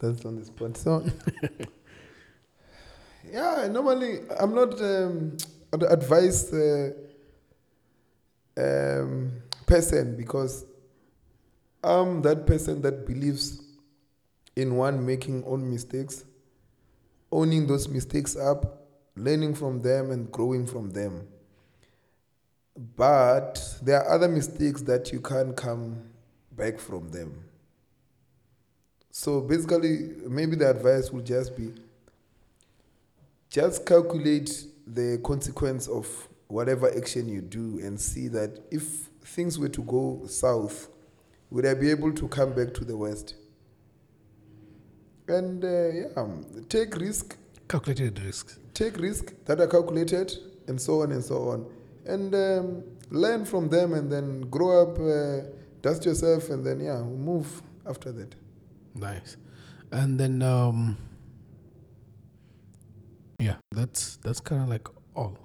That's 0.00 0.24
on 0.24 0.36
the 0.36 0.44
spot. 0.44 0.76
So, 0.76 1.04
yeah, 3.32 3.68
normally 3.70 4.20
I'm 4.38 4.54
not 4.54 4.80
um, 4.80 5.36
an 5.72 5.82
advice 5.88 6.52
uh, 6.52 6.90
um, 8.56 9.32
person 9.66 10.16
because 10.16 10.64
I'm 11.82 12.22
that 12.22 12.46
person 12.46 12.82
that 12.82 13.06
believes 13.06 13.62
in 14.56 14.76
one 14.76 15.04
making 15.04 15.44
own 15.46 15.70
mistakes, 15.70 16.24
owning 17.30 17.66
those 17.66 17.88
mistakes 17.88 18.36
up, 18.36 18.86
learning 19.14 19.54
from 19.54 19.80
them, 19.80 20.10
and 20.10 20.30
growing 20.32 20.66
from 20.66 20.90
them. 20.90 21.28
But 22.96 23.78
there 23.82 24.02
are 24.02 24.14
other 24.14 24.28
mistakes 24.28 24.82
that 24.82 25.12
you 25.12 25.20
can't 25.20 25.56
come 25.56 26.02
back 26.52 26.78
from 26.78 27.10
them. 27.10 27.44
So 29.10 29.40
basically, 29.40 30.10
maybe 30.28 30.56
the 30.56 30.70
advice 30.70 31.10
will 31.12 31.22
just 31.22 31.56
be 31.56 31.72
just 33.50 33.86
calculate 33.86 34.66
the 34.86 35.20
consequence 35.24 35.88
of 35.88 36.06
whatever 36.48 36.94
action 36.96 37.28
you 37.28 37.40
do 37.40 37.78
and 37.82 38.00
see 38.00 38.28
that 38.28 38.60
if 38.70 39.08
things 39.22 39.58
were 39.58 39.68
to 39.68 39.82
go 39.82 40.22
south, 40.26 40.88
would 41.50 41.66
I 41.66 41.74
be 41.74 41.90
able 41.90 42.12
to 42.12 42.28
come 42.28 42.52
back 42.54 42.74
to 42.74 42.84
the 42.84 42.96
west? 42.96 43.34
And 45.28 45.64
uh, 45.64 45.88
yeah, 45.88 46.26
take 46.68 46.96
risk, 46.96 47.36
Calculated 47.68 48.18
risks. 48.24 48.58
take 48.72 48.96
risk 48.98 49.34
that 49.44 49.60
are 49.60 49.66
calculated, 49.66 50.32
and 50.68 50.80
so 50.80 51.02
on 51.02 51.12
and 51.12 51.22
so 51.22 51.48
on, 51.50 51.66
and 52.06 52.34
um, 52.34 52.82
learn 53.10 53.44
from 53.44 53.68
them, 53.68 53.92
and 53.92 54.10
then 54.10 54.42
grow 54.48 54.82
up, 54.82 54.98
uh, 54.98 55.46
dust 55.82 56.06
yourself, 56.06 56.48
and 56.48 56.64
then 56.64 56.80
yeah, 56.80 57.00
move 57.02 57.62
after 57.86 58.10
that. 58.12 58.34
Nice. 58.94 59.36
And 59.92 60.18
then 60.18 60.40
um, 60.42 60.96
yeah, 63.38 63.56
that's 63.70 64.16
that's 64.16 64.40
kind 64.40 64.62
of 64.62 64.68
like 64.68 64.88
all. 65.14 65.36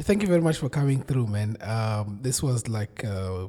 Thank 0.00 0.22
you 0.22 0.28
very 0.28 0.40
much 0.40 0.58
for 0.58 0.68
coming 0.68 1.02
through, 1.02 1.26
man. 1.26 1.56
Um, 1.62 2.18
this 2.22 2.42
was 2.42 2.68
like 2.68 3.04
uh, 3.04 3.46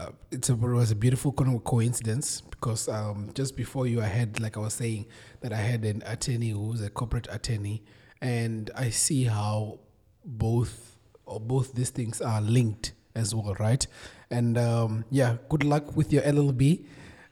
uh, 0.00 0.06
a, 0.32 0.34
it 0.34 0.50
was 0.50 0.90
a 0.90 0.96
beautiful 0.96 1.32
coincidence 1.32 2.40
because 2.40 2.88
um, 2.88 3.30
just 3.34 3.56
before 3.56 3.86
you, 3.86 4.00
I 4.00 4.06
had 4.06 4.40
like 4.40 4.56
I 4.56 4.60
was 4.60 4.74
saying 4.74 5.06
that 5.40 5.52
I 5.52 5.56
had 5.56 5.84
an 5.84 6.02
attorney 6.06 6.50
who 6.50 6.68
was 6.68 6.82
a 6.82 6.90
corporate 6.90 7.28
attorney, 7.30 7.82
and 8.20 8.70
I 8.76 8.90
see 8.90 9.24
how 9.24 9.80
both 10.24 10.96
or 11.26 11.40
both 11.40 11.74
these 11.74 11.90
things 11.90 12.20
are 12.20 12.40
linked 12.40 12.92
as 13.14 13.34
well, 13.34 13.54
right? 13.58 13.86
And 14.30 14.56
um, 14.56 15.04
yeah, 15.10 15.36
good 15.48 15.64
luck 15.64 15.96
with 15.96 16.12
your 16.12 16.22
LLB. 16.22 16.86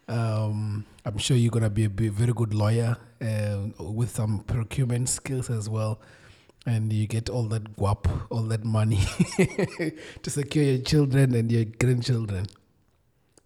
Um, 0.09 0.85
I'm 1.05 1.19
sure 1.19 1.37
you're 1.37 1.51
gonna 1.51 1.70
be 1.70 1.85
a 1.85 1.91
be- 1.91 2.09
very 2.09 2.32
good 2.32 2.53
lawyer 2.53 2.97
uh, 3.23 3.59
with 3.78 4.11
some 4.11 4.41
procurement 4.41 5.09
skills 5.09 5.51
as 5.51 5.69
well, 5.69 6.01
and 6.66 6.93
you 6.93 7.07
get 7.07 7.28
all 7.31 7.45
that 7.45 7.77
guap, 7.77 8.07
all 8.31 8.43
that 8.43 8.65
money 8.65 9.01
to 10.23 10.31
secure 10.31 10.65
your 10.65 10.78
children 10.82 11.35
and 11.35 11.51
your 11.51 11.65
grandchildren. 11.65 12.47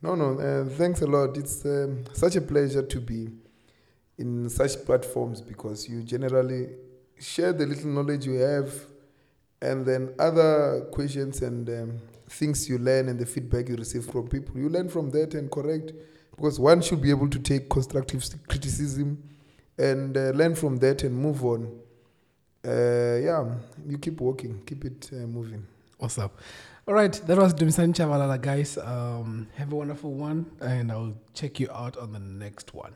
No, 0.02 0.14
no, 0.14 0.38
uh, 0.38 0.68
thanks 0.68 1.00
a 1.00 1.06
lot. 1.06 1.36
It's 1.36 1.64
um, 1.64 2.04
such 2.12 2.36
a 2.36 2.40
pleasure 2.40 2.82
to 2.82 3.00
be 3.00 3.28
in 4.18 4.48
such 4.48 4.84
platforms 4.84 5.40
because 5.40 5.88
you 5.88 6.02
generally 6.02 6.68
share 7.18 7.52
the 7.52 7.66
little 7.66 7.88
knowledge 7.90 8.26
you 8.26 8.34
have 8.34 8.72
and 9.62 9.86
then 9.86 10.14
other 10.18 10.86
questions 10.92 11.42
and 11.42 11.68
um, 11.68 11.98
things 12.28 12.68
you 12.68 12.78
learn 12.78 13.08
and 13.08 13.18
the 13.18 13.26
feedback 13.26 13.68
you 13.68 13.76
receive 13.76 14.04
from 14.04 14.28
people 14.28 14.58
you 14.58 14.68
learn 14.68 14.88
from 14.88 15.10
that 15.10 15.34
and 15.34 15.50
correct 15.50 15.92
because 16.30 16.58
one 16.58 16.82
should 16.82 17.00
be 17.00 17.10
able 17.10 17.28
to 17.28 17.38
take 17.38 17.68
constructive 17.70 18.24
criticism 18.48 19.22
and 19.78 20.16
uh, 20.16 20.30
learn 20.30 20.54
from 20.54 20.76
that 20.76 21.02
and 21.02 21.16
move 21.16 21.44
on 21.44 21.80
uh, 22.64 23.16
yeah 23.16 23.44
you 23.86 23.98
keep 23.98 24.20
working 24.20 24.62
keep 24.66 24.84
it 24.84 25.10
uh, 25.12 25.26
moving 25.26 25.66
up? 26.18 26.38
All 26.86 26.92
right, 26.92 27.12
that 27.26 27.38
was 27.38 27.54
Dumisani 27.54 27.94
Chabalala, 27.94 28.38
guys. 28.38 28.76
Um, 28.76 29.48
have 29.56 29.72
a 29.72 29.74
wonderful 29.74 30.12
one, 30.12 30.44
and 30.60 30.92
I'll 30.92 31.14
check 31.32 31.58
you 31.58 31.70
out 31.70 31.96
on 31.96 32.12
the 32.12 32.18
next 32.18 32.74
one. 32.74 32.94